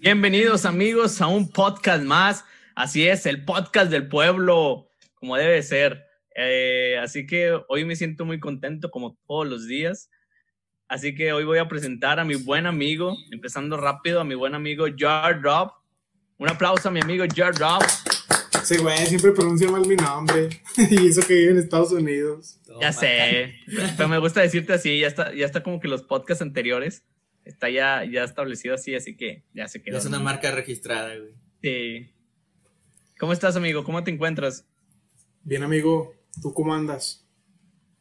Bienvenidos 0.00 0.64
amigos 0.64 1.20
a 1.20 1.26
un 1.26 1.50
podcast 1.50 2.04
más. 2.04 2.44
Así 2.76 3.08
es, 3.08 3.26
el 3.26 3.44
podcast 3.44 3.90
del 3.90 4.06
pueblo, 4.08 4.88
como 5.14 5.36
debe 5.36 5.60
ser. 5.64 6.04
Eh, 6.36 6.96
así 7.02 7.26
que 7.26 7.58
hoy 7.68 7.84
me 7.84 7.96
siento 7.96 8.24
muy 8.24 8.38
contento 8.38 8.92
como 8.92 9.18
todos 9.26 9.48
los 9.48 9.66
días. 9.66 10.08
Así 10.90 11.14
que 11.14 11.32
hoy 11.32 11.44
voy 11.44 11.58
a 11.58 11.68
presentar 11.68 12.18
a 12.18 12.24
mi 12.24 12.34
buen 12.34 12.66
amigo, 12.66 13.16
empezando 13.30 13.76
rápido, 13.76 14.20
a 14.20 14.24
mi 14.24 14.34
buen 14.34 14.56
amigo 14.56 14.86
Jar 14.98 15.40
Drop. 15.40 15.70
Un 16.36 16.48
aplauso 16.48 16.88
a 16.88 16.90
mi 16.90 16.98
amigo 17.00 17.24
Jar 17.32 17.54
Drop. 17.54 17.84
Sí, 18.64 18.76
güey, 18.76 19.06
siempre 19.06 19.30
pronuncia 19.30 19.70
mal 19.70 19.86
mi 19.86 19.94
nombre. 19.94 20.48
y 20.90 21.06
eso 21.06 21.20
que 21.24 21.34
vive 21.34 21.52
en 21.52 21.58
Estados 21.58 21.92
Unidos. 21.92 22.58
ya 22.80 22.92
sé, 22.92 23.54
pero 23.96 24.08
me 24.08 24.18
gusta 24.18 24.40
decirte 24.40 24.72
así, 24.72 24.98
ya 24.98 25.06
está, 25.06 25.32
ya 25.32 25.46
está 25.46 25.62
como 25.62 25.78
que 25.78 25.86
los 25.86 26.02
podcasts 26.02 26.42
anteriores 26.42 27.04
está 27.44 27.70
ya, 27.70 28.04
ya 28.04 28.24
establecido 28.24 28.74
así, 28.74 28.96
así 28.96 29.16
que 29.16 29.44
ya 29.54 29.68
se 29.68 29.80
quedó. 29.80 29.96
Es 29.96 30.06
una 30.06 30.18
marca 30.18 30.50
registrada, 30.50 31.16
güey. 31.16 31.34
Sí. 31.62 32.10
¿Cómo 33.16 33.32
estás, 33.32 33.54
amigo? 33.54 33.84
¿Cómo 33.84 34.02
te 34.02 34.10
encuentras? 34.10 34.66
Bien, 35.44 35.62
amigo. 35.62 36.16
¿Tú 36.42 36.52
cómo 36.52 36.74
andas? 36.74 37.24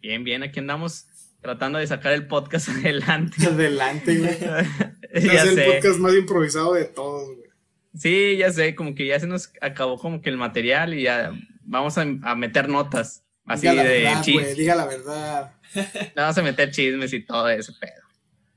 Bien, 0.01 0.23
bien. 0.23 0.41
Aquí 0.41 0.57
andamos 0.57 1.08
tratando 1.41 1.79
de 1.79 1.87
sacar 1.87 2.13
el 2.13 2.27
podcast 2.27 2.69
adelante. 2.69 3.45
Adelante, 3.45 4.17
güey. 4.17 4.31
es 5.11 5.43
el 5.43 5.65
podcast 5.65 5.99
más 5.99 6.13
improvisado 6.13 6.73
de 6.73 6.85
todos, 6.85 7.35
güey. 7.35 7.49
Sí, 7.97 8.37
ya 8.37 8.51
sé. 8.51 8.75
Como 8.75 8.95
que 8.95 9.07
ya 9.07 9.19
se 9.19 9.27
nos 9.27 9.51
acabó 9.61 9.97
como 9.97 10.21
que 10.21 10.29
el 10.29 10.37
material 10.37 10.93
y 10.93 11.03
ya 11.03 11.31
vamos 11.61 11.97
a, 11.97 12.05
meter 12.35 12.69
notas. 12.69 13.23
Así 13.45 13.67
diga 13.67 13.83
de 13.83 14.03
verdad, 14.03 14.25
güey. 14.31 14.55
Diga 14.55 14.75
la 14.75 14.85
verdad. 14.85 15.53
Vamos 16.15 16.37
a 16.37 16.41
meter 16.43 16.71
chismes 16.71 17.13
y 17.13 17.25
todo 17.25 17.49
ese 17.49 17.73
pedo. 17.73 18.03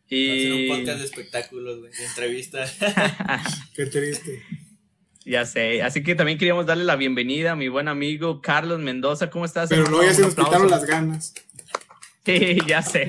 Y... 0.08 0.70
un 0.70 0.76
podcast 0.76 0.98
de 0.98 1.04
espectáculos, 1.04 1.78
güey, 1.80 1.92
de 1.92 2.04
entrevistas. 2.04 2.76
Qué 3.74 3.86
triste. 3.86 4.42
Ya 5.24 5.46
sé, 5.46 5.82
así 5.82 6.02
que 6.02 6.14
también 6.14 6.36
queríamos 6.36 6.66
darle 6.66 6.84
la 6.84 6.96
bienvenida 6.96 7.52
a 7.52 7.56
mi 7.56 7.68
buen 7.68 7.86
amigo 7.86 8.42
Carlos 8.42 8.80
Mendoza. 8.80 9.30
¿Cómo 9.30 9.44
estás? 9.44 9.70
Pero 9.70 9.86
luego 9.86 10.02
ya 10.02 10.14
se 10.14 10.22
nos 10.22 10.34
quitaron 10.34 10.68
las 10.68 10.84
ganas. 10.84 11.32
Sí, 12.24 12.58
ya 12.66 12.82
sé. 12.82 13.08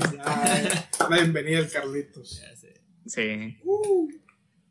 la 1.10 1.18
bienvenida 1.18 1.60
al 1.60 1.70
Carlitos. 1.70 2.42
Ya 2.42 2.56
sé. 2.56 2.82
Sí. 3.06 3.58
Uh. 3.64 4.10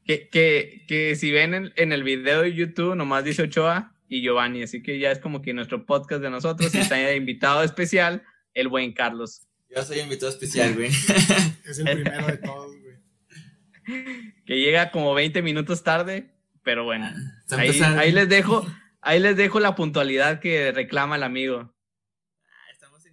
Que, 0.04 0.28
que, 0.28 0.84
que, 0.88 1.14
si 1.14 1.30
ven 1.30 1.54
en, 1.54 1.72
en, 1.76 1.92
el 1.92 2.02
video 2.02 2.42
de 2.42 2.52
YouTube, 2.52 2.96
nomás 2.96 3.24
dice 3.24 3.42
Ochoa 3.42 3.94
y 4.08 4.20
Giovanni, 4.20 4.64
así 4.64 4.82
que 4.82 4.98
ya 4.98 5.12
es 5.12 5.20
como 5.20 5.42
que 5.42 5.54
nuestro 5.54 5.86
podcast 5.86 6.22
de 6.22 6.30
nosotros 6.30 6.74
está 6.74 7.14
invitado 7.14 7.62
especial 7.62 8.24
el 8.52 8.68
buen 8.68 8.92
Carlos. 8.92 9.46
Yo 9.74 9.82
soy 9.82 10.00
invitado 10.00 10.30
especial, 10.30 10.74
güey. 10.74 10.88
es 11.64 11.78
el 11.78 11.84
primero 11.84 12.26
de 12.26 12.36
todos, 12.38 12.72
güey. 12.80 14.34
Que 14.44 14.58
llega 14.58 14.90
como 14.90 15.14
20 15.14 15.40
minutos 15.40 15.82
tarde, 15.82 16.34
pero 16.62 16.84
bueno. 16.84 17.10
Ah, 17.50 17.56
ahí, 17.98 18.12
les 18.12 18.28
dejo, 18.28 18.66
ahí 19.00 19.20
les 19.20 19.36
dejo 19.36 19.60
la 19.60 19.74
puntualidad 19.74 20.40
que 20.40 20.72
reclama 20.72 21.16
el 21.16 21.22
amigo. 21.22 21.72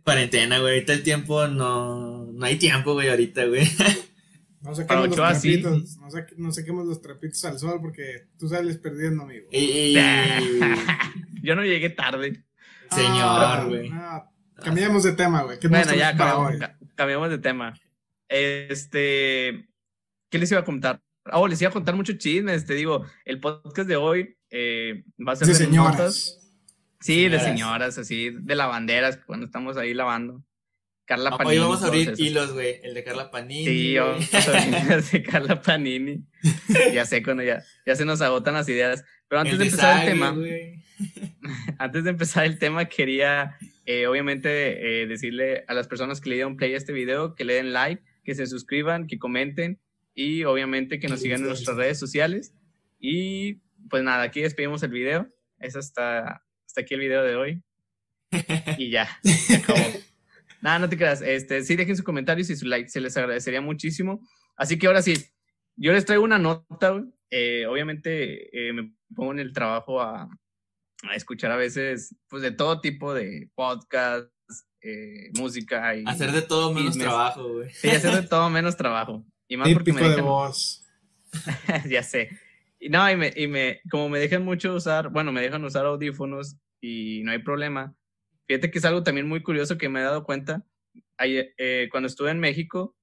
Cuarentena, 0.04 0.60
güey. 0.60 0.76
Ahorita 0.76 0.94
el 0.94 1.04
tiempo 1.04 1.48
no. 1.48 2.26
No 2.26 2.46
hay 2.46 2.58
tiempo, 2.58 2.94
güey, 2.94 3.10
ahorita, 3.10 3.46
güey. 3.46 3.68
No 4.62 4.76
saquemos 4.76 5.08
los 5.08 5.16
trapitos, 5.16 5.98
no, 6.38 6.52
saquemos 6.52 6.86
los 6.86 7.02
trapitos 7.02 7.46
al 7.46 7.58
sol 7.58 7.80
porque 7.82 8.28
tú 8.38 8.50
sales 8.50 8.78
perdiendo, 8.78 9.24
amigo. 9.24 9.48
Yo 11.42 11.56
no 11.56 11.64
llegué 11.64 11.90
tarde. 11.90 12.44
Señor, 12.92 13.70
güey. 13.70 13.90
Cambiamos 14.56 15.04
de 15.04 15.14
tema, 15.14 15.44
güey. 15.44 15.60
Bueno, 15.70 15.94
ya 15.96 16.16
cambiamos, 16.96 17.30
de 17.30 17.38
tema. 17.38 17.80
Este, 18.28 19.70
¿qué 20.30 20.38
les 20.38 20.52
iba 20.52 20.60
a 20.60 20.66
contar? 20.66 21.02
Oh, 21.32 21.48
les 21.48 21.62
iba 21.62 21.70
a 21.70 21.74
contar 21.74 21.96
mucho 21.96 22.14
chismes. 22.14 22.66
Te 22.66 22.74
digo, 22.74 23.06
el 23.24 23.40
podcast 23.40 23.88
de 23.88 23.96
hoy 23.96 24.38
eh, 24.50 25.06
va 25.26 25.34
a 25.34 25.36
ser 25.38 25.48
de, 25.48 25.56
señoras. 25.56 26.39
Sí, 27.00 27.30
de 27.30 27.40
señoras, 27.40 27.98
así, 27.98 28.30
de 28.30 28.56
lavanderas, 28.56 29.18
cuando 29.26 29.46
estamos 29.46 29.78
ahí 29.78 29.94
lavando. 29.94 30.44
Carla 31.06 31.32
Panini. 31.32 31.56
Hoy 31.56 31.60
vamos 31.60 31.82
a 31.82 31.88
abrir 31.88 32.14
hilos, 32.18 32.54
güey. 32.54 32.82
El 32.84 32.94
de 32.94 33.04
Carla 33.04 33.32
Panini. 33.32 33.66
Sí, 33.66 33.94
yo, 33.94 34.16
el 34.16 35.06
de 35.12 35.24
Carla 35.24 35.60
Panini. 35.60 36.24
ya 36.94 37.04
sé, 37.06 37.24
cuando 37.24 37.42
ya, 37.42 37.64
ya 37.86 37.96
se 37.96 38.06
nos 38.06 38.22
agotan 38.22 38.54
las 38.54 38.70
ideas. 38.70 39.04
Pero 39.28 39.42
antes 39.42 39.58
de, 39.58 39.66
empezar 39.66 40.04
el 40.04 40.12
tema, 40.12 40.38
antes 41.80 42.04
de 42.04 42.10
empezar 42.12 42.46
el 42.46 42.60
tema, 42.60 42.86
quería 42.86 43.58
eh, 43.86 44.06
obviamente 44.06 45.02
eh, 45.02 45.08
decirle 45.08 45.64
a 45.68 45.74
las 45.74 45.88
personas 45.88 46.22
que 46.22 46.30
le 46.30 46.36
dieron 46.36 46.58
play 46.58 46.76
a 46.76 46.78
este 46.78 46.94
video 46.94 47.34
que 47.34 47.44
le 47.44 47.56
den 47.56 47.74
like, 47.74 48.04
que 48.24 48.36
se 48.36 48.46
suscriban, 48.46 49.08
que 49.08 49.18
comenten 49.18 49.80
y 50.14 50.44
obviamente 50.44 51.00
que 51.00 51.08
nos 51.08 51.22
sigan 51.22 51.42
en 51.42 51.48
nuestras 51.48 51.76
redes 51.76 51.98
sociales. 51.98 52.54
Y 53.00 53.62
pues 53.90 54.04
nada, 54.04 54.24
aquí 54.24 54.42
despedimos 54.42 54.84
el 54.84 54.92
video. 54.92 55.28
Es 55.58 55.76
hasta, 55.76 56.44
hasta 56.80 56.86
aquí 56.86 56.94
el 56.94 57.00
video 57.02 57.24
de 57.24 57.36
hoy. 57.36 57.64
Y 58.78 58.92
ya, 58.92 59.10
se 59.24 59.56
acabó. 59.58 59.80
nada, 60.62 60.80
no 60.80 60.90
te 60.90 60.98
creas. 60.98 61.22
Este, 61.22 61.64
sí, 61.64 61.76
dejen 61.76 61.96
sus 61.96 62.06
comentarios 62.06 62.50
y 62.50 62.56
su 62.56 62.68
like, 62.68 62.90
se 62.90 63.02
les 63.02 63.18
agradecería 63.18 63.62
muchísimo. 63.62 64.22
Así 64.56 64.78
que 64.78 64.88
ahora 64.88 65.02
sí, 65.02 65.16
yo 65.76 65.92
les 65.92 66.06
traigo 66.06 66.24
una 66.24 66.38
nota. 66.38 67.04
Eh, 67.32 67.66
obviamente 67.68 68.50
me 68.74 68.94
pongo 69.16 69.32
en 69.32 69.40
el 69.40 69.52
trabajo 69.52 70.02
a, 70.02 70.30
a 71.04 71.16
escuchar 71.16 71.52
a 71.52 71.56
veces, 71.56 72.16
pues, 72.28 72.44
de 72.44 72.52
todo 72.52 72.82
tipo 72.82 73.14
de 73.14 73.50
podcasts, 73.56 74.32
eh, 74.82 75.32
música 75.34 75.96
y... 75.96 76.04
Hacer 76.06 76.32
de 76.32 76.44
todo 76.44 76.74
menos 76.74 76.98
trabajo, 76.98 77.54
güey. 77.54 77.72
Sí, 77.72 77.90
hacer 77.90 78.14
de 78.14 78.28
todo 78.28 78.50
menos 78.50 78.78
trabajo. 78.78 79.26
Y 79.48 79.58
más 79.58 79.70
porque 79.74 79.92
me 79.92 80.02
dejan... 80.02 80.16
de 80.18 80.22
voz. 80.22 80.86
ya 81.90 82.04
sé. 82.04 82.30
Y 82.80 82.90
no, 82.90 83.10
y 83.10 83.16
me, 83.18 83.34
y 83.36 83.48
me, 83.48 83.82
como 83.90 84.08
me 84.08 84.20
dejan 84.20 84.46
mucho 84.46 84.74
usar, 84.74 85.10
bueno, 85.10 85.32
me 85.32 85.42
dejan 85.42 85.64
usar 85.66 85.86
audífonos 85.86 86.58
y 86.82 87.22
no 87.24 87.32
hay 87.32 87.40
problema. 87.40 87.96
Fíjate 88.48 88.72
que 88.72 88.80
es 88.80 88.86
algo 88.86 89.04
también 89.04 89.28
muy 89.28 89.42
curioso 89.44 89.78
que 89.78 89.90
me 89.90 90.00
he 90.00 90.04
dado 90.04 90.24
cuenta. 90.24 90.66
eh, 91.20 91.88
cuando 91.92 92.08
estuve 92.08 92.32
en 92.32 92.40
México, 92.40 92.96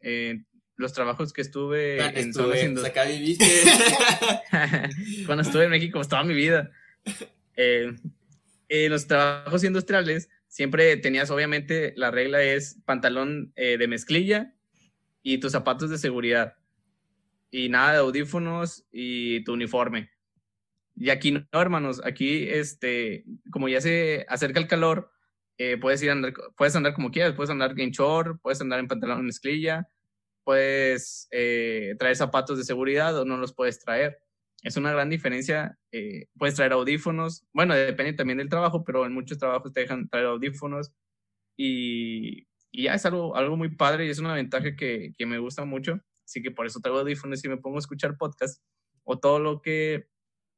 eh, 0.00 0.42
los 0.80 0.92
trabajos 0.92 1.32
que 1.32 1.42
estuve 1.42 1.98
en 2.18 2.32
zonas 2.32 2.84
acá 2.84 3.04
viviste. 3.04 3.44
cuando 5.26 5.42
estuve 5.42 5.64
en 5.64 5.70
México, 5.70 5.98
pues, 5.98 6.08
toda 6.08 6.24
mi 6.24 6.34
vida. 6.34 6.70
Eh, 7.54 7.94
en 8.68 8.90
los 8.90 9.06
trabajos 9.06 9.62
industriales 9.62 10.30
siempre 10.48 10.96
tenías, 10.96 11.30
obviamente, 11.30 11.92
la 11.96 12.10
regla 12.10 12.42
es 12.42 12.80
pantalón 12.84 13.52
eh, 13.56 13.76
de 13.78 13.88
mezclilla 13.88 14.54
y 15.22 15.38
tus 15.38 15.52
zapatos 15.52 15.90
de 15.90 15.98
seguridad. 15.98 16.54
Y 17.50 17.68
nada 17.68 17.92
de 17.92 17.98
audífonos 17.98 18.86
y 18.90 19.44
tu 19.44 19.52
uniforme. 19.52 20.10
Y 20.96 21.10
aquí 21.10 21.32
no, 21.32 21.46
hermanos, 21.52 22.00
aquí, 22.04 22.48
este, 22.48 23.24
como 23.50 23.68
ya 23.68 23.80
se 23.80 24.26
acerca 24.28 24.60
el 24.60 24.68
calor, 24.68 25.10
eh, 25.58 25.76
puedes 25.78 26.02
ir 26.02 26.10
andar, 26.10 26.32
puedes 26.56 26.76
andar 26.76 26.94
como 26.94 27.10
quieras, 27.10 27.34
puedes 27.34 27.50
andar 27.50 27.78
en 27.78 27.90
short, 27.90 28.40
puedes 28.42 28.60
andar 28.60 28.80
en 28.80 28.88
pantalón 28.88 29.24
mezclilla, 29.24 29.88
puedes 30.44 31.28
traer 31.30 32.16
zapatos 32.16 32.58
de 32.58 32.64
seguridad 32.64 33.18
o 33.18 33.24
no 33.24 33.36
los 33.36 33.54
puedes 33.54 33.78
traer 33.78 34.18
es 34.62 34.76
una 34.76 34.92
gran 34.92 35.08
diferencia. 35.08 35.78
Eh, 35.92 36.26
puedes 36.38 36.54
traer 36.54 36.72
audífonos. 36.72 37.46
Bueno, 37.52 37.74
depende 37.74 38.12
también 38.14 38.38
del 38.38 38.48
trabajo, 38.48 38.84
pero 38.84 39.06
en 39.06 39.12
muchos 39.12 39.38
trabajos 39.38 39.72
te 39.72 39.80
dejan 39.80 40.08
traer 40.08 40.26
audífonos. 40.26 40.92
Y, 41.56 42.46
y 42.70 42.84
ya 42.84 42.94
es 42.94 43.06
algo, 43.06 43.36
algo 43.36 43.56
muy 43.56 43.74
padre 43.76 44.06
y 44.06 44.10
es 44.10 44.18
una 44.18 44.34
ventaja 44.34 44.76
que, 44.76 45.12
que, 45.16 45.26
me 45.26 45.38
gusta 45.38 45.64
mucho. 45.64 46.00
Así 46.24 46.42
que 46.42 46.50
por 46.50 46.66
eso 46.66 46.80
traigo 46.80 47.00
audífonos 47.00 47.44
y 47.44 47.48
me 47.48 47.56
pongo 47.56 47.76
a 47.76 47.80
escuchar 47.80 48.16
podcast 48.16 48.62
o 49.04 49.18
todo 49.18 49.40
lo 49.40 49.62
que 49.62 50.08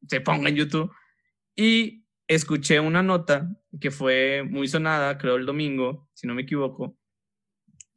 se 0.08 0.20
ponga 0.20 0.48
en 0.48 0.56
YouTube. 0.56 0.92
Y 1.56 2.04
escuché 2.26 2.80
una 2.80 3.02
nota 3.02 3.50
que 3.80 3.90
fue 3.90 4.42
muy 4.42 4.68
sonada, 4.68 5.18
creo 5.18 5.36
el 5.36 5.46
domingo, 5.46 6.08
si 6.14 6.26
no 6.26 6.34
me 6.34 6.42
equivoco, 6.42 6.96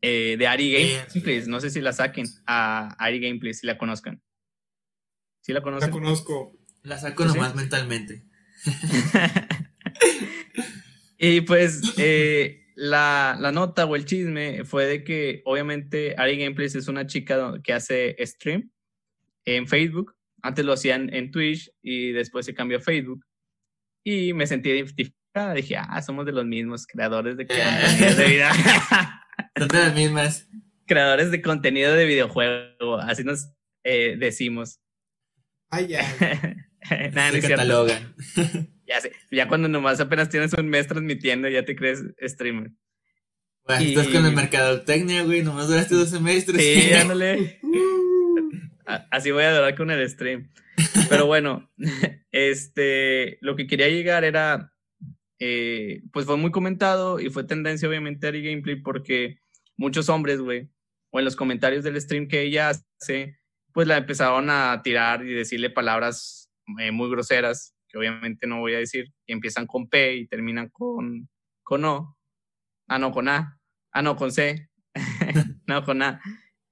eh, 0.01 0.35
de 0.37 0.47
Ari 0.47 0.97
Gameplays. 1.13 1.47
No 1.47 1.59
sé 1.59 1.69
si 1.69 1.81
la 1.81 1.93
saquen 1.93 2.25
a 2.45 2.93
Ari 3.03 3.19
Gameplays, 3.19 3.59
si 3.59 3.67
la 3.67 3.77
conozcan. 3.77 4.21
¿Sí 5.41 5.53
la 5.53 5.61
conocen? 5.61 5.89
La 5.89 5.93
conozco. 5.93 6.57
La 6.83 6.97
saco 6.97 7.25
nomás 7.25 7.55
mentalmente. 7.55 8.25
y 11.17 11.41
pues 11.41 11.93
eh, 11.97 12.65
la, 12.75 13.37
la, 13.39 13.51
nota 13.51 13.85
o 13.85 13.95
el 13.95 14.05
chisme 14.05 14.65
fue 14.65 14.85
de 14.85 15.03
que 15.03 15.41
obviamente 15.45 16.15
Ari 16.17 16.37
Gameplays 16.37 16.75
es 16.75 16.87
una 16.87 17.07
chica 17.07 17.59
que 17.63 17.73
hace 17.73 18.15
stream 18.25 18.71
en 19.45 19.67
Facebook. 19.67 20.14
Antes 20.45 20.63
lo 20.63 20.74
hacían 20.74 21.12
en 21.12 21.31
Twitch 21.31 21.71
y 21.81 22.12
después 22.12 22.45
se 22.45 22.53
cambió 22.53 22.77
a 22.77 22.81
Facebook. 22.81 23.25
Y 24.03 24.33
me 24.33 24.45
sentí 24.45 24.69
identificada. 24.69 25.53
Dije, 25.56 25.75
ah, 25.77 26.01
somos 26.01 26.25
de 26.25 26.31
los 26.33 26.45
mismos 26.45 26.86
creadores 26.86 27.36
de, 27.36 27.45
de 28.18 28.25
vida. 28.27 28.53
Son 29.57 29.68
de 29.68 29.80
las 29.80 29.95
mismas. 29.95 30.47
creadores 30.86 31.31
de 31.31 31.42
contenido 31.42 31.94
de 31.94 32.06
videojuego, 32.06 32.97
así 33.00 33.24
nos 33.24 33.50
eh, 33.83 34.18
decimos. 34.19 34.80
Ay, 35.69 35.88
ya. 35.88 36.03
Nada, 37.13 37.31
no 37.31 37.38
es 37.38 37.45
cierto. 37.45 37.88
Ya 38.88 39.01
sé, 39.01 39.12
ya 39.31 39.48
cuando 39.48 39.68
nomás 39.68 40.00
apenas 40.00 40.30
tienes 40.30 40.53
un 40.53 40.69
mes 40.69 40.86
transmitiendo, 40.86 41.50
ya 41.50 41.65
te 41.65 41.75
crees 41.75 42.03
streamer. 42.21 42.69
Bueno, 43.65 43.83
estás 43.83 44.09
con 44.09 44.24
el 44.24 44.36
mercadotecnia, 44.36 45.24
güey, 45.24 45.41
nomás 45.41 45.68
duraste 45.68 45.95
dos 45.95 46.12
semestres. 46.12 46.62
Sí, 46.62 46.91
dándole. 46.91 47.59
Así 48.85 49.31
voy 49.31 49.43
a 49.43 49.53
durar 49.53 49.75
con 49.75 49.91
el 49.91 50.09
stream. 50.09 50.51
Pero 51.09 51.25
bueno, 51.27 51.69
este, 52.31 53.37
lo 53.41 53.55
que 53.55 53.67
quería 53.67 53.89
llegar 53.89 54.23
era, 54.23 54.73
eh, 55.39 56.01
pues 56.11 56.25
fue 56.25 56.37
muy 56.37 56.51
comentado 56.51 57.19
y 57.19 57.29
fue 57.29 57.43
tendencia 57.43 57.89
obviamente 57.89 58.27
a 58.27 58.31
gameplay 58.31 58.75
porque 58.81 59.39
muchos 59.77 60.09
hombres, 60.09 60.39
güey, 60.39 60.69
o 61.11 61.19
en 61.19 61.25
los 61.25 61.35
comentarios 61.35 61.83
del 61.83 61.99
stream 61.99 62.27
que 62.27 62.41
ella 62.41 62.69
hace, 62.69 63.37
pues 63.73 63.87
la 63.87 63.97
empezaron 63.97 64.49
a 64.49 64.81
tirar 64.83 65.25
y 65.25 65.33
decirle 65.33 65.69
palabras 65.69 66.51
eh, 66.79 66.91
muy 66.91 67.09
groseras, 67.09 67.75
que 67.88 67.97
obviamente 67.97 68.47
no 68.47 68.59
voy 68.59 68.73
a 68.73 68.79
decir, 68.79 69.13
que 69.25 69.33
empiezan 69.33 69.67
con 69.67 69.89
P 69.89 70.15
y 70.15 70.27
terminan 70.27 70.69
con, 70.69 71.29
con 71.63 71.85
O. 71.85 72.17
Ah, 72.88 72.99
no, 72.99 73.11
con 73.11 73.27
A. 73.27 73.59
Ah, 73.91 74.01
no, 74.01 74.15
con 74.15 74.31
C. 74.31 74.69
no, 75.67 75.83
con 75.83 76.01
A. 76.01 76.21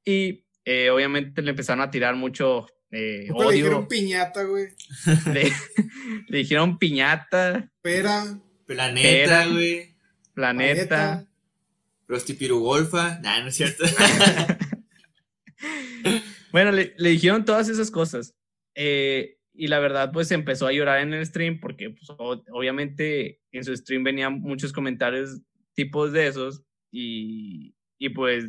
Y 0.05 0.42
eh, 0.65 0.89
obviamente 0.89 1.41
le 1.41 1.51
empezaron 1.51 1.81
a 1.81 1.91
tirar 1.91 2.15
mucho 2.15 2.67
eh, 2.91 3.29
odio. 3.33 3.49
Le 3.49 3.55
dijeron 3.55 3.87
piñata, 3.87 4.43
güey. 4.43 4.67
Le, 5.33 5.51
dijeron 6.29 6.77
piñata. 6.77 7.71
Pera. 7.81 8.39
Planeta, 8.65 9.47
güey. 9.47 9.95
Planeta. 10.33 11.27
Prostipirugolfa. 12.05 13.19
Nah, 13.21 13.41
no 13.41 13.47
es 13.47 13.55
cierto. 13.55 13.83
bueno, 16.51 16.71
le, 16.71 16.93
le, 16.97 17.09
dijeron 17.09 17.45
todas 17.45 17.69
esas 17.69 17.89
cosas. 17.89 18.35
Eh, 18.75 19.37
y 19.53 19.67
la 19.67 19.79
verdad, 19.79 20.11
pues 20.11 20.31
empezó 20.31 20.67
a 20.67 20.71
llorar 20.71 20.99
en 20.99 21.13
el 21.13 21.25
stream 21.25 21.59
porque, 21.59 21.89
pues, 21.89 22.07
obviamente, 22.17 23.41
en 23.51 23.63
su 23.63 23.75
stream 23.75 24.03
venían 24.03 24.39
muchos 24.39 24.71
comentarios 24.71 25.41
tipos 25.73 26.11
de 26.11 26.27
esos 26.27 26.63
y, 26.91 27.75
y 27.97 28.09
pues 28.09 28.45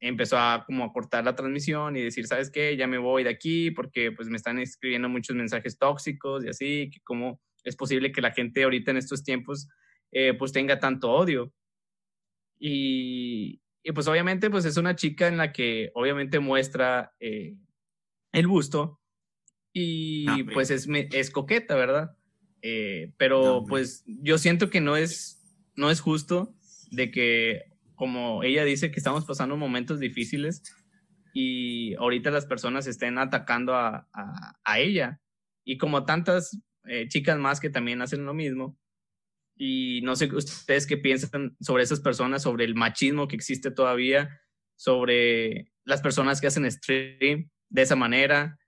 empezó 0.00 0.38
a 0.38 0.64
como 0.66 0.84
a 0.84 0.92
cortar 0.92 1.24
la 1.24 1.34
transmisión 1.34 1.96
y 1.96 2.02
decir, 2.02 2.26
¿sabes 2.26 2.50
qué? 2.50 2.76
Ya 2.76 2.86
me 2.86 2.98
voy 2.98 3.24
de 3.24 3.30
aquí 3.30 3.70
porque 3.70 4.12
pues 4.12 4.28
me 4.28 4.36
están 4.36 4.58
escribiendo 4.58 5.08
muchos 5.08 5.36
mensajes 5.36 5.78
tóxicos 5.78 6.44
y 6.44 6.48
así, 6.48 6.90
que 6.90 7.00
cómo 7.02 7.40
es 7.64 7.76
posible 7.76 8.12
que 8.12 8.20
la 8.20 8.32
gente 8.32 8.64
ahorita 8.64 8.90
en 8.90 8.98
estos 8.98 9.24
tiempos 9.24 9.68
eh, 10.12 10.34
pues 10.34 10.52
tenga 10.52 10.78
tanto 10.78 11.10
odio. 11.10 11.52
Y, 12.58 13.60
y, 13.82 13.92
pues 13.92 14.06
obviamente 14.06 14.48
pues 14.50 14.64
es 14.64 14.76
una 14.76 14.94
chica 14.94 15.26
en 15.26 15.36
la 15.36 15.52
que 15.52 15.90
obviamente 15.94 16.38
muestra 16.38 17.12
eh, 17.18 17.56
el 18.32 18.46
busto 18.46 19.00
y 19.72 20.26
ah, 20.28 20.38
pues 20.52 20.70
es, 20.70 20.88
es 20.88 21.30
coqueta, 21.30 21.74
¿verdad? 21.74 22.16
Eh, 22.62 23.12
pero 23.18 23.64
pues 23.68 24.04
yo 24.06 24.38
siento 24.38 24.70
que 24.70 24.80
no 24.80 24.96
es, 24.96 25.42
no 25.74 25.90
es 25.90 26.00
justo 26.00 26.54
de 26.90 27.10
que 27.10 27.64
como 27.94 28.42
ella 28.42 28.64
dice 28.64 28.90
que 28.90 28.98
estamos 28.98 29.24
pasando 29.24 29.56
momentos 29.56 30.00
difíciles 30.00 30.62
y 31.32 31.94
ahorita 31.94 32.30
las 32.30 32.46
personas 32.46 32.86
estén 32.86 33.18
atacando 33.18 33.74
a, 33.74 34.08
a, 34.12 34.78
ella. 34.78 35.20
Y 35.64 35.78
como 35.78 36.04
tantas 36.04 36.58
eh, 36.84 37.08
chicas 37.08 37.38
más 37.38 37.60
que 37.60 37.70
también 37.70 38.02
hacen 38.02 38.24
lo 38.24 38.34
mismo. 38.34 38.78
Y 39.56 40.00
no 40.02 40.14
sé 40.16 40.32
ustedes 40.34 40.86
qué 40.86 40.96
piensan 40.96 41.56
sobre 41.60 41.82
esas 41.82 42.00
personas, 42.00 42.42
sobre 42.42 42.64
el 42.64 42.74
machismo 42.74 43.26
que 43.28 43.36
existe 43.36 43.70
todavía, 43.70 44.40
sobre 44.76 45.72
las 45.84 46.02
personas 46.02 46.40
que 46.40 46.46
hacen 46.46 46.70
stream 46.70 47.50
de 47.68 47.82
esa 47.82 47.96
manera. 47.96 48.58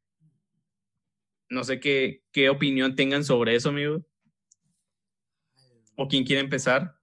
No 1.49 1.62
sé 1.62 1.78
qué, 1.78 2.23
qué 2.32 2.50
opinión 2.50 2.96
tengan 2.96 3.25
sobre 3.25 3.55
eso, 3.55 3.69
amigo. 3.69 4.05
¿O 5.96 6.08
quién 6.08 6.25
quiere 6.25 6.40
empezar? 6.40 6.96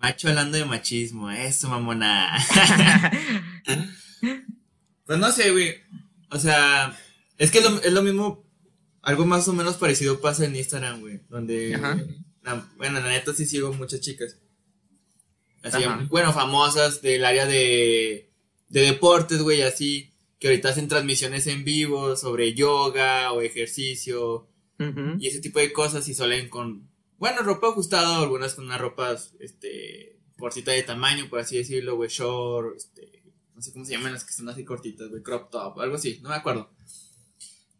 Macho 0.00 0.28
hablando 0.28 0.56
de 0.56 0.64
machismo, 0.64 1.30
eso, 1.30 1.68
mamona. 1.68 2.38
pues 5.04 5.18
no 5.18 5.32
sé, 5.32 5.50
güey. 5.50 5.74
O 6.30 6.38
sea, 6.38 6.96
es 7.36 7.50
que 7.50 7.58
es 7.58 7.92
lo 7.92 8.02
mismo, 8.02 8.44
algo 9.02 9.26
más 9.26 9.48
o 9.48 9.52
menos 9.52 9.76
parecido 9.76 10.20
pasa 10.20 10.44
en 10.44 10.54
Instagram, 10.54 11.00
güey. 11.00 11.20
Donde, 11.28 11.76
bueno, 12.76 13.00
la 13.00 13.08
neta 13.08 13.32
sí 13.34 13.46
sigo 13.46 13.72
muchas 13.72 14.00
chicas. 14.00 14.36
Así, 15.62 15.82
bueno, 16.08 16.32
famosas 16.32 17.02
del 17.02 17.24
área 17.24 17.46
de, 17.46 18.30
de 18.68 18.80
deportes, 18.80 19.42
güey, 19.42 19.62
así. 19.62 20.12
Que 20.38 20.48
ahorita 20.48 20.68
hacen 20.68 20.86
transmisiones 20.86 21.48
en 21.48 21.64
vivo 21.64 22.14
sobre 22.14 22.54
yoga 22.54 23.32
o 23.32 23.42
ejercicio. 23.42 24.48
Y 25.18 25.26
ese 25.26 25.40
tipo 25.40 25.58
de 25.58 25.72
cosas 25.72 26.06
y 26.08 26.14
suelen 26.14 26.48
con 26.48 26.87
bueno, 27.18 27.42
ropa 27.42 27.68
ajustada, 27.68 28.22
algunas 28.22 28.54
con 28.54 28.66
unas 28.66 28.80
ropas, 28.80 29.34
este, 29.40 30.18
por 30.36 30.52
cita 30.52 30.72
de 30.72 30.82
tamaño, 30.84 31.28
por 31.28 31.40
así 31.40 31.56
decirlo, 31.56 31.96
güey, 31.96 32.08
short, 32.08 32.76
este, 32.76 33.24
no 33.54 33.60
sé 33.60 33.72
cómo 33.72 33.84
se 33.84 33.92
llaman 33.92 34.12
las 34.12 34.24
que 34.24 34.32
son 34.32 34.48
así 34.48 34.64
cortitas, 34.64 35.08
güey, 35.08 35.22
crop 35.22 35.50
top, 35.50 35.80
algo 35.80 35.96
así, 35.96 36.20
no 36.22 36.28
me 36.28 36.36
acuerdo. 36.36 36.70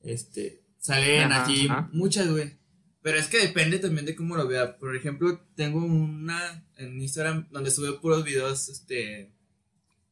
Este, 0.02 0.62
salen 0.79 1.32
aquí 1.32 1.69
muchas, 1.93 2.31
güey. 2.31 2.58
Pero 3.00 3.19
es 3.19 3.29
que 3.29 3.38
depende 3.38 3.79
también 3.79 4.06
de 4.06 4.17
cómo 4.17 4.37
lo 4.37 4.49
vea. 4.49 4.76
Por 4.76 4.96
ejemplo, 4.96 5.40
tengo 5.55 5.79
una 5.79 6.67
en 6.76 7.00
Instagram 7.00 7.49
donde 7.50 7.70
sube 7.70 7.93
puros 8.00 8.25
videos, 8.25 8.69
este, 8.69 9.32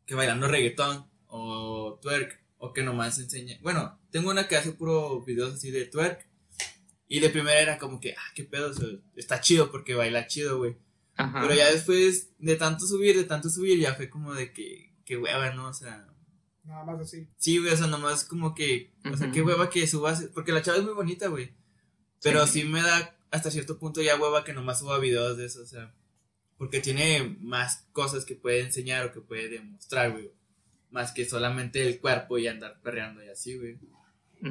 que 0.06 0.14
bailando 0.14 0.46
reggaetón 0.46 1.06
o 1.26 1.98
twerk, 2.00 2.40
o 2.58 2.72
que 2.72 2.82
nomás 2.82 3.18
enseña. 3.18 3.58
Bueno, 3.60 3.98
tengo 4.10 4.30
una 4.30 4.46
que 4.46 4.56
hace 4.56 4.72
puro 4.72 5.20
videos 5.22 5.54
así 5.54 5.70
de 5.70 5.86
twerk 5.86 6.26
y 7.08 7.20
de 7.20 7.30
primera 7.30 7.60
era 7.60 7.78
como 7.78 8.00
que, 8.00 8.12
ah, 8.12 8.32
qué 8.34 8.44
pedo, 8.44 8.72
está 9.14 9.40
chido 9.40 9.70
porque 9.70 9.94
baila 9.94 10.26
chido, 10.26 10.58
güey. 10.58 10.76
Pero 11.16 11.54
ya 11.54 11.70
después 11.70 12.30
de 12.38 12.56
tanto 12.56 12.86
subir, 12.86 13.16
de 13.16 13.24
tanto 13.24 13.48
subir, 13.48 13.78
ya 13.78 13.94
fue 13.94 14.10
como 14.10 14.34
de 14.34 14.52
que, 14.52 14.92
qué 15.04 15.16
hueva, 15.16 15.52
¿no? 15.52 15.68
O 15.68 15.72
sea. 15.72 16.06
Nada 16.64 16.84
más 16.84 17.00
así. 17.00 17.28
Sí, 17.38 17.58
güey, 17.58 17.72
o 17.72 17.76
sea, 17.76 17.86
nomás 17.86 18.24
como 18.24 18.54
que, 18.54 18.92
o 19.10 19.16
sea, 19.16 19.30
qué 19.30 19.40
hueva 19.40 19.70
que 19.70 19.86
subas, 19.86 20.28
porque 20.34 20.52
la 20.52 20.62
chava 20.62 20.78
es 20.78 20.84
muy 20.84 20.94
bonita, 20.94 21.28
güey. 21.28 21.54
Pero 22.22 22.46
sí. 22.46 22.64
me 22.64 22.82
da 22.82 23.16
hasta 23.30 23.50
cierto 23.50 23.78
punto 23.78 24.02
ya 24.02 24.20
hueva 24.20 24.44
que 24.44 24.52
nomás 24.52 24.80
suba 24.80 24.98
videos 24.98 25.36
de 25.36 25.46
eso, 25.46 25.62
o 25.62 25.66
sea. 25.66 25.94
Porque 26.58 26.80
tiene 26.80 27.36
más 27.40 27.86
cosas 27.92 28.24
que 28.24 28.34
puede 28.34 28.60
enseñar 28.60 29.06
o 29.06 29.12
que 29.12 29.20
puede 29.20 29.48
demostrar, 29.48 30.12
güey. 30.12 30.32
Más 30.90 31.12
que 31.12 31.24
solamente 31.24 31.86
el 31.86 32.00
cuerpo 32.00 32.38
y 32.38 32.48
andar 32.48 32.80
perreando 32.82 33.22
y 33.22 33.28
así, 33.28 33.56
güey. 33.56 33.78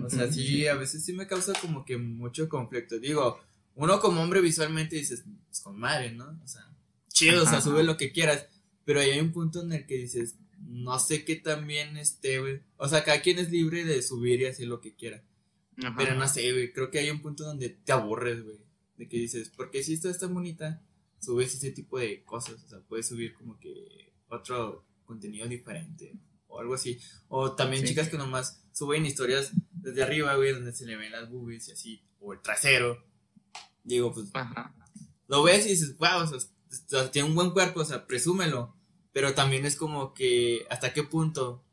O 0.04 0.10
sea, 0.10 0.32
sí, 0.32 0.68
a 0.68 0.76
veces 0.76 1.06
sí 1.06 1.14
me 1.14 1.28
causa 1.28 1.54
como 1.62 1.86
que 1.86 1.98
mucho 1.98 2.50
conflicto. 2.50 3.00
Digo, 3.00 3.40
uno 3.76 4.00
como 4.00 4.22
hombre 4.22 4.42
visualmente 4.42 4.96
dices, 4.96 5.24
pues 5.48 5.62
con 5.62 5.80
madre, 5.80 6.12
¿no? 6.12 6.40
O 6.44 6.48
sea, 6.48 6.68
chido, 7.10 7.44
o 7.44 7.46
sea, 7.46 7.62
sube 7.62 7.84
lo 7.84 7.98
que 7.98 8.12
quieras. 8.12 8.48
Pero 8.84 9.00
ahí 9.00 9.12
hay 9.12 9.20
un 9.20 9.32
punto 9.32 9.62
en 9.64 9.74
el 9.74 9.86
que 9.86 9.98
dices, 9.98 10.36
no 10.60 11.00
sé 11.00 11.26
qué 11.26 11.36
también 11.36 11.98
esté, 11.98 12.40
güey. 12.40 12.62
O 12.78 12.88
sea, 12.88 13.04
cada 13.04 13.22
quien 13.22 13.40
es 13.40 13.52
libre 13.52 13.84
de 13.86 14.02
subir 14.02 14.42
y 14.42 14.46
hacer 14.46 14.68
lo 14.68 14.82
que 14.82 14.96
quiera. 14.96 15.24
Pero 15.98 16.16
no 16.16 16.28
sé, 16.28 16.52
güey. 16.52 16.72
Creo 16.74 16.90
que 16.90 17.00
hay 17.00 17.10
un 17.10 17.22
punto 17.22 17.44
donde 17.44 17.70
te 17.70 17.92
aburres, 17.92 18.44
güey. 18.44 18.58
De 18.98 19.08
que 19.08 19.18
dices, 19.18 19.52
porque 19.56 19.84
si 19.84 19.94
esto 19.94 20.10
está 20.10 20.28
bonita, 20.28 20.82
subes 21.20 21.54
ese 21.54 21.72
tipo 21.72 22.00
de 22.00 22.24
cosas. 22.24 22.64
O 22.64 22.70
sea, 22.70 22.80
puedes 22.80 23.08
subir 23.08 23.34
como 23.34 23.60
que 23.60 24.14
otro 24.30 24.86
contenido 25.06 25.48
diferente 25.48 26.14
o 26.48 26.60
algo 26.60 26.76
así. 26.76 27.00
O 27.28 27.54
también 27.54 27.86
chicas 27.86 28.10
que 28.10 28.18
nomás 28.18 28.64
suben 28.72 29.06
historias 29.06 29.52
desde 29.86 30.02
arriba, 30.02 30.36
güey, 30.36 30.52
donde 30.52 30.74
se 30.74 30.86
le 30.86 30.98
ven 30.98 31.12
las 31.12 31.30
boobies 31.30 31.68
y 31.68 31.72
así, 31.72 32.04
o 32.20 32.34
el 32.34 32.42
trasero. 32.42 33.06
Digo, 33.84 34.12
pues, 34.12 34.32
lo 35.28 35.44
ves 35.44 35.66
y 35.68 35.70
dices, 35.70 35.96
wow, 35.98 36.24
o 36.24 36.28
sea, 36.28 37.12
tiene 37.12 37.30
un 37.30 37.36
buen 37.36 37.52
cuerpo, 37.52 37.82
o 37.82 37.86
sea, 37.86 38.08
presúmelo. 38.08 38.76
Pero 39.14 39.36
también 39.36 39.66
es 39.66 39.76
como 39.76 40.14
que, 40.14 40.66
¿hasta 40.72 40.92
qué 40.92 41.04
punto 41.04 41.64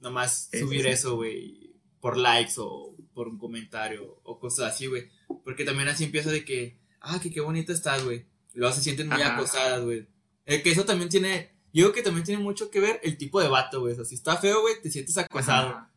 nomás 0.00 0.50
subir 0.52 0.86
eso, 0.86 1.16
güey, 1.16 1.74
por 2.00 2.18
likes 2.18 2.52
o 2.58 2.94
por 3.14 3.28
un 3.28 3.38
comentario 3.38 4.20
o 4.22 4.38
cosas 4.38 4.74
así, 4.74 4.86
güey? 4.86 5.08
Porque 5.42 5.64
también 5.64 5.88
así 5.88 6.04
empieza 6.04 6.30
de 6.30 6.44
que, 6.44 6.78
ah, 7.00 7.18
que 7.18 7.32
qué 7.32 7.40
bonita 7.40 7.72
estás, 7.72 8.04
güey. 8.04 8.26
Luego 8.52 8.74
se 8.74 8.82
sienten 8.82 9.08
muy 9.08 9.22
acosadas, 9.22 9.82
güey. 9.82 10.06
Eh, 10.44 10.62
que 10.62 10.70
eso 10.70 10.84
también 10.84 11.08
tiene, 11.08 11.50
yo 11.72 11.84
creo 11.84 11.94
que 11.94 12.02
también 12.02 12.24
tiene 12.24 12.42
mucho 12.42 12.70
que 12.70 12.80
ver 12.80 13.00
el 13.02 13.16
tipo 13.16 13.40
de 13.40 13.48
vato, 13.48 13.80
güey. 13.80 13.94
O 13.94 13.96
sea, 13.96 14.04
si 14.04 14.14
está 14.16 14.36
feo, 14.36 14.60
güey, 14.60 14.80
te 14.82 14.90
sientes 14.90 15.16
acosado. 15.16 15.88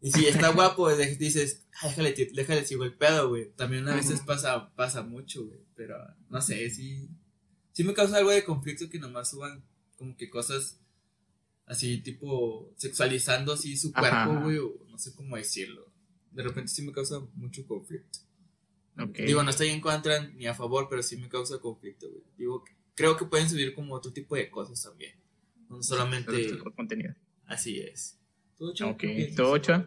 Y 0.00 0.10
si 0.10 0.26
está 0.26 0.48
guapo, 0.54 0.88
dices, 0.94 1.66
déjale, 1.82 2.14
déjale, 2.32 2.64
sigo 2.64 2.84
el 2.84 2.94
pedo, 2.94 3.28
güey. 3.28 3.50
También 3.56 3.88
a 3.88 3.94
veces 3.94 4.20
pasa, 4.20 4.74
pasa 4.74 5.02
mucho, 5.02 5.44
güey. 5.46 5.60
Pero 5.74 5.96
no 6.28 6.40
sé, 6.40 6.70
sí. 6.70 7.08
Sí 7.72 7.84
me 7.84 7.94
causa 7.94 8.16
algo 8.16 8.30
de 8.30 8.44
conflicto 8.44 8.88
que 8.88 8.98
nomás 8.98 9.30
suban 9.30 9.62
como 9.96 10.16
que 10.16 10.30
cosas 10.30 10.80
así, 11.66 11.98
tipo, 11.98 12.72
sexualizando 12.76 13.52
así 13.52 13.76
su 13.76 13.92
cuerpo, 13.92 14.40
güey, 14.42 14.58
o 14.58 14.84
no 14.88 14.98
sé 14.98 15.14
cómo 15.14 15.36
decirlo. 15.36 15.86
De 16.32 16.42
repente 16.42 16.72
sí 16.72 16.82
me 16.82 16.92
causa 16.92 17.20
mucho 17.34 17.66
conflicto. 17.66 18.20
Digo, 19.14 19.42
no 19.42 19.50
estoy 19.50 19.68
en 19.68 19.80
contra 19.80 20.28
ni 20.28 20.46
a 20.46 20.54
favor, 20.54 20.88
pero 20.90 21.02
sí 21.02 21.16
me 21.16 21.28
causa 21.28 21.58
conflicto, 21.58 22.08
güey. 22.10 22.22
Digo, 22.36 22.64
creo 22.94 23.16
que 23.16 23.24
pueden 23.24 23.48
subir 23.48 23.74
como 23.74 23.94
otro 23.94 24.12
tipo 24.12 24.36
de 24.36 24.50
cosas 24.50 24.82
también. 24.82 25.14
no 25.68 25.82
solamente 25.82 26.58
contenido. 26.76 27.14
Así 27.46 27.80
es. 27.80 28.19
¿Tú, 28.60 28.74
Ok, 28.84 29.04
¿tú, 29.34 29.42
Ocho? 29.44 29.86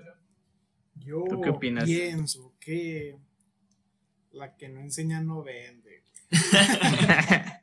Yo 0.96 1.24
¿Tú 1.30 1.42
qué 1.42 1.52
opinas? 1.52 1.84
pienso 1.84 2.56
que 2.60 3.20
la 4.32 4.56
que 4.56 4.68
no 4.68 4.80
enseña 4.80 5.22
no 5.22 5.44
vende. 5.44 6.02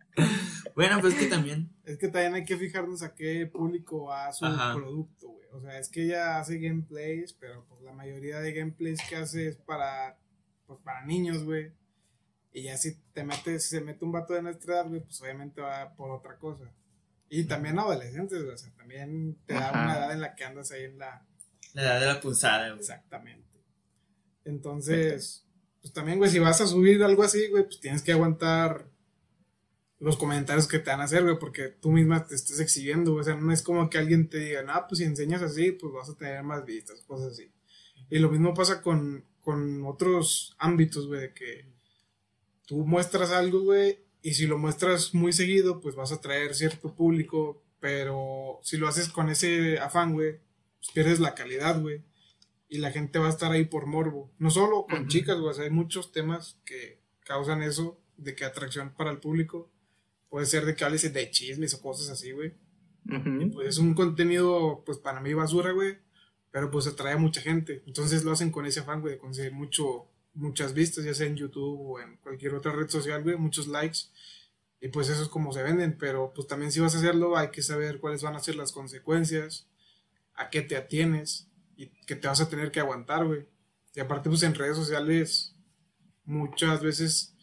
bueno, 0.76 1.00
pues 1.00 1.14
que 1.14 1.26
también. 1.26 1.68
Es 1.84 1.98
que 1.98 2.06
también 2.06 2.34
hay 2.34 2.44
que 2.44 2.56
fijarnos 2.56 3.02
a 3.02 3.12
qué 3.12 3.44
público 3.48 4.04
va 4.04 4.32
su 4.32 4.46
producto, 4.46 5.30
güey. 5.30 5.48
O 5.50 5.60
sea, 5.60 5.80
es 5.80 5.88
que 5.88 6.04
ella 6.04 6.38
hace 6.38 6.58
gameplays, 6.58 7.32
pero 7.32 7.64
pues 7.68 7.82
la 7.82 7.92
mayoría 7.92 8.38
de 8.38 8.52
gameplays 8.52 9.00
que 9.08 9.16
hace 9.16 9.48
es 9.48 9.56
para, 9.56 10.16
pues, 10.68 10.78
para 10.84 11.04
niños, 11.04 11.42
güey. 11.42 11.72
Y 12.52 12.62
ya 12.62 12.76
si 12.76 12.94
te 13.12 13.24
metes, 13.24 13.64
si 13.64 13.70
se 13.70 13.80
mete 13.80 14.04
un 14.04 14.12
vato 14.12 14.32
de 14.32 14.42
nuestra 14.42 14.74
edad, 14.74 14.88
güey, 14.88 15.00
pues 15.00 15.20
obviamente 15.22 15.60
va 15.60 15.92
por 15.96 16.12
otra 16.12 16.38
cosa. 16.38 16.70
Y 17.30 17.44
también 17.44 17.78
adolescentes. 17.78 18.42
O 18.42 18.56
sea, 18.58 18.72
también 18.74 19.38
te 19.46 19.54
da 19.54 19.70
una 19.70 19.96
edad 19.96 20.12
en 20.12 20.20
la 20.20 20.34
que 20.34 20.44
andas 20.44 20.72
ahí 20.72 20.84
en 20.84 20.98
la. 20.98 21.24
La 21.72 21.82
edad 21.82 22.00
de 22.00 22.06
la 22.06 22.20
pulsada, 22.20 22.68
güey. 22.68 22.80
Exactamente. 22.80 23.48
Entonces, 24.44 25.46
pues 25.80 25.92
también, 25.92 26.18
güey, 26.18 26.30
si 26.30 26.40
vas 26.40 26.60
a 26.60 26.66
subir 26.66 27.02
algo 27.04 27.22
así, 27.22 27.48
güey, 27.48 27.64
pues 27.64 27.78
tienes 27.78 28.02
que 28.02 28.12
aguantar 28.12 28.90
los 30.00 30.16
comentarios 30.16 30.66
que 30.66 30.80
te 30.80 30.90
van 30.90 31.00
a 31.00 31.04
hacer, 31.04 31.22
güey, 31.22 31.38
porque 31.38 31.68
tú 31.68 31.90
misma 31.90 32.26
te 32.26 32.34
estás 32.34 32.58
exhibiendo, 32.58 33.12
güey. 33.12 33.20
O 33.20 33.24
sea, 33.24 33.36
no 33.36 33.52
es 33.52 33.62
como 33.62 33.88
que 33.88 33.98
alguien 33.98 34.28
te 34.28 34.38
diga, 34.38 34.62
no, 34.62 34.72
pues 34.88 34.98
si 34.98 35.04
enseñas 35.04 35.42
así, 35.42 35.70
pues 35.70 35.92
vas 35.92 36.08
a 36.08 36.16
tener 36.16 36.42
más 36.42 36.64
vistas, 36.64 37.02
cosas 37.06 37.32
así. 37.32 37.52
Y 38.08 38.18
lo 38.18 38.28
mismo 38.28 38.52
pasa 38.54 38.82
con, 38.82 39.24
con 39.40 39.86
otros 39.86 40.56
ámbitos, 40.58 41.06
güey, 41.06 41.20
de 41.20 41.32
que 41.32 41.66
tú 42.66 42.84
muestras 42.84 43.30
algo, 43.30 43.62
güey, 43.62 44.00
y 44.22 44.34
si 44.34 44.46
lo 44.46 44.58
muestras 44.58 45.14
muy 45.14 45.32
seguido, 45.32 45.80
pues 45.80 45.94
vas 45.94 46.12
a 46.12 46.20
traer 46.20 46.54
cierto 46.54 46.94
público, 46.94 47.62
pero 47.80 48.60
si 48.62 48.76
lo 48.76 48.88
haces 48.88 49.08
con 49.08 49.30
ese 49.30 49.78
afán, 49.78 50.12
güey, 50.12 50.38
pues 50.78 50.90
pierdes 50.92 51.20
la 51.20 51.34
calidad, 51.34 51.80
güey. 51.80 52.02
Y 52.68 52.78
la 52.78 52.92
gente 52.92 53.18
va 53.18 53.26
a 53.26 53.30
estar 53.30 53.50
ahí 53.50 53.64
por 53.64 53.86
morbo. 53.86 54.30
No 54.38 54.50
solo 54.50 54.86
con 54.88 55.08
chicas, 55.08 55.38
güey, 55.38 55.50
o 55.50 55.54
sea, 55.54 55.64
hay 55.64 55.70
muchos 55.70 56.12
temas 56.12 56.58
que 56.64 57.00
causan 57.24 57.62
eso, 57.62 58.00
de 58.16 58.34
que 58.34 58.44
atracción 58.44 58.94
para 58.94 59.10
el 59.10 59.18
público 59.18 59.70
Puede 60.30 60.46
ser 60.46 60.64
de 60.64 60.76
que 60.76 60.84
hables 60.84 61.12
de 61.12 61.30
chismes 61.30 61.74
o 61.74 61.82
cosas 61.82 62.08
así, 62.08 62.30
güey. 62.30 62.54
pues 63.52 63.68
es 63.68 63.78
un 63.78 63.94
contenido, 63.94 64.84
pues 64.86 64.98
para 64.98 65.20
mí 65.20 65.34
basura, 65.34 65.72
güey. 65.72 65.98
Pero 66.52 66.70
pues 66.70 66.86
atrae 66.86 67.14
a 67.14 67.18
mucha 67.18 67.40
gente. 67.40 67.82
Entonces 67.86 68.24
lo 68.24 68.30
hacen 68.30 68.52
con 68.52 68.64
ese 68.64 68.80
afán, 68.80 69.00
güey, 69.00 69.14
de 69.14 69.18
conseguir 69.18 69.52
mucho, 69.52 70.06
muchas 70.34 70.74
vistas, 70.74 71.04
ya 71.04 71.14
sea 71.14 71.26
en 71.26 71.36
YouTube 71.36 71.80
o 71.80 72.00
en 72.00 72.16
cualquier 72.18 72.54
otra 72.54 72.72
red 72.72 72.88
social, 72.88 73.22
güey, 73.22 73.36
muchos 73.36 73.66
likes. 73.66 74.00
Y 74.80 74.88
pues 74.88 75.08
eso 75.08 75.22
es 75.22 75.28
como 75.28 75.52
se 75.52 75.62
venden. 75.62 75.96
Pero 75.98 76.32
pues 76.34 76.46
también 76.46 76.72
si 76.72 76.80
vas 76.80 76.94
a 76.94 76.98
hacerlo, 76.98 77.36
hay 77.36 77.50
que 77.50 77.62
saber 77.62 78.00
cuáles 78.00 78.22
van 78.22 78.36
a 78.36 78.40
ser 78.40 78.56
las 78.56 78.72
consecuencias, 78.72 79.68
a 80.34 80.50
qué 80.50 80.62
te 80.62 80.76
atienes 80.76 81.48
y 81.76 81.88
que 82.06 82.16
te 82.16 82.28
vas 82.28 82.40
a 82.40 82.48
tener 82.48 82.70
que 82.70 82.80
aguantar, 82.80 83.26
güey. 83.26 83.46
Y 83.94 84.00
aparte, 84.00 84.28
pues 84.28 84.42
en 84.42 84.54
redes 84.54 84.76
sociales, 84.76 85.54
muchas 86.24 86.82
veces 86.82 87.34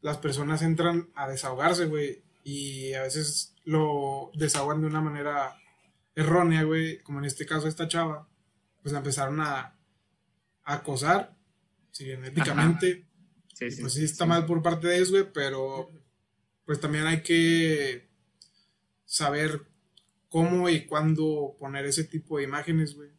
las 0.00 0.18
personas 0.18 0.62
entran 0.62 1.10
a 1.14 1.28
desahogarse, 1.28 1.86
güey 1.86 2.24
y 2.44 2.92
a 2.92 3.02
veces 3.02 3.56
lo 3.64 4.30
desahogan 4.34 4.82
de 4.82 4.86
una 4.86 5.00
manera 5.00 5.56
errónea, 6.14 6.62
güey, 6.62 7.02
como 7.02 7.18
en 7.18 7.24
este 7.24 7.46
caso 7.46 7.66
esta 7.66 7.88
chava, 7.88 8.28
pues 8.82 8.92
la 8.92 8.98
empezaron 8.98 9.40
a, 9.40 9.70
acosar, 10.66 11.33
sí, 11.94 12.10
éticamente, 12.10 13.06
pues 13.58 13.92
sí 13.92 14.04
está 14.04 14.26
mal 14.26 14.46
por 14.46 14.62
parte 14.62 14.88
de 14.88 14.96
ellos, 14.96 15.10
güey, 15.10 15.32
pero 15.32 15.90
pues 16.64 16.80
también 16.80 17.06
hay 17.06 17.22
que 17.22 18.08
saber 19.04 19.62
cómo 20.28 20.68
y 20.68 20.86
cuándo 20.86 21.56
poner 21.58 21.86
ese 21.86 22.04
tipo 22.04 22.38
de 22.38 22.44
imágenes, 22.44 22.96
güey. 22.96 23.10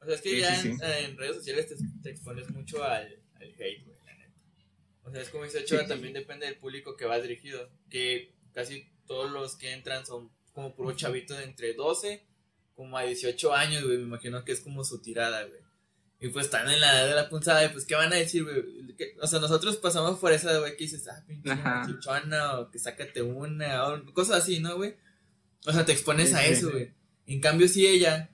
O 0.00 0.04
sea, 0.04 0.14
es 0.14 0.20
que 0.20 0.40
ya 0.40 0.60
en, 0.60 1.16
redes 1.16 1.36
sociales 1.36 1.74
te, 2.02 2.10
expones 2.10 2.50
mucho 2.50 2.84
al, 2.84 3.22
al 3.34 3.54
hate, 3.58 3.84
güey. 3.84 3.96
O 5.04 5.10
sea, 5.10 5.22
es 5.22 5.30
como 5.30 5.44
dice 5.44 5.60
Ochoa, 5.60 5.86
también 5.86 6.12
depende 6.12 6.46
del 6.46 6.58
público 6.58 6.96
que 6.96 7.06
va 7.06 7.20
dirigido. 7.20 7.70
Que 7.88 8.34
casi 8.52 8.90
todos 9.06 9.30
los 9.30 9.56
que 9.56 9.72
entran 9.72 10.04
son 10.04 10.30
como 10.52 10.74
puro 10.74 10.96
chavito 10.96 11.34
de 11.34 11.44
entre 11.44 11.74
12 11.74 12.26
como 12.74 12.98
a 12.98 13.04
18 13.04 13.54
años, 13.54 13.84
güey. 13.84 13.98
Me 13.98 14.04
imagino 14.04 14.44
que 14.44 14.52
es 14.52 14.60
como 14.60 14.84
su 14.84 15.00
tirada, 15.00 15.44
güey. 15.44 15.60
Y 16.18 16.28
pues 16.28 16.46
están 16.46 16.70
en 16.70 16.80
la 16.80 16.92
edad 16.92 17.08
de 17.08 17.14
la 17.14 17.28
punzada, 17.28 17.64
y 17.64 17.68
pues, 17.68 17.84
¿qué 17.84 17.94
van 17.94 18.12
a 18.12 18.16
decir, 18.16 18.44
güey? 18.44 18.96
O 19.20 19.26
sea, 19.26 19.38
nosotros 19.38 19.76
pasamos 19.76 20.18
por 20.18 20.32
esa, 20.32 20.58
güey, 20.58 20.76
que 20.76 20.84
dices, 20.84 21.06
ah, 21.08 21.22
pinche 21.26 21.52
chichona, 21.86 22.58
o 22.58 22.70
que 22.70 22.78
sácate 22.78 23.20
una, 23.20 23.86
o 23.86 24.12
cosas 24.14 24.42
así, 24.42 24.60
¿no, 24.60 24.76
güey? 24.76 24.94
O 25.66 25.72
sea, 25.72 25.84
te 25.84 25.92
expones 25.92 26.32
a 26.32 26.46
eso, 26.46 26.70
güey. 26.70 26.92
En 27.26 27.40
cambio, 27.40 27.68
si 27.68 27.86
ella, 27.86 28.30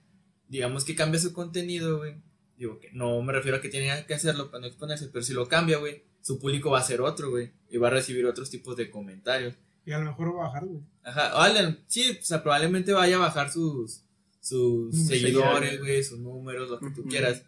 digamos 0.48 0.84
que 0.84 0.94
cambia 0.94 1.18
su 1.18 1.32
contenido, 1.32 1.98
güey. 1.98 2.14
Digo 2.56 2.78
que 2.78 2.90
no 2.92 3.20
me 3.22 3.32
refiero 3.32 3.56
a 3.56 3.60
que 3.60 3.68
tiene 3.68 4.06
que 4.06 4.14
hacerlo 4.14 4.50
para 4.50 4.60
no 4.60 4.66
exponerse, 4.68 5.08
pero 5.08 5.24
si 5.24 5.32
lo 5.32 5.48
cambia, 5.48 5.78
güey, 5.78 6.04
su 6.20 6.38
público 6.38 6.70
va 6.70 6.78
a 6.78 6.84
ser 6.84 7.00
otro, 7.00 7.30
güey. 7.30 7.50
Y 7.70 7.78
va 7.78 7.88
a 7.88 7.90
recibir 7.90 8.26
otros 8.26 8.50
tipos 8.50 8.76
de 8.76 8.90
comentarios. 8.90 9.54
Y 9.84 9.92
a 9.92 9.98
lo 9.98 10.04
mejor 10.04 10.36
va 10.36 10.44
a 10.44 10.48
bajar, 10.48 10.66
güey. 10.66 10.82
Ajá, 11.02 11.76
sí, 11.88 12.16
o 12.20 12.24
sea, 12.24 12.42
probablemente 12.42 12.92
vaya 12.92 13.16
a 13.16 13.20
bajar 13.20 13.50
sus, 13.50 14.02
sus 14.40 14.94
seguidores, 15.06 15.80
güey, 15.80 16.04
sus 16.04 16.20
números, 16.20 16.70
lo 16.70 16.78
que 16.78 16.90
tú 16.90 17.04
quieras. 17.04 17.42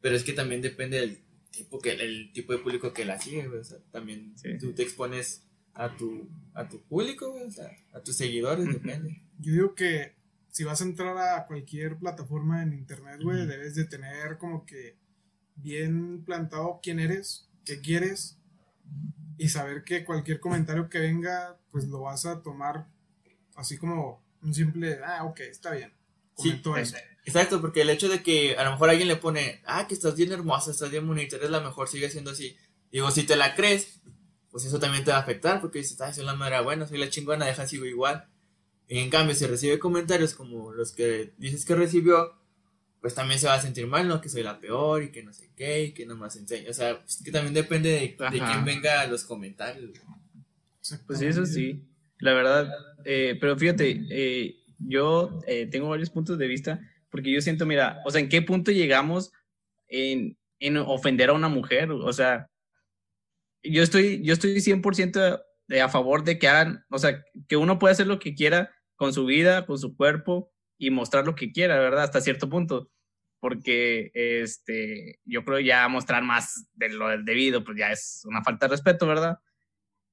Pero 0.00 0.16
es 0.16 0.24
que 0.24 0.32
también 0.32 0.62
depende 0.62 1.00
del 1.00 1.20
tipo, 1.50 1.78
que, 1.80 1.92
el 1.92 2.32
tipo 2.32 2.52
de 2.52 2.58
público 2.58 2.92
que 2.92 3.04
la 3.04 3.20
sigue, 3.20 3.46
güey. 3.46 3.60
O 3.60 3.64
sea, 3.64 3.78
también 3.90 4.34
tú 4.60 4.72
te 4.72 4.82
expones 4.82 5.42
a 5.74 5.94
tu, 5.94 6.28
a 6.54 6.68
tu 6.68 6.80
público, 6.82 7.32
güey, 7.32 7.44
o 7.44 7.50
sea, 7.50 7.70
a 7.92 8.00
tus 8.00 8.16
seguidores, 8.16 8.66
depende. 8.66 9.22
Yo 9.38 9.52
digo 9.52 9.74
que 9.74 10.14
si 10.50 10.64
vas 10.64 10.80
a 10.80 10.84
entrar 10.84 11.16
a 11.18 11.46
cualquier 11.46 11.98
plataforma 11.98 12.62
en 12.62 12.72
internet, 12.72 13.20
güey, 13.22 13.46
debes 13.46 13.74
de 13.74 13.84
tener 13.84 14.38
como 14.38 14.64
que 14.64 14.96
bien 15.56 16.24
plantado 16.24 16.80
quién 16.82 16.98
eres, 16.98 17.48
qué 17.64 17.80
quieres 17.80 18.38
y 19.36 19.48
saber 19.48 19.84
que 19.84 20.04
cualquier 20.04 20.40
comentario 20.40 20.88
que 20.88 20.98
venga, 20.98 21.58
pues 21.70 21.86
lo 21.88 22.00
vas 22.00 22.24
a 22.24 22.42
tomar 22.42 22.86
así 23.54 23.76
como 23.76 24.22
un 24.42 24.54
simple, 24.54 24.98
ah, 25.04 25.24
ok, 25.24 25.40
está 25.40 25.72
bien. 25.72 25.92
Sí, 26.38 26.60
Exacto, 27.26 27.60
porque 27.60 27.82
el 27.82 27.90
hecho 27.90 28.08
de 28.08 28.22
que 28.22 28.56
a 28.56 28.62
lo 28.62 28.70
mejor 28.70 28.88
alguien 28.88 29.08
le 29.08 29.16
pone, 29.16 29.60
ah, 29.66 29.88
que 29.88 29.94
estás 29.94 30.14
bien 30.14 30.30
hermosa, 30.30 30.70
estás 30.70 30.92
bien 30.92 31.06
bonita, 31.06 31.34
eres 31.34 31.50
la 31.50 31.58
mejor, 31.60 31.88
sigue 31.88 32.08
siendo 32.08 32.30
así. 32.30 32.56
Digo, 32.92 33.10
si 33.10 33.24
te 33.24 33.34
la 33.34 33.56
crees, 33.56 34.00
pues 34.48 34.64
eso 34.64 34.78
también 34.78 35.04
te 35.04 35.10
va 35.10 35.16
a 35.16 35.20
afectar, 35.22 35.60
porque 35.60 35.80
dices, 35.80 36.00
ah, 36.00 36.12
soy 36.12 36.24
la 36.24 36.34
madre 36.34 36.62
buena, 36.62 36.86
soy 36.86 36.98
la 36.98 37.10
chingona, 37.10 37.44
deja 37.44 37.66
sigo 37.66 37.84
igual. 37.84 38.28
Y 38.88 39.00
en 39.00 39.10
cambio, 39.10 39.34
si 39.34 39.44
recibe 39.44 39.80
comentarios 39.80 40.34
como 40.34 40.72
los 40.72 40.92
que 40.92 41.32
dices 41.36 41.64
que 41.64 41.74
recibió, 41.74 42.32
pues 43.00 43.14
también 43.14 43.40
se 43.40 43.48
va 43.48 43.54
a 43.54 43.60
sentir 43.60 43.88
mal, 43.88 44.06
¿no? 44.06 44.20
Que 44.20 44.28
soy 44.28 44.44
la 44.44 44.60
peor 44.60 45.02
y 45.02 45.10
que 45.10 45.24
no 45.24 45.32
sé 45.32 45.50
qué 45.56 45.82
y 45.82 45.92
que 45.92 46.06
no 46.06 46.14
más 46.14 46.36
enseño. 46.36 46.70
O 46.70 46.74
sea, 46.74 47.00
pues, 47.00 47.20
que 47.24 47.32
también 47.32 47.54
depende 47.54 47.90
de, 47.90 48.16
quién 48.16 48.64
venga 48.64 49.00
a 49.00 49.06
los 49.08 49.24
comentarios. 49.24 49.90
Pues 51.08 51.22
eso 51.22 51.44
sí. 51.44 51.82
La 52.18 52.34
verdad, 52.34 52.70
eh, 53.04 53.36
pero 53.40 53.58
fíjate, 53.58 54.06
eh, 54.10 54.56
yo 54.78 55.40
eh, 55.48 55.66
tengo 55.66 55.88
varios 55.88 56.10
puntos 56.10 56.38
de 56.38 56.46
vista 56.46 56.80
porque 57.10 57.32
yo 57.32 57.40
siento, 57.40 57.66
mira, 57.66 58.00
o 58.04 58.10
sea, 58.10 58.20
¿en 58.20 58.28
qué 58.28 58.42
punto 58.42 58.70
llegamos 58.70 59.32
en, 59.88 60.38
en 60.58 60.76
ofender 60.76 61.30
a 61.30 61.34
una 61.34 61.48
mujer? 61.48 61.90
O 61.90 62.12
sea, 62.12 62.50
yo 63.62 63.82
estoy, 63.82 64.22
yo 64.22 64.32
estoy 64.32 64.56
100% 64.56 65.42
a 65.82 65.88
favor 65.88 66.24
de 66.24 66.38
que 66.38 66.48
hagan, 66.48 66.84
o 66.90 66.98
sea, 66.98 67.24
que 67.48 67.56
uno 67.56 67.78
puede 67.78 67.92
hacer 67.92 68.06
lo 68.06 68.18
que 68.18 68.34
quiera 68.34 68.72
con 68.96 69.12
su 69.12 69.26
vida, 69.26 69.66
con 69.66 69.78
su 69.78 69.96
cuerpo 69.96 70.52
y 70.78 70.90
mostrar 70.90 71.26
lo 71.26 71.34
que 71.34 71.52
quiera, 71.52 71.78
¿verdad? 71.78 72.04
Hasta 72.04 72.20
cierto 72.20 72.48
punto 72.48 72.90
porque 73.40 74.10
este, 74.14 75.20
yo 75.24 75.44
creo 75.44 75.60
ya 75.60 75.86
mostrar 75.88 76.22
más 76.22 76.66
de 76.74 76.88
lo 76.88 77.08
debido, 77.22 77.64
pues 77.64 77.78
ya 77.78 77.92
es 77.92 78.22
una 78.24 78.42
falta 78.42 78.66
de 78.66 78.70
respeto, 78.72 79.06
¿verdad? 79.06 79.38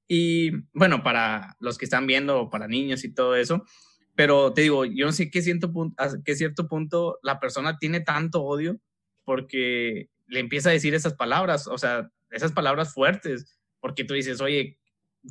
Y 0.07 0.51
bueno, 0.73 1.01
para 1.03 1.55
los 1.59 1.77
que 1.77 1.85
están 1.85 2.05
viendo, 2.05 2.49
para 2.49 2.67
niños 2.67 3.03
y 3.03 3.13
todo 3.13 3.35
eso, 3.35 3.65
pero 4.15 4.53
te 4.53 4.61
digo, 4.61 4.85
yo 4.85 5.05
no 5.05 5.11
sé 5.11 5.29
qué, 5.31 5.41
cierto 5.41 5.71
punto, 5.71 6.03
qué 6.23 6.35
cierto 6.35 6.67
punto 6.67 7.19
la 7.23 7.39
persona 7.39 7.77
tiene 7.77 7.99
tanto 7.99 8.43
odio 8.43 8.79
porque 9.23 10.09
le 10.27 10.39
empieza 10.39 10.69
a 10.69 10.73
decir 10.73 10.93
esas 10.93 11.13
palabras, 11.13 11.67
o 11.67 11.77
sea, 11.77 12.09
esas 12.29 12.51
palabras 12.51 12.93
fuertes, 12.93 13.59
porque 13.79 14.03
tú 14.03 14.13
dices, 14.13 14.41
oye, 14.41 14.77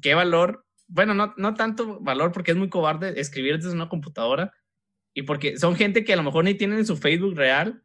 qué 0.01 0.15
valor, 0.15 0.65
bueno, 0.89 1.15
no, 1.15 1.35
no 1.37 1.55
tanto 1.55 2.01
valor 2.01 2.33
porque 2.33 2.53
es 2.53 2.57
muy 2.57 2.69
cobarde 2.69 3.21
escribir 3.21 3.57
desde 3.57 3.73
una 3.73 3.89
computadora 3.89 4.53
y 5.15 5.23
porque 5.23 5.59
son 5.59 5.77
gente 5.77 6.05
que 6.05 6.13
a 6.13 6.17
lo 6.17 6.23
mejor 6.23 6.45
ni 6.45 6.55
tienen 6.55 6.85
su 6.87 6.97
Facebook 6.97 7.37
real 7.37 7.83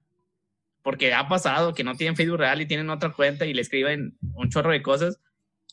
porque 0.88 1.14
ha 1.14 1.28
pasado 1.28 1.74
que 1.74 1.84
no 1.84 1.96
tienen 1.96 2.16
Facebook 2.16 2.40
real 2.40 2.62
y 2.62 2.66
tienen 2.66 2.90
otra 2.90 3.12
cuenta 3.12 3.46
y 3.46 3.54
le 3.54 3.62
escriben 3.62 4.18
un 4.34 4.50
chorro 4.50 4.72
de 4.72 4.82
cosas. 4.82 5.20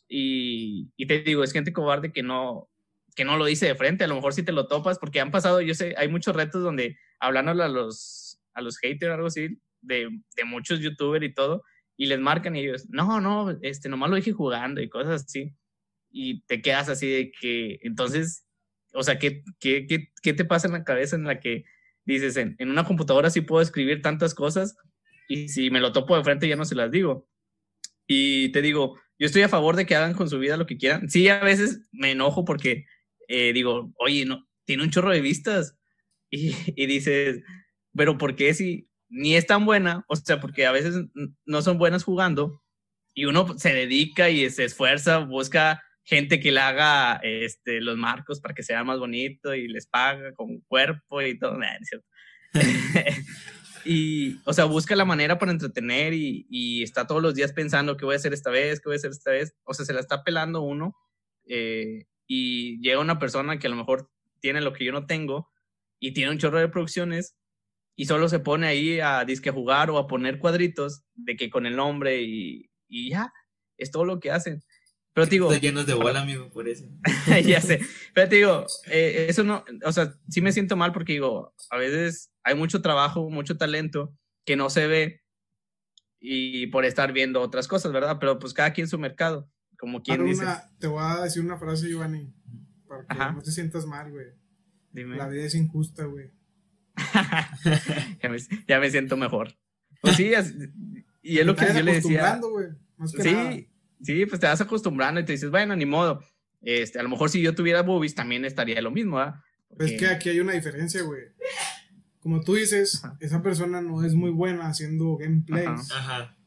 Y, 0.08 0.90
y, 0.96 1.06
te 1.06 1.20
digo, 1.20 1.44
es 1.44 1.52
gente 1.52 1.72
cobarde 1.72 2.12
que 2.12 2.24
no, 2.24 2.68
que 3.14 3.24
no 3.24 3.36
lo 3.36 3.44
dice 3.44 3.66
de 3.66 3.74
frente. 3.74 4.04
A 4.04 4.06
lo 4.06 4.16
mejor 4.16 4.34
si 4.34 4.42
te 4.42 4.52
lo 4.52 4.66
topas, 4.66 4.98
porque 4.98 5.20
han 5.20 5.30
pasado, 5.30 5.60
yo 5.60 5.74
sé, 5.74 5.94
hay 5.96 6.08
muchos 6.08 6.34
retos 6.34 6.62
donde 6.62 6.98
hablándole 7.20 7.62
a 7.62 7.68
los, 7.68 8.40
a 8.54 8.60
los 8.60 8.78
haters 8.78 9.10
o 9.10 9.14
algo 9.14 9.26
así, 9.28 9.60
de, 9.80 10.08
de 10.36 10.44
muchos 10.44 10.80
youtubers 10.80 11.24
y 11.24 11.32
todo, 11.32 11.62
y 11.96 12.06
les 12.06 12.18
marcan 12.18 12.56
y 12.56 12.60
ellos, 12.60 12.86
no, 12.88 13.20
no, 13.20 13.56
este, 13.62 13.88
nomás 13.88 14.10
lo 14.10 14.16
dije 14.16 14.32
jugando 14.32 14.80
y 14.80 14.88
cosas 14.88 15.24
así. 15.24 15.54
Y 16.10 16.42
te 16.46 16.62
quedas 16.62 16.88
así 16.88 17.08
de 17.08 17.32
que, 17.32 17.78
entonces, 17.82 18.46
o 18.92 19.02
sea, 19.02 19.18
¿qué, 19.18 19.42
qué, 19.60 19.86
qué, 19.86 20.12
qué 20.22 20.32
te 20.32 20.44
pasa 20.44 20.66
en 20.66 20.72
la 20.72 20.84
cabeza 20.84 21.16
en 21.16 21.24
la 21.24 21.40
que 21.40 21.64
dices, 22.04 22.36
en, 22.36 22.56
en, 22.58 22.70
una 22.70 22.84
computadora 22.84 23.30
sí 23.30 23.40
puedo 23.40 23.62
escribir 23.62 24.02
tantas 24.02 24.34
cosas 24.34 24.76
y 25.28 25.48
si 25.48 25.70
me 25.70 25.80
lo 25.80 25.92
topo 25.92 26.16
de 26.16 26.24
frente 26.24 26.48
ya 26.48 26.56
no 26.56 26.64
se 26.64 26.74
las 26.74 26.90
digo? 26.90 27.28
Y 28.06 28.50
te 28.52 28.62
digo, 28.62 28.96
yo 29.18 29.26
estoy 29.26 29.42
a 29.42 29.48
favor 29.48 29.76
de 29.76 29.86
que 29.86 29.96
hagan 29.96 30.14
con 30.14 30.28
su 30.28 30.38
vida 30.38 30.56
lo 30.56 30.66
que 30.66 30.76
quieran. 30.76 31.08
Sí, 31.08 31.28
a 31.28 31.40
veces 31.40 31.88
me 31.92 32.10
enojo 32.12 32.44
porque 32.44 32.86
eh, 33.28 33.52
digo, 33.52 33.92
oye, 33.98 34.24
no, 34.24 34.46
tiene 34.64 34.82
un 34.82 34.90
chorro 34.90 35.10
de 35.10 35.20
vistas. 35.20 35.76
Y, 36.30 36.52
y, 36.74 36.86
dices, 36.86 37.42
pero 37.94 38.18
¿por 38.18 38.34
qué 38.34 38.54
si 38.54 38.88
ni 39.08 39.36
es 39.36 39.46
tan 39.46 39.64
buena? 39.64 40.04
O 40.08 40.16
sea, 40.16 40.40
porque 40.40 40.66
a 40.66 40.72
veces 40.72 40.96
no 41.44 41.62
son 41.62 41.78
buenas 41.78 42.02
jugando 42.02 42.60
y 43.14 43.26
uno 43.26 43.56
se 43.56 43.72
dedica 43.72 44.30
y 44.30 44.50
se 44.50 44.64
esfuerza, 44.64 45.18
busca 45.18 45.80
gente 46.02 46.40
que 46.40 46.50
le 46.50 46.60
haga 46.60 47.20
este, 47.22 47.80
los 47.80 47.96
marcos 47.96 48.40
para 48.40 48.54
que 48.54 48.64
sea 48.64 48.82
más 48.82 48.98
bonito 48.98 49.54
y 49.54 49.68
les 49.68 49.86
paga 49.86 50.34
con 50.34 50.60
cuerpo 50.62 51.22
y 51.22 51.38
todo. 51.38 51.58
y, 53.84 54.40
o 54.44 54.52
sea, 54.52 54.64
busca 54.64 54.96
la 54.96 55.04
manera 55.04 55.38
para 55.38 55.52
entretener 55.52 56.12
y, 56.12 56.46
y, 56.50 56.82
está 56.82 57.06
todos 57.06 57.22
los 57.22 57.34
días 57.34 57.52
pensando 57.52 57.96
qué 57.96 58.04
voy 58.04 58.14
a 58.14 58.16
hacer 58.16 58.34
esta 58.34 58.50
vez, 58.50 58.80
qué 58.80 58.88
voy 58.88 58.94
a 58.94 58.96
hacer 58.96 59.12
esta 59.12 59.30
vez. 59.30 59.54
O 59.64 59.72
sea, 59.72 59.86
se 59.86 59.92
la 59.92 60.00
está 60.00 60.24
pelando 60.24 60.62
uno 60.62 60.94
eh, 61.46 62.06
y 62.26 62.80
llega 62.80 63.00
una 63.00 63.18
persona 63.18 63.58
que 63.58 63.66
a 63.66 63.70
lo 63.70 63.76
mejor 63.76 64.10
tiene 64.40 64.60
lo 64.60 64.72
que 64.72 64.84
yo 64.84 64.92
no 64.92 65.06
tengo 65.06 65.50
y 66.00 66.12
tiene 66.12 66.30
un 66.30 66.38
chorro 66.38 66.58
de 66.58 66.68
producciones 66.68 67.36
y 67.96 68.06
solo 68.06 68.28
se 68.28 68.40
pone 68.40 68.66
ahí 68.66 69.00
a 69.00 69.24
disque 69.24 69.50
jugar 69.50 69.90
o 69.90 69.98
a 69.98 70.06
poner 70.06 70.38
cuadritos 70.38 71.04
de 71.14 71.36
que 71.36 71.50
con 71.50 71.66
el 71.66 71.76
nombre 71.76 72.22
y, 72.22 72.70
y 72.88 73.10
ya, 73.10 73.32
es 73.78 73.90
todo 73.90 74.04
lo 74.04 74.20
que 74.20 74.30
hacen. 74.30 74.62
Pero 75.14 75.26
te 75.26 75.30
digo. 75.36 75.52
Está 75.52 75.62
llenos 75.62 75.86
de 75.86 75.94
bola, 75.94 76.22
amigo, 76.22 76.50
por 76.50 76.68
eso. 76.68 76.84
ya 77.46 77.60
sé. 77.60 77.80
Pero 78.12 78.28
te 78.28 78.36
digo, 78.36 78.66
eh, 78.88 79.26
eso 79.28 79.44
no, 79.44 79.64
o 79.84 79.92
sea, 79.92 80.12
sí 80.28 80.40
me 80.40 80.52
siento 80.52 80.76
mal 80.76 80.92
porque 80.92 81.12
digo, 81.12 81.54
a 81.70 81.78
veces 81.78 82.32
hay 82.42 82.56
mucho 82.56 82.82
trabajo, 82.82 83.30
mucho 83.30 83.56
talento 83.56 84.12
que 84.44 84.56
no 84.56 84.70
se 84.70 84.86
ve 84.88 85.22
y 86.20 86.66
por 86.66 86.84
estar 86.84 87.12
viendo 87.12 87.40
otras 87.40 87.68
cosas, 87.68 87.92
¿verdad? 87.92 88.18
Pero 88.18 88.38
pues 88.38 88.52
cada 88.52 88.72
quien 88.72 88.88
su 88.88 88.98
mercado, 88.98 89.48
como 89.84 90.02
quien 90.02 90.24
dice. 90.24 90.46
te 90.78 90.86
voy 90.86 91.02
a 91.04 91.20
decir 91.20 91.44
una 91.44 91.58
frase, 91.58 91.90
Giovanni, 91.90 92.32
para 92.88 93.04
que 93.06 93.34
no 93.34 93.42
te 93.42 93.50
sientas 93.50 93.84
mal, 93.84 94.10
güey. 94.10 94.28
Dime. 94.92 95.18
La 95.18 95.28
vida 95.28 95.44
es 95.44 95.54
injusta, 95.54 96.06
güey. 96.06 96.30
ya, 98.22 98.30
me, 98.30 98.38
ya, 98.66 98.80
me, 98.80 98.90
siento 98.90 99.18
mejor. 99.18 99.54
Pues 100.00 100.16
sí, 100.16 100.32
y 101.22 101.38
es 101.38 101.44
lo 101.44 101.54
que 101.54 101.66
yo 101.74 101.82
le 101.82 101.96
decía. 101.96 102.40
Güey, 102.40 102.68
sí, 103.20 103.68
sí, 104.00 104.24
pues 104.24 104.40
te 104.40 104.46
vas 104.46 104.62
acostumbrando 104.62 105.20
y 105.20 105.26
te 105.26 105.32
dices, 105.32 105.50
bueno, 105.50 105.76
ni 105.76 105.84
modo. 105.84 106.24
Este, 106.62 106.98
a 106.98 107.02
lo 107.02 107.10
mejor 107.10 107.28
si 107.28 107.42
yo 107.42 107.54
tuviera 107.54 107.82
boobies 107.82 108.14
también 108.14 108.46
estaría 108.46 108.80
lo 108.80 108.90
mismo, 108.90 109.18
¿ah? 109.18 109.44
Pues 109.76 109.92
es 109.92 110.00
que 110.00 110.06
aquí 110.06 110.30
hay 110.30 110.40
una 110.40 110.54
diferencia, 110.54 111.02
güey. 111.02 111.24
Como 112.20 112.40
tú 112.40 112.54
dices, 112.54 113.02
esa 113.20 113.42
persona 113.42 113.82
no 113.82 114.02
es 114.02 114.14
muy 114.14 114.30
buena 114.30 114.68
haciendo 114.68 115.18
gameplays. 115.18 115.90
Ajá. 115.90 116.38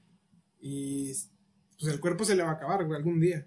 Y 0.60 1.12
pues 1.79 1.93
el 1.93 2.00
cuerpo 2.00 2.25
se 2.25 2.36
le 2.36 2.43
va 2.43 2.51
a 2.51 2.53
acabar, 2.53 2.86
güey, 2.86 2.98
algún 2.98 3.19
día. 3.19 3.46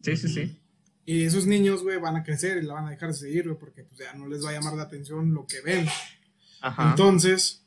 Sí, 0.00 0.16
sí, 0.16 0.28
sí. 0.28 0.60
Y 1.06 1.24
esos 1.24 1.46
niños, 1.46 1.82
güey, 1.82 1.98
van 1.98 2.16
a 2.16 2.22
crecer 2.22 2.58
y 2.58 2.66
la 2.66 2.74
van 2.74 2.86
a 2.86 2.90
dejar 2.90 3.10
de 3.10 3.14
seguir, 3.14 3.44
güey, 3.44 3.58
porque 3.58 3.84
pues 3.84 4.00
ya 4.00 4.14
no 4.14 4.26
les 4.26 4.44
va 4.44 4.50
a 4.50 4.52
llamar 4.54 4.74
la 4.74 4.84
atención 4.84 5.32
lo 5.34 5.46
que 5.46 5.60
ven. 5.60 5.86
Ajá. 6.60 6.90
Entonces, 6.90 7.64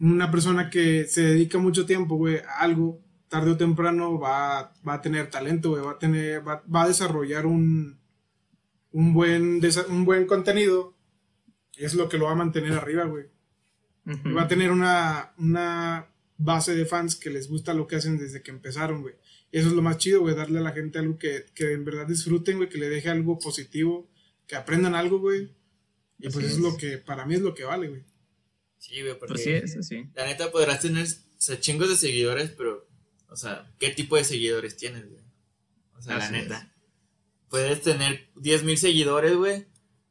una 0.00 0.30
persona 0.30 0.70
que 0.70 1.06
se 1.06 1.22
dedica 1.22 1.58
mucho 1.58 1.86
tiempo, 1.86 2.16
güey, 2.16 2.38
a 2.38 2.60
algo, 2.60 3.00
tarde 3.28 3.52
o 3.52 3.56
temprano 3.56 4.18
va, 4.18 4.72
va 4.86 4.94
a 4.94 5.02
tener 5.02 5.30
talento, 5.30 5.70
güey, 5.70 5.82
va 5.82 5.92
a 5.92 5.98
tener, 5.98 6.46
va, 6.46 6.62
va, 6.74 6.82
a 6.82 6.88
desarrollar 6.88 7.46
un, 7.46 7.98
un 8.92 9.12
buen, 9.12 9.60
un 9.88 10.04
buen 10.04 10.26
contenido 10.26 10.94
y 11.76 11.84
es 11.84 11.94
lo 11.94 12.08
que 12.08 12.18
lo 12.18 12.24
va 12.26 12.32
a 12.32 12.36
mantener 12.36 12.72
arriba, 12.72 13.04
güey. 13.04 13.26
Va 14.34 14.42
a 14.42 14.48
tener 14.48 14.70
una, 14.70 15.32
una 15.36 16.06
base 16.38 16.74
de 16.74 16.86
fans 16.86 17.16
que 17.16 17.30
les 17.30 17.48
gusta 17.48 17.74
lo 17.74 17.86
que 17.86 17.96
hacen 17.96 18.16
desde 18.16 18.42
que 18.42 18.50
empezaron, 18.50 19.02
güey. 19.02 19.14
Y 19.50 19.58
eso 19.58 19.68
es 19.68 19.74
lo 19.74 19.82
más 19.82 19.98
chido, 19.98 20.20
güey, 20.20 20.34
darle 20.34 20.58
a 20.58 20.62
la 20.62 20.72
gente 20.72 20.98
algo 20.98 21.18
que, 21.18 21.46
que 21.54 21.72
en 21.72 21.84
verdad 21.84 22.06
disfruten, 22.06 22.56
güey, 22.56 22.68
que 22.68 22.78
le 22.78 22.88
deje 22.88 23.10
algo 23.10 23.38
positivo, 23.38 24.08
que 24.46 24.56
aprendan 24.56 24.94
algo, 24.94 25.18
güey. 25.18 25.50
Y 26.18 26.28
pues 26.30 26.46
eso 26.46 26.56
es 26.56 26.60
lo 26.60 26.76
que, 26.76 26.98
para 26.98 27.26
mí 27.26 27.34
es 27.34 27.40
lo 27.40 27.54
que 27.54 27.64
vale, 27.64 27.88
güey. 27.88 28.04
Sí, 28.78 29.00
güey, 29.02 29.18
porque 29.18 29.34
pues 29.34 29.44
sí, 29.44 29.50
eso 29.50 29.82
sí. 29.82 30.06
la 30.14 30.26
neta 30.26 30.50
podrás 30.50 30.80
tener 30.80 31.06
o 31.06 31.40
sea, 31.40 31.58
chingos 31.60 31.88
de 31.88 31.96
seguidores, 31.96 32.50
pero, 32.50 32.88
o 33.28 33.36
sea, 33.36 33.72
¿qué 33.78 33.90
tipo 33.90 34.16
de 34.16 34.24
seguidores 34.24 34.76
tienes, 34.76 35.08
güey? 35.08 35.22
O 35.96 36.02
sea, 36.02 36.18
la 36.18 36.30
neta. 36.30 36.72
Puedes 37.48 37.82
tener 37.82 38.28
10 38.36 38.64
mil 38.64 38.76
seguidores, 38.76 39.34
güey, 39.34 39.66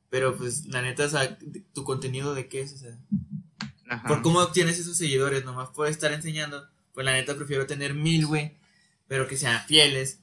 pero 0.10 0.36
pues 0.38 0.66
la 0.66 0.82
neta, 0.82 1.06
o 1.06 1.10
sea, 1.10 1.38
tu 1.74 1.84
contenido 1.84 2.34
de 2.34 2.48
qué 2.48 2.62
es, 2.62 2.74
o 2.74 2.78
sea. 2.78 2.98
¿Por 4.08 4.22
cómo 4.22 4.40
obtienes 4.40 4.80
esos 4.80 4.98
seguidores? 4.98 5.46
Nomás 5.46 5.70
por 5.70 5.88
estar 5.88 6.12
enseñando. 6.12 6.68
Pues 6.94 7.06
la 7.06 7.14
neta 7.14 7.36
prefiero 7.36 7.68
tener 7.68 7.94
mil, 7.94 8.26
güey, 8.26 8.54
pero 9.08 9.28
que 9.28 9.38
sean 9.38 9.62
fieles 9.68 10.20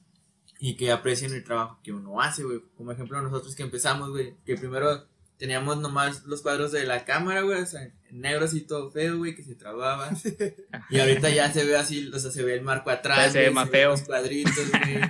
y 0.59 0.75
que 0.75 0.91
aprecien 0.91 1.33
el 1.33 1.43
trabajo 1.43 1.79
que 1.83 1.93
uno 1.93 2.21
hace, 2.21 2.43
güey. 2.43 2.61
Como 2.75 2.91
ejemplo, 2.91 3.21
nosotros 3.21 3.55
que 3.55 3.63
empezamos, 3.63 4.09
güey, 4.09 4.33
que 4.45 4.55
primero 4.55 5.07
teníamos 5.37 5.77
nomás 5.77 6.25
los 6.25 6.41
cuadros 6.41 6.71
de 6.71 6.85
la 6.85 7.05
cámara, 7.05 7.41
güey, 7.41 7.61
o 7.61 7.65
sea, 7.65 7.83
en 7.83 7.93
negro 8.09 8.45
así 8.45 8.61
todo 8.61 8.91
feo, 8.91 9.17
güey, 9.17 9.35
que 9.35 9.43
se 9.43 9.55
trababa. 9.55 10.09
y 10.89 10.99
ahorita 10.99 11.29
ya 11.29 11.51
se 11.51 11.65
ve 11.65 11.75
así, 11.75 12.09
o 12.13 12.19
sea, 12.19 12.31
se 12.31 12.43
ve 12.43 12.55
el 12.55 12.61
marco 12.61 12.89
atrás, 12.89 13.31
se 13.31 13.39
ve 13.39 13.51
más 13.51 13.69
feo. 13.69 13.91
Los 13.91 14.01
cuadritos, 14.01 14.69
güey. 14.69 15.01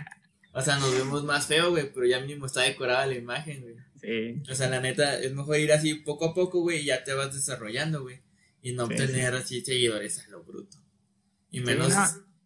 O 0.54 0.62
sea, 0.62 0.78
nos 0.78 0.94
vemos 0.94 1.24
más 1.26 1.48
feo, 1.48 1.72
güey, 1.72 1.92
pero 1.94 2.06
ya 2.06 2.22
mismo 2.22 2.46
está 2.46 2.62
decorada 2.62 3.06
la 3.06 3.16
imagen, 3.16 3.62
güey. 3.62 3.76
Sí. 4.00 4.42
O 4.50 4.56
sea, 4.56 4.70
la 4.70 4.80
neta, 4.80 5.20
es 5.20 5.34
mejor 5.34 5.58
ir 5.58 5.72
así 5.74 5.96
poco 5.96 6.26
a 6.26 6.34
poco, 6.34 6.62
güey, 6.62 6.80
y 6.80 6.86
ya 6.86 7.04
te 7.04 7.14
vas 7.14 7.34
desarrollando, 7.34 8.04
güey. 8.04 8.22
Y 8.66 8.74
no 8.74 8.86
obtener 8.86 9.36
así 9.36 9.62
seguidores 9.62 10.26
a 10.26 10.30
lo 10.32 10.44
bruto. 10.44 10.78
Y 11.52 11.60
menos, 11.60 11.94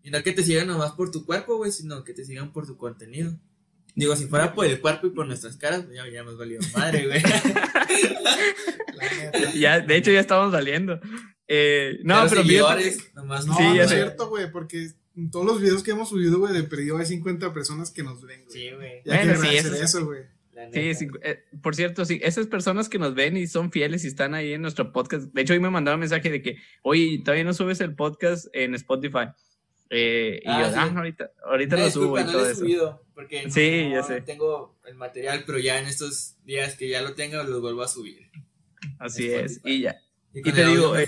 y 0.03 0.11
no 0.11 0.21
que 0.21 0.33
te 0.33 0.43
sigan 0.43 0.67
nomás 0.67 0.91
por 0.91 1.11
tu 1.11 1.25
cuerpo, 1.25 1.55
güey, 1.55 1.71
sino 1.71 2.03
que 2.03 2.13
te 2.13 2.25
sigan 2.25 2.51
por 2.51 2.67
tu 2.67 2.75
contenido. 2.75 3.39
Digo, 3.95 4.17
si 4.17 4.25
fuera 4.25 4.53
por 4.53 4.65
el 4.65 4.81
cuerpo 4.81 5.07
y 5.07 5.11
por 5.11 5.25
nuestras 5.25 5.55
caras, 5.55 5.85
pues 5.85 5.95
ya, 5.95 6.05
ya 6.09 6.23
nos 6.23 6.37
valió 6.37 6.59
madre, 6.75 7.07
güey. 7.07 7.23
ya, 9.61 9.79
de 9.79 9.95
hecho, 9.95 10.11
ya 10.11 10.19
estamos 10.19 10.51
valiendo. 10.51 10.99
Eh, 11.47 11.99
no, 12.03 12.25
pero 12.27 12.41
seguidores, 12.41 13.13
nomás 13.15 13.45
no, 13.45 13.55
sí, 13.55 13.63
no 13.63 13.81
es 13.81 13.89
cierto, 13.89 14.27
güey, 14.27 14.51
porque 14.51 14.91
en 15.15 15.31
todos 15.31 15.45
los 15.45 15.61
videos 15.61 15.83
que 15.83 15.91
hemos 15.91 16.09
subido, 16.09 16.39
güey, 16.39 16.53
de 16.53 16.63
perdido 16.63 16.97
hay 16.97 17.05
50 17.05 17.53
personas 17.53 17.91
que 17.91 18.03
nos 18.03 18.21
ven, 18.23 18.43
güey. 18.43 18.59
Sí, 18.59 18.75
güey. 18.75 19.03
Ya 19.05 19.23
bueno, 19.23 19.41
sí, 19.41 19.55
eso, 19.55 19.73
eso, 19.73 20.05
güey. 20.05 20.23
Sí, 20.73 20.93
sí 20.93 21.07
eh, 21.21 21.43
por 21.61 21.75
cierto, 21.75 22.05
sí, 22.05 22.19
esas 22.23 22.47
personas 22.47 22.89
que 22.89 22.99
nos 22.99 23.15
ven 23.15 23.37
y 23.37 23.47
son 23.47 23.71
fieles 23.71 24.03
y 24.03 24.07
están 24.07 24.33
ahí 24.33 24.53
en 24.53 24.61
nuestro 24.61 24.91
podcast. 24.91 25.31
De 25.33 25.41
hecho, 25.41 25.53
hoy 25.53 25.59
me 25.59 25.69
mandaron 25.69 25.97
un 25.97 26.01
mensaje 26.01 26.29
de 26.29 26.41
que, 26.41 26.57
oye, 26.81 27.21
todavía 27.23 27.43
no 27.43 27.53
subes 27.53 27.79
el 27.81 27.95
podcast 27.95 28.47
en 28.53 28.75
Spotify. 28.75 29.29
Eh, 29.89 30.41
y 30.43 30.47
ah, 30.47 30.69
yo, 30.69 30.79
ah, 30.79 30.93
ahorita, 30.97 31.31
ahorita 31.45 31.77
lo 31.77 31.89
subo 31.89 32.19
y 32.19 32.23
todo 32.23 32.47
eso. 32.47 32.59
Subido 32.59 33.03
porque 33.15 33.49
sí, 33.49 33.89
ya 33.91 34.03
sé. 34.03 34.21
tengo 34.21 34.79
el 34.85 34.95
material, 34.95 35.43
pero 35.45 35.57
ya 35.57 35.79
en 35.79 35.87
estos 35.87 36.37
días 36.45 36.75
que 36.75 36.87
ya 36.87 37.01
lo 37.01 37.15
tenga, 37.15 37.43
lo 37.43 37.59
vuelvo 37.59 37.81
a 37.81 37.87
subir. 37.87 38.29
Así 38.99 39.29
es, 39.29 39.61
y 39.65 39.81
ya. 39.81 39.99
Y, 40.33 40.43
te 40.43 40.65
digo, 40.65 40.95
eh, 40.95 41.07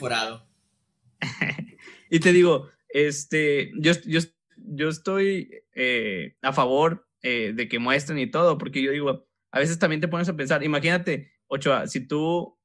y 2.09 2.19
te 2.19 2.33
digo, 2.33 2.69
este, 2.89 3.71
yo, 3.77 3.93
yo, 4.05 4.19
yo 4.57 4.89
estoy 4.89 5.63
eh, 5.73 6.35
a 6.41 6.51
favor 6.51 7.07
de 7.21 7.67
que 7.69 7.77
muestren 7.77 8.17
y 8.17 8.31
todo, 8.31 8.57
porque 8.57 8.81
yo 8.81 8.91
digo, 8.91 9.27
a 9.51 9.59
veces 9.59 9.77
también 9.77 10.01
te 10.01 10.07
pones 10.07 10.29
a 10.29 10.35
pensar, 10.35 10.63
imagínate, 10.63 11.31
Ochoa, 11.47 11.87
si 11.87 12.07
tú, 12.07 12.57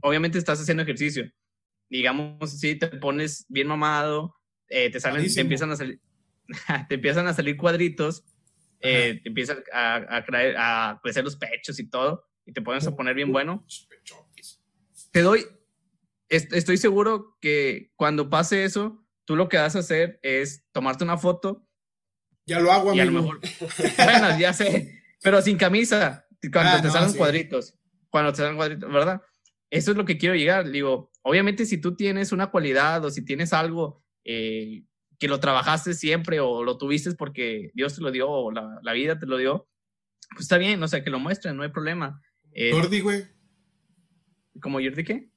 obviamente 0.00 0.38
estás 0.38 0.60
haciendo 0.60 0.82
ejercicio, 0.82 1.30
digamos, 1.88 2.58
si 2.58 2.76
te 2.76 2.88
pones 2.88 3.46
bien 3.48 3.68
mamado, 3.68 4.34
eh, 4.68 4.90
te 4.90 5.00
salen, 5.00 5.32
te 5.32 5.40
empiezan 5.40 5.70
a 5.70 5.76
salir, 5.76 6.00
te 6.88 6.94
empiezan 6.96 7.26
a 7.26 7.34
salir 7.34 7.56
cuadritos, 7.56 8.24
eh, 8.80 9.20
te 9.22 9.28
empiezan 9.28 9.62
a, 9.72 9.96
a, 9.96 10.90
a 10.90 11.00
crecer 11.00 11.24
los 11.24 11.36
pechos 11.36 11.78
y 11.78 11.88
todo, 11.88 12.26
y 12.44 12.52
te 12.52 12.62
pones 12.62 12.86
a 12.86 12.96
poner 12.96 13.14
bien 13.14 13.32
bueno. 13.32 13.64
Te 15.12 15.20
doy, 15.20 15.46
estoy 16.28 16.76
seguro 16.76 17.36
que 17.40 17.92
cuando 17.96 18.28
pase 18.28 18.64
eso, 18.64 19.06
tú 19.24 19.36
lo 19.36 19.48
que 19.48 19.56
vas 19.56 19.76
a 19.76 19.80
hacer 19.80 20.18
es 20.22 20.66
tomarte 20.72 21.04
una 21.04 21.16
foto. 21.16 21.66
Ya 22.46 22.60
lo 22.60 22.72
hago, 22.72 22.92
y 22.92 23.00
a 23.00 23.04
lo 23.04 23.12
mejor, 23.12 23.40
bueno, 23.96 24.38
ya 24.38 24.52
sé, 24.52 25.03
pero 25.24 25.40
sin 25.40 25.56
camisa, 25.56 26.26
cuando 26.52 26.72
ah, 26.76 26.82
te 26.82 26.90
salen 26.90 27.14
cuadritos, 27.14 27.74
cuando 28.10 28.30
te 28.30 28.36
salen 28.36 28.56
cuadritos, 28.56 28.92
¿verdad? 28.92 29.22
Eso 29.70 29.92
es 29.92 29.96
lo 29.96 30.04
que 30.04 30.18
quiero 30.18 30.34
llegar. 30.34 30.70
Digo, 30.70 31.10
obviamente 31.22 31.64
si 31.64 31.80
tú 31.80 31.96
tienes 31.96 32.30
una 32.30 32.50
cualidad 32.50 33.02
o 33.06 33.10
si 33.10 33.24
tienes 33.24 33.54
algo 33.54 34.04
eh, 34.22 34.84
que 35.18 35.26
lo 35.26 35.40
trabajaste 35.40 35.94
siempre 35.94 36.40
o 36.40 36.62
lo 36.62 36.76
tuviste 36.76 37.10
porque 37.12 37.70
Dios 37.72 37.94
te 37.94 38.02
lo 38.02 38.10
dio 38.10 38.28
o 38.28 38.52
la, 38.52 38.78
la 38.82 38.92
vida 38.92 39.18
te 39.18 39.24
lo 39.24 39.38
dio, 39.38 39.66
pues 40.32 40.42
está 40.42 40.58
bien, 40.58 40.82
o 40.82 40.88
sea, 40.88 41.02
que 41.02 41.08
lo 41.08 41.18
muestren, 41.18 41.56
no 41.56 41.62
hay 41.62 41.70
problema. 41.70 42.20
Eh, 42.52 42.72
Jordi, 42.72 43.00
güey. 43.00 43.24
¿Como 44.60 44.78
Jordi 44.78 45.04
qué? 45.04 45.30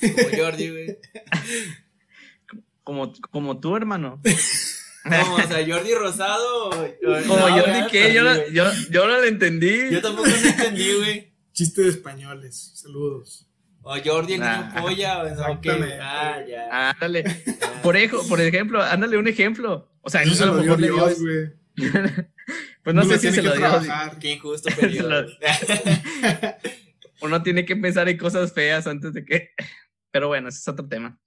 Como 0.00 0.44
Jordi, 0.44 0.70
güey. 0.70 0.98
como, 2.84 3.12
como 3.32 3.58
tú, 3.58 3.76
hermano. 3.76 4.22
No, 5.04 5.34
o 5.34 5.42
sea, 5.42 5.66
Jordi 5.66 5.94
Rosado. 5.94 6.70
Como 7.26 7.48
Jordi, 7.48 7.86
¿qué? 7.90 8.12
Yo, 8.12 8.22
no, 8.22 8.34
yo, 8.48 8.64
yo 8.90 9.06
no 9.06 9.16
lo 9.18 9.24
entendí. 9.24 9.90
Yo 9.90 10.00
tampoco 10.00 10.28
lo 10.28 10.34
entendí, 10.36 10.94
güey. 10.94 11.32
Chiste 11.52 11.82
de 11.82 11.88
españoles. 11.90 12.72
Saludos. 12.74 13.48
O 13.82 13.96
Jordi 14.02 14.34
el 14.34 14.40
niño 14.40 14.52
Nah. 14.52 14.80
polla, 14.80 15.18
o 15.22 15.28
no, 15.28 15.60
que. 15.60 15.68
Exactamente. 15.70 15.98
Ah, 16.00 16.38
ya. 16.48 16.90
Ándale. 16.90 17.24
Por, 17.82 17.96
ejo, 17.96 18.26
por 18.28 18.40
ejemplo, 18.40 18.80
ándale 18.80 19.16
un 19.18 19.26
ejemplo. 19.26 19.90
O 20.02 20.08
sea, 20.10 20.22
Eso 20.22 20.44
a 20.44 20.46
lo 20.46 20.54
mejor 20.54 20.80
le 20.80 20.86
dio. 20.86 20.96
Dios, 21.06 21.20
güey. 21.20 21.52
Pues 22.82 22.96
no 22.96 23.02
Uno 23.02 23.12
sé 23.12 23.18
si 23.20 23.32
se 23.32 23.42
lo 23.42 23.54
dio. 23.54 23.84
Qué 24.20 24.32
injusto 24.32 24.68
periodo. 24.78 25.24
Uno 27.20 27.42
tiene 27.42 27.64
que 27.64 27.76
pensar 27.76 28.08
en 28.08 28.18
cosas 28.18 28.52
feas 28.52 28.86
antes 28.88 29.12
de 29.12 29.24
que. 29.24 29.50
Pero 30.10 30.26
bueno, 30.28 30.48
ese 30.48 30.58
es 30.58 30.68
otro 30.68 30.86
tema. 30.88 31.18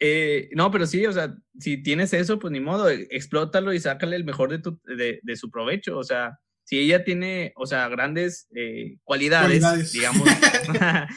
Eh, 0.00 0.48
no, 0.52 0.70
pero 0.70 0.86
sí, 0.86 1.04
o 1.06 1.12
sea, 1.12 1.34
si 1.58 1.82
tienes 1.82 2.12
eso, 2.12 2.38
pues 2.38 2.52
ni 2.52 2.60
modo, 2.60 2.88
eh, 2.88 3.08
explótalo 3.10 3.72
y 3.72 3.80
sácale 3.80 4.16
el 4.16 4.24
mejor 4.24 4.50
de, 4.50 4.58
tu, 4.60 4.80
de, 4.84 5.20
de 5.22 5.36
su 5.36 5.50
provecho. 5.50 5.98
O 5.98 6.04
sea, 6.04 6.38
si 6.64 6.78
ella 6.78 7.02
tiene, 7.04 7.52
o 7.56 7.66
sea, 7.66 7.88
grandes 7.88 8.46
eh, 8.54 8.98
cualidades, 9.04 9.60
Cualidades. 9.60 9.92
digamos, 9.92 10.28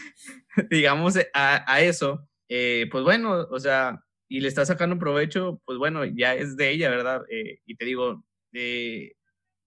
digamos 0.70 1.18
a, 1.34 1.72
a 1.74 1.82
eso, 1.82 2.28
eh, 2.50 2.88
pues 2.92 3.04
bueno, 3.04 3.48
o 3.50 3.60
sea, 3.60 4.00
y 4.28 4.40
le 4.40 4.48
está 4.48 4.66
sacando 4.66 4.98
provecho, 4.98 5.62
pues 5.66 5.78
bueno, 5.78 6.06
ya 6.06 6.34
es 6.36 6.56
de 6.56 6.72
ella, 6.72 6.90
¿verdad? 6.90 7.22
Eh, 7.30 7.60
y 7.66 7.76
te 7.76 7.86
digo, 7.86 8.24
eh, 8.54 9.12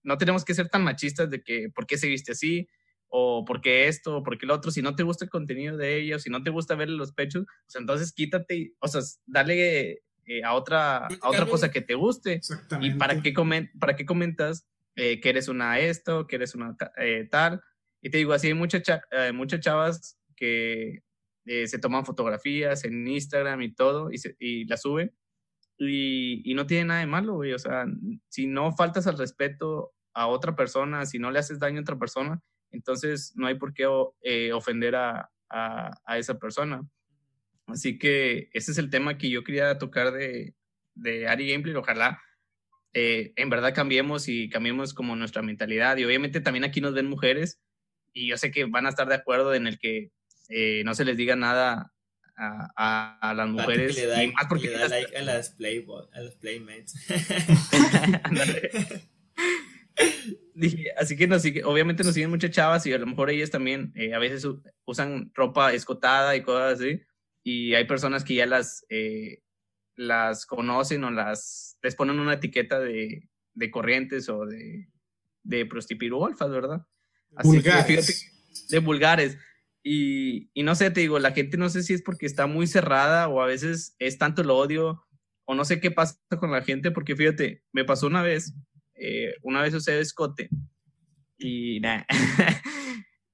no 0.02 0.16
tenemos 0.18 0.44
que 0.44 0.54
ser 0.54 0.68
tan 0.68 0.82
machistas 0.84 1.30
de 1.30 1.42
que, 1.42 1.68
¿por 1.74 1.86
qué 1.86 1.98
se 1.98 2.08
viste 2.08 2.32
así? 2.32 2.66
O 3.16 3.44
por 3.44 3.60
qué 3.60 3.86
esto, 3.86 4.16
o 4.16 4.22
por 4.24 4.36
qué 4.36 4.44
lo 4.44 4.54
otro, 4.54 4.72
si 4.72 4.82
no 4.82 4.96
te 4.96 5.04
gusta 5.04 5.24
el 5.24 5.30
contenido 5.30 5.76
de 5.76 5.98
ella, 5.98 6.16
o 6.16 6.18
si 6.18 6.30
no 6.30 6.42
te 6.42 6.50
gusta 6.50 6.74
verle 6.74 6.96
los 6.96 7.12
pechos, 7.12 7.44
pues 7.64 7.76
entonces 7.76 8.12
quítate, 8.12 8.74
o 8.80 8.88
sea, 8.88 9.02
dale 9.24 10.02
eh, 10.26 10.42
a 10.44 10.54
otra, 10.54 11.06
a 11.06 11.28
otra 11.28 11.46
cosa 11.46 11.70
que 11.70 11.80
te 11.80 11.94
guste. 11.94 12.32
Exactamente. 12.32 12.96
¿Y 12.96 12.98
para 12.98 13.22
qué, 13.22 13.32
comen, 13.32 13.70
para 13.78 13.94
qué 13.94 14.04
comentas 14.04 14.66
eh, 14.96 15.20
que 15.20 15.28
eres 15.28 15.46
una 15.46 15.78
esto, 15.78 16.26
que 16.26 16.34
eres 16.36 16.56
una 16.56 16.76
eh, 16.96 17.28
tal? 17.30 17.60
Y 18.02 18.10
te 18.10 18.18
digo, 18.18 18.32
así 18.32 18.48
hay 18.48 18.54
muchas, 18.54 18.82
cha- 18.82 19.04
eh, 19.12 19.30
muchas 19.32 19.60
chavas 19.60 20.18
que 20.34 21.04
eh, 21.46 21.68
se 21.68 21.78
toman 21.78 22.04
fotografías 22.04 22.84
en 22.84 23.06
Instagram 23.06 23.62
y 23.62 23.74
todo, 23.76 24.10
y, 24.10 24.18
se, 24.18 24.34
y 24.40 24.64
las 24.64 24.82
suben, 24.82 25.14
y, 25.78 26.42
y 26.50 26.54
no 26.54 26.66
tiene 26.66 26.86
nada 26.86 27.00
de 27.00 27.06
malo, 27.06 27.34
güey. 27.34 27.52
O 27.52 27.58
sea, 27.60 27.86
si 28.28 28.48
no 28.48 28.72
faltas 28.72 29.06
al 29.06 29.18
respeto 29.18 29.92
a 30.14 30.26
otra 30.26 30.56
persona, 30.56 31.06
si 31.06 31.20
no 31.20 31.30
le 31.30 31.38
haces 31.38 31.60
daño 31.60 31.78
a 31.78 31.82
otra 31.82 31.98
persona, 31.98 32.42
entonces 32.74 33.32
no 33.36 33.46
hay 33.46 33.54
por 33.54 33.72
qué 33.72 33.86
eh, 34.22 34.52
ofender 34.52 34.96
a, 34.96 35.30
a, 35.48 35.90
a 36.04 36.18
esa 36.18 36.38
persona. 36.38 36.82
Así 37.66 37.98
que 37.98 38.50
ese 38.52 38.72
es 38.72 38.78
el 38.78 38.90
tema 38.90 39.16
que 39.16 39.30
yo 39.30 39.42
quería 39.44 39.78
tocar 39.78 40.12
de, 40.12 40.54
de 40.94 41.26
Ari 41.28 41.50
Gameplay. 41.50 41.74
Ojalá 41.74 42.20
eh, 42.92 43.32
en 43.36 43.48
verdad 43.50 43.74
cambiemos 43.74 44.28
y 44.28 44.48
cambiemos 44.50 44.92
como 44.94 45.16
nuestra 45.16 45.42
mentalidad. 45.42 45.96
Y 45.96 46.04
obviamente 46.04 46.40
también 46.40 46.64
aquí 46.64 46.80
nos 46.80 46.94
ven 46.94 47.06
mujeres 47.08 47.60
y 48.12 48.28
yo 48.28 48.36
sé 48.36 48.50
que 48.50 48.64
van 48.66 48.86
a 48.86 48.90
estar 48.90 49.08
de 49.08 49.14
acuerdo 49.14 49.54
en 49.54 49.66
el 49.66 49.78
que 49.78 50.10
eh, 50.50 50.82
no 50.84 50.94
se 50.94 51.04
les 51.06 51.16
diga 51.16 51.36
nada 51.36 51.90
a, 52.36 52.68
a- 52.76 53.30
a 53.30 53.34
las 53.34 53.48
mujeres. 53.48 53.94
que 53.96 54.02
le 54.02 54.06
da, 54.08 54.24
y 54.24 54.32
más 54.32 54.46
porque 54.48 54.66
le 54.68 54.72
da 54.74 54.80
las- 54.80 54.90
like 54.90 55.16
a 55.16 55.22
las, 55.22 55.56
playbo- 55.58 56.08
a 56.12 56.20
las 56.20 56.34
playmates. 56.36 56.94
Dije, 60.54 60.92
así 60.96 61.16
que 61.16 61.26
nos 61.26 61.42
sigue, 61.42 61.64
obviamente 61.64 62.04
nos 62.04 62.14
siguen 62.14 62.30
muchas 62.30 62.50
chavas 62.50 62.86
y 62.86 62.92
a 62.92 62.98
lo 62.98 63.06
mejor 63.06 63.30
ellas 63.30 63.50
también 63.50 63.92
eh, 63.96 64.14
a 64.14 64.18
veces 64.18 64.46
usan 64.84 65.30
ropa 65.34 65.72
escotada 65.72 66.36
y 66.36 66.42
cosas 66.42 66.80
así. 66.80 67.02
Y 67.42 67.74
hay 67.74 67.86
personas 67.86 68.24
que 68.24 68.34
ya 68.34 68.46
las, 68.46 68.86
eh, 68.88 69.42
las 69.96 70.46
conocen 70.46 71.04
o 71.04 71.10
las 71.10 71.78
les 71.82 71.94
ponen 71.94 72.18
una 72.18 72.34
etiqueta 72.34 72.80
de, 72.80 73.28
de 73.52 73.70
corrientes 73.70 74.28
o 74.28 74.46
de, 74.46 74.88
de 75.42 75.66
prostipirulfas, 75.66 76.50
¿verdad? 76.50 76.86
Así 77.36 77.60
que 77.62 77.70
fíjate, 77.70 78.12
de 78.68 78.78
vulgares. 78.78 79.38
Y, 79.82 80.50
y 80.54 80.62
no 80.62 80.74
sé, 80.74 80.90
te 80.90 81.00
digo, 81.00 81.18
la 81.18 81.32
gente 81.32 81.58
no 81.58 81.68
sé 81.68 81.82
si 81.82 81.92
es 81.92 82.02
porque 82.02 82.26
está 82.26 82.46
muy 82.46 82.66
cerrada 82.66 83.28
o 83.28 83.42
a 83.42 83.46
veces 83.46 83.94
es 83.98 84.16
tanto 84.16 84.40
el 84.40 84.50
odio 84.50 85.04
o 85.44 85.54
no 85.54 85.64
sé 85.64 85.80
qué 85.80 85.90
pasa 85.90 86.18
con 86.40 86.50
la 86.50 86.62
gente, 86.62 86.90
porque 86.90 87.16
fíjate, 87.16 87.62
me 87.72 87.84
pasó 87.84 88.06
una 88.06 88.22
vez, 88.22 88.54
eh, 88.94 89.34
una 89.42 89.62
vez 89.62 89.74
usé 89.74 89.98
escote 90.00 90.48
y 91.38 91.80
nada, 91.80 92.06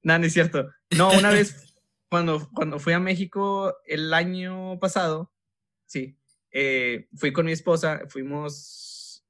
nada, 0.02 0.18
no 0.18 0.26
es 0.26 0.32
cierto. 0.32 0.68
No, 0.96 1.12
una 1.12 1.30
vez 1.30 1.76
cuando, 2.08 2.48
cuando 2.52 2.78
fui 2.78 2.92
a 2.92 3.00
México 3.00 3.74
el 3.86 4.12
año 4.12 4.78
pasado, 4.80 5.32
sí, 5.86 6.18
eh, 6.52 7.08
fui 7.14 7.32
con 7.32 7.46
mi 7.46 7.52
esposa, 7.52 8.02
fuimos, 8.08 9.24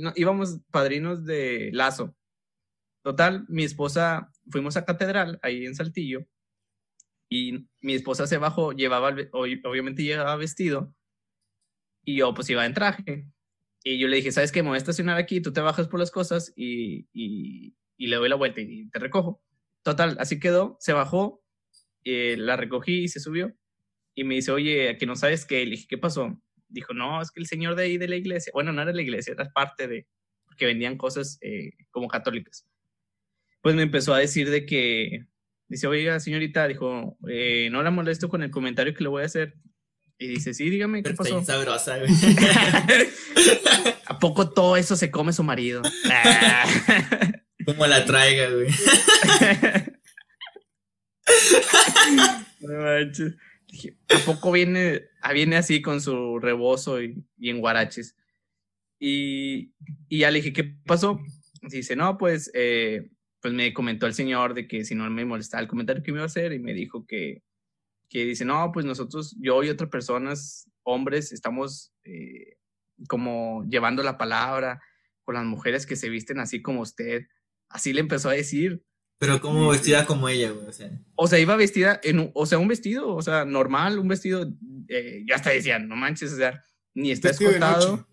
no, 0.00 0.12
íbamos 0.16 0.60
padrinos 0.70 1.24
de 1.24 1.70
Lazo. 1.72 2.16
Total, 3.02 3.46
mi 3.48 3.62
esposa, 3.62 4.32
fuimos 4.50 4.76
a 4.76 4.84
Catedral, 4.84 5.38
ahí 5.42 5.64
en 5.64 5.74
Saltillo, 5.74 6.26
y 7.30 7.68
mi 7.80 7.94
esposa 7.94 8.26
se 8.26 8.38
bajó, 8.38 8.72
llevaba, 8.72 9.14
obviamente 9.32 10.02
llevaba 10.02 10.36
vestido, 10.36 10.92
y 12.04 12.16
yo 12.16 12.34
pues 12.34 12.50
iba 12.50 12.66
en 12.66 12.74
traje. 12.74 13.28
Y 13.82 13.98
yo 13.98 14.08
le 14.08 14.16
dije, 14.16 14.32
¿sabes 14.32 14.52
qué? 14.52 14.62
Me 14.62 14.68
voy 14.68 14.76
a 14.76 14.78
estacionar 14.78 15.18
aquí, 15.18 15.40
tú 15.40 15.52
te 15.52 15.60
bajas 15.60 15.88
por 15.88 16.00
las 16.00 16.10
cosas 16.10 16.52
y, 16.56 17.06
y, 17.12 17.74
le 17.98 18.16
doy 18.16 18.28
la 18.28 18.36
vuelta 18.36 18.60
y 18.60 18.88
te 18.90 18.98
recojo. 18.98 19.40
Total, 19.82 20.16
así 20.20 20.40
quedó, 20.40 20.76
se 20.80 20.92
bajó, 20.92 21.42
eh, 22.04 22.36
la 22.38 22.56
recogí 22.56 23.04
y 23.04 23.08
se 23.08 23.20
subió. 23.20 23.54
Y 24.14 24.24
me 24.24 24.34
dice, 24.34 24.50
oye, 24.50 24.96
que 24.98 25.06
no 25.06 25.14
sabes 25.14 25.44
qué. 25.46 25.64
Le 25.64 25.72
dije, 25.72 25.86
¿qué 25.88 25.98
pasó? 25.98 26.40
Dijo, 26.68 26.92
no, 26.92 27.22
es 27.22 27.30
que 27.30 27.40
el 27.40 27.46
señor 27.46 27.76
de 27.76 27.84
ahí 27.84 27.98
de 27.98 28.08
la 28.08 28.16
iglesia, 28.16 28.50
bueno, 28.52 28.72
no 28.72 28.82
era 28.82 28.92
la 28.92 29.02
iglesia, 29.02 29.32
era 29.32 29.50
parte 29.50 29.86
de, 29.86 30.06
porque 30.44 30.66
vendían 30.66 30.96
cosas 30.96 31.38
eh, 31.40 31.70
como 31.90 32.08
católicas. 32.08 32.66
Pues 33.62 33.74
me 33.74 33.82
empezó 33.82 34.14
a 34.14 34.18
decir 34.18 34.50
de 34.50 34.66
que, 34.66 35.26
dice, 35.68 35.86
oiga, 35.86 36.20
señorita, 36.20 36.66
dijo, 36.66 37.16
eh, 37.28 37.68
no 37.70 37.82
la 37.82 37.90
molesto 37.90 38.28
con 38.28 38.42
el 38.42 38.50
comentario 38.50 38.94
que 38.94 39.04
le 39.04 39.08
voy 39.08 39.22
a 39.22 39.26
hacer. 39.26 39.54
Y 40.20 40.26
dice, 40.26 40.52
sí, 40.52 40.68
dígame, 40.68 40.98
¿qué 41.02 41.10
Pero 41.10 41.22
está 41.22 41.34
pasó? 41.36 41.44
sabrosa, 41.44 41.98
güey. 41.98 42.10
¿A 44.06 44.18
poco 44.18 44.50
todo 44.50 44.76
eso 44.76 44.96
se 44.96 45.12
come 45.12 45.32
su 45.32 45.44
marido? 45.44 45.80
Como 47.64 47.86
la 47.86 48.04
traiga, 48.04 48.50
güey. 48.50 48.68
No 52.60 52.72
manches. 52.82 53.36
Dije, 53.70 53.96
¿A 54.08 54.18
poco 54.24 54.50
viene, 54.50 55.02
ah, 55.20 55.32
viene 55.32 55.56
así 55.56 55.82
con 55.82 56.00
su 56.00 56.38
rebozo 56.40 57.02
y, 57.02 57.22
y 57.36 57.50
en 57.50 57.60
guaraches? 57.60 58.16
Y, 58.98 59.74
y 60.08 60.18
ya 60.20 60.30
le 60.30 60.38
dije, 60.38 60.52
¿qué 60.52 60.64
pasó? 60.64 61.20
Dice, 61.62 61.94
no, 61.94 62.18
pues, 62.18 62.50
eh, 62.54 63.10
pues 63.40 63.54
me 63.54 63.72
comentó 63.72 64.06
el 64.06 64.14
señor 64.14 64.54
de 64.54 64.66
que 64.66 64.84
si 64.84 64.94
no 64.94 65.08
me 65.10 65.24
molestaba 65.24 65.60
el 65.62 65.68
comentario 65.68 66.02
que 66.02 66.12
me 66.12 66.16
iba 66.18 66.24
a 66.24 66.26
hacer 66.26 66.52
y 66.52 66.58
me 66.58 66.72
dijo 66.72 67.06
que, 67.06 67.42
que 68.08 68.24
dice, 68.24 68.44
no, 68.44 68.70
pues 68.72 68.86
nosotros, 68.86 69.36
yo 69.40 69.62
y 69.62 69.68
otras 69.68 69.90
personas, 69.90 70.68
hombres, 70.82 71.32
estamos 71.32 71.92
eh, 72.04 72.56
como 73.08 73.64
llevando 73.68 74.02
la 74.02 74.16
palabra 74.18 74.80
con 75.24 75.34
las 75.34 75.44
mujeres 75.44 75.84
que 75.86 75.96
se 75.96 76.08
visten 76.08 76.40
así 76.40 76.62
como 76.62 76.80
usted. 76.80 77.22
Así 77.68 77.92
le 77.92 78.00
empezó 78.00 78.30
a 78.30 78.32
decir. 78.32 78.82
Pero 79.18 79.40
como 79.40 79.68
vestida 79.68 80.06
como 80.06 80.28
ella, 80.28 80.50
güey. 80.52 80.66
O 80.66 80.72
sea, 80.72 80.90
O 81.16 81.26
sea, 81.26 81.38
iba 81.38 81.54
vestida 81.56 82.00
en, 82.02 82.20
un- 82.20 82.30
o 82.34 82.46
sea, 82.46 82.58
un 82.58 82.68
vestido, 82.68 83.14
o 83.14 83.20
sea, 83.20 83.44
normal, 83.44 83.98
un 83.98 84.08
vestido, 84.08 84.50
eh, 84.88 85.22
ya 85.28 85.34
hasta 85.36 85.50
decían, 85.50 85.88
no 85.88 85.96
manches, 85.96 86.32
o 86.32 86.36
sea, 86.36 86.62
ni 86.94 87.10
está 87.10 87.28
Vestido 87.28 87.50
de 87.50 87.56
escotado. 87.58 87.90
noche. 87.96 88.04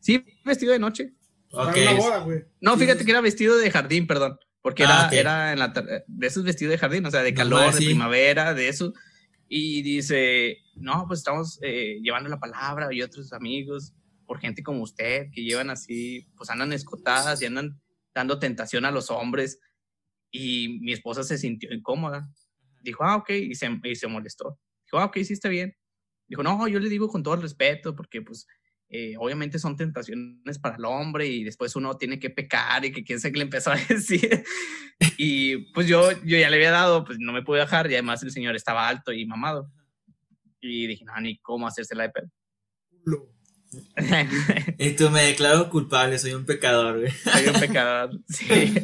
Sí, 0.00 0.24
vestido 0.44 0.72
de 0.72 0.78
noche. 0.78 1.12
Para 1.50 1.70
ok. 1.70 1.76
una 1.82 1.92
boda, 1.92 2.18
güey. 2.18 2.44
No, 2.60 2.76
fíjate 2.76 3.04
que 3.04 3.10
era 3.10 3.20
vestido 3.20 3.56
de 3.56 3.70
jardín, 3.70 4.06
perdón, 4.06 4.38
porque 4.62 4.82
Ah, 4.84 4.86
era, 4.86 5.06
ok. 5.06 5.12
era 5.12 5.52
en 5.52 5.58
la, 5.60 5.72
tar- 5.72 6.04
de 6.06 6.26
esos 6.26 6.42
vestidos 6.42 6.72
de 6.72 6.78
jardín, 6.78 7.06
o 7.06 7.10
sea, 7.10 7.22
de 7.22 7.32
calor, 7.34 7.72
de 7.72 7.78
sí. 7.78 7.84
primavera, 7.86 8.52
de 8.54 8.68
eso. 8.68 8.92
Y 9.48 9.82
dice, 9.82 10.58
no, 10.74 11.04
pues 11.06 11.20
estamos 11.20 11.58
eh, 11.62 11.98
llevando 12.02 12.28
la 12.28 12.40
palabra 12.40 12.92
y 12.92 13.02
otros 13.02 13.32
amigos, 13.32 13.94
por 14.26 14.40
gente 14.40 14.62
como 14.62 14.82
usted, 14.82 15.26
que 15.32 15.44
llevan 15.44 15.70
así, 15.70 16.26
pues 16.36 16.50
andan 16.50 16.72
escotadas 16.72 17.40
y 17.42 17.46
andan 17.46 17.80
dando 18.16 18.38
tentación 18.38 18.84
a 18.84 18.90
los 18.90 19.10
hombres. 19.10 19.60
Y 20.32 20.80
mi 20.80 20.92
esposa 20.92 21.22
se 21.22 21.38
sintió 21.38 21.72
incómoda. 21.72 22.28
Dijo, 22.82 23.04
ah, 23.04 23.16
ok, 23.16 23.30
y 23.30 23.54
se, 23.54 23.68
y 23.84 23.94
se 23.94 24.08
molestó. 24.08 24.58
Dijo, 24.84 24.98
ah, 24.98 25.04
ok, 25.04 25.18
sí 25.22 25.34
está 25.34 25.48
bien. 25.48 25.76
Dijo, 26.26 26.42
no, 26.42 26.66
yo 26.66 26.80
le 26.80 26.88
digo 26.88 27.08
con 27.08 27.22
todo 27.22 27.34
el 27.34 27.42
respeto, 27.42 27.94
porque 27.94 28.22
pues 28.22 28.46
eh, 28.88 29.14
obviamente 29.18 29.58
son 29.58 29.76
tentaciones 29.76 30.58
para 30.60 30.76
el 30.76 30.84
hombre 30.84 31.26
y 31.26 31.42
después 31.42 31.74
uno 31.74 31.96
tiene 31.96 32.20
que 32.20 32.30
pecar 32.30 32.84
y 32.84 32.92
que 32.92 33.02
quién 33.02 33.18
sabe 33.18 33.32
qué 33.32 33.38
le 33.38 33.44
empezó 33.44 33.72
a 33.72 33.76
decir. 33.88 34.44
y 35.18 35.72
pues 35.72 35.88
yo, 35.88 36.12
yo 36.22 36.38
ya 36.38 36.50
le 36.50 36.56
había 36.56 36.70
dado, 36.70 37.04
pues 37.04 37.18
no 37.18 37.32
me 37.32 37.42
pude 37.42 37.60
bajar 37.60 37.90
y 37.90 37.94
además 37.94 38.22
el 38.22 38.30
señor 38.30 38.54
estaba 38.54 38.88
alto 38.88 39.12
y 39.12 39.26
mamado. 39.26 39.70
Y 40.60 40.86
dije, 40.86 41.04
no, 41.04 41.18
ni 41.20 41.38
cómo 41.38 41.66
hacérsela 41.66 42.04
de 42.04 42.10
pedo. 42.10 42.30
Y 44.78 44.92
tú 44.92 45.10
me 45.10 45.22
declaro 45.22 45.68
culpable, 45.68 46.18
soy 46.18 46.32
un 46.32 46.46
pecador, 46.46 47.00
güey. 47.00 47.10
Soy 47.10 47.48
un 47.48 47.60
pecador, 47.60 48.10
sí. 48.28 48.74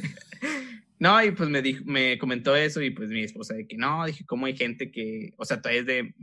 No, 0.99 1.23
y 1.25 1.31
pues 1.33 1.49
me 1.49 1.63
dijo, 1.63 1.83
me 1.85 2.19
comentó 2.19 2.55
eso 2.55 2.81
y 2.81 2.91
pues 2.91 3.09
mi 3.09 3.23
esposa 3.23 3.55
de 3.55 3.67
que 3.67 3.77
no, 3.77 4.05
dije, 4.07 4.25
¿cómo 4.25 4.47
hay 4.47 4.57
gente 4.57 4.91
que, 4.91 5.33
o 5.37 5.45
sea, 5.45 5.61
todavía 5.61 5.81
es 5.81 5.87
de, 5.87 6.15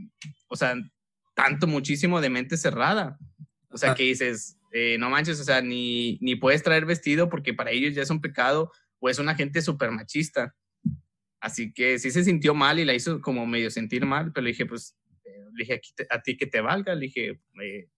o 0.48 0.56
sea, 0.56 0.74
tanto 1.34 1.66
muchísimo 1.66 2.20
de 2.20 2.30
mente 2.30 2.56
cerrada? 2.56 3.18
O 3.70 3.78
sea, 3.78 3.92
Ah. 3.92 3.94
que 3.94 4.02
dices, 4.04 4.58
eh, 4.72 4.96
no 4.98 5.10
manches, 5.10 5.40
o 5.40 5.44
sea, 5.44 5.60
ni, 5.62 6.18
ni 6.20 6.36
puedes 6.36 6.62
traer 6.62 6.84
vestido 6.86 7.28
porque 7.28 7.54
para 7.54 7.70
ellos 7.70 7.94
ya 7.94 8.02
es 8.02 8.10
un 8.10 8.20
pecado 8.20 8.70
o 8.98 9.08
es 9.08 9.18
una 9.18 9.34
gente 9.34 9.62
súper 9.62 9.90
machista. 9.90 10.54
Así 11.40 11.72
que 11.72 11.98
sí 11.98 12.10
se 12.10 12.22
sintió 12.24 12.54
mal 12.54 12.78
y 12.78 12.84
la 12.84 12.94
hizo 12.94 13.20
como 13.20 13.46
medio 13.46 13.70
sentir 13.70 14.04
mal, 14.04 14.32
pero 14.32 14.44
le 14.44 14.50
dije, 14.50 14.66
pues, 14.66 14.96
eh, 15.24 15.44
le 15.54 15.64
dije 15.64 15.80
a 16.10 16.20
ti 16.20 16.36
que 16.36 16.46
te 16.46 16.60
valga, 16.60 16.94
le 16.94 17.06
dije, 17.06 17.40
eh, 17.62 17.88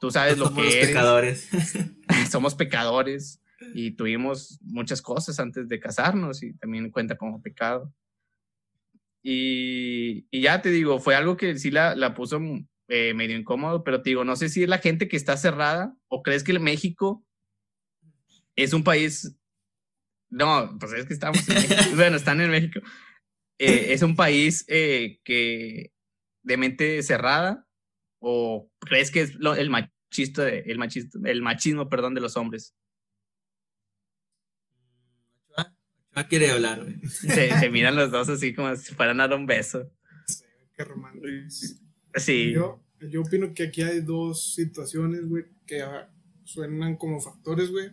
tú 0.00 0.10
sabes 0.10 0.38
lo 0.38 0.54
que 0.54 0.60
eres. 0.70 0.88
pecadores. 0.88 1.48
somos 2.30 2.54
pecadores 2.54 3.40
y 3.74 3.90
tuvimos 3.92 4.58
muchas 4.62 5.02
cosas 5.02 5.38
antes 5.40 5.68
de 5.68 5.80
casarnos 5.80 6.42
y 6.42 6.52
también 6.54 6.90
cuenta 6.90 7.16
como 7.16 7.42
pecado. 7.42 7.92
Y, 9.22 10.26
y 10.30 10.40
ya 10.42 10.62
te 10.62 10.70
digo, 10.70 10.98
fue 10.98 11.14
algo 11.14 11.36
que 11.36 11.58
sí 11.58 11.70
la, 11.70 11.94
la 11.94 12.14
puso 12.14 12.40
eh, 12.90 13.14
medio 13.14 13.38
incómodo, 13.38 13.84
pero 13.84 14.02
te 14.02 14.10
digo, 14.10 14.24
no 14.24 14.34
sé 14.34 14.48
si 14.48 14.64
es 14.64 14.68
la 14.68 14.78
gente 14.78 15.06
que 15.06 15.16
está 15.16 15.36
cerrada 15.36 15.94
o 16.08 16.24
crees 16.24 16.42
que 16.42 16.58
México 16.58 17.24
es 18.56 18.72
un 18.72 18.82
país... 18.82 19.36
No, 20.28 20.76
pues 20.78 20.92
es 20.94 21.06
que 21.06 21.14
estamos 21.14 21.48
en 21.48 21.54
México. 21.54 21.74
bueno, 21.94 22.16
están 22.16 22.40
en 22.40 22.50
México. 22.50 22.80
Eh, 23.58 23.92
es 23.92 24.02
un 24.02 24.16
país 24.16 24.64
eh, 24.66 25.20
que 25.22 25.92
de 26.42 26.56
mente 26.56 27.02
cerrada 27.04 27.64
o 28.18 28.68
crees 28.80 29.12
que 29.12 29.20
es 29.20 29.36
lo, 29.36 29.54
el 29.54 29.70
machista, 29.70 30.48
el 30.48 30.78
machismo, 30.78 31.26
el 31.26 31.42
machismo, 31.42 31.88
perdón, 31.88 32.14
de 32.14 32.20
los 32.20 32.36
hombres. 32.36 32.74
No 36.16 36.26
quiere 36.26 36.50
hablar, 36.50 36.82
güey. 36.82 37.00
Se, 37.06 37.56
se, 37.56 37.70
miran 37.70 37.94
los 37.94 38.10
dos 38.10 38.28
así 38.28 38.52
como 38.52 38.74
si 38.74 38.94
fueran 38.94 39.20
a 39.20 39.28
dar 39.28 39.38
un 39.38 39.46
beso. 39.46 39.88
Sí, 40.26 40.44
qué 40.76 40.84
romántico. 40.84 41.26
Sí. 42.14 42.52
Yo, 42.52 42.80
yo 43.00 43.22
opino 43.22 43.54
que 43.54 43.64
aquí 43.64 43.82
hay 43.82 44.00
dos 44.00 44.54
situaciones, 44.54 45.28
güey, 45.28 45.44
que 45.66 45.84
suenan 46.44 46.96
como 46.96 47.20
factores, 47.20 47.70
güey. 47.70 47.90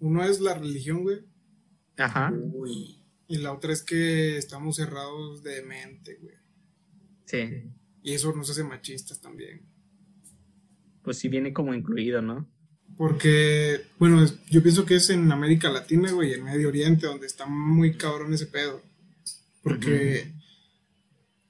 Uno 0.00 0.24
es 0.24 0.40
la 0.40 0.54
religión, 0.54 1.02
güey. 1.02 1.20
Ajá. 1.96 2.32
Uy. 2.32 2.98
Y 3.28 3.36
la 3.38 3.52
otra 3.52 3.72
es 3.72 3.82
que 3.82 4.36
estamos 4.36 4.76
cerrados 4.76 5.42
de 5.42 5.62
mente, 5.62 6.18
güey. 6.20 6.34
Sí. 7.24 7.70
Y 8.02 8.12
eso 8.12 8.34
nos 8.34 8.50
hace 8.50 8.64
machistas 8.64 9.20
también. 9.20 9.62
Pues 11.02 11.18
sí 11.18 11.28
viene 11.28 11.52
como 11.52 11.72
incluido, 11.72 12.20
¿no? 12.20 12.48
Porque, 12.96 13.80
bueno, 13.98 14.24
yo 14.50 14.62
pienso 14.62 14.84
que 14.84 14.96
es 14.96 15.08
en 15.10 15.32
América 15.32 15.70
Latina, 15.70 16.12
güey, 16.12 16.34
en 16.34 16.44
Medio 16.44 16.68
Oriente, 16.68 17.06
donde 17.06 17.26
está 17.26 17.46
muy 17.46 17.96
cabrón 17.96 18.34
ese 18.34 18.46
pedo. 18.46 18.82
Porque 19.62 20.26
uh 20.26 20.28
-huh. 20.28 20.41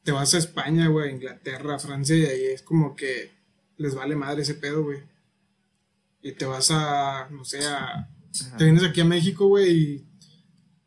Te 0.03 0.13
vas 0.13 0.35
a 0.35 0.39
España, 0.39 0.89
güey, 0.89 1.13
Inglaterra, 1.13 1.79
Francia, 1.79 2.17
y 2.17 2.25
ahí 2.25 2.45
es 2.47 2.63
como 2.63 2.97
que 2.97 3.31
les 3.77 3.95
vale 3.95 4.17
madre 4.17 4.43
ese 4.43 4.55
pedo, 4.55 4.83
güey. 4.83 5.01
Y 6.23 6.33
te 6.33 6.45
vas 6.45 6.71
a, 6.71 7.29
no 7.31 7.45
sé, 7.45 7.65
a, 7.65 8.09
te 8.57 8.65
vienes 8.65 8.83
aquí 8.83 9.01
a 9.01 9.05
México, 9.05 9.47
güey, 9.47 9.71
y 9.71 10.07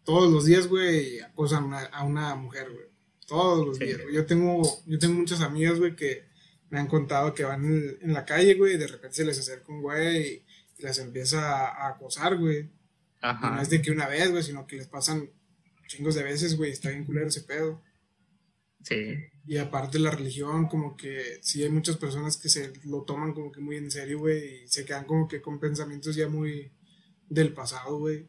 todos 0.04 0.32
los 0.32 0.45
días, 0.45 0.67
güey, 0.67 1.19
acosan 1.21 1.63
a 1.63 1.67
una, 1.67 1.80
a 1.86 2.04
una 2.04 2.36
mujer, 2.36 2.69
güey. 2.71 2.86
Todos 3.28 3.65
los 3.65 3.78
sí. 3.78 3.86
días, 3.86 4.01
güey. 4.01 4.15
Yo 4.15 4.25
tengo, 4.25 4.62
yo 4.86 4.99
tengo 4.99 5.15
muchas 5.15 5.41
amigas, 5.41 5.80
güey, 5.80 5.95
que 5.95 6.25
me 6.69 6.80
han 6.80 6.88
contado 6.88 7.34
que 7.34 7.43
van 7.43 7.65
en, 7.65 7.97
en, 8.01 8.13
la 8.13 8.25
calle, 8.25 8.56
güey, 8.56 8.75
y 8.75 8.78
de 8.78 8.88
repente 8.88 9.17
se 9.17 9.25
les 9.25 9.39
acerca 9.39 9.71
un 9.71 9.82
güey 9.82 10.17
y, 10.17 10.43
y 10.78 10.84
las 10.84 10.99
empieza 10.99 11.67
a, 11.67 11.67
a 11.67 11.89
acosar, 11.89 12.38
güey. 12.38 12.69
Ajá. 13.21 13.47
Y 13.47 13.56
no 13.56 13.62
es 13.62 13.69
de 13.69 13.82
que 13.82 13.91
una 13.91 14.08
vez, 14.08 14.30
güey, 14.30 14.43
sino 14.43 14.67
que 14.67 14.75
les 14.78 14.88
pasan 14.88 15.30
chingos 15.88 16.15
de 16.15 16.23
veces, 16.23 16.58
güey, 16.58 16.71
está 16.71 16.89
bien 16.89 17.06
culero 17.06 17.28
ese 17.28 17.41
pedo. 17.41 17.82
Sí. 18.88 19.15
Y 19.48 19.58
aparte 19.58 20.00
la 20.00 20.12
religión, 20.12 20.67
como 20.67 20.95
que 20.95 21.39
sí 21.41 21.63
hay 21.63 21.69
muchas 21.69 21.98
personas 21.98 22.38
que 22.38 22.50
se 22.50 22.71
lo 22.86 23.04
toman 23.04 23.34
como 23.34 23.52
que 23.52 23.62
muy 23.62 23.78
en 23.78 23.91
serio, 23.91 24.19
güey, 24.19 24.63
y 24.63 24.67
se 24.67 24.86
quedan 24.86 25.06
como 25.06 25.28
que 25.28 25.41
con 25.41 25.60
pensamientos 25.60 26.15
ya 26.15 26.28
muy 26.30 26.71
del 27.30 27.54
pasado, 27.54 27.98
güey. 28.00 28.28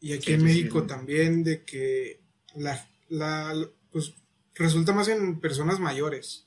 Y 0.00 0.12
aquí 0.12 0.26
Sí, 0.26 0.32
en 0.32 0.44
México 0.44 0.80
sí. 0.82 0.86
también 0.86 1.42
de 1.44 1.64
que 1.64 2.20
la, 2.54 2.88
la, 3.08 3.54
pues 3.90 4.14
resulta 4.54 4.92
más 4.92 5.08
en 5.08 5.40
personas 5.40 5.78
mayores, 5.80 6.46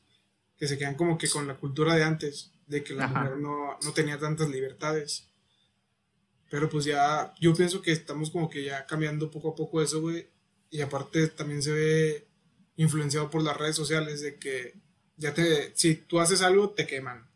que 0.57 0.67
se 0.67 0.77
quedan 0.77 0.95
como 0.95 1.17
que 1.17 1.29
con 1.29 1.47
la 1.47 1.57
cultura 1.57 1.95
de 1.95 2.03
antes, 2.03 2.51
de 2.67 2.83
que 2.83 2.93
la 2.93 3.05
Ajá. 3.05 3.19
mujer 3.23 3.37
no, 3.37 3.77
no 3.83 3.93
tenía 3.93 4.17
tantas 4.19 4.49
libertades. 4.49 5.27
Pero 6.49 6.69
pues 6.69 6.85
ya, 6.85 7.33
yo 7.39 7.53
pienso 7.53 7.81
que 7.81 7.91
estamos 7.91 8.29
como 8.31 8.49
que 8.49 8.63
ya 8.63 8.85
cambiando 8.85 9.31
poco 9.31 9.49
a 9.51 9.55
poco 9.55 9.81
eso, 9.81 10.01
güey. 10.01 10.27
Y 10.69 10.81
aparte 10.81 11.27
también 11.27 11.61
se 11.63 11.71
ve 11.71 12.27
influenciado 12.75 13.29
por 13.29 13.43
las 13.43 13.57
redes 13.57 13.75
sociales 13.75 14.21
de 14.21 14.37
que 14.39 14.73
ya 15.17 15.33
te, 15.33 15.71
si 15.75 15.95
tú 15.95 16.19
haces 16.19 16.41
algo, 16.41 16.71
te 16.71 16.87
queman. 16.87 17.27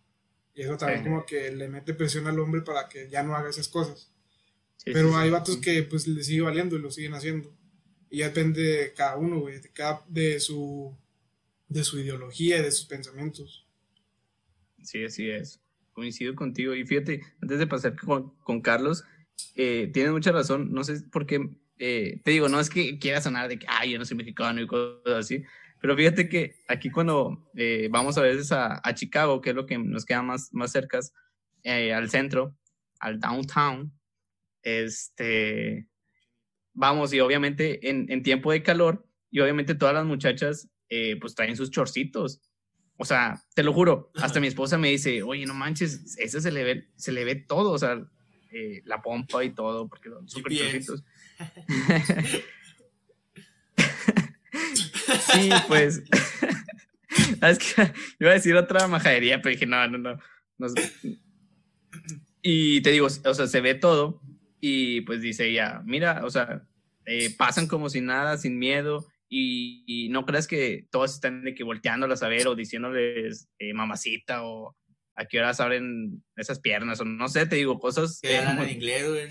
Y 0.55 0.63
eso 0.63 0.77
también 0.77 1.03
Sí. 1.03 1.09
como 1.09 1.25
que 1.25 1.51
le 1.51 1.67
mete 1.69 1.93
presión 1.93 2.25
al 2.27 2.39
hombre 2.39 2.61
para 2.61 2.89
que 2.89 3.09
ya 3.09 3.21
no 3.23 3.35
haga 3.35 3.49
esas 3.49 3.67
cosas. 3.67 4.11
Sí, 4.77 4.91
Pero 4.93 5.09
sí, 5.09 5.15
hay 5.17 5.29
vatos 5.29 5.57
que 5.57 5.83
pues 5.83 6.07
le 6.07 6.23
sigue 6.23 6.41
valiendo 6.41 6.75
y 6.75 6.81
lo 6.81 6.89
siguen 6.91 7.13
haciendo. 7.13 7.55
Y 8.09 8.19
ya 8.19 8.29
depende 8.29 8.61
de 8.61 8.93
cada 8.93 9.17
uno, 9.17 9.39
güey, 9.39 9.59
de, 9.59 9.69
cada, 9.71 10.03
de, 10.07 10.39
su, 10.39 10.95
de 11.67 11.83
su 11.83 11.99
ideología 11.99 12.57
y 12.57 12.63
de 12.63 12.71
sus 12.71 12.85
pensamientos. 12.85 13.67
Sí, 14.81 15.03
así 15.03 15.29
es. 15.29 15.59
Coincido 15.93 16.33
contigo. 16.35 16.73
Y 16.73 16.85
fíjate, 16.85 17.21
antes 17.41 17.59
de 17.59 17.67
pasar 17.67 17.95
con, 17.99 18.31
con 18.37 18.61
Carlos, 18.61 19.03
eh, 19.55 19.89
tienes 19.93 20.11
mucha 20.13 20.31
razón. 20.31 20.71
No 20.71 20.83
sé 20.83 21.01
por 21.11 21.25
qué, 21.25 21.49
eh, 21.79 22.19
te 22.23 22.31
digo, 22.31 22.49
no 22.49 22.59
es 22.59 22.69
que 22.69 22.99
quiera 22.99 23.21
sonar 23.21 23.47
de 23.47 23.59
que, 23.59 23.65
ay, 23.69 23.91
yo 23.91 23.99
no 23.99 24.05
soy 24.05 24.17
mexicano 24.17 24.61
y 24.61 24.67
cosas 24.67 25.13
así, 25.15 25.43
pero 25.79 25.95
fíjate 25.95 26.27
que 26.27 26.55
aquí 26.67 26.89
cuando 26.89 27.49
eh, 27.55 27.87
vamos 27.91 28.17
a 28.17 28.21
veces 28.21 28.51
a, 28.51 28.81
a, 28.83 28.93
Chicago, 28.95 29.41
que 29.41 29.51
es 29.51 29.55
lo 29.55 29.65
que 29.65 29.77
nos 29.77 30.05
queda 30.05 30.21
más, 30.21 30.53
más 30.53 30.71
cerca, 30.71 30.99
eh, 31.63 31.93
al 31.93 32.09
centro, 32.09 32.55
al 32.99 33.19
downtown, 33.19 33.93
este, 34.63 35.87
vamos 36.73 37.13
y 37.13 37.19
obviamente 37.19 37.89
en, 37.89 38.11
en 38.11 38.23
tiempo 38.23 38.51
de 38.51 38.63
calor, 38.63 39.07
y 39.29 39.39
obviamente 39.39 39.75
todas 39.75 39.93
las 39.93 40.05
muchachas 40.05 40.69
eh, 40.89 41.17
pues 41.19 41.35
traen 41.35 41.55
sus 41.55 41.71
chorcitos. 41.71 42.41
O 42.97 43.05
sea, 43.05 43.43
te 43.53 43.61
lo 43.61 43.73
juro, 43.73 44.11
hasta 44.15 44.39
mi 44.39 44.47
esposa 44.47 44.77
me 44.77 44.89
dice, 44.89 45.21
oye, 45.21 45.45
no 45.45 45.53
manches, 45.53 46.17
ese 46.17 46.41
se 46.41 46.51
le 46.51 46.63
ve, 46.63 46.87
se 46.95 47.11
le 47.11 47.23
ve 47.25 47.35
todo, 47.35 47.71
o 47.71 47.77
sea, 47.77 48.03
eh, 48.51 48.81
la 48.85 49.01
pompa 49.01 49.43
y 49.43 49.53
todo, 49.53 49.87
porque 49.87 50.09
son 50.09 50.27
súper 50.27 50.53
chorcitos. 50.57 51.03
sí, 55.33 55.49
pues. 55.67 56.03
es 57.41 57.59
que 57.59 57.93
iba 58.19 58.31
a 58.31 58.35
decir 58.35 58.55
otra 58.55 58.87
majadería, 58.87 59.41
pero 59.41 59.53
dije, 59.53 59.65
no, 59.65 59.87
no, 59.87 59.97
no. 59.97 60.17
no. 60.57 60.67
Y 62.41 62.81
te 62.81 62.91
digo, 62.91 63.07
o 63.07 63.33
sea, 63.33 63.47
se 63.47 63.61
ve 63.61 63.75
todo. 63.75 64.21
Y 64.59 65.01
pues 65.01 65.21
dice 65.21 65.47
ella, 65.47 65.81
mira, 65.85 66.25
o 66.25 66.29
sea, 66.29 66.63
eh, 67.05 67.33
pasan 67.37 67.67
como 67.67 67.89
sin 67.89 68.05
nada, 68.05 68.37
sin 68.37 68.57
miedo. 68.57 69.05
Y, 69.29 69.83
y, 69.85 70.09
no 70.09 70.25
creas 70.25 70.47
que 70.47 70.87
todos 70.89 71.13
están 71.13 71.43
de 71.43 71.53
que 71.53 71.65
volteándolas 71.65 72.23
a 72.23 72.29
ver 72.29 72.47
o 72.47 72.55
diciéndoles 72.55 73.49
eh, 73.59 73.73
mamacita 73.73 74.45
o 74.45 74.75
a 75.15 75.25
qué 75.25 75.39
horas 75.39 75.59
abren 75.59 76.23
esas 76.37 76.61
piernas 76.61 77.01
o 77.01 77.05
no 77.05 77.27
sé, 77.27 77.45
te 77.45 77.57
digo 77.57 77.79
cosas. 77.79 78.19
Que 78.21 78.37
hablan 78.37 78.59
en 78.59 78.69
inglés, 78.69 79.09
güey. 79.09 79.27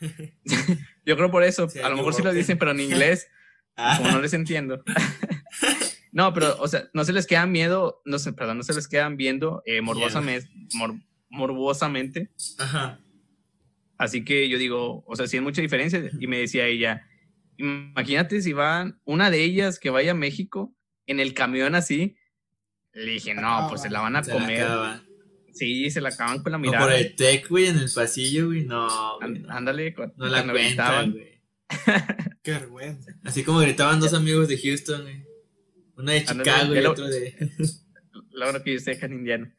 Yo 1.06 1.16
creo 1.16 1.30
por 1.30 1.42
eso, 1.42 1.68
sí, 1.68 1.78
a 1.80 1.88
lo 1.88 1.96
mejor 1.96 2.14
sí 2.14 2.22
lo 2.22 2.32
dicen, 2.32 2.58
pero 2.58 2.70
en 2.72 2.80
inglés, 2.80 3.28
ah. 3.76 3.96
como 3.98 4.12
no 4.12 4.20
les 4.20 4.32
entiendo. 4.32 4.82
no, 6.12 6.32
pero, 6.32 6.56
o 6.60 6.68
sea, 6.68 6.88
no 6.92 7.04
se 7.04 7.12
les 7.12 7.26
queda 7.26 7.46
miedo, 7.46 8.02
no 8.04 8.18
sé, 8.18 8.32
perdón, 8.32 8.58
no 8.58 8.62
se 8.62 8.74
les 8.74 8.88
quedan 8.88 9.16
viendo 9.16 9.62
eh, 9.66 9.80
morbosamente, 9.80 10.48
mor, 10.74 10.94
morbosamente. 11.28 12.30
Ajá. 12.58 13.00
Así 13.98 14.24
que 14.24 14.48
yo 14.48 14.56
digo, 14.56 15.04
o 15.06 15.14
sea, 15.14 15.26
sí 15.26 15.36
hay 15.36 15.42
mucha 15.42 15.60
diferencia. 15.60 16.00
Y 16.18 16.26
me 16.26 16.38
decía 16.38 16.66
ella, 16.66 17.06
imagínate 17.58 18.40
si 18.40 18.54
van, 18.54 18.98
una 19.04 19.30
de 19.30 19.44
ellas 19.44 19.78
que 19.78 19.90
vaya 19.90 20.12
a 20.12 20.14
México 20.14 20.74
en 21.06 21.20
el 21.20 21.34
camión 21.34 21.74
así. 21.74 22.16
Le 22.92 23.12
dije, 23.12 23.34
no, 23.34 23.66
pues 23.68 23.82
se 23.82 23.90
la 23.90 24.00
van 24.00 24.16
a 24.16 24.24
se 24.24 24.32
comer. 24.32 24.66
Sí, 25.52 25.90
se 25.90 26.00
la 26.00 26.10
acaban 26.10 26.42
con 26.42 26.52
la 26.52 26.58
mirada. 26.58 26.84
O 26.84 26.88
por 26.88 26.96
el 26.96 27.14
tech, 27.14 27.48
güey, 27.48 27.66
en 27.66 27.78
el 27.78 27.90
pasillo, 27.90 28.46
güey, 28.46 28.64
no. 28.64 29.18
Güey, 29.18 29.40
no. 29.40 29.50
Ándale, 29.50 29.94
con, 29.94 30.12
no 30.16 30.26
la 30.26 30.50
cuentan, 30.50 31.12
güey. 31.12 31.40
Qué 32.42 32.52
vergüenza. 32.52 33.12
Así 33.24 33.44
como 33.44 33.60
gritaban 33.60 34.00
dos 34.00 34.14
amigos 34.14 34.48
de 34.48 34.58
Houston, 34.58 35.02
güey. 35.02 35.24
Uno 35.96 36.12
de 36.12 36.24
Chicago 36.24 36.50
Ándale, 36.50 36.82
y 36.82 36.86
otro 36.86 37.08
de. 37.08 37.50
La 38.32 38.48
hora 38.48 38.62
que 38.62 38.72
yo 38.72 38.78
esté 38.78 38.98
en 39.04 39.12
Indiana. 39.12 39.54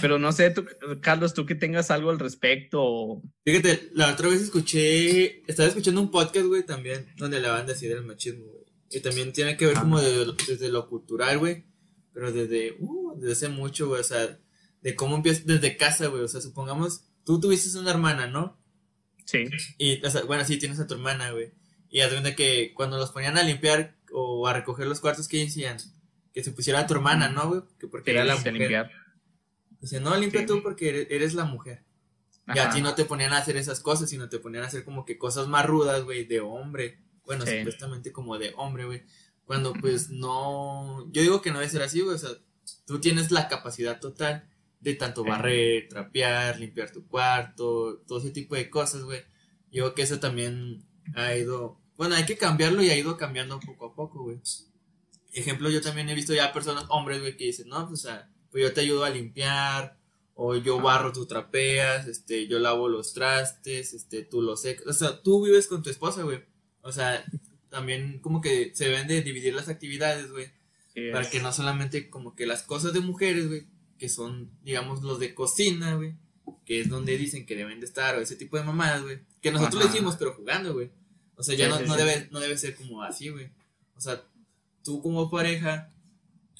Pero 0.00 0.18
no 0.18 0.32
sé, 0.32 0.50
tú, 0.50 0.66
Carlos, 1.00 1.32
tú 1.32 1.46
que 1.46 1.54
tengas 1.54 1.90
algo 1.90 2.10
al 2.10 2.18
respecto. 2.18 3.22
Fíjate, 3.44 3.90
la 3.94 4.12
otra 4.12 4.28
vez 4.28 4.42
escuché, 4.42 5.42
estaba 5.50 5.68
escuchando 5.68 6.00
un 6.00 6.10
podcast, 6.10 6.46
güey, 6.46 6.62
también, 6.62 7.06
donde 7.16 7.40
la 7.40 7.52
banda 7.52 7.72
así 7.72 7.88
del 7.88 8.04
machismo, 8.04 8.44
güey. 8.44 8.66
Y 8.90 9.00
también 9.00 9.32
tiene 9.32 9.56
que 9.56 9.66
ver 9.66 9.76
como 9.76 10.00
de, 10.00 10.26
desde 10.46 10.68
lo 10.68 10.88
cultural, 10.88 11.38
güey. 11.38 11.64
Pero 12.12 12.30
desde, 12.30 12.76
uh, 12.78 13.18
desde 13.18 13.32
hace 13.32 13.48
mucho, 13.48 13.88
güey, 13.88 14.02
o 14.02 14.04
sea, 14.04 14.38
de 14.82 14.94
cómo 14.94 15.16
empieza 15.16 15.42
desde 15.44 15.76
casa, 15.76 16.08
güey. 16.08 16.22
O 16.22 16.28
sea, 16.28 16.40
supongamos, 16.40 17.04
tú 17.24 17.40
tuviste 17.40 17.76
una 17.78 17.90
hermana, 17.90 18.26
¿no? 18.26 18.58
Sí. 19.24 19.44
Y, 19.78 20.04
o 20.04 20.10
sea, 20.10 20.22
bueno, 20.24 20.44
sí, 20.44 20.58
tienes 20.58 20.80
a 20.80 20.86
tu 20.86 20.94
hermana, 20.94 21.30
güey. 21.30 21.52
Y 21.88 22.00
haz 22.00 22.22
de 22.22 22.34
que 22.34 22.72
cuando 22.74 22.98
los 22.98 23.10
ponían 23.12 23.38
a 23.38 23.42
limpiar 23.42 23.96
o 24.12 24.46
a 24.48 24.52
recoger 24.52 24.86
los 24.86 25.00
cuartos, 25.00 25.28
¿qué 25.28 25.38
decían? 25.38 25.76
Que 26.32 26.42
se 26.42 26.50
pusiera 26.50 26.80
a 26.80 26.86
tu 26.86 26.94
hermana, 26.94 27.28
¿no, 27.28 27.48
güey? 27.48 27.62
Que 27.78 27.86
porque 27.86 28.10
sí, 28.10 28.16
era 28.16 28.24
la 28.24 28.36
mujer. 28.36 28.52
Limpiar. 28.54 28.90
O 29.82 29.86
sea, 29.86 30.00
no, 30.00 30.16
limpia 30.16 30.46
tú 30.46 30.62
porque 30.62 31.06
eres, 31.10 31.34
la 31.34 31.44
mujer. 31.44 31.84
Y 32.54 32.58
a 32.58 32.70
ti 32.70 32.80
no 32.80 32.94
te 32.94 33.04
ponían 33.04 33.32
a 33.32 33.38
hacer 33.38 33.56
esas 33.56 33.80
cosas, 33.80 34.10
sino 34.10 34.28
te 34.28 34.38
ponían 34.38 34.64
a 34.64 34.66
hacer 34.66 34.84
como 34.84 35.04
que 35.04 35.18
cosas 35.18 35.48
más 35.48 35.66
rudas, 35.66 36.02
güey, 36.02 36.24
de 36.24 36.40
hombre. 36.40 36.98
Bueno, 37.24 37.46
supuestamente 37.46 38.12
como 38.12 38.38
de 38.38 38.52
hombre, 38.56 38.84
güey. 38.84 39.02
Cuando 39.44 39.72
pues 39.72 40.10
no... 40.10 41.08
Yo 41.12 41.22
digo 41.22 41.42
que 41.42 41.50
no 41.50 41.58
debe 41.58 41.70
ser 41.70 41.82
así, 41.82 42.00
güey. 42.00 42.14
O 42.14 42.18
sea, 42.18 42.30
tú 42.86 43.00
tienes 43.00 43.30
la 43.30 43.48
capacidad 43.48 44.00
total 44.00 44.48
de 44.82 44.94
tanto 44.94 45.24
barrer, 45.24 45.88
trapear, 45.88 46.58
limpiar 46.58 46.90
tu 46.90 47.06
cuarto, 47.06 48.02
todo 48.06 48.18
ese 48.18 48.30
tipo 48.30 48.56
de 48.56 48.68
cosas, 48.68 49.02
güey. 49.02 49.20
Yo 49.70 49.84
creo 49.84 49.94
que 49.94 50.02
eso 50.02 50.20
también 50.20 50.84
ha 51.14 51.34
ido... 51.36 51.80
Bueno, 51.96 52.16
hay 52.16 52.26
que 52.26 52.36
cambiarlo 52.36 52.82
y 52.82 52.90
ha 52.90 52.96
ido 52.96 53.16
cambiando 53.16 53.60
poco 53.60 53.86
a 53.86 53.94
poco, 53.94 54.24
güey. 54.24 54.40
Ejemplo, 55.32 55.70
yo 55.70 55.80
también 55.80 56.08
he 56.08 56.14
visto 56.14 56.34
ya 56.34 56.52
personas, 56.52 56.84
hombres, 56.88 57.20
güey, 57.20 57.36
que 57.36 57.44
dicen, 57.44 57.68
no, 57.68 57.88
pues, 57.88 58.00
o 58.00 58.08
sea, 58.08 58.28
pues 58.50 58.64
yo 58.64 58.72
te 58.72 58.80
ayudo 58.80 59.04
a 59.04 59.10
limpiar, 59.10 59.96
o 60.34 60.56
yo 60.56 60.80
barro, 60.80 61.12
tú 61.12 61.26
trapeas, 61.26 62.08
este, 62.08 62.48
yo 62.48 62.58
lavo 62.58 62.88
los 62.88 63.12
trastes, 63.12 63.92
este, 63.92 64.22
tú 64.22 64.42
los 64.42 64.62
secas. 64.62 64.86
O 64.86 64.92
sea, 64.92 65.22
tú 65.22 65.44
vives 65.44 65.68
con 65.68 65.82
tu 65.82 65.90
esposa, 65.90 66.22
güey. 66.22 66.42
O 66.80 66.90
sea, 66.90 67.24
también 67.70 68.18
como 68.18 68.40
que 68.40 68.72
se 68.74 68.86
deben 68.86 69.06
de 69.06 69.22
dividir 69.22 69.54
las 69.54 69.68
actividades, 69.68 70.30
güey. 70.32 70.50
para 71.12 71.30
que 71.30 71.40
no 71.40 71.52
solamente 71.52 72.10
como 72.10 72.34
que 72.34 72.46
las 72.46 72.64
cosas 72.64 72.92
de 72.92 73.00
mujeres, 73.00 73.46
güey, 73.46 73.66
que 74.02 74.08
son, 74.08 74.50
digamos, 74.64 75.04
los 75.04 75.20
de 75.20 75.32
cocina, 75.32 75.94
güey, 75.94 76.16
que 76.64 76.80
es 76.80 76.88
donde 76.88 77.16
dicen 77.16 77.46
que 77.46 77.54
deben 77.54 77.78
de 77.78 77.86
estar, 77.86 78.18
o 78.18 78.20
ese 78.20 78.34
tipo 78.34 78.56
de 78.56 78.64
mamadas, 78.64 79.04
güey, 79.04 79.20
que 79.40 79.52
nosotros 79.52 79.80
le 79.80 79.88
decimos, 79.88 80.16
pero 80.18 80.34
jugando, 80.34 80.74
güey. 80.74 80.90
O 81.36 81.44
sea, 81.44 81.54
ya 81.54 81.68
no, 81.68 81.78
no, 81.78 81.96
Debe, 81.96 82.26
no 82.32 82.40
debe 82.40 82.58
ser 82.58 82.74
como 82.74 83.04
así, 83.04 83.28
güey. 83.28 83.50
O 83.94 84.00
sea, 84.00 84.26
tú 84.82 85.00
como 85.02 85.30
pareja, 85.30 85.88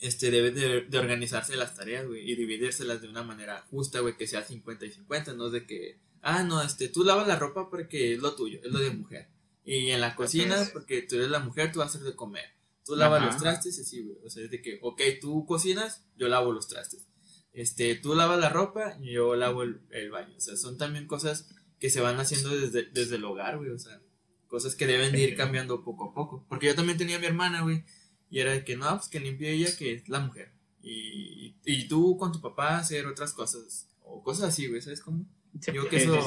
este, 0.00 0.30
debes 0.30 0.54
de, 0.54 0.82
de 0.82 0.98
organizarse 1.00 1.56
las 1.56 1.74
tareas, 1.74 2.06
güey, 2.06 2.30
y 2.30 2.36
dividírselas 2.36 3.02
de 3.02 3.08
una 3.08 3.24
manera 3.24 3.66
justa, 3.72 3.98
güey, 3.98 4.16
que 4.16 4.28
sea 4.28 4.44
50 4.44 4.86
y 4.86 4.92
50, 4.92 5.32
no 5.32 5.46
es 5.46 5.52
de 5.52 5.66
que, 5.66 5.98
ah, 6.20 6.44
no, 6.44 6.62
este, 6.62 6.86
tú 6.86 7.02
lavas 7.02 7.26
la 7.26 7.40
ropa 7.40 7.68
porque 7.68 8.14
es 8.14 8.20
lo 8.20 8.36
tuyo, 8.36 8.60
es 8.62 8.70
lo 8.70 8.78
de 8.78 8.92
mujer. 8.92 9.26
Y 9.64 9.90
en 9.90 10.00
la 10.00 10.14
cocina, 10.14 10.64
porque 10.72 11.02
tú 11.02 11.16
eres 11.16 11.28
la 11.28 11.40
mujer, 11.40 11.72
tú 11.72 11.80
vas 11.80 11.92
a 11.92 11.98
hacer 11.98 12.06
de 12.06 12.14
comer. 12.14 12.44
Tú 12.84 12.94
lavas 12.94 13.20
los 13.20 13.36
trastes, 13.36 13.80
así, 13.80 14.00
güey. 14.00 14.18
O 14.24 14.30
sea, 14.30 14.44
es 14.44 14.50
de 14.52 14.62
que, 14.62 14.78
ok, 14.80 15.00
tú 15.20 15.44
cocinas, 15.44 16.04
yo 16.16 16.28
lavo 16.28 16.52
los 16.52 16.68
trastes 16.68 17.08
este, 17.52 17.94
tú 17.96 18.14
lavas 18.14 18.40
la 18.40 18.48
ropa 18.48 18.96
y 19.00 19.12
yo 19.12 19.34
lavo 19.36 19.62
el, 19.62 20.10
baño. 20.10 20.34
O 20.36 20.40
sea, 20.40 20.56
son 20.56 20.78
también 20.78 21.06
cosas 21.06 21.48
que 21.78 21.90
se 21.90 22.00
van 22.00 22.18
haciendo 22.18 22.50
desde, 22.50 22.84
desde 22.84 23.16
el 23.16 23.24
hogar, 23.24 23.58
güey. 23.58 23.70
O 23.70 23.78
sea, 23.78 24.00
cosas 24.48 24.74
que 24.74 24.86
deben 24.86 25.12
de 25.12 25.22
ir 25.22 25.36
cambiando 25.36 25.84
poco 25.84 26.10
a 26.10 26.14
poco. 26.14 26.44
Porque 26.48 26.66
yo 26.66 26.74
también 26.74 26.98
tenía 26.98 27.16
a 27.16 27.20
mi 27.20 27.26
hermana, 27.26 27.62
güey. 27.62 27.84
Y 28.30 28.40
era 28.40 28.52
de 28.52 28.64
que 28.64 28.76
no, 28.76 28.88
pues 28.96 29.08
que 29.08 29.20
limpie 29.20 29.52
ella, 29.52 29.76
que 29.76 29.92
es 29.94 30.08
la 30.08 30.20
mujer. 30.20 30.52
Y, 30.82 31.54
y 31.64 31.88
tú 31.88 32.16
con 32.16 32.32
tu 32.32 32.40
papá 32.40 32.78
hacer 32.78 33.06
otras 33.06 33.34
cosas. 33.34 33.88
O 34.02 34.22
cosas 34.22 34.48
así, 34.48 34.66
güey, 34.68 34.80
¿sabes 34.80 35.00
cómo? 35.00 35.26
yo 35.72 35.88
que 35.88 35.96
eso 35.96 36.18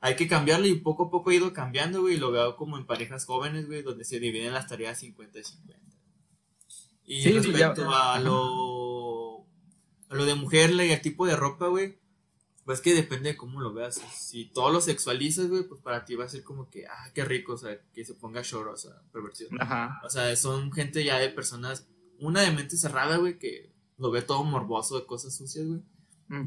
hay 0.00 0.16
que 0.16 0.26
cambiarlo 0.26 0.66
y 0.66 0.74
poco 0.74 1.04
a 1.04 1.10
poco 1.10 1.30
he 1.30 1.36
ido 1.36 1.52
cambiando, 1.52 2.00
güey. 2.00 2.14
Y 2.14 2.18
lo 2.18 2.32
veo 2.32 2.56
como 2.56 2.76
en 2.76 2.86
parejas 2.86 3.24
jóvenes, 3.24 3.68
güey, 3.68 3.82
donde 3.82 4.04
se 4.04 4.18
dividen 4.18 4.52
las 4.52 4.66
tareas 4.66 4.98
50 4.98 5.38
y 5.38 5.44
50. 5.44 5.82
Y 7.04 7.32
respecto 7.32 7.88
a 7.88 8.18
lo 8.18 8.81
lo 10.12 10.24
de 10.24 10.34
mujer 10.34 10.70
y 10.70 10.92
el 10.92 11.00
tipo 11.00 11.26
de 11.26 11.36
ropa, 11.36 11.68
güey, 11.68 11.98
pues 12.64 12.80
que 12.80 12.94
depende 12.94 13.30
de 13.30 13.36
cómo 13.36 13.60
lo 13.60 13.72
veas. 13.72 14.00
Si 14.16 14.46
todo 14.46 14.70
lo 14.70 14.80
sexualizas, 14.80 15.48
güey, 15.48 15.64
pues 15.64 15.80
para 15.80 16.04
ti 16.04 16.14
va 16.14 16.24
a 16.24 16.28
ser 16.28 16.44
como 16.44 16.70
que, 16.70 16.86
ah, 16.86 17.10
qué 17.14 17.24
rico, 17.24 17.54
o 17.54 17.58
sea, 17.58 17.80
que 17.92 18.04
se 18.04 18.14
ponga 18.14 18.42
short, 18.42 18.72
o 18.72 18.76
sea, 18.76 18.92
perversión. 19.12 19.60
Ajá. 19.60 20.00
O 20.04 20.10
sea, 20.10 20.34
son 20.36 20.72
gente 20.72 21.04
ya 21.04 21.18
de 21.18 21.28
personas, 21.28 21.88
una 22.18 22.42
de 22.42 22.52
mente 22.52 22.76
cerrada, 22.76 23.16
güey, 23.16 23.38
que 23.38 23.72
lo 23.98 24.10
ve 24.10 24.22
todo 24.22 24.44
morboso 24.44 24.98
de 24.98 25.06
cosas 25.06 25.34
sucias, 25.34 25.66
güey. 25.66 25.80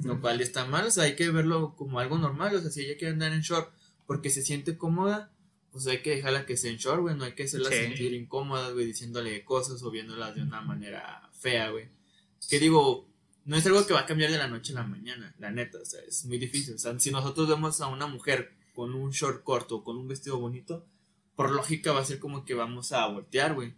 Lo 0.03 0.19
cual 0.19 0.41
está 0.41 0.65
mal, 0.65 0.87
o 0.87 0.89
sea, 0.89 1.03
hay 1.03 1.15
que 1.15 1.29
verlo 1.29 1.75
como 1.75 1.99
algo 1.99 2.17
normal, 2.17 2.55
o 2.55 2.59
sea, 2.59 2.71
si 2.71 2.81
ella 2.81 2.97
quiere 2.97 3.13
andar 3.13 3.33
en 3.33 3.41
short 3.41 3.71
porque 4.07 4.31
se 4.31 4.41
siente 4.41 4.79
cómoda, 4.79 5.31
pues 5.71 5.85
hay 5.85 6.01
que 6.01 6.15
dejarla 6.15 6.47
que 6.47 6.57
sea 6.57 6.71
en 6.71 6.77
short, 6.77 7.01
güey, 7.01 7.15
no 7.15 7.23
hay 7.23 7.33
que 7.33 7.43
hacerla 7.43 7.69
sentir 7.69 8.13
incómoda, 8.13 8.71
güey, 8.71 8.87
diciéndole 8.87 9.43
cosas 9.43 9.83
o 9.83 9.91
viéndolas 9.91 10.33
de 10.33 10.41
una 10.41 10.61
manera 10.61 11.29
fea, 11.39 11.69
güey. 11.69 11.89
Que 12.49 12.59
digo, 12.59 13.07
no 13.45 13.55
es 13.55 13.65
algo 13.65 13.85
que 13.85 13.93
va 13.93 14.01
a 14.01 14.05
cambiar 14.05 14.31
de 14.31 14.37
la 14.37 14.47
noche 14.47 14.73
a 14.73 14.77
la 14.77 14.87
mañana, 14.87 15.33
la 15.39 15.51
neta, 15.51 15.79
o 15.79 15.85
sea, 15.85 16.01
es 16.01 16.25
muy 16.25 16.37
difícil. 16.39 16.75
O 16.75 16.77
sea, 16.79 16.99
si 16.99 17.11
nosotros 17.11 17.47
vemos 17.47 17.79
a 17.79 17.87
una 17.87 18.07
mujer 18.07 18.51
con 18.73 18.93
un 18.93 19.11
short 19.11 19.43
corto, 19.43 19.83
con 19.83 19.97
un 19.97 20.07
vestido 20.07 20.39
bonito, 20.39 20.85
por 21.35 21.51
lógica 21.51 21.91
va 21.91 22.01
a 22.01 22.05
ser 22.05 22.19
como 22.19 22.43
que 22.43 22.55
vamos 22.55 22.91
a 22.91 23.07
voltear, 23.07 23.53
güey. 23.53 23.73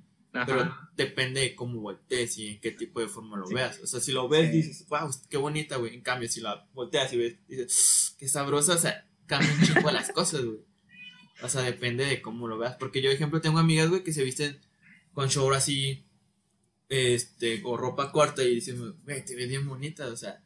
Pero 0.46 0.76
depende 0.96 1.42
de 1.42 1.56
cómo 1.56 1.82
voltees 1.82 2.38
y 2.38 2.48
en 2.50 2.60
qué 2.60 2.72
tipo 2.72 3.00
de 3.00 3.08
forma 3.08 3.38
lo 3.38 3.48
veas. 3.48 3.80
O 3.80 3.88
sea, 3.88 4.00
si 4.00 4.12
lo 4.12 4.30
ves, 4.30 4.52
dices, 4.52 4.88
wow, 4.88 5.10
qué 5.30 5.38
bonita, 5.38 5.78
güey. 5.78 5.96
En 5.96 6.02
cambio, 6.02 6.30
si 6.30 6.42
la 6.42 6.68
volteas 6.74 7.12
y 7.14 7.18
ves, 7.18 7.36
dices, 7.48 8.16
qué 8.20 8.28
sabrosa, 8.28 8.76
o 8.76 8.78
sea, 8.78 9.08
cambia 9.26 9.52
un 9.52 9.62
chico 9.62 9.90
las 9.90 10.12
cosas, 10.12 10.46
güey. 10.46 10.60
O 11.42 11.50
sea, 11.50 11.62
depende 11.62 12.06
de 12.06 12.22
cómo 12.22 12.48
lo 12.48 12.58
veas. 12.58 12.76
Porque 12.76 13.02
yo, 13.02 13.10
por 13.10 13.16
ejemplo, 13.16 13.42
tengo 13.42 13.58
amigas, 13.58 13.90
güey, 13.90 14.04
que 14.04 14.14
se 14.14 14.24
visten 14.24 14.60
con 15.14 15.28
short 15.28 15.56
así 15.56 16.07
este, 16.90 17.62
o 17.66 17.78
ropa 17.78 18.12
corta 18.12 18.44
y 18.44 18.56
dicen, 18.56 18.96
güey, 19.04 19.26
te 19.26 19.36
ves 19.36 19.50
bien 19.50 19.68
bonita, 19.68 20.08
o 20.08 20.16
sea, 20.16 20.44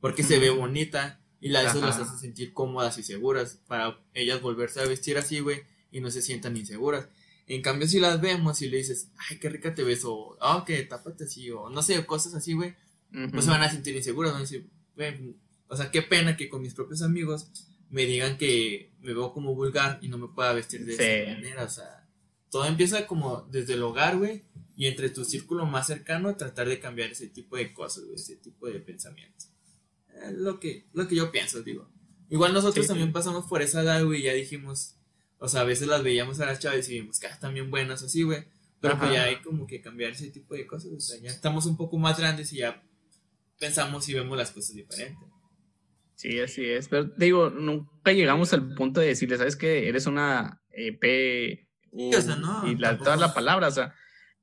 porque 0.00 0.22
se 0.22 0.38
ve 0.38 0.50
bonita 0.50 1.20
y 1.40 1.48
la, 1.48 1.62
eso 1.62 1.80
las 1.80 1.98
hace 1.98 2.18
sentir 2.18 2.52
cómodas 2.52 2.98
y 2.98 3.02
seguras 3.02 3.60
para 3.66 4.00
ellas 4.14 4.40
volverse 4.40 4.80
a 4.80 4.86
vestir 4.86 5.18
así, 5.18 5.40
güey, 5.40 5.62
y 5.90 6.00
no 6.00 6.10
se 6.10 6.22
sientan 6.22 6.56
inseguras. 6.56 7.08
En 7.46 7.62
cambio, 7.62 7.86
si 7.86 8.00
las 8.00 8.20
vemos 8.20 8.60
y 8.62 8.68
le 8.68 8.78
dices, 8.78 9.10
ay, 9.16 9.38
qué 9.38 9.48
rica 9.48 9.74
te 9.74 9.84
ves, 9.84 10.04
o, 10.04 10.36
ah, 10.40 10.64
que 10.66 10.82
tápate 10.82 11.24
así, 11.24 11.50
o 11.50 11.70
no 11.70 11.82
sé, 11.82 12.04
cosas 12.04 12.34
así, 12.34 12.54
güey, 12.54 12.74
pues 13.30 13.44
se 13.44 13.50
van 13.50 13.62
a 13.62 13.70
sentir 13.70 13.94
inseguras, 13.94 14.32
van 14.32 14.40
a 14.40 14.44
decir, 14.44 14.68
o 15.68 15.76
sea, 15.76 15.90
qué 15.90 16.02
pena 16.02 16.36
que 16.36 16.48
con 16.48 16.62
mis 16.62 16.74
propios 16.74 17.02
amigos 17.02 17.48
me 17.88 18.04
digan 18.04 18.36
que 18.36 18.90
me 19.00 19.14
veo 19.14 19.32
como 19.32 19.54
vulgar 19.54 20.00
y 20.02 20.08
no 20.08 20.18
me 20.18 20.28
pueda 20.28 20.52
vestir 20.52 20.84
de 20.84 20.94
esa 20.94 21.34
manera, 21.34 21.64
o 21.64 21.68
sea, 21.68 22.08
todo 22.50 22.64
empieza 22.64 23.06
como 23.06 23.42
desde 23.50 23.74
el 23.74 23.82
hogar, 23.82 24.18
güey, 24.18 24.42
y 24.76 24.86
entre 24.86 25.08
tu 25.08 25.24
círculo 25.24 25.64
más 25.64 25.86
cercano 25.86 26.36
tratar 26.36 26.68
de 26.68 26.78
cambiar 26.78 27.10
ese 27.10 27.28
tipo 27.28 27.56
de 27.56 27.72
cosas, 27.72 28.04
ese 28.14 28.36
tipo 28.36 28.68
de 28.68 28.78
pensamiento. 28.80 29.46
Es 30.22 30.32
lo 30.32 30.60
que, 30.60 30.86
lo 30.92 31.08
que 31.08 31.16
yo 31.16 31.32
pienso, 31.32 31.62
digo. 31.62 31.90
Igual 32.28 32.52
nosotros 32.52 32.86
también 32.86 33.12
pasamos 33.12 33.46
por 33.46 33.62
esa 33.62 33.82
edad, 33.82 34.04
güey, 34.04 34.22
ya 34.22 34.34
dijimos, 34.34 34.96
o 35.38 35.48
sea, 35.48 35.62
a 35.62 35.64
veces 35.64 35.88
las 35.88 36.02
veíamos 36.02 36.40
a 36.40 36.46
las 36.46 36.58
chavas 36.58 36.88
y 36.88 36.92
dijimos 36.92 37.18
que 37.18 37.26
ah, 37.26 37.30
están 37.30 37.54
bien 37.54 37.70
buenas 37.70 38.02
así, 38.02 38.22
güey. 38.22 38.44
Pero 38.80 38.98
pues 38.98 39.12
ya 39.12 39.24
hay 39.24 39.36
como 39.36 39.66
que 39.66 39.80
cambiar 39.80 40.12
ese 40.12 40.30
tipo 40.30 40.54
de 40.54 40.66
cosas, 40.66 40.92
o 40.92 41.00
sea, 41.00 41.18
ya 41.20 41.30
estamos 41.30 41.64
un 41.64 41.76
poco 41.76 41.96
más 41.96 42.18
grandes 42.18 42.52
y 42.52 42.58
ya 42.58 42.82
pensamos 43.58 44.06
y 44.08 44.14
vemos 44.14 44.36
las 44.36 44.50
cosas 44.50 44.74
diferentes. 44.74 45.26
Sí, 46.14 46.38
así 46.40 46.64
es. 46.64 46.88
Pero 46.88 47.04
digo, 47.16 47.50
nunca 47.50 48.12
llegamos 48.12 48.52
al 48.52 48.74
punto 48.74 49.00
de 49.00 49.08
decirle, 49.08 49.38
¿sabes 49.38 49.56
qué? 49.56 49.88
Eres 49.88 50.06
una 50.06 50.60
EP. 50.70 51.66
y 51.92 52.76
la, 52.76 52.98
toda 52.98 53.16
la 53.16 53.32
palabra, 53.32 53.68
o 53.68 53.70
sea, 53.70 53.94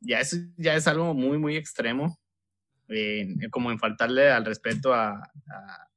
ya 0.03 0.19
es, 0.19 0.45
ya 0.57 0.75
es 0.75 0.87
algo 0.87 1.13
muy, 1.13 1.37
muy 1.37 1.55
extremo, 1.55 2.19
eh, 2.89 3.27
como 3.49 3.71
en 3.71 3.79
faltarle 3.79 4.29
al 4.29 4.45
respeto 4.45 4.93
a, 4.93 5.31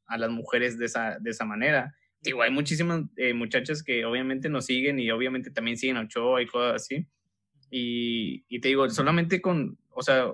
a, 0.06 0.18
las 0.18 0.30
mujeres 0.30 0.78
de 0.78 0.86
esa, 0.86 1.18
de 1.18 1.30
esa 1.30 1.44
manera. 1.44 1.94
Digo, 2.20 2.42
hay 2.42 2.50
muchísimas 2.50 3.02
eh, 3.16 3.34
muchachas 3.34 3.82
que 3.82 4.04
obviamente 4.04 4.48
nos 4.48 4.66
siguen 4.66 4.98
y 4.98 5.10
obviamente 5.10 5.50
también 5.50 5.76
siguen 5.76 5.96
a 5.96 6.02
Ochoa 6.02 6.40
y 6.42 6.46
cosas 6.46 6.82
así. 6.82 7.06
Y, 7.70 8.44
y, 8.48 8.60
te 8.60 8.68
digo, 8.68 8.88
solamente 8.88 9.42
con, 9.42 9.78
o 9.90 10.02
sea, 10.02 10.32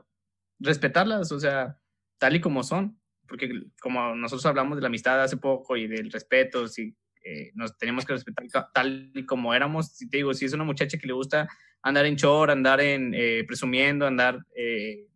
respetarlas, 0.61 1.32
o 1.32 1.40
sea, 1.40 1.78
tal 2.18 2.37
y 2.37 2.40
como 2.40 2.62
son. 2.62 2.98
Porque 3.26 3.50
como 3.80 4.14
nosotros 4.14 4.44
hablamos 4.46 4.76
de 4.76 4.82
la 4.82 4.88
amistad 4.88 5.22
hace 5.22 5.38
poco 5.38 5.76
y 5.76 5.87
del 5.87 6.11
respeto, 6.11 6.68
si 6.68 6.94
eh, 7.24 7.50
nos 7.54 7.76
tenemos 7.78 8.04
que 8.04 8.12
respetar 8.12 8.68
tal 8.72 9.11
y 9.14 9.24
como 9.26 9.54
éramos, 9.54 9.92
si 9.92 10.08
te 10.08 10.18
digo, 10.18 10.35
si 10.35 10.44
es 10.44 10.52
una 10.52 10.64
muchacha 10.64 10.98
que 10.98 11.06
le 11.06 11.12
gusta 11.12 11.48
andar 11.82 12.06
en 12.06 12.16
short, 12.16 12.50
andar 12.50 12.80
en 12.80 13.12
eh, 13.14 13.44
presumiendo, 13.46 14.06
andar 14.06 14.38
eh, 14.56 15.08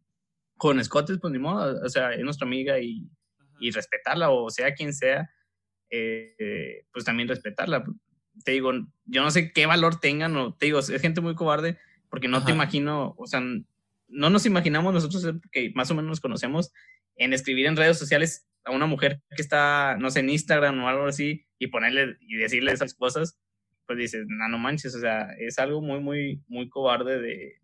con 0.56 0.80
escotes, 0.80 1.18
pues 1.20 1.32
ni 1.32 1.38
modo, 1.38 1.80
o 1.84 1.88
sea, 1.88 2.12
es 2.12 2.22
nuestra 2.22 2.46
amiga 2.46 2.78
y, 2.78 3.08
y 3.60 3.70
respetarla, 3.70 4.30
o 4.30 4.50
sea, 4.50 4.74
quien 4.74 4.92
sea, 4.92 5.30
eh, 5.90 6.84
pues 6.92 7.04
también 7.04 7.28
respetarla. 7.28 7.84
Te 8.44 8.52
digo, 8.52 8.72
yo 9.04 9.22
no 9.22 9.30
sé 9.30 9.52
qué 9.52 9.66
valor 9.66 10.00
tengan, 10.00 10.36
o 10.36 10.54
te 10.54 10.66
digo, 10.66 10.80
es 10.80 11.00
gente 11.00 11.20
muy 11.20 11.34
cobarde, 11.34 11.78
porque 12.10 12.28
no 12.28 12.44
te 12.44 12.52
imagino, 12.52 13.14
o 13.16 13.26
sea, 13.26 13.40
no 14.08 14.30
nos 14.30 14.46
imaginamos 14.46 14.92
nosotros, 14.92 15.34
que 15.50 15.72
más 15.74 15.90
o 15.90 15.94
menos 15.94 16.08
nos 16.08 16.20
conocemos, 16.20 16.72
en 17.16 17.32
escribir 17.32 17.66
en 17.66 17.76
redes 17.76 17.98
sociales 17.98 18.46
a 18.64 18.72
una 18.72 18.86
mujer 18.86 19.22
que 19.34 19.42
está, 19.42 19.96
no 19.98 20.10
sé, 20.10 20.20
en 20.20 20.30
Instagram 20.30 20.82
o 20.82 20.88
algo 20.88 21.06
así, 21.06 21.45
y 21.58 21.68
ponerle 21.68 22.16
y 22.20 22.36
decirle 22.36 22.72
esas 22.72 22.94
cosas 22.94 23.38
pues 23.86 23.98
dices, 23.98 24.26
no, 24.28 24.48
no 24.48 24.58
manches, 24.58 24.94
o 24.94 25.00
sea, 25.00 25.32
es 25.38 25.58
algo 25.58 25.80
muy, 25.80 26.00
muy, 26.00 26.42
muy 26.48 26.68
cobarde 26.68 27.20
de, 27.20 27.60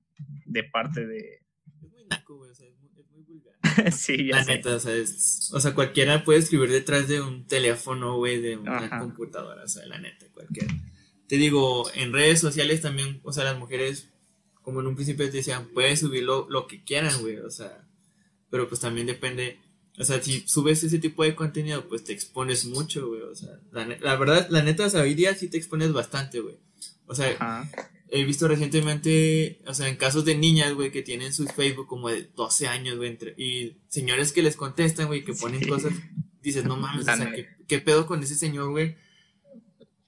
de 0.46 0.64
parte 0.64 1.06
de... 1.06 1.42
Es 1.82 1.90
muy 1.90 2.04
naco, 2.06 2.36
güey, 2.36 2.50
o 2.50 2.54
sea, 2.54 2.68
es 2.68 2.74
muy, 2.78 3.22
vulgar. 3.24 3.56
sí, 3.92 4.28
ya 4.28 4.36
La 4.36 4.44
neta, 4.44 4.76
o 4.76 4.78
sea, 4.78 4.92
o 4.94 5.60
sea, 5.60 5.74
cualquiera 5.74 6.24
puede 6.24 6.38
escribir 6.38 6.70
detrás 6.70 7.08
de 7.08 7.20
un 7.20 7.46
teléfono, 7.46 8.16
güey, 8.16 8.40
de 8.40 8.56
una 8.56 8.98
computadora, 9.00 9.64
o 9.64 9.68
sea, 9.68 9.84
la 9.86 9.98
neta, 9.98 10.26
cualquiera. 10.32 10.72
Te 11.26 11.36
digo, 11.36 11.90
en 11.94 12.12
redes 12.12 12.40
sociales 12.40 12.82
también, 12.82 13.20
o 13.24 13.32
sea, 13.32 13.44
las 13.44 13.58
mujeres, 13.58 14.12
como 14.62 14.80
en 14.80 14.86
un 14.86 14.94
principio 14.94 15.26
te 15.26 15.38
decían, 15.38 15.68
pueden 15.74 15.96
subir 15.96 16.22
lo, 16.22 16.48
lo 16.48 16.68
que 16.68 16.84
quieran, 16.84 17.20
güey, 17.20 17.38
o 17.38 17.50
sea, 17.50 17.84
pero 18.48 18.68
pues 18.68 18.80
también 18.80 19.06
depende 19.06 19.58
o 20.02 20.04
sea, 20.04 20.20
si 20.20 20.40
subes 20.48 20.82
ese 20.82 20.98
tipo 20.98 21.22
de 21.22 21.36
contenido, 21.36 21.88
pues 21.88 22.02
te 22.02 22.12
expones 22.12 22.64
mucho, 22.64 23.06
güey. 23.06 23.22
O 23.22 23.36
sea, 23.36 23.50
la, 23.70 23.86
la 23.86 24.16
verdad, 24.16 24.48
la 24.50 24.62
neta, 24.62 24.90
sabiduría 24.90 25.32
sí 25.36 25.46
te 25.46 25.58
expones 25.58 25.92
bastante, 25.92 26.40
güey. 26.40 26.56
O 27.06 27.14
sea, 27.14 27.70
he 28.08 28.24
visto 28.24 28.48
recientemente, 28.48 29.60
o 29.64 29.74
sea, 29.74 29.88
en 29.88 29.94
casos 29.94 30.24
de 30.24 30.34
niñas, 30.34 30.74
güey, 30.74 30.90
que 30.90 31.02
tienen 31.02 31.32
su 31.32 31.46
Facebook 31.46 31.86
como 31.86 32.08
de 32.08 32.28
12 32.34 32.66
años, 32.66 32.96
güey, 32.96 33.16
y 33.36 33.76
señores 33.86 34.32
que 34.32 34.42
les 34.42 34.56
contestan, 34.56 35.06
güey, 35.06 35.22
que 35.22 35.34
ponen 35.34 35.68
cosas, 35.68 35.92
dices, 36.42 36.64
no 36.64 36.76
mames, 36.76 37.06
o 37.06 37.16
sea, 37.16 37.32
¿qué, 37.68 37.78
pedo 37.78 38.06
con 38.08 38.24
ese 38.24 38.34
señor, 38.34 38.70
güey? 38.70 38.96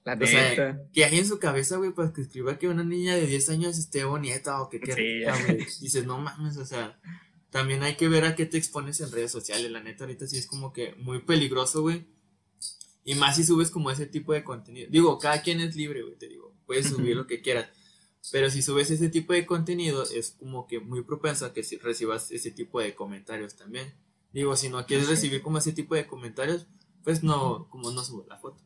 La 0.03 0.15
o 0.15 0.27
sea, 0.27 0.77
que 0.91 1.05
hay 1.05 1.17
en 1.17 1.25
su 1.25 1.39
cabeza, 1.39 1.77
güey, 1.77 1.91
para 1.91 2.11
que 2.11 2.21
escriba 2.21 2.59
que 2.59 2.67
una 2.67 2.83
niña 2.83 3.15
de 3.15 3.27
10 3.27 3.49
años 3.51 3.77
esté 3.77 4.03
bonita 4.03 4.61
o 4.61 4.69
que 4.69 4.81
quede 4.81 5.25
Dices, 5.79 6.05
no 6.05 6.19
mames, 6.19 6.57
o 6.57 6.65
sea, 6.65 6.99
también 7.55 7.83
hay 7.83 7.95
que 7.95 8.09
ver 8.09 8.25
a 8.25 8.35
qué 8.35 8.45
te 8.45 8.57
expones 8.57 8.99
en 8.99 9.13
redes 9.13 9.31
sociales. 9.31 9.71
La 9.71 9.79
neta, 9.79 10.03
ahorita 10.03 10.27
sí 10.27 10.37
es 10.37 10.45
como 10.45 10.73
que 10.73 10.93
muy 10.95 11.21
peligroso, 11.21 11.83
güey. 11.83 12.05
Y 13.05 13.15
más 13.15 13.37
si 13.37 13.45
subes 13.45 13.71
como 13.71 13.89
ese 13.89 14.07
tipo 14.07 14.33
de 14.33 14.43
contenido. 14.43 14.89
Digo, 14.91 15.17
cada 15.19 15.41
quien 15.41 15.61
es 15.61 15.73
libre, 15.73 16.01
güey, 16.01 16.17
te 16.17 16.27
digo. 16.27 16.53
Puedes 16.65 16.89
subir 16.89 17.15
lo 17.15 17.27
que 17.27 17.39
quieras. 17.39 17.69
Pero 18.29 18.49
si 18.49 18.61
subes 18.61 18.91
ese 18.91 19.07
tipo 19.07 19.31
de 19.31 19.45
contenido, 19.45 20.03
es 20.03 20.31
como 20.31 20.67
que 20.67 20.81
muy 20.81 21.03
propenso 21.03 21.45
a 21.45 21.53
que 21.53 21.61
recibas 21.81 22.29
ese 22.29 22.51
tipo 22.51 22.81
de 22.81 22.93
comentarios 22.93 23.55
también. 23.55 23.93
Digo, 24.33 24.57
si 24.57 24.67
no 24.67 24.85
quieres 24.85 25.07
recibir 25.07 25.41
como 25.41 25.59
ese 25.59 25.71
tipo 25.71 25.95
de 25.95 26.07
comentarios, 26.07 26.67
pues 27.05 27.23
no, 27.23 27.69
como 27.69 27.89
no 27.89 28.03
subo 28.03 28.25
la 28.27 28.37
foto. 28.37 28.61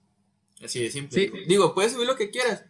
Así 0.64 0.82
de 0.82 0.90
simple. 0.90 1.32
Digo, 1.48 1.76
puedes 1.76 1.92
subir 1.94 2.08
lo 2.08 2.16
que 2.16 2.32
quieras, 2.32 2.66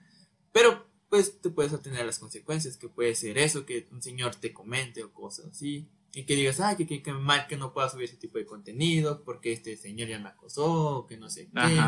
pero 0.51 0.85
pues 1.07 1.39
te 1.39 1.49
puedes 1.49 1.71
obtener 1.71 2.05
las 2.05 2.19
consecuencias, 2.19 2.75
que 2.75 2.89
puede 2.89 3.15
ser 3.15 3.37
eso, 3.37 3.65
que 3.65 3.87
un 3.93 4.01
señor 4.01 4.35
te 4.35 4.51
comente 4.51 5.01
o 5.01 5.13
cosas 5.13 5.45
así. 5.45 5.87
Y 6.13 6.23
que 6.23 6.35
digas, 6.35 6.59
ay, 6.59 6.75
que, 6.75 7.03
que, 7.03 7.13
mal 7.13 7.47
que 7.47 7.57
no 7.57 7.73
pueda 7.73 7.89
subir 7.89 8.05
ese 8.05 8.17
tipo 8.17 8.37
de 8.37 8.45
contenido, 8.45 9.23
porque 9.23 9.51
este 9.51 9.77
señor 9.77 10.07
ya 10.07 10.19
me 10.19 10.29
acosó, 10.29 11.05
que 11.07 11.17
no 11.17 11.29
sé 11.29 11.49
qué. 11.53 11.81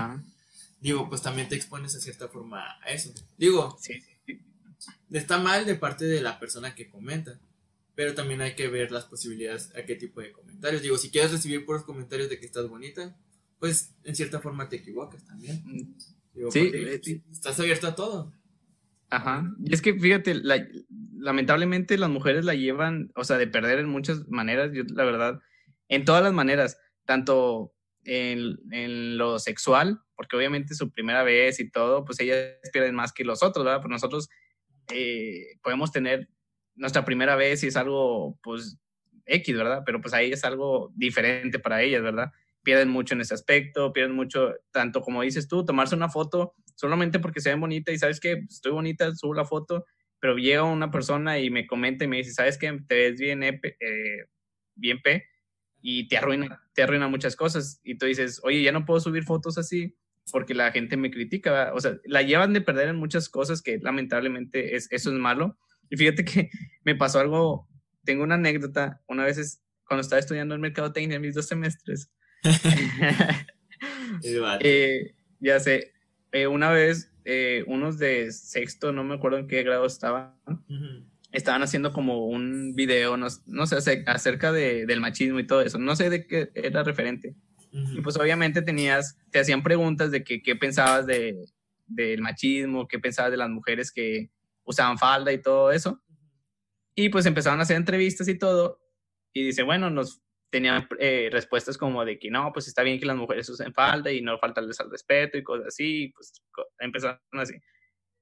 Digo, 0.80 1.09
pues 1.09 1.22
también 1.22 1.47
te 1.47 1.55
expones 1.55 1.95
a 1.95 1.99
cierta 1.99 2.28
forma 2.28 2.80
a 2.84 2.91
eso. 2.91 3.13
Digo, 3.38 3.78
sí, 3.80 4.01
está 5.11 5.38
mal 5.38 5.65
de 5.65 5.76
parte 5.76 6.05
de 6.05 6.22
la 6.22 6.39
persona 6.39 6.74
que 6.76 6.89
comenta, 6.89 7.39
pero 7.95 8.15
también 8.15 8.41
hay 8.41 8.55
que 8.55 8.67
ver 8.67 8.91
las 8.91 9.05
posibilidades 9.05 9.72
a 9.76 9.86
qué 9.86 9.95
tipo 9.95 10.22
de 10.22 10.32
comentarios. 10.32 10.82
Digo, 10.82 10.97
si 10.97 11.09
quieres 11.09 11.32
recibir 11.32 11.65
puros 11.65 11.84
comentarios 11.84 12.30
de 12.30 12.39
que 12.39 12.45
estás 12.45 12.67
bonita, 12.67 13.15
pues 13.59 13.91
en 14.03 14.15
cierta 14.15 14.39
forma 14.39 14.69
te 14.69 14.78
equivocas 14.78 15.24
también. 15.24 15.95
Digo, 16.34 16.49
eh, 16.53 16.99
sí, 17.03 17.22
estás 17.32 17.59
abierto 17.59 17.88
a 17.88 17.95
todo. 17.95 18.34
Ajá. 19.12 19.43
Y 19.64 19.74
es 19.74 19.82
que 19.82 19.93
fíjate, 19.93 20.41
lamentablemente 21.18 21.97
las 21.97 22.09
mujeres 22.09 22.45
la 22.45 22.55
llevan, 22.55 23.12
o 23.16 23.26
sea, 23.26 23.38
de 23.38 23.45
perder 23.45 23.80
en 23.80 23.89
muchas 23.89 24.28
maneras, 24.30 24.72
yo 24.74 24.84
la 24.88 25.03
verdad, 25.03 25.39
en 25.89 26.05
todas 26.05 26.24
las 26.24 26.32
maneras, 26.32 26.80
tanto 27.05 27.74
en, 28.05 28.57
en, 28.72 29.18
lo 29.18 29.38
sexual, 29.38 30.01
porque 30.16 30.38
obviamente 30.38 30.76
su 30.76 30.91
primera 30.91 31.24
vez 31.24 31.59
y 31.59 31.70
todo, 31.70 32.05
pues 32.05 32.22
ellas 32.22 32.55
pierden 32.72 32.95
más 32.95 33.12
que 33.12 33.26
los 33.26 33.43
otros, 33.43 33.66
¿verdad? 33.66 33.82
Pues 33.82 33.91
nosotros 33.91 34.30
eh, 34.93 35.57
podemos 35.62 35.91
tener 35.91 36.30
nuestra 36.76 37.03
primera 37.03 37.36
vez 37.36 37.64
y 37.64 37.68
es 37.68 37.76
algo, 37.76 38.39
pues, 38.41 38.80
X, 39.26 39.55
¿verdad? 39.55 39.84
Pero 39.86 40.01
pues 40.01 40.14
ahí 40.14 40.32
es 40.32 40.43
algo 40.45 40.91
diferente 40.95 41.59
para 41.59 41.82
ellas, 41.82 42.01
¿verdad? 42.01 42.32
Pierden 42.64 42.89
mucho 42.89 43.16
en 43.16 43.22
ese 43.22 43.34
aspecto, 43.34 43.91
pierden 43.93 44.16
mucho, 44.16 44.53
tanto 44.72 45.01
como 45.01 45.22
dices 45.22 45.47
tú, 45.47 45.66
tomarse 45.66 45.95
una 45.95 46.09
foto 46.09 46.53
solamente 46.76 47.20
porque 47.20 47.41
se 47.41 47.49
ven 47.49 47.59
bonita 47.59 47.91
y 47.91 47.97
sabes 47.97 48.20
que 48.20 48.38
pues, 48.38 48.55
estoy 48.55 48.72
bonita, 48.72 49.14
subo 49.16 49.34
la 49.34 49.45
foto, 49.45 49.86
pero 50.20 50.36
llega 50.38 50.64
una 50.64 50.91
persona 50.91 51.39
y 51.39 51.49
me 51.49 51.68
comenta 51.68 52.05
y 52.05 52.07
me 52.07 52.18
dice, 52.18 52.34
¿sabes 52.34 52.57
qué? 52.57 52.80
Te 52.88 52.95
ves 52.95 53.20
bien, 53.20 53.43
eh, 53.43 53.59
bien 54.76 55.01
P 55.01 55.26
y 55.82 56.07
te 56.07 56.18
arruina, 56.18 56.64
te 56.74 56.84
arruina 56.84 57.07
muchas 57.07 57.36
cosas. 57.36 57.82
Y 57.84 57.97
tú 57.97 58.05
dices, 58.05 58.39
oye, 58.43 58.62
ya 58.62 58.72
no 58.72 58.86
puedo 58.86 58.99
subir 58.99 59.24
fotos 59.24 59.57
así 59.57 59.95
porque 60.32 60.53
la 60.53 60.72
gente 60.72 60.97
me 60.97 61.12
critica, 61.12 61.72
o 61.74 61.80
sea, 61.80 61.97
la 62.05 62.22
llevan 62.22 62.53
de 62.53 62.62
perder 62.62 62.89
en 62.89 62.95
muchas 62.95 63.28
cosas 63.30 63.62
que 63.62 63.80
lamentablemente 63.80 64.76
es, 64.76 64.88
eso 64.91 65.09
es 65.09 65.16
malo. 65.18 65.57
Y 65.89 65.97
fíjate 65.97 66.24
que 66.24 66.49
me 66.84 66.95
pasó 66.95 67.20
algo, 67.20 67.68
tengo 68.03 68.24
una 68.24 68.36
anécdota, 68.36 69.01
una 69.07 69.26
vez 69.26 69.62
cuando 69.86 70.01
estaba 70.01 70.20
estudiando 70.20 70.55
en 70.55 70.62
mercadotecnia 70.62 71.20
mis 71.20 71.36
dos 71.36 71.47
semestres, 71.47 72.12
eh, 74.62 75.14
ya 75.39 75.60
sé, 75.60 75.94
eh, 76.32 76.48
una 76.48 76.72
vez 76.72 77.12
eh, 77.26 77.64
unos 77.68 77.98
de 77.98 78.32
sexto, 78.32 78.92
no 78.92 79.04
me 79.04 79.16
acuerdo 79.16 79.38
en 79.38 79.48
qué 79.48 79.64
grado 79.64 79.86
estaban, 79.86 80.34
estaban 81.32 81.64
haciendo 81.64 81.94
como 81.94 82.26
un 82.28 82.74
video, 82.76 83.18
no, 83.18 83.28
no 83.46 83.66
sé, 83.68 84.04
acerca 84.08 84.52
de, 84.52 84.86
del 84.86 85.02
machismo 85.02 85.39
y 85.39 85.48
todo 85.48 85.62
eso, 85.62 85.78
no 85.78 85.96
sé 85.96 86.10
de 86.10 86.26
qué 86.26 86.52
era 86.56 86.84
referente. 86.84 87.36
Y 87.74 88.02
pues 88.02 88.18
obviamente 88.18 88.62
tenías, 88.62 89.18
te 89.30 89.39
hacían 89.39 89.64
preguntas 89.64 90.12
de 90.12 90.26
que, 90.26 90.42
qué 90.42 90.58
pensabas 90.58 91.06
de, 91.06 91.38
del 91.88 92.22
machismo, 92.22 92.86
qué 92.86 93.00
pensabas 93.00 93.32
de 93.32 93.38
las 93.38 93.50
mujeres 93.50 93.94
que 93.94 94.30
usaban 94.66 94.98
falda 94.98 95.32
y 95.32 95.42
todo 95.42 95.72
eso. 95.72 96.02
Y 96.96 97.08
pues 97.08 97.26
empezaron 97.26 97.60
a 97.60 97.64
hacer 97.64 97.78
entrevistas 97.78 98.28
y 98.28 98.38
todo. 98.38 98.82
Y 99.32 99.46
dice, 99.46 99.64
bueno, 99.64 99.89
nos 99.89 100.22
tenían 100.52 100.88
eh, 100.99 101.30
respuestas 101.32 101.78
como 101.78 102.06
de 102.06 102.20
que 102.20 102.30
no, 102.30 102.52
pues 102.54 102.68
está 102.68 102.84
bien 102.84 102.99
que 102.99 103.06
las 103.06 103.16
mujeres 103.16 103.49
usen 103.49 103.74
falda 103.74 104.12
y 104.12 104.22
no 104.22 104.38
faltarles 104.38 104.80
al 104.80 104.91
respeto 104.91 105.38
y 105.38 105.43
cosas 105.43 105.68
así. 105.68 106.12
pues 106.14 106.43
empezaron 106.80 107.20
así. 107.34 107.56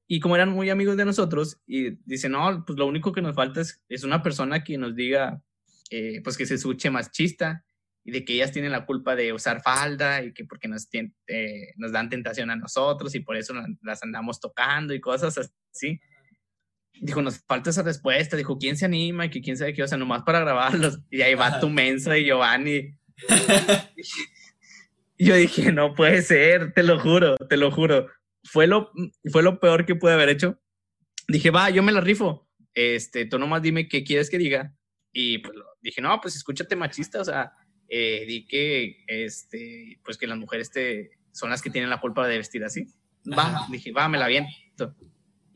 Y 0.07 0.19
como 0.19 0.35
eran 0.35 0.49
muy 0.49 0.69
amigos 0.69 0.97
de 0.97 1.05
nosotros, 1.05 1.61
y 1.67 1.91
dice, 2.05 2.29
no, 2.29 2.63
pues 2.65 2.79
lo 2.79 2.87
único 2.87 3.11
que 3.11 3.21
nos 3.21 3.35
falta 3.35 3.61
es, 3.61 3.83
es 3.89 4.03
una 4.03 4.23
persona 4.23 4.63
que 4.63 4.77
nos 4.77 4.95
diga, 4.95 5.41
eh, 5.91 6.21
pues 6.23 6.37
que 6.37 6.45
se 6.45 6.55
escuche 6.55 6.89
machista 6.89 7.63
y 8.03 8.11
de 8.11 8.25
que 8.25 8.33
ellas 8.33 8.51
tienen 8.51 8.71
la 8.71 8.85
culpa 8.85 9.15
de 9.15 9.33
usar 9.33 9.61
falda 9.61 10.23
y 10.23 10.33
que 10.33 10.45
porque 10.45 10.67
nos, 10.67 10.87
eh, 11.27 11.73
nos 11.77 11.91
dan 11.91 12.09
tentación 12.09 12.49
a 12.49 12.55
nosotros 12.55 13.13
y 13.13 13.19
por 13.19 13.37
eso 13.37 13.53
las 13.81 14.01
andamos 14.01 14.39
tocando 14.39 14.93
y 14.93 15.01
cosas 15.01 15.37
así. 15.37 15.99
Dijo, 17.01 17.21
nos 17.21 17.39
falta 17.39 17.69
esa 17.69 17.83
respuesta. 17.83 18.37
Dijo, 18.37 18.57
¿quién 18.57 18.77
se 18.77 18.85
anima? 18.85 19.25
Y 19.25 19.29
que 19.29 19.41
quién 19.41 19.57
sabe 19.57 19.73
qué, 19.73 19.83
o 19.83 19.87
sea, 19.87 19.97
nomás 19.97 20.23
para 20.23 20.41
grabarlos. 20.41 20.99
Y 21.09 21.21
ahí 21.21 21.35
va 21.35 21.59
tu 21.59 21.69
mensa 21.69 22.17
y 22.17 22.25
Giovanni. 22.25 22.95
y 25.17 25.25
yo 25.25 25.35
dije, 25.35 25.71
no 25.71 25.95
puede 25.95 26.21
ser, 26.21 26.73
te 26.73 26.83
lo 26.83 26.99
juro, 26.99 27.37
te 27.37 27.57
lo 27.57 27.71
juro. 27.71 28.07
Fue 28.43 28.67
lo, 28.67 28.91
fue 29.31 29.43
lo 29.43 29.59
peor 29.59 29.85
que 29.85 29.95
pude 29.95 30.13
haber 30.13 30.29
hecho. 30.29 30.59
Dije, 31.27 31.51
va, 31.51 31.69
yo 31.69 31.83
me 31.83 31.91
la 31.91 32.01
rifo. 32.01 32.49
Este, 32.73 33.25
tú 33.25 33.37
nomás 33.37 33.61
dime 33.61 33.87
qué 33.87 34.03
quieres 34.03 34.29
que 34.29 34.37
diga. 34.37 34.73
Y 35.11 35.39
pues 35.39 35.55
dije, 35.81 36.01
no, 36.01 36.19
pues 36.21 36.35
escúchate 36.35 36.75
machista, 36.75 37.21
o 37.21 37.25
sea, 37.25 37.53
eh, 37.87 38.25
di 38.27 38.45
que, 38.45 39.03
este, 39.07 39.99
pues 40.03 40.17
que 40.17 40.27
las 40.27 40.37
mujeres 40.37 40.71
te, 40.71 41.11
son 41.31 41.49
las 41.49 41.61
que 41.61 41.69
tienen 41.69 41.89
la 41.89 41.99
culpa 41.99 42.27
de 42.27 42.37
vestir 42.37 42.63
así. 42.63 42.87
Va, 43.25 43.65
dije, 43.69 43.91
va, 43.91 44.07
me 44.07 44.17
la 44.17 44.27
viento. 44.27 44.95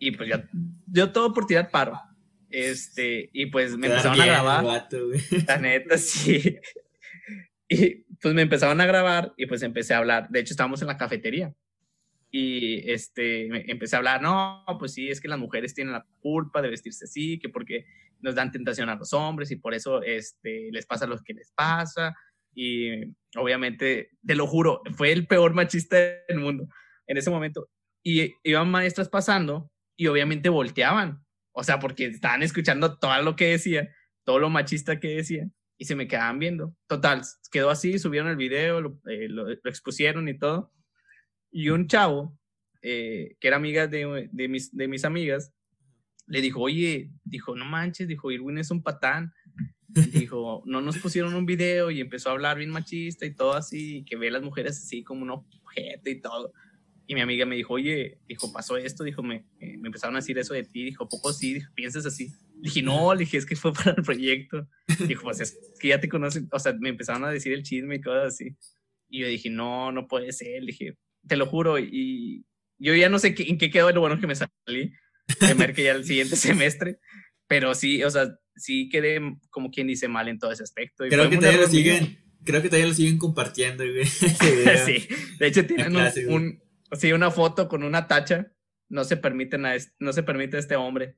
Y 0.04 0.12
pues 0.12 0.28
ya, 0.28 0.50
dio 0.52 1.14
todo 1.14 1.34
por 1.34 1.46
tirar 1.46 1.72
paro. 1.72 1.98
Este, 2.50 3.30
y 3.32 3.46
pues 3.46 3.78
me 3.78 3.88
empezaron 3.88 4.20
a 4.20 4.26
grabar. 4.26 4.90
la 5.48 5.58
neta, 5.58 5.98
sí. 5.98 6.58
Y 7.70 8.04
pues 8.22 8.34
me 8.34 8.42
empezaron 8.42 8.82
a 8.82 8.86
grabar 8.86 9.34
y 9.38 9.46
pues 9.46 9.64
empecé 9.64 9.94
a 9.94 10.00
hablar. 10.00 10.28
De 10.28 10.42
hecho, 10.42 10.52
estábamos 10.54 10.82
en 10.82 10.90
la 10.90 10.98
cafetería. 10.98 11.56
Y 12.30 12.92
este, 12.92 13.72
empecé 13.72 13.96
a 13.96 14.00
hablar, 14.00 14.22
no, 14.22 14.66
pues 14.78 14.94
sí, 14.94 15.10
es 15.10 15.22
que 15.22 15.30
las 15.30 15.40
mujeres 15.40 15.74
tienen 15.74 15.94
la 15.94 16.06
culpa 16.20 16.62
de 16.62 16.70
vestirse 16.70 17.06
así, 17.06 17.40
que 17.40 17.48
porque 17.48 17.86
nos 18.20 18.36
dan 18.36 18.52
tentación 18.52 18.90
a 18.90 18.96
los 18.96 19.14
hombres 19.14 19.52
y 19.52 19.56
por 19.56 19.74
eso 19.74 20.04
este, 20.04 20.70
les 20.74 20.86
pasa 20.86 21.08
lo 21.08 21.18
que 21.20 21.34
les 21.34 21.54
pasa. 21.54 22.14
Y 22.54 23.06
obviamente, 23.38 24.10
te 24.26 24.36
lo 24.36 24.48
juro, 24.48 24.82
fue 24.98 25.14
el 25.14 25.28
peor 25.28 25.54
machista 25.54 25.96
del 26.28 26.40
mundo 26.40 26.68
en 27.08 27.16
ese 27.16 27.30
momento. 27.30 27.70
Y 28.04 28.34
iban 28.44 28.70
maestras 28.70 29.08
pasando 29.08 29.70
y 29.96 30.08
obviamente 30.08 30.50
volteaban, 30.50 31.24
o 31.52 31.64
sea, 31.64 31.80
porque 31.80 32.06
estaban 32.06 32.44
escuchando 32.44 32.98
todo 32.98 33.22
lo 33.22 33.36
que 33.36 33.52
decía, 33.52 33.90
todo 34.24 34.40
lo 34.40 34.50
machista 34.50 35.00
que 35.00 35.10
decía, 35.10 35.48
y 35.78 35.86
se 35.86 35.96
me 35.96 36.08
quedaban 36.08 36.40
viendo. 36.40 36.76
Total, 36.88 37.22
quedó 37.52 37.70
así, 37.70 38.00
subieron 38.00 38.30
el 38.30 38.38
video, 38.38 38.82
lo, 38.82 39.00
eh, 39.10 39.28
expusieron 39.66 40.28
y 40.30 40.38
todo. 40.38 40.72
Y 41.52 41.70
un 41.70 41.88
chavo, 41.88 42.38
eh, 42.82 43.36
que 43.40 43.48
era 43.48 43.58
amiga 43.58 43.88
de, 43.88 44.30
mis, 44.50 44.76
de 44.76 44.88
mis 44.88 45.06
amigas, 45.06 45.54
le 46.26 46.42
dijo, 46.42 46.62
oye, 46.62 47.12
dijo, 47.24 47.56
no 47.56 47.66
manches, 47.66 48.08
dijo, 48.08 48.32
Irwin 48.32 48.58
es 48.58 48.72
un 48.72 48.82
patán. 48.82 49.34
Dijo, 49.88 50.64
no 50.66 50.82
nos 50.82 50.98
pusieron 50.98 51.36
un 51.36 51.46
video 51.46 51.92
y 51.92 52.02
empezó 52.02 52.30
a 52.30 52.32
hablar 52.32 52.58
bien 52.58 52.72
machista 52.72 53.28
y 53.28 53.36
todo 53.36 53.54
así, 53.54 54.04
que 54.06 54.16
ve 54.16 54.30
a 54.30 54.32
las 54.32 54.42
mujeres 54.42 54.78
así 54.78 55.04
como 55.04 55.22
un 55.22 55.30
objeto 55.30 56.10
y 56.10 56.20
todo. 56.20 56.52
Y 57.06 57.16
mi 57.16 57.22
amiga 57.22 57.46
me 57.46 57.56
dijo, 57.56 57.74
oye, 57.74 58.20
dijo, 58.28 58.52
pasó 58.54 58.78
esto, 58.78 59.04
dijo, 59.04 59.22
me, 59.22 59.46
me 59.60 59.88
empezaron 59.88 60.16
a 60.16 60.20
decir 60.20 60.38
eso 60.38 60.54
de 60.54 60.64
ti, 60.64 60.86
dijo, 60.86 61.08
poco 61.10 61.34
sí, 61.34 61.62
piensas 61.76 62.06
así. 62.06 62.30
Le 62.56 62.70
dije, 62.70 62.82
no, 62.82 63.14
le 63.14 63.22
dije, 63.22 63.38
es 63.38 63.46
que 63.46 63.56
fue 63.56 63.74
para 63.74 63.92
el 63.92 64.04
proyecto. 64.04 64.68
Dijo, 65.08 65.24
pues 65.24 65.42
es 65.42 65.58
que 65.80 65.90
ya 65.90 66.00
te 66.00 66.08
conocen, 66.08 66.48
o 66.52 66.60
sea, 66.60 66.74
me 66.80 66.90
empezaron 66.90 67.26
a 67.26 67.32
decir 67.32 67.52
el 67.54 67.64
chisme 67.64 67.96
y 67.96 68.02
cosas 68.02 68.36
así. 68.36 68.56
Y 69.10 69.20
yo 69.20 69.28
dije, 69.28 69.50
no, 69.50 69.92
no 69.92 70.08
puede 70.08 70.32
ser, 70.32 70.62
le 70.62 70.72
dije, 70.72 70.98
te 71.28 71.36
lo 71.36 71.46
juro. 71.46 71.78
Y 71.78 72.46
yo 72.80 72.96
ya 72.96 73.10
no 73.10 73.20
sé 73.20 73.36
qué, 73.36 73.44
en 73.44 73.58
qué 73.58 73.70
quedó 73.70 73.92
lo 73.92 74.00
bueno 74.00 74.20
que 74.20 74.28
me 74.28 74.36
salí 74.36 74.94
temer 75.40 75.74
que 75.74 75.84
ya 75.84 75.92
el 75.92 76.06
siguiente 76.06 76.36
semestre, 76.38 77.00
pero 77.48 77.76
sí, 77.76 78.04
o 78.04 78.10
sea, 78.10 78.36
sí 78.56 78.90
quedé 78.90 79.20
como 79.50 79.72
quien 79.72 79.88
dice 79.88 80.08
mal 80.08 80.28
en 80.28 80.40
todo 80.40 80.52
ese 80.52 80.64
aspecto. 80.64 81.06
Creo 81.10 81.30
que 81.30 81.38
todavía 81.38 81.62
lo 81.62 81.68
siguen, 81.68 82.20
Creo 82.46 82.62
que 82.62 82.68
todavía 82.68 82.90
lo 82.90 82.94
siguen 82.94 83.18
compartiendo, 83.18 83.84
güey. 83.86 84.06
sí, 84.86 85.08
de 85.40 85.48
hecho 85.48 85.66
tienen 85.66 85.96
un, 86.30 86.62
sí, 86.94 87.12
una 87.12 87.32
foto 87.32 87.68
con 87.68 87.84
una 87.84 88.08
tacha. 88.08 88.52
No 88.90 89.04
se 89.04 89.18
permiten 89.18 89.66
a 89.66 89.76
no 90.00 90.14
se 90.14 90.24
permite 90.24 90.58
a 90.58 90.60
este 90.60 90.76
hombre 90.76 91.18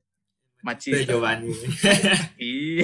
machista. 0.62 0.98
De 0.98 1.06
Giovanni, 1.06 1.48
güey. 1.48 1.70
y 2.38 2.82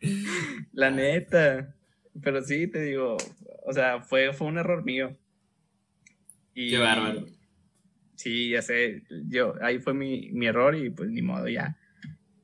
la 0.72 0.90
neta. 0.90 1.74
Pero 2.22 2.42
sí, 2.42 2.66
te 2.66 2.80
digo, 2.82 3.16
o 3.64 3.72
sea, 3.72 4.00
fue, 4.00 4.32
fue 4.32 4.46
un 4.46 4.58
error 4.58 4.84
mío. 4.84 5.16
Y, 6.54 6.70
Qué 6.70 6.78
bárbaro. 6.78 7.26
Sí, 8.14 8.50
ya 8.50 8.62
sé, 8.62 9.02
yo, 9.26 9.54
ahí 9.60 9.78
fue 9.78 9.92
mi, 9.92 10.30
mi 10.32 10.46
error 10.46 10.74
y 10.74 10.88
pues 10.88 11.10
ni 11.10 11.20
modo, 11.20 11.48
ya, 11.48 11.76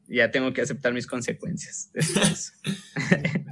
ya 0.07 0.31
tengo 0.31 0.53
que 0.53 0.61
aceptar 0.61 0.93
mis 0.93 1.07
consecuencias 1.07 1.91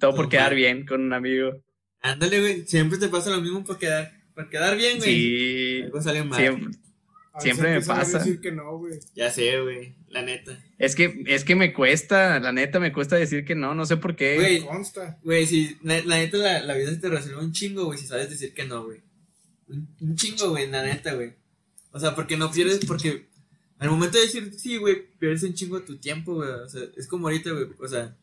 Todo 0.00 0.16
por 0.16 0.28
quedar 0.28 0.56
bien 0.56 0.84
con 0.84 1.00
un 1.02 1.12
amigo. 1.12 1.62
Ándale, 2.00 2.40
güey, 2.40 2.66
siempre 2.66 2.98
te 2.98 3.08
pasa 3.08 3.30
lo 3.30 3.40
mismo 3.40 3.62
por 3.62 3.78
quedar, 3.78 4.10
por 4.34 4.48
quedar 4.48 4.76
bien, 4.76 4.98
güey. 4.98 5.10
Sí. 5.10 5.82
Algo 5.84 6.00
salió 6.00 6.24
mal. 6.24 6.38
Siempre, 6.38 6.78
siempre 7.40 7.70
me 7.70 7.80
pasa. 7.82 8.18
Decir 8.18 8.40
que 8.40 8.52
no, 8.52 8.78
güey. 8.78 8.98
Ya 9.14 9.30
sé, 9.30 9.60
güey, 9.60 9.94
la 10.08 10.22
neta. 10.22 10.58
Es 10.78 10.94
que, 10.94 11.24
es 11.26 11.44
que 11.44 11.54
me 11.54 11.72
cuesta, 11.72 12.38
la 12.40 12.52
neta 12.52 12.80
me 12.80 12.92
cuesta 12.92 13.16
decir 13.16 13.44
que 13.44 13.54
no, 13.54 13.74
no 13.74 13.86
sé 13.86 13.96
por 13.96 14.16
qué. 14.16 14.36
Güey, 14.36 14.60
consta. 14.66 15.18
Güey, 15.22 15.46
si, 15.46 15.78
la, 15.82 16.02
neta 16.02 16.36
la, 16.36 16.62
la 16.62 16.74
vida 16.74 16.90
se 16.90 16.96
te 16.96 17.08
resuelve 17.08 17.42
un 17.42 17.52
chingo, 17.52 17.84
güey, 17.86 17.98
si 17.98 18.06
sabes 18.06 18.30
decir 18.30 18.52
que 18.54 18.64
no, 18.64 18.84
güey. 18.84 19.00
Un, 19.68 20.16
chingo, 20.16 20.50
güey, 20.50 20.68
la 20.68 20.82
neta, 20.82 21.14
güey. 21.14 21.32
O 21.92 22.00
sea, 22.00 22.14
porque 22.14 22.36
no 22.36 22.50
pierdes, 22.50 22.84
porque 22.84 23.26
al 23.78 23.90
momento 23.90 24.18
de 24.18 24.24
decir 24.24 24.52
sí, 24.56 24.76
güey, 24.76 25.02
pierdes 25.18 25.42
un 25.42 25.54
chingo 25.54 25.82
tu 25.82 25.96
tiempo, 25.96 26.34
güey. 26.34 26.48
O 26.50 26.68
sea, 26.68 26.82
es 26.96 27.06
como 27.06 27.28
ahorita, 27.28 27.50
güey. 27.50 27.66
O 27.78 27.88
sea, 27.88 28.16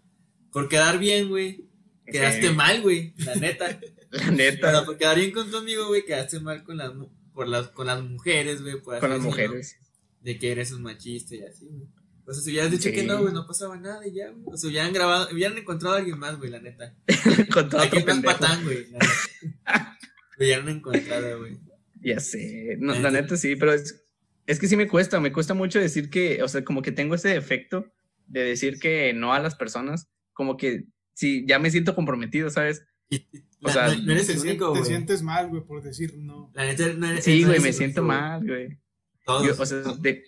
por 0.51 0.69
quedar 0.69 0.99
bien, 0.99 1.29
güey, 1.29 1.65
quedaste 2.05 2.51
mal, 2.51 2.81
güey, 2.81 3.13
la 3.17 3.35
neta. 3.35 3.79
La 4.11 4.31
neta. 4.31 4.85
Por 4.85 4.97
quedar 4.97 5.17
bien 5.17 5.31
con 5.31 5.49
tu 5.49 5.57
amigo, 5.57 5.87
güey, 5.87 6.05
quedaste 6.05 6.39
mal 6.39 6.63
con 6.63 6.77
las, 6.77 6.91
por 7.33 7.47
las, 7.47 7.69
con 7.69 7.87
las 7.87 8.01
mujeres, 8.03 8.61
güey. 8.61 8.81
Con 8.81 9.09
las 9.09 9.19
mujeres. 9.19 9.77
De 10.21 10.37
que 10.37 10.51
eres 10.51 10.71
un 10.71 10.83
machista 10.83 11.35
y 11.35 11.43
así, 11.43 11.67
güey. 11.67 11.87
O 12.25 12.33
sea, 12.33 12.43
si 12.43 12.51
hubieras 12.51 12.69
dicho 12.69 12.91
que 12.91 13.03
no, 13.03 13.19
güey, 13.21 13.33
no 13.33 13.47
pasaba 13.47 13.75
nada 13.77 14.05
y 14.05 14.13
ya, 14.13 14.29
güey. 14.29 14.43
O 14.53 14.57
sea, 14.57 14.69
hubieran 14.69 14.93
grabado, 14.93 15.29
hubieran 15.33 15.57
encontrado 15.57 15.95
a 15.95 15.97
alguien 15.99 16.19
más, 16.19 16.37
güey, 16.37 16.51
la 16.51 16.59
neta. 16.59 16.93
encontrado 17.39 17.85
a 17.85 17.87
otro 17.87 18.21
patán, 18.21 18.63
güey. 18.63 18.85
hubieran 20.39 20.69
encontrado, 20.69 21.39
güey. 21.39 21.57
Ya 22.01 22.19
sé, 22.19 22.77
no, 22.79 22.93
la 22.93 23.11
neta 23.11 23.35
sí, 23.35 23.55
pero 23.55 23.73
es, 23.73 24.03
es 24.45 24.59
que 24.59 24.67
sí 24.67 24.77
me 24.77 24.87
cuesta, 24.87 25.19
me 25.19 25.33
cuesta 25.33 25.53
mucho 25.53 25.79
decir 25.79 26.09
que, 26.09 26.41
o 26.43 26.47
sea, 26.47 26.63
como 26.63 26.81
que 26.81 26.91
tengo 26.91 27.15
ese 27.15 27.35
efecto 27.35 27.91
de 28.27 28.43
decir 28.43 28.79
que 28.79 29.11
no 29.13 29.33
a 29.33 29.39
las 29.39 29.55
personas, 29.55 30.07
como 30.33 30.55
que 30.55 30.85
sí, 31.13 31.45
ya 31.47 31.59
me 31.59 31.71
siento 31.71 31.95
comprometido, 31.95 32.49
¿sabes? 32.49 32.85
o 33.61 33.69
sea, 33.69 33.95
no, 33.95 34.11
eres 34.11 34.29
el 34.29 34.39
único, 34.39 34.73
Te 34.73 34.85
sientes 34.85 35.21
mal, 35.21 35.49
güey, 35.49 35.61
por 35.61 35.81
decir 35.81 36.15
no. 36.17 36.51
La 36.53 36.65
neta, 36.65 36.93
no 36.93 37.07
eres, 37.07 37.25
sí, 37.25 37.43
güey, 37.43 37.59
me 37.59 37.73
siento 37.73 38.03
mal, 38.03 38.45
güey. 38.45 38.77
Todos. 39.25 39.59
o 39.59 39.65
sea, 39.65 39.79
de, 39.79 40.23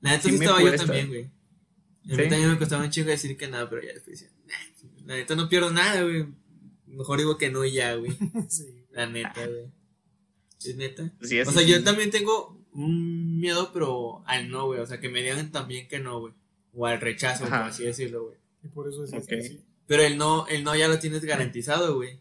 la 0.00 0.12
neta 0.12 0.28
sí, 0.28 0.34
estaba 0.34 0.62
yo 0.62 0.74
también, 0.76 1.08
güey. 1.08 1.24
A 1.24 2.16
mí 2.16 2.28
también 2.28 2.50
me 2.50 2.58
costaba 2.58 2.84
un 2.84 2.90
chingo 2.90 3.08
decir 3.08 3.36
que 3.36 3.48
nada, 3.48 3.68
pero 3.70 3.82
ya 3.82 3.94
después 3.94 4.20
decía, 4.20 4.36
la 5.06 5.14
neta 5.14 5.34
no 5.34 5.48
pierdo 5.48 5.70
nada, 5.70 6.02
güey. 6.02 6.26
Mejor 6.86 7.18
digo 7.18 7.38
que 7.38 7.50
no 7.50 7.64
ya, 7.64 7.94
güey. 7.94 8.12
sí. 8.48 8.84
La 8.90 9.06
neta, 9.06 9.46
güey. 9.46 9.70
¿Es 10.62 10.76
neta? 10.76 11.10
Sí, 11.22 11.40
o 11.40 11.50
sea, 11.50 11.62
yo 11.62 11.82
también 11.82 12.10
tengo 12.10 12.58
un 12.72 13.38
miedo, 13.40 13.70
pero 13.72 14.22
al 14.26 14.50
no, 14.50 14.66
güey. 14.66 14.80
O 14.80 14.86
sea, 14.86 15.00
que 15.00 15.08
me 15.08 15.22
digan 15.22 15.50
también 15.50 15.88
que 15.88 15.98
no, 15.98 16.20
güey. 16.20 16.34
O 16.74 16.86
al 16.86 17.00
rechazo, 17.00 17.44
por 17.44 17.54
así 17.54 17.84
decirlo, 17.84 18.24
güey. 18.24 18.36
Y 18.62 18.68
por 18.68 18.88
eso 18.88 19.04
es 19.04 19.12
okay. 19.12 19.62
Pero 19.86 20.02
el 20.02 20.16
no, 20.16 20.46
el 20.48 20.64
no 20.64 20.74
ya 20.74 20.88
lo 20.88 20.98
tienes 20.98 21.24
garantizado, 21.24 21.96
güey. 21.96 22.20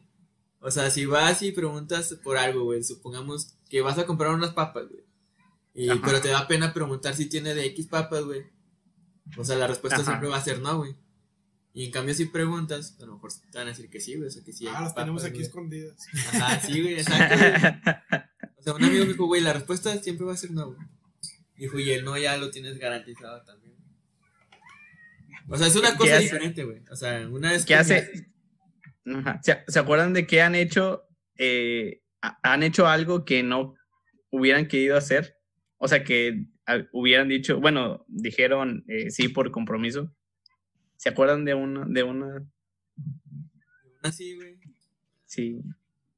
O 0.60 0.72
sea, 0.72 0.90
si 0.90 1.06
vas 1.06 1.42
y 1.42 1.52
preguntas 1.52 2.18
por 2.24 2.38
algo, 2.38 2.64
güey, 2.64 2.84
supongamos 2.84 3.56
que 3.70 3.82
vas 3.82 3.98
a 3.98 4.06
comprar 4.06 4.34
unas 4.34 4.52
papas, 4.52 4.88
güey. 4.90 5.04
Y, 5.74 5.90
pero 6.00 6.22
te 6.22 6.30
da 6.30 6.48
pena 6.48 6.74
preguntar 6.74 7.16
si 7.16 7.28
tiene 7.28 7.56
de 7.56 7.66
X 7.68 7.88
papas, 7.88 8.24
güey. 8.24 8.44
O 9.38 9.44
sea, 9.44 9.56
la 9.56 9.68
respuesta 9.68 10.04
siempre 10.04 10.30
va 10.30 10.38
a 10.38 10.44
ser 10.44 10.60
no, 10.60 10.78
güey. 10.78 10.96
Y 11.74 11.86
en 11.86 11.92
cambio, 11.92 12.14
si 12.14 12.26
preguntas, 12.26 12.96
a 13.02 13.06
lo 13.06 13.14
mejor 13.16 13.32
te 13.52 13.58
van 13.58 13.68
a 13.68 13.72
decir 13.72 13.90
que 13.90 14.00
sí, 14.00 14.16
güey. 14.16 14.28
O 14.28 14.32
sea, 14.32 14.44
que 14.44 14.54
sí. 14.54 14.68
Ah, 14.68 14.82
las 14.82 14.94
tenemos 14.94 15.24
aquí 15.24 15.42
escondidas. 15.42 16.08
Ajá, 16.34 16.60
sí, 16.60 16.82
güey, 16.82 16.96
exacto. 17.00 17.36
O 18.58 18.64
sea, 18.64 18.74
un 18.74 18.84
amigo 18.84 19.06
me 19.06 19.12
dijo, 19.12 19.26
güey, 19.26 19.42
la 19.42 19.54
respuesta 19.54 19.98
siempre 20.02 20.26
va 20.26 20.34
a 20.34 20.38
ser 20.38 20.52
no, 20.52 20.68
güey. 20.68 20.80
Dijo, 21.58 21.80
y 21.80 21.90
el 21.92 22.06
no 22.06 22.18
ya 22.18 22.38
lo 22.38 22.52
tienes 22.52 22.78
garantizado 22.78 23.42
también. 23.44 23.63
O 25.54 25.58
sea, 25.58 25.68
es 25.68 25.76
una 25.76 25.96
cosa 25.96 26.18
diferente, 26.18 26.64
güey. 26.64 26.82
O 26.90 26.96
sea, 26.96 27.28
una 27.30 27.52
vez 27.52 27.64
¿Qué 27.64 27.76
hace? 27.76 28.10
Ajá. 29.06 29.40
¿Se, 29.44 29.80
acuerdan 29.80 30.12
de 30.12 30.26
qué 30.26 30.42
han 30.42 30.56
hecho? 30.56 31.04
Eh, 31.38 32.02
han 32.42 32.64
hecho 32.64 32.88
algo 32.88 33.24
que 33.24 33.44
no 33.44 33.76
hubieran 34.32 34.68
querido 34.68 34.98
hacer. 34.98 35.38
O 35.78 35.88
sea, 35.88 36.04
que 36.04 36.48
hubieran 36.92 37.28
dicho, 37.28 37.60
bueno, 37.60 38.04
dijeron 38.08 38.84
eh, 38.88 39.12
sí 39.12 39.28
por 39.28 39.52
compromiso. 39.52 40.12
¿Se 40.96 41.10
acuerdan 41.10 41.46
de 41.46 41.54
una, 41.54 41.86
de 41.88 42.02
una? 42.02 42.44
Así, 44.02 44.36
güey. 44.36 44.58
Sí. 45.28 45.62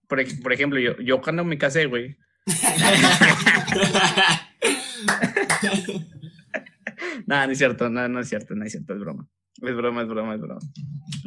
Por, 0.08 0.24
por, 0.42 0.54
ejemplo, 0.54 0.80
yo, 0.80 0.98
yo 1.00 1.20
cuando 1.20 1.44
me 1.44 1.58
casé, 1.58 1.88
güey, 1.88 2.16
no, 7.26 7.46
no 7.46 7.52
es 7.52 7.58
cierto, 7.58 7.90
no, 7.90 8.08
no 8.08 8.20
es 8.20 8.30
cierto, 8.30 8.56
no 8.56 8.66
es 8.66 8.72
cierto, 8.72 8.94
es 8.94 9.00
broma. 9.00 9.28
Es 9.62 9.76
broma, 9.76 10.02
es 10.02 10.08
broma, 10.08 10.36
es 10.36 10.42
broma. 10.42 10.62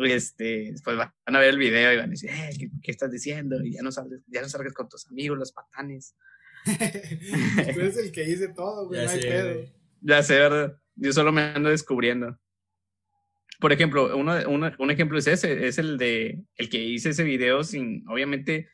Este, 0.04 0.72
después 0.72 0.96
van 0.96 1.12
a 1.24 1.38
ver 1.38 1.50
el 1.50 1.58
video 1.58 1.92
y 1.92 1.96
van 1.96 2.06
a 2.06 2.10
decir, 2.10 2.30
eh, 2.30 2.50
¿qué, 2.82 2.90
estás 2.90 3.10
diciendo? 3.10 3.56
Y 3.64 3.72
ya 3.72 3.82
no 3.82 3.90
salgas, 3.90 4.20
ya 4.26 4.42
no 4.42 4.48
salgas 4.48 4.74
con 4.74 4.88
tus 4.88 5.06
amigos, 5.08 5.38
los 5.38 5.52
patanes. 5.52 6.14
Tú 6.64 7.80
eres 7.80 7.96
el 7.96 8.12
que 8.12 8.24
dice 8.24 8.48
todo, 8.48 8.86
güey, 8.86 9.04
no 9.04 9.10
hay 9.10 9.20
pedo. 9.20 9.64
Ya 10.02 10.22
sé, 10.22 10.38
¿verdad? 10.38 10.78
Yo 10.96 11.12
solo 11.12 11.32
me 11.32 11.42
ando 11.42 11.70
descubriendo. 11.70 12.38
Por 13.60 13.72
ejemplo, 13.72 14.16
uno, 14.16 14.36
uno, 14.46 14.70
un 14.78 14.90
ejemplo 14.90 15.18
es 15.18 15.26
ese, 15.26 15.66
es 15.66 15.78
el 15.78 15.96
de 15.96 16.44
el 16.56 16.68
que 16.68 16.78
hice 16.82 17.10
ese 17.10 17.24
video 17.24 17.64
sin, 17.64 18.04
obviamente, 18.08 18.68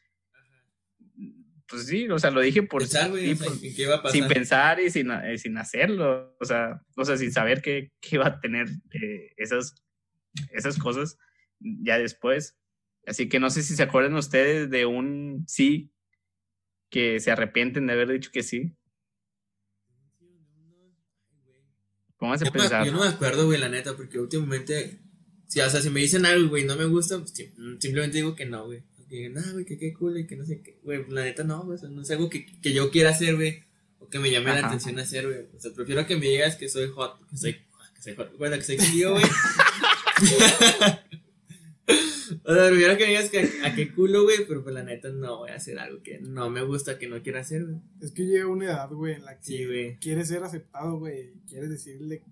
pues 1.68 1.86
sí, 1.86 2.08
o 2.08 2.18
sea, 2.18 2.30
lo 2.30 2.40
dije 2.40 2.62
por, 2.62 2.86
sin 2.86 4.28
pensar 4.28 4.80
y 4.80 4.90
sin, 4.90 5.10
eh, 5.10 5.38
sin 5.38 5.56
hacerlo, 5.56 6.36
o 6.38 6.44
sea, 6.44 6.82
o 6.96 7.04
sea, 7.04 7.16
sin 7.16 7.32
saber 7.32 7.62
que, 7.62 7.92
iba 8.10 8.26
a 8.26 8.40
tener 8.40 8.68
eh, 8.92 9.32
esas, 9.36 9.74
esas 10.50 10.78
cosas 10.78 11.18
ya 11.60 11.98
después. 11.98 12.56
Así 13.06 13.28
que 13.28 13.38
no 13.40 13.50
sé 13.50 13.62
si 13.62 13.76
se 13.76 13.82
acuerdan 13.82 14.14
ustedes 14.14 14.70
de 14.70 14.86
un 14.86 15.44
sí 15.46 15.90
que 16.90 17.20
se 17.20 17.30
arrepienten 17.30 17.86
de 17.86 17.92
haber 17.92 18.08
dicho 18.08 18.30
que 18.32 18.42
sí. 18.42 18.76
Pónganse 22.16 22.48
a 22.48 22.52
pensar. 22.52 22.86
yo 22.86 22.92
no 22.92 23.00
me 23.00 23.08
acuerdo, 23.08 23.46
güey, 23.46 23.58
la 23.58 23.68
neta, 23.68 23.96
porque 23.96 24.18
últimamente, 24.18 25.00
si, 25.46 25.60
o 25.60 25.68
sea, 25.68 25.80
si 25.80 25.90
me 25.90 26.00
dicen 26.00 26.24
algo, 26.24 26.50
güey, 26.50 26.64
no 26.64 26.76
me 26.76 26.84
gusta, 26.84 27.18
pues, 27.18 27.34
simplemente 27.78 28.18
digo 28.18 28.34
que 28.34 28.46
no, 28.46 28.66
güey 28.66 28.84
que, 29.14 29.28
no, 29.30 29.40
güey, 29.52 29.64
que 29.64 29.78
qué 29.78 29.92
cool 29.94 30.18
y 30.18 30.26
que 30.26 30.36
no 30.36 30.44
sé 30.44 30.60
qué, 30.60 30.78
güey, 30.82 31.04
la 31.08 31.22
neta 31.24 31.44
no, 31.44 31.64
güey, 31.64 31.78
no 31.90 32.02
es 32.02 32.10
algo 32.10 32.28
que, 32.28 32.46
que 32.46 32.72
yo 32.72 32.90
quiera 32.90 33.10
hacer, 33.10 33.36
güey, 33.36 33.62
o 33.98 34.08
que 34.08 34.18
me 34.18 34.30
llame 34.30 34.46
la 34.46 34.66
atención 34.66 34.98
hacer, 34.98 35.26
güey, 35.26 35.46
o 35.54 35.60
sea, 35.60 35.72
prefiero 35.72 36.06
que 36.06 36.16
me 36.16 36.26
digas 36.26 36.56
que 36.56 36.68
soy 36.68 36.88
hot, 36.88 37.18
que 37.28 37.36
soy, 37.36 37.52
que 37.94 38.02
soy 38.02 38.14
hot, 38.14 38.36
bueno, 38.36 38.56
que 38.56 38.62
soy 38.62 38.76
tío, 38.92 39.12
güey. 39.12 39.24
o 42.44 42.54
sea, 42.54 42.68
prefiero 42.68 42.96
que 42.96 43.04
me 43.04 43.10
digas 43.10 43.30
que 43.30 43.50
a, 43.62 43.74
qué 43.74 43.92
culo, 43.94 44.24
güey, 44.24 44.46
pero 44.46 44.62
pues 44.62 44.74
la 44.74 44.82
neta 44.82 45.10
no 45.10 45.38
voy 45.38 45.50
a 45.50 45.56
hacer 45.56 45.78
algo 45.78 46.02
que 46.02 46.18
no 46.18 46.50
me 46.50 46.62
gusta, 46.62 46.98
que 46.98 47.06
no 47.08 47.22
quiero 47.22 47.38
hacer, 47.38 47.64
güey. 47.64 47.76
Es 48.00 48.12
que 48.12 48.24
llega 48.24 48.46
una 48.46 48.64
edad, 48.66 48.90
güey, 48.90 49.14
en 49.14 49.24
la 49.24 49.38
que 49.38 49.44
sí, 49.44 49.66
quieres 50.00 50.28
ser 50.28 50.42
aceptado, 50.42 50.98
güey, 50.98 51.32
quieres 51.48 51.70
decirle 51.70 52.22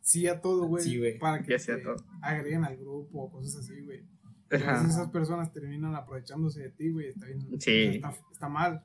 sí 0.00 0.28
a 0.28 0.40
todo, 0.40 0.66
güey, 0.66 0.84
sí, 0.84 1.00
para 1.18 1.42
que 1.42 1.56
te 1.56 1.82
agreguen 2.20 2.64
al 2.64 2.76
grupo 2.76 3.22
o 3.22 3.32
cosas 3.32 3.56
así, 3.56 3.80
güey 3.80 4.02
esas 4.50 5.10
personas 5.10 5.52
terminan 5.52 5.94
aprovechándose 5.94 6.62
de 6.62 6.70
ti, 6.70 6.90
güey, 6.90 7.08
está, 7.08 7.26
bien, 7.26 8.00
está, 8.32 8.48
mal. 8.48 8.84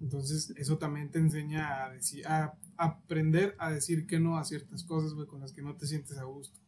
Entonces, 0.00 0.52
eso 0.56 0.78
también 0.78 1.10
te 1.10 1.18
enseña 1.18 1.84
a, 1.84 1.92
decir, 1.92 2.26
a 2.26 2.54
aprender 2.76 3.54
a 3.58 3.70
decir 3.70 4.06
que 4.06 4.18
no 4.18 4.36
a 4.36 4.44
ciertas 4.44 4.84
cosas, 4.84 5.14
güey, 5.14 5.26
con 5.26 5.40
las 5.40 5.52
que 5.52 5.62
no 5.62 5.76
te 5.76 5.86
sientes 5.86 6.18
a 6.18 6.24
gusto. 6.24 6.58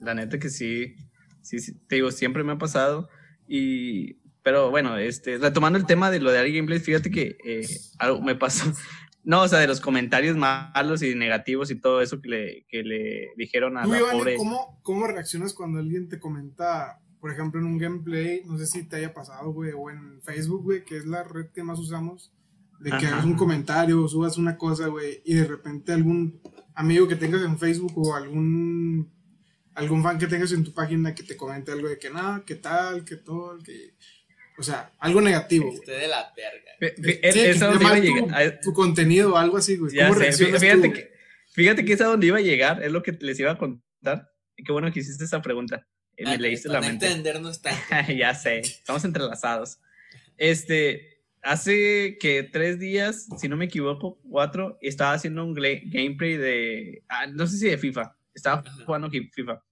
La, 0.00 0.14
neta 0.14 0.38
que 0.38 0.48
sí, 0.48 0.94
sí, 1.42 1.74
te 1.86 1.96
digo, 1.96 2.10
siempre 2.10 2.42
me 2.44 2.52
ha 2.52 2.58
pasado. 2.58 3.08
Y, 3.46 4.14
pero 4.42 4.70
bueno, 4.70 4.96
este, 4.96 5.38
retomando 5.38 5.78
el 5.78 5.86
tema 5.86 6.10
de 6.10 6.20
lo 6.20 6.30
de 6.30 6.38
Ari 6.38 6.54
Gameplay, 6.54 6.78
fíjate 6.78 7.10
que 7.10 7.36
eh, 7.44 7.66
algo 7.98 8.22
me 8.22 8.34
pasó, 8.34 8.72
no, 9.26 9.42
o 9.42 9.48
sea, 9.48 9.58
de 9.58 9.66
los 9.66 9.80
comentarios 9.80 10.36
malos 10.36 11.02
y 11.02 11.16
negativos 11.16 11.72
y 11.72 11.74
todo 11.74 12.00
eso 12.00 12.22
que 12.22 12.28
le, 12.28 12.66
que 12.68 12.84
le 12.84 13.32
dijeron 13.36 13.76
a 13.76 13.84
la 13.84 13.98
pobre... 13.98 14.36
¿cómo, 14.36 14.78
¿Cómo 14.82 15.08
reaccionas 15.08 15.52
cuando 15.52 15.80
alguien 15.80 16.08
te 16.08 16.20
comenta, 16.20 17.00
por 17.20 17.32
ejemplo, 17.32 17.60
en 17.60 17.66
un 17.66 17.76
gameplay, 17.76 18.42
no 18.46 18.56
sé 18.56 18.66
si 18.66 18.88
te 18.88 18.96
haya 18.96 19.12
pasado, 19.12 19.52
güey, 19.52 19.72
o 19.76 19.90
en 19.90 20.22
Facebook, 20.22 20.62
güey, 20.62 20.84
que 20.84 20.96
es 20.96 21.06
la 21.06 21.24
red 21.24 21.46
que 21.46 21.64
más 21.64 21.80
usamos, 21.80 22.32
de 22.78 22.90
que 22.90 23.06
hagas 23.06 23.24
un 23.24 23.34
comentario 23.34 24.00
o 24.00 24.08
subas 24.08 24.38
una 24.38 24.56
cosa, 24.56 24.86
güey, 24.86 25.22
y 25.24 25.34
de 25.34 25.44
repente 25.44 25.92
algún 25.92 26.40
amigo 26.76 27.08
que 27.08 27.16
tengas 27.16 27.42
en 27.42 27.58
Facebook 27.58 27.94
o 27.96 28.14
algún 28.14 29.10
algún 29.74 30.02
fan 30.04 30.18
que 30.18 30.28
tengas 30.28 30.52
en 30.52 30.62
tu 30.62 30.72
página 30.72 31.14
que 31.14 31.24
te 31.24 31.36
comente 31.36 31.72
algo 31.72 31.88
de 31.88 31.98
que 31.98 32.10
no, 32.10 32.44
que 32.44 32.54
tal, 32.54 33.04
que 33.04 33.16
todo, 33.16 33.58
que. 33.58 33.94
O 34.58 34.62
sea, 34.62 34.92
algo 34.98 35.20
negativo, 35.20 35.66
güey. 35.66 35.78
Esté 35.78 35.92
de 35.92 36.08
la 36.08 36.32
verga. 36.36 37.32
Sí, 37.32 37.40
es 37.40 37.62
a 37.62 37.66
donde 37.68 37.84
iba 37.84 37.94
a 37.94 37.98
llegar. 37.98 38.60
tu, 38.62 38.70
tu 38.70 38.72
contenido, 38.74 39.36
algo 39.36 39.56
así, 39.58 39.76
güey. 39.76 39.94
Ya 39.94 40.08
¿Cómo 40.08 40.18
sé, 40.18 40.24
reaccionas 40.26 40.60
fíjate, 40.60 40.80
tú, 40.82 40.88
güey? 40.88 41.02
que, 41.02 41.12
fíjate 41.52 41.84
que 41.84 41.92
es 41.92 42.00
a 42.00 42.04
donde 42.06 42.26
iba 42.26 42.38
a 42.38 42.42
llegar, 42.42 42.82
es 42.82 42.92
lo 42.92 43.02
que 43.02 43.12
les 43.20 43.38
iba 43.40 43.52
a 43.52 43.58
contar. 43.58 44.30
Y 44.56 44.64
qué 44.64 44.72
bueno 44.72 44.90
que 44.92 45.00
hiciste 45.00 45.24
esa 45.24 45.42
pregunta. 45.42 45.86
Eh, 46.16 46.24
Me 46.24 46.38
leíste 46.38 46.68
para 46.68 46.80
la 46.80 46.86
no 46.86 46.92
mente. 46.92 47.06
entendernos 47.06 47.60
tanto. 47.60 47.80
ya 48.16 48.34
sé, 48.34 48.60
estamos 48.60 49.04
entrelazados. 49.04 49.78
Este, 50.38 51.20
hace 51.42 52.16
que 52.18 52.42
tres 52.42 52.78
días, 52.78 53.26
si 53.38 53.48
no 53.48 53.56
me 53.56 53.66
equivoco, 53.66 54.18
cuatro, 54.30 54.78
estaba 54.80 55.12
haciendo 55.12 55.44
un 55.44 55.54
gameplay 55.54 56.36
de, 56.36 57.02
ah, 57.08 57.26
no 57.26 57.46
sé 57.46 57.58
si 57.58 57.68
de 57.68 57.78
FIFA, 57.78 58.16
estaba 58.34 58.60
Ajá. 58.66 58.84
jugando 58.84 59.10
FIFA. 59.10 59.62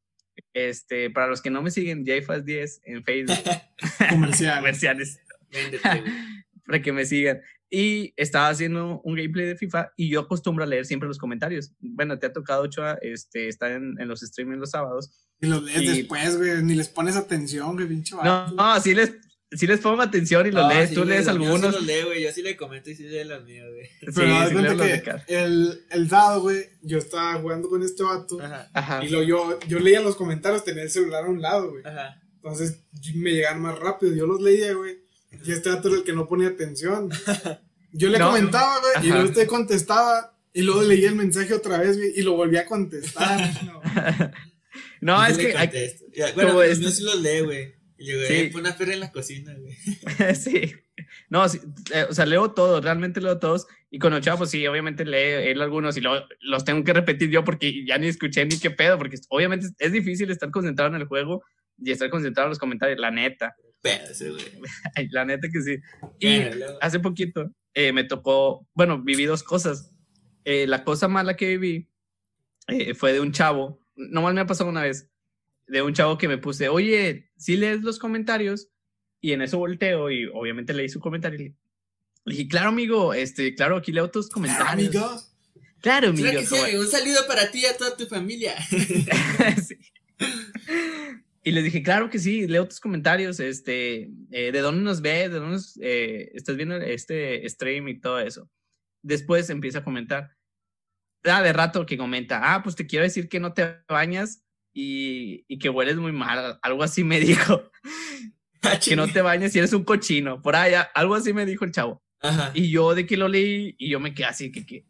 Este, 0.54 1.10
para 1.10 1.26
los 1.26 1.42
que 1.42 1.50
no 1.50 1.60
me 1.62 1.70
siguen, 1.70 2.04
JFast10 2.06 2.80
en 2.84 3.04
Facebook, 3.04 3.36
Comercial. 4.08 4.58
comerciales, 4.60 5.18
para 6.66 6.80
que 6.82 6.92
me 6.92 7.04
sigan. 7.04 7.40
Y 7.70 8.14
estaba 8.16 8.48
haciendo 8.50 9.00
un 9.02 9.16
gameplay 9.16 9.46
de 9.46 9.56
FIFA 9.56 9.92
y 9.96 10.08
yo 10.08 10.20
acostumbro 10.20 10.62
a 10.62 10.66
leer 10.66 10.86
siempre 10.86 11.08
los 11.08 11.18
comentarios. 11.18 11.72
Bueno, 11.80 12.18
te 12.18 12.26
ha 12.26 12.32
tocado, 12.32 12.62
Ochoa, 12.62 12.98
este, 13.02 13.48
estar 13.48 13.72
en, 13.72 13.96
en 14.00 14.06
los 14.06 14.22
streaming 14.22 14.58
los 14.58 14.70
sábados. 14.70 15.26
Y 15.40 15.46
los 15.48 15.62
lees 15.64 15.82
Y- 15.82 15.86
después, 15.98 16.36
güey. 16.36 16.62
Ni 16.62 16.74
les 16.76 16.88
pones 16.88 17.16
atención, 17.16 17.74
güey, 17.74 17.88
pinche 17.88 18.14
No, 18.22 18.46
no, 18.52 18.80
sí 18.80 18.94
les, 18.94 19.14
sí 19.56 19.66
les 19.66 19.80
pongo 19.80 20.02
atención 20.02 20.46
y 20.46 20.50
los 20.50 20.62
No, 20.62 20.68
lees. 20.72 20.88
sí, 20.90 20.94
Tú 20.94 21.04
lees 21.04 21.26
los 21.26 21.38
míos 21.38 21.46
sí 21.48 21.54
algunos. 21.54 21.74
los 21.74 21.86
leo, 21.86 22.06
güey. 22.06 22.22
Yo 22.22 22.32
sí 22.32 22.42
le 22.42 22.56
comento 22.56 22.90
y 22.90 22.94
sí 22.94 23.04
leo 23.04 23.24
los 23.24 23.44
míos, 23.44 23.68
güey. 23.72 23.86
Sí, 23.86 24.06
Pero 24.14 24.34
haz 24.36 24.48
sí 24.50 24.54
leo 24.56 24.76
que 24.76 25.02
cara. 25.02 25.24
el, 25.28 25.84
el 25.90 26.08
sábado, 26.08 26.40
güey, 26.42 26.68
yo 26.82 26.98
estaba 26.98 27.34
jugando 27.40 27.68
con 27.68 27.82
este 27.82 28.02
vato. 28.02 28.40
Ajá. 28.40 28.68
Ajá. 28.72 29.04
Y 29.04 29.08
lo, 29.08 29.22
yo, 29.22 29.58
yo 29.68 29.78
leía 29.78 30.00
los 30.00 30.16
comentarios, 30.16 30.64
tenía 30.64 30.82
el 30.82 30.90
celular 30.90 31.24
a 31.24 31.28
un 31.28 31.40
lado, 31.42 31.70
güey. 31.70 31.82
Ajá. 31.86 32.20
Entonces 32.36 32.80
me 33.14 33.30
llegaban 33.32 33.62
más 33.62 33.78
rápido. 33.78 34.14
Yo 34.14 34.26
los 34.26 34.40
leía, 34.40 34.72
güey. 34.74 34.98
Y 35.44 35.52
este 35.52 35.70
vato 35.70 35.88
era 35.88 35.98
el 35.98 36.04
que 36.04 36.12
no 36.12 36.26
ponía 36.28 36.48
atención. 36.48 37.10
Yo 37.92 38.08
le 38.08 38.18
No. 38.18 38.28
comentaba, 38.28 38.78
güey. 38.80 38.92
Y 38.94 38.96
Ajá. 38.96 39.06
luego 39.18 39.24
usted 39.30 39.46
contestaba. 39.46 40.30
Y 40.52 40.62
luego 40.62 40.82
leía 40.82 41.08
el 41.08 41.16
mensaje 41.16 41.52
otra 41.54 41.78
vez, 41.78 41.96
güey. 41.96 42.12
Y 42.16 42.22
lo 42.22 42.34
volvía 42.34 42.60
a 42.60 42.66
contestar. 42.66 43.50
No. 43.64 43.80
No, 45.00 45.26
Yo 45.28 45.32
es 45.32 45.38
que 45.38 45.56
hay- 45.56 46.32
Bueno, 46.34 46.62
este- 46.62 46.80
míos 46.80 46.96
sí 46.96 47.02
los 47.04 47.20
lee, 47.20 47.40
güey. 47.40 47.74
Y 47.96 48.06
yo, 48.06 48.18
Sí. 48.26 48.50
una 48.54 48.76
perra 48.76 48.94
en 48.94 49.00
la 49.00 49.12
cocina, 49.12 49.54
güey. 49.54 49.76
sí. 50.34 50.74
No, 51.28 51.48
sí, 51.48 51.60
eh, 51.92 52.06
o 52.08 52.14
sea, 52.14 52.26
leo 52.26 52.52
todos, 52.52 52.82
realmente 52.84 53.20
leo 53.20 53.38
todos. 53.38 53.66
Y 53.90 53.98
con 53.98 54.12
Ochoa, 54.12 54.36
pues 54.36 54.50
sí, 54.50 54.66
obviamente 54.66 55.04
él 55.04 55.60
algunos 55.60 55.96
y 55.96 56.00
luego 56.00 56.26
los 56.40 56.64
tengo 56.64 56.82
que 56.84 56.92
repetir 56.92 57.30
yo 57.30 57.44
porque 57.44 57.84
ya 57.84 57.98
ni 57.98 58.08
escuché 58.08 58.44
ni 58.44 58.58
qué 58.58 58.70
pedo, 58.70 58.98
porque 58.98 59.18
obviamente 59.28 59.68
es, 59.78 59.92
difícil 59.92 60.30
estar 60.30 60.50
concentrado 60.50 60.94
en 60.94 61.00
el 61.00 61.06
juego 61.06 61.42
y 61.78 61.90
estar 61.90 62.10
concentrado 62.10 62.46
en 62.46 62.50
los 62.50 62.58
comentarios, 62.58 62.98
la 62.98 63.10
neta, 63.10 63.54
Pero 63.80 64.04
ese, 64.04 64.30
güey. 64.30 64.44
la 65.10 65.24
neta 65.24 65.48
que 65.52 65.60
sí. 65.60 65.76
Y 66.18 66.42
hace 66.80 67.00
poquito 67.00 67.50
eh, 67.74 67.92
me 67.92 68.04
tocó, 68.04 68.66
bueno, 68.74 69.02
viví 69.02 69.24
dos 69.24 69.42
cosas. 69.42 69.92
Eh, 70.44 70.66
la 70.66 70.84
cosa 70.84 71.08
mala 71.08 71.36
que 71.36 71.56
viví 71.56 71.88
eh, 72.68 72.94
fue 72.94 73.12
de 73.12 73.20
un 73.20 73.32
chavo, 73.32 73.80
nomás 73.96 74.34
me 74.34 74.40
ha 74.40 74.46
pasado 74.46 74.70
una 74.70 74.82
vez, 74.82 75.10
de 75.66 75.82
un 75.82 75.94
chavo 75.94 76.18
que 76.18 76.28
me 76.28 76.38
puse, 76.38 76.68
oye, 76.68 77.30
si 77.36 77.56
lees 77.56 77.82
los 77.82 77.98
comentarios, 77.98 78.68
y 79.20 79.32
en 79.32 79.40
eso 79.40 79.58
volteo 79.58 80.10
y 80.10 80.26
obviamente 80.26 80.74
leí 80.74 80.88
su 80.88 81.00
comentario 81.00 81.40
y 81.40 81.54
le 82.26 82.36
dije, 82.36 82.48
claro, 82.48 82.68
amigo, 82.70 83.14
este, 83.14 83.54
claro, 83.54 83.76
aquí 83.76 83.92
leo 83.92 84.10
tus 84.10 84.30
comentarios. 84.30 84.94
Amigo. 84.94 85.22
Claro, 85.80 86.08
amigo. 86.08 86.28
Claro 86.28 86.40
que 86.40 86.46
sí. 86.46 86.76
Un 86.76 86.86
saludo 86.86 87.26
para 87.26 87.50
ti 87.50 87.60
y 87.60 87.66
a 87.66 87.76
toda 87.76 87.96
tu 87.96 88.06
familia. 88.06 88.54
Sí. 89.62 89.76
Y 91.42 91.52
les 91.52 91.64
dije, 91.64 91.82
claro 91.82 92.08
que 92.08 92.18
sí, 92.18 92.46
leo 92.46 92.66
tus 92.66 92.80
comentarios, 92.80 93.38
este, 93.40 94.10
eh, 94.30 94.50
de 94.52 94.60
dónde 94.60 94.82
nos 94.82 95.02
ves, 95.02 95.30
de 95.30 95.38
dónde 95.38 95.52
nos, 95.52 95.78
eh, 95.82 96.30
estás 96.34 96.56
viendo 96.56 96.76
este 96.76 97.46
stream 97.48 97.88
y 97.88 98.00
todo 98.00 98.20
eso. 98.20 98.50
Después 99.02 99.50
empieza 99.50 99.80
a 99.80 99.84
comentar, 99.84 100.34
ah, 101.24 101.42
de 101.42 101.52
rato 101.52 101.84
que 101.84 101.98
comenta, 101.98 102.54
ah, 102.54 102.62
pues 102.62 102.76
te 102.76 102.86
quiero 102.86 103.02
decir 103.02 103.28
que 103.28 103.40
no 103.40 103.52
te 103.52 103.76
bañas 103.88 104.43
y, 104.74 105.44
y 105.46 105.58
que 105.58 105.70
hueles 105.70 105.96
muy 105.96 106.12
mal, 106.12 106.58
algo 106.60 106.82
así 106.82 107.04
me 107.04 107.20
dijo, 107.20 107.70
que 108.84 108.96
no 108.96 109.08
te 109.08 109.22
bañes 109.22 109.54
y 109.54 109.58
eres 109.60 109.72
un 109.72 109.84
cochino, 109.84 110.42
por 110.42 110.56
allá, 110.56 110.82
algo 110.94 111.14
así 111.14 111.32
me 111.32 111.46
dijo 111.46 111.64
el 111.64 111.72
chavo. 111.72 112.02
Ajá. 112.20 112.50
Y 112.54 112.70
yo 112.70 112.94
de 112.94 113.06
que 113.06 113.16
lo 113.16 113.28
leí 113.28 113.74
y 113.78 113.90
yo 113.90 114.00
me 114.00 114.14
quedé 114.14 114.26
así, 114.26 114.50
que, 114.50 114.66
que 114.66 114.84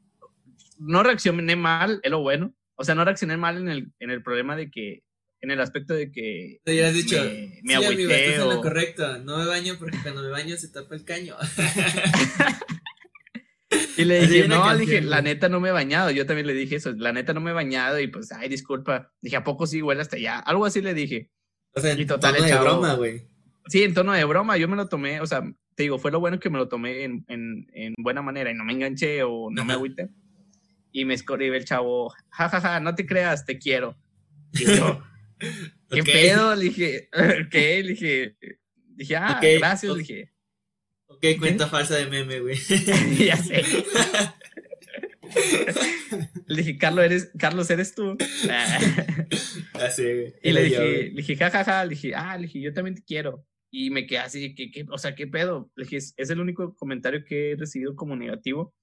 no 0.79 1.03
reaccioné 1.03 1.55
mal, 1.57 2.01
es 2.03 2.11
lo 2.11 2.21
bueno. 2.21 2.55
O 2.77 2.85
sea, 2.85 2.95
no 2.95 3.05
reaccioné 3.05 3.37
mal 3.37 3.59
en 3.59 3.69
el, 3.69 3.93
en 3.99 4.11
el 4.11 4.23
problema 4.23 4.57
de 4.57 4.71
que, 4.71 5.03
en 5.41 5.51
el 5.51 5.61
aspecto 5.61 5.95
de 5.95 6.11
que 6.11 6.61
Te 6.65 6.73
hubieras 6.73 6.95
dicho, 6.95 7.17
me, 7.17 7.61
me 7.63 7.75
sí, 7.75 7.75
amigo, 7.75 7.93
agüité 7.93 8.27
estás 8.31 8.43
en 8.43 8.49
lo 8.49 8.63
correcto. 8.63 9.19
No 9.19 9.39
me 9.39 9.47
baño 9.47 9.75
porque 9.79 9.99
cuando 10.03 10.23
me 10.23 10.31
baño 10.31 10.57
se 10.57 10.69
tapa 10.69 10.95
el 10.95 11.05
caño. 11.05 11.37
Y 13.97 14.05
le 14.05 14.21
dije, 14.27 14.49
no, 14.49 14.57
le 14.57 14.61
canción, 14.63 14.79
dije, 14.79 15.01
la 15.03 15.23
neta 15.23 15.49
no 15.49 15.61
me 15.61 15.69
he 15.69 15.73
bañado. 15.73 16.11
Yo 16.11 16.27
también 16.27 16.47
le 16.47 16.55
dije 16.55 16.77
eso, 16.77 16.93
la 16.93 17.13
neta 17.13 17.33
no 17.33 17.41
me 17.41 17.51
he 17.51 17.55
bañado 17.55 18.01
y 18.01 18.09
pues, 18.09 18.33
ay, 18.33 18.49
disculpa. 18.49 19.13
Dije, 19.21 19.37
¿a 19.37 19.45
poco 19.45 19.67
sí 19.67 19.83
huele 19.83 20.03
hasta 20.03 20.17
allá? 20.17 20.39
Algo 20.39 20.67
así 20.67 20.81
le 20.81 20.95
dije. 20.95 21.31
O 21.75 21.81
sea, 21.81 21.93
en 21.93 22.01
Y 22.01 22.07
total, 22.07 22.35
tono 22.35 22.45
el 22.47 22.53
de 22.53 22.59
broma, 22.59 22.95
güey. 22.95 23.29
Sí, 23.67 23.83
en 23.83 23.95
tono 23.95 24.13
de 24.13 24.25
broma, 24.25 24.57
yo 24.57 24.69
me 24.69 24.77
lo 24.77 24.89
tomé, 24.89 25.21
o 25.21 25.27
sea, 25.27 25.43
te 25.75 25.85
digo, 25.85 25.99
fue 25.99 26.11
lo 26.11 26.21
bueno 26.21 26.39
que 26.39 26.51
me 26.51 26.59
lo 26.59 26.69
tomé 26.69 27.05
en, 27.05 27.25
en, 27.29 27.67
en 27.73 27.95
buena 27.99 28.23
manera 28.23 28.51
y 28.51 28.55
no 28.55 28.65
me 28.65 28.75
enganché 28.75 29.23
o 29.23 29.51
no 29.51 29.65
me 29.65 29.73
agüité. 29.73 30.11
Y 30.93 31.05
me 31.05 31.15
escribe 31.15 31.57
el 31.57 31.65
chavo, 31.65 32.13
jajaja, 32.31 32.79
no 32.81 32.95
te 32.95 33.07
creas, 33.07 33.45
te 33.45 33.59
quiero. 33.59 33.97
Y 34.53 34.67
yo, 34.67 35.03
¿qué 35.91 36.05
pedo? 36.05 36.55
Le 36.55 36.65
dije, 36.65 37.09
¿qué? 37.51 37.83
Le 37.83 37.89
dije, 37.91 38.37
dije, 38.95 39.17
ah, 39.17 39.41
gracias, 39.41 39.93
le 39.93 39.99
dije, 39.99 40.34
Ok, 41.15 41.25
cuenta 41.39 41.69
falsa 41.69 41.97
de 41.97 42.07
meme, 42.07 42.41
güey. 42.41 42.57
ya 43.19 43.37
sé. 43.37 43.63
Le 46.47 46.57
dije, 46.63 46.79
Carlos, 46.79 47.05
eres, 47.05 47.31
Carlos, 47.39 47.71
¿eres 47.71 47.95
tú? 47.95 48.17
Ah. 48.51 48.79
Así, 49.75 50.03
güey. 50.05 50.35
Y 50.43 50.53
le 50.53 50.63
dije, 50.65 50.77
yo, 50.77 50.83
le 50.83 51.11
dije, 51.11 51.37
jajaja, 51.37 51.85
le 51.85 51.91
dije, 51.91 52.15
ah, 52.15 52.37
le 52.37 52.47
dije, 52.47 52.61
yo 52.61 52.73
también 52.73 52.95
te 52.95 53.03
quiero. 53.03 53.45
Y 53.71 53.91
me 53.91 54.07
quedé 54.07 54.19
así, 54.19 54.55
que, 54.55 54.71
que, 54.71 54.87
o 54.89 54.99
sea, 54.99 55.15
¿qué 55.15 55.27
pedo? 55.27 55.71
Le 55.75 55.85
dije, 55.85 55.97
es, 55.97 56.31
el 56.31 56.41
único 56.41 56.77
comentario 56.77 57.25
que 57.25 57.53
he 57.53 57.57
recibido 57.57 57.97
como 57.97 58.15
negativo. 58.15 58.75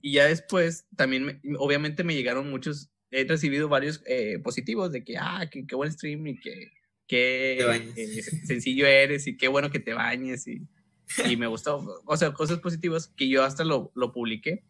Y 0.00 0.12
ya 0.14 0.26
después, 0.26 0.86
también, 0.96 1.24
me- 1.26 1.40
obviamente 1.58 2.02
me 2.04 2.14
llegaron 2.14 2.48
muchos, 2.50 2.90
he 3.10 3.24
recibido 3.24 3.68
varios 3.68 4.02
eh, 4.06 4.38
positivos 4.42 4.90
de 4.92 5.04
que, 5.04 5.18
ah, 5.18 5.46
que, 5.50 5.66
qué 5.66 5.74
buen 5.74 5.92
stream 5.92 6.26
y 6.28 6.40
que, 6.40 7.64
bañes. 7.66 7.98
eh, 7.98 8.22
sencillo 8.46 8.86
eres 8.86 9.26
y 9.26 9.36
qué 9.36 9.48
bueno 9.48 9.70
que 9.70 9.80
te 9.80 9.92
bañes 9.92 10.46
y, 10.48 10.62
y 11.28 11.36
me 11.36 11.46
gustó. 11.46 12.02
O 12.04 12.16
sea, 12.16 12.32
cosas 12.32 12.58
positivas 12.60 13.12
que 13.16 13.28
yo 13.28 13.44
hasta 13.44 13.64
lo, 13.64 13.92
lo 13.94 14.12
publiqué. 14.12 14.64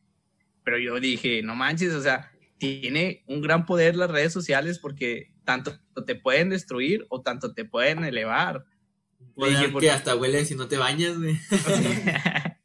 Pero 0.65 0.79
yo 0.79 1.01
dije, 1.01 1.43
no 1.43 1.57
manches, 1.57 1.93
o 1.93 2.03
sea, 2.03 2.31
tiene 2.59 3.25
un 3.27 3.41
gran 3.41 3.67
poder 3.67 3.97
las 3.97 4.11
redes 4.11 4.33
sociales 4.33 4.79
porque 4.79 5.33
tanto 5.45 5.81
te 6.07 6.15
pueden 6.15 6.51
destruir 6.51 7.05
o 7.09 7.21
tanto 7.23 7.53
te 7.55 7.65
pueden 7.65 8.05
elevar. 8.05 8.65
Le 9.37 9.51
dije, 9.51 9.69
porque- 9.69 9.87
que 9.87 9.91
hasta 9.91 10.15
huele 10.15 10.45
si 10.45 10.55
no 10.55 10.69
te 10.69 10.77
bañas, 10.77 11.19
güey. 11.19 11.37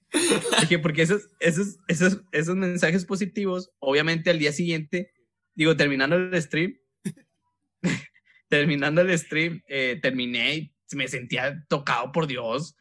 Dije, 0.62 0.80
porque 0.80 1.02
esos, 1.02 1.30
esos, 1.40 1.78
esos, 1.88 2.22
esos 2.32 2.56
mensajes 2.56 3.06
positivos, 3.06 3.72
obviamente 3.80 4.30
al 4.30 4.40
día 4.40 4.52
siguiente, 4.52 5.12
digo, 5.54 5.76
terminando 5.76 6.16
el 6.16 6.42
stream, 6.42 6.78
terminando 8.50 9.02
el 9.02 9.18
stream, 9.18 9.62
eh, 9.68 10.00
terminé 10.02 10.56
y 10.56 10.74
me 10.96 11.08
sentía 11.08 11.66
tocado 11.68 12.12
por 12.12 12.28
Dios. 12.28 12.76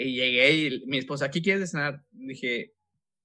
Y 0.00 0.14
llegué 0.14 0.52
y 0.52 0.84
mi 0.86 0.98
esposa, 0.98 1.28
¿qué 1.28 1.42
quieres 1.42 1.72
cenar? 1.72 2.04
Dije, 2.12 2.72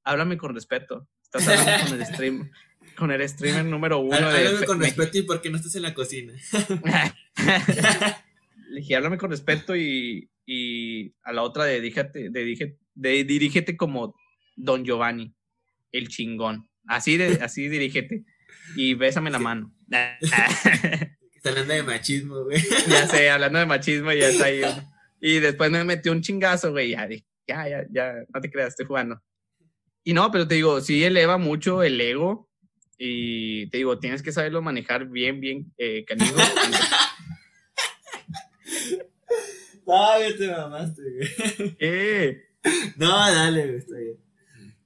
háblame 0.03 0.37
con 0.37 0.55
respeto. 0.55 1.07
Estás 1.21 1.47
hablando 1.47 1.85
con 1.87 2.01
el 2.01 2.05
stream, 2.07 2.51
con 2.97 3.11
el 3.11 3.29
streamer 3.29 3.63
número 3.63 3.99
uno 3.99 4.15
Háblame 4.15 4.65
con 4.65 4.79
México". 4.79 5.01
respeto 5.01 5.19
y 5.19 5.21
por 5.21 5.39
qué 5.41 5.51
no 5.51 5.57
estás 5.57 5.75
en 5.75 5.83
la 5.83 5.93
cocina. 5.93 6.33
Le 8.69 8.79
dije, 8.79 8.95
háblame 8.95 9.19
con 9.19 9.29
respeto 9.29 9.75
y, 9.75 10.31
y 10.47 11.13
a 11.21 11.31
la 11.31 11.43
otra 11.43 11.65
dedíjate, 11.65 12.31
dedíjete, 12.31 12.79
de, 12.95 13.23
dirígete 13.23 13.77
como 13.77 14.15
Don 14.55 14.83
Giovanni, 14.83 15.31
el 15.91 16.07
chingón. 16.07 16.67
Así, 16.87 17.17
de, 17.17 17.39
así 17.43 17.69
dirígete. 17.69 18.25
Y 18.75 18.95
bésame 18.95 19.29
la 19.29 19.37
mano. 19.37 19.71
Está 21.35 21.49
hablando 21.49 21.73
de 21.75 21.83
machismo, 21.83 22.45
güey. 22.45 22.59
ya 22.87 23.05
sé, 23.07 23.29
hablando 23.29 23.59
de 23.59 23.65
machismo, 23.67 24.11
ya 24.11 24.29
está 24.29 24.45
ahí. 24.45 24.61
Y 25.25 25.39
después 25.39 25.71
me 25.71 25.83
metió 25.85 26.11
un 26.11 26.21
chingazo, 26.21 26.71
güey. 26.71 26.91
Ya 26.91 27.07
ya, 27.47 27.67
ya, 27.69 27.85
ya, 27.89 28.13
no 28.33 28.41
te 28.41 28.51
creas, 28.51 28.69
estoy 28.69 28.85
jugando. 28.85 29.21
Y 30.03 30.11
no, 30.13 30.29
pero 30.31 30.45
te 30.47 30.55
digo, 30.55 30.81
sí 30.81 31.01
eleva 31.03 31.37
mucho 31.37 31.81
el 31.81 31.99
ego. 32.01 32.49
Y 32.97 33.67
te 33.69 33.77
digo, 33.77 33.99
tienes 33.99 34.21
que 34.21 34.33
saberlo 34.33 34.61
manejar 34.61 35.07
bien, 35.07 35.39
bien, 35.39 35.73
eh, 35.77 36.03
canijo. 36.05 36.35
No, 39.85 40.07
te 40.37 40.47
mamaste, 40.49 41.01
güey. 41.01 41.75
Eh, 41.79 42.41
No, 42.95 43.09
dale, 43.09 43.65
güey, 43.65 43.77
está 43.77 43.97
bien. 43.97 44.17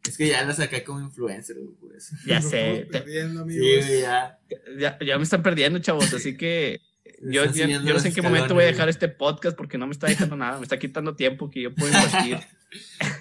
Es 0.08 0.18
que 0.18 0.28
ya 0.30 0.44
la 0.44 0.54
saqué 0.54 0.84
como 0.84 1.02
influencer, 1.02 1.58
güey, 1.58 1.76
por 1.76 1.96
eso. 1.96 2.16
Ya 2.26 2.42
sé. 2.42 2.88
te- 2.92 3.00
perdiendo, 3.02 3.48
Sí, 3.48 3.80
ya. 4.02 4.40
ya, 4.80 4.98
ya 5.00 5.18
me 5.18 5.24
están 5.24 5.44
perdiendo, 5.44 5.80
chavos, 5.80 6.12
así 6.14 6.36
que 6.38 6.80
yo, 7.22 7.46
no 7.46 8.00
sé 8.00 8.08
en 8.10 8.14
qué 8.14 8.22
momento 8.22 8.54
voy 8.54 8.64
a 8.64 8.68
dejar 8.68 8.90
este 8.90 9.08
podcast 9.08 9.58
porque 9.58 9.78
no 9.78 9.88
me 9.88 9.94
está 9.94 10.08
dejando 10.08 10.36
nada, 10.36 10.58
me 10.58 10.64
está 10.64 10.78
quitando 10.78 11.16
tiempo 11.16 11.50
que 11.50 11.62
yo 11.62 11.74
puedo 11.74 11.92
invertir. 11.92 12.40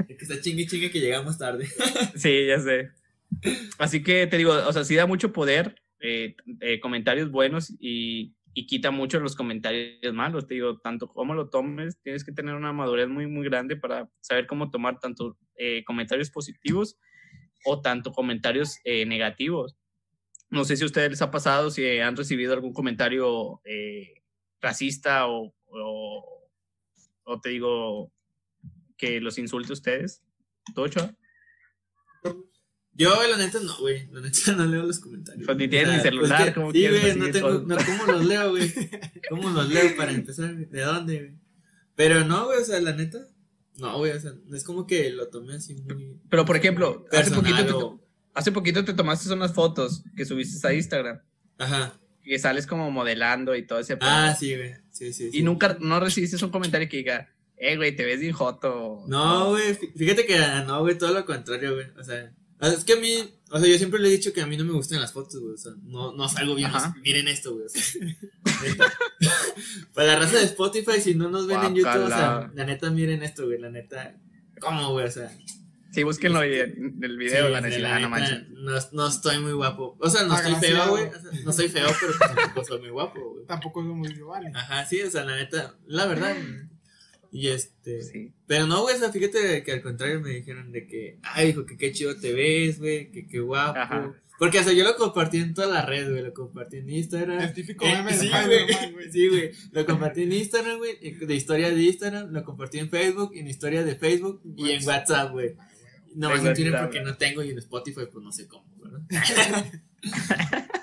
Es 0.09 0.17
que 0.17 0.25
está 0.25 0.41
chingue 0.41 0.67
chingue 0.67 0.91
que 0.91 1.01
llegamos 1.01 1.39
tarde. 1.39 1.69
Sí, 2.17 2.47
ya 2.47 2.59
sé. 2.59 2.91
Así 3.79 4.03
que 4.03 4.27
te 4.27 4.37
digo, 4.39 4.53
o 4.53 4.73
sea, 4.73 4.85
sí 4.85 4.97
da 4.97 5.07
mucho 5.07 5.33
poder, 5.33 5.83
eh, 6.01 6.35
eh, 6.61 6.81
comentarios 6.81 7.31
buenos 7.31 7.73
y, 7.79 8.35
y 8.55 8.67
quita 8.67 8.91
mucho 8.91 9.21
los 9.21 9.37
comentarios 9.37 10.13
malos. 10.13 10.47
Te 10.47 10.55
digo, 10.55 10.79
tanto 10.79 11.09
como 11.09 11.35
lo 11.35 11.49
tomes, 11.49 12.01
tienes 12.03 12.25
que 12.25 12.33
tener 12.33 12.55
una 12.55 12.73
madurez 12.73 13.09
muy, 13.09 13.27
muy 13.27 13.45
grande 13.45 13.77
para 13.77 14.11
saber 14.21 14.47
cómo 14.47 14.71
tomar 14.71 14.99
tanto 14.99 15.39
eh, 15.57 15.85
comentarios 15.85 16.31
positivos 16.31 16.99
o 17.65 17.81
tanto 17.81 18.13
comentarios 18.13 18.79
negativos. 18.85 19.77
No 20.51 20.65
sé 20.65 20.77
si 20.77 20.83
a 20.85 20.87
ustedes 20.87 21.11
les 21.11 21.23
ha 21.23 21.31
pasado, 21.31 21.71
si 21.71 21.99
han 21.99 22.17
recibido 22.17 22.53
algún 22.55 22.73
comentario 22.73 23.61
eh, 23.65 24.23
racista 24.61 25.27
o, 25.27 25.55
o, 25.67 26.49
o 27.25 27.41
te 27.41 27.51
digo 27.51 28.13
que 28.97 29.21
los 29.21 29.39
insulte 29.39 29.73
a 29.73 29.75
ustedes. 29.75 30.23
¿Tocho? 30.75 31.11
Yo, 32.99 33.11
la 33.29 33.37
neta, 33.37 33.59
no, 33.61 33.77
güey. 33.79 34.09
La 34.11 34.21
neta, 34.21 34.53
no 34.57 34.65
leo 34.65 34.83
los 34.85 35.01
comentarios. 35.01 35.45
Pues 35.45 35.59
ni 35.59 35.65
O 35.67 35.69
tienes 35.71 35.89
sea, 35.89 35.97
ni 35.97 36.03
celular, 36.03 36.45
que- 36.47 36.55
¿cómo 36.55 36.73
Sí, 36.73 36.89
güey, 36.89 37.17
no 37.17 37.31
tengo. 37.31 37.51
No, 37.61 37.77
¿Cómo 37.77 38.13
los 38.13 38.25
leo, 38.25 38.51
güey? 38.51 38.73
¿Cómo 39.29 39.51
los 39.51 39.69
leo 39.69 39.97
para 39.97 40.13
empezar? 40.15 40.55
¿De 40.57 40.81
dónde, 40.81 41.19
güey? 41.19 41.39
Pero 41.95 42.25
no, 42.25 42.47
güey, 42.47 42.61
o 42.61 42.65
sea, 42.65 42.81
la 42.81 42.93
neta. 42.93 43.19
No, 43.79 43.99
güey, 43.99 44.13
o 44.13 44.21
sea, 44.21 44.33
es 44.55 44.65
como 44.65 44.87
que 44.87 45.11
lo 45.11 45.29
tomé 45.29 45.55
así 45.57 45.75
muy. 45.75 46.19
Pero 46.31 46.47
por 46.47 46.57
ejemplo, 46.57 47.05
hace 47.13 47.31
poquito, 47.35 47.79
o- 47.89 47.96
hace 48.37 48.53
poquito 48.53 48.85
te 48.85 48.95
tomaste 48.95 49.33
unas 49.33 49.53
fotos 49.53 50.05
que 50.17 50.25
subiste 50.25 50.65
a 50.67 50.73
Instagram, 50.73 51.21
Ajá. 51.59 51.99
que 52.23 52.39
sales 52.39 52.67
como 52.67 52.91
modelando 52.91 53.57
y 53.57 53.67
todo 53.67 53.81
ese. 53.81 53.97
Ah, 54.01 54.37
sí, 54.39 54.55
güey. 54.55 54.75
Sí, 54.93 55.13
sí, 55.13 55.31
sí. 55.33 55.39
Y 55.39 55.43
nunca, 55.43 55.77
no 55.81 55.99
recibiste 55.99 56.43
un 56.45 56.51
comentario 56.53 56.89
que 56.89 56.99
diga, 56.99 57.29
eh, 57.57 57.77
güey, 57.77 57.97
te 57.97 58.05
ves 58.05 58.21
bien 58.21 58.33
joto. 58.33 59.05
No, 59.09 59.51
güey, 59.51 59.75
fí- 59.75 59.93
fíjate 59.97 60.27
que 60.27 60.37
ah, 60.39 60.63
no, 60.67 60.81
güey, 60.81 60.97
todo 60.97 61.13
lo 61.13 61.25
contrario, 61.25 61.75
güey. 61.75 61.87
O 61.99 62.05
sea, 62.05 62.31
es 62.61 62.85
que 62.85 62.95
a 62.95 62.97
mí, 62.97 63.15
o 63.51 63.59
sea, 63.59 63.69
yo 63.69 63.77
siempre 63.79 64.01
le 64.01 64.09
he 64.09 64.13
dicho 64.13 64.33
que 64.33 64.41
a 64.43 64.47
mí 64.47 64.57
no 64.57 64.65
me 64.65 64.73
gustan 64.73 65.01
las 65.01 65.13
fotos, 65.13 65.41
güey. 65.41 65.55
O 65.55 65.59
sea, 65.59 65.73
no, 65.85 66.13
no 66.13 66.29
salgo 66.29 66.55
bien. 66.55 66.69
Ajá. 66.71 66.95
miren 67.03 67.29
esto, 67.29 67.53
güey. 67.55 67.67
O 67.67 67.69
sea. 67.69 67.83
Para 69.95 70.07
la 70.15 70.19
raza 70.19 70.39
de 70.39 70.45
Spotify, 70.45 71.01
si 71.01 71.15
no 71.15 71.29
nos 71.29 71.47
ven 71.47 71.63
en 71.63 71.75
YouTube, 71.75 72.05
o 72.05 72.09
sea, 72.09 72.51
la 72.55 72.65
neta, 72.65 72.91
miren 72.91 73.23
esto, 73.23 73.47
güey. 73.47 73.59
La 73.59 73.71
neta, 73.71 74.15
¿cómo, 74.61 74.93
güey? 74.93 75.07
O 75.07 75.11
sea, 75.11 75.31
Sí, 75.97 76.03
búsquenlo 76.03 76.41
ahí 76.41 76.59
en 76.61 76.99
el 77.03 77.17
video, 77.17 77.47
sí, 77.47 77.53
van 77.53 77.65
a 77.65 77.69
de 77.69 77.69
decir, 77.71 77.83
la 77.83 77.97
ah, 77.97 78.01
no 78.01 78.11
manches. 78.11 78.49
no, 78.51 78.73
no 78.93 79.09
estoy 79.09 79.39
muy 79.41 79.53
guapo. 79.53 79.97
O 79.99 80.11
sea, 80.11 80.25
no 80.25 80.37
estoy 80.37 80.53
Agraciado. 80.53 80.85
feo, 80.85 80.91
güey. 80.91 81.05
o 81.07 81.21
sea, 81.33 81.41
no 81.43 81.53
soy 81.55 81.69
feo, 81.71 81.87
pero 81.99 82.13
pues 82.19 82.35
tampoco 82.37 82.65
soy 82.67 82.81
muy 82.81 82.91
guapo, 82.91 83.31
güey. 83.33 83.47
Tampoco 83.47 83.83
somos 83.83 84.13
Giovanni. 84.15 84.51
Ajá, 84.55 84.85
sí, 84.85 85.01
o 85.01 85.11
sea, 85.11 85.25
la 85.25 85.37
neta, 85.37 85.75
la 85.87 86.05
verdad. 86.05 86.37
Y 87.33 87.49
este. 87.49 88.03
Sí. 88.03 88.33
Pero 88.47 88.67
no, 88.67 88.83
güey, 88.83 88.95
o 88.95 88.99
sea, 88.99 89.11
fíjate 89.11 89.63
que 89.63 89.73
al 89.73 89.81
contrario 89.81 90.21
me 90.21 90.31
dijeron 90.31 90.71
de 90.71 90.87
que, 90.87 91.19
ay, 91.23 91.49
hijo, 91.49 91.65
que 91.65 91.79
qué 91.79 91.93
chido 91.93 92.15
te 92.17 92.35
ves, 92.35 92.79
güey, 92.79 93.11
que 93.11 93.27
qué 93.27 93.41
guapo. 93.41 93.79
Ajá. 93.79 94.15
Porque, 94.39 94.59
o 94.59 94.63
sea, 94.65 94.75
yo 94.75 94.85
lo 94.85 94.97
compartí 94.97 95.39
en 95.39 95.55
toda 95.55 95.67
la 95.69 95.87
red, 95.87 96.11
güey, 96.11 96.23
lo 96.23 96.35
compartí 96.35 96.77
en 96.77 96.91
Instagram. 96.91 97.41
El 97.41 97.55
típico 97.55 97.87
Eh, 97.87 97.95
meme 97.97 98.13
sí, 98.13 98.29
güey. 98.29 99.11
Sí, 99.11 99.29
güey, 99.29 99.51
lo 99.73 99.87
compartí 99.87 100.25
en 100.25 100.33
Instagram, 100.33 100.77
güey, 100.77 100.99
de 101.01 101.35
historia 101.35 101.71
de 101.71 101.83
Instagram, 101.83 102.31
lo 102.33 102.45
compartí 102.45 102.79
en 102.79 102.91
Facebook, 102.91 103.33
en 103.35 103.49
historia 103.49 103.83
de 103.83 103.97
Facebook 103.97 104.43
y 104.57 104.73
en 104.73 104.87
WhatsApp, 104.87 105.33
güey. 105.33 105.57
No 106.17 106.31
más 106.31 106.45
En 106.45 106.55
Twitter 106.55 106.75
porque 106.81 107.01
no 107.03 107.17
tengo 107.17 107.43
y 107.43 107.51
en 107.51 107.59
Spotify, 107.59 108.03
pues 108.11 108.25
no 108.25 108.33
sé 108.33 108.49
cómo, 108.49 108.65
¿verdad? 108.79 109.01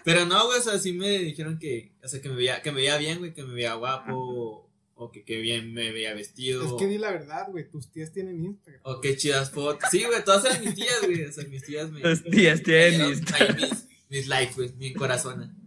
Pero 0.06 0.26
no, 0.26 0.46
güey, 0.46 0.60
o 0.60 0.62
sea, 0.62 0.78
sí 0.78 0.94
me 0.94 1.20
dijeron 1.20 1.58
que, 1.58 1.94
o 2.04 2.08
sea, 2.08 2.22
que 2.22 2.30
me 2.30 2.36
veía, 2.36 2.62
que 2.62 2.72
me 2.72 2.78
veía 2.78 2.98
bien, 2.98 3.20
güey, 3.20 3.34
que 3.34 3.44
me 3.44 3.54
veía 3.54 3.74
guapo, 3.74 4.70
o 4.96 5.12
que, 5.12 5.24
que 5.24 5.38
bien 5.40 5.74
me 5.74 5.92
veía 5.92 6.14
vestido. 6.14 6.64
Es 6.66 6.74
que 6.74 6.88
di 6.88 6.98
la 6.98 7.12
verdad, 7.12 7.48
güey. 7.50 7.68
Tus 7.68 7.90
tías 7.92 8.12
tienen 8.12 8.44
Instagram. 8.44 8.82
O 8.86 9.02
qué 9.02 9.18
chidas 9.18 9.50
fotos. 9.50 9.90
Sí, 9.90 10.04
güey, 10.04 10.24
todas 10.24 10.46
eran 10.46 10.64
mis 10.64 10.76
tías, 10.76 11.02
güey. 11.04 11.24
O 11.24 11.32
sea, 11.32 11.44
mis 11.46 11.64
tías 11.64 11.92
me. 11.92 12.02
Las 12.02 12.24
tías 12.24 12.62
tienen 12.62 13.02
ahí, 13.02 13.10
Instagram. 13.10 13.58
ahí 13.58 13.70
mis, 13.70 13.88
mis 14.10 14.28
likes, 14.28 14.54
güey, 14.56 14.74
mi 14.74 14.94
corazón. 14.94 15.58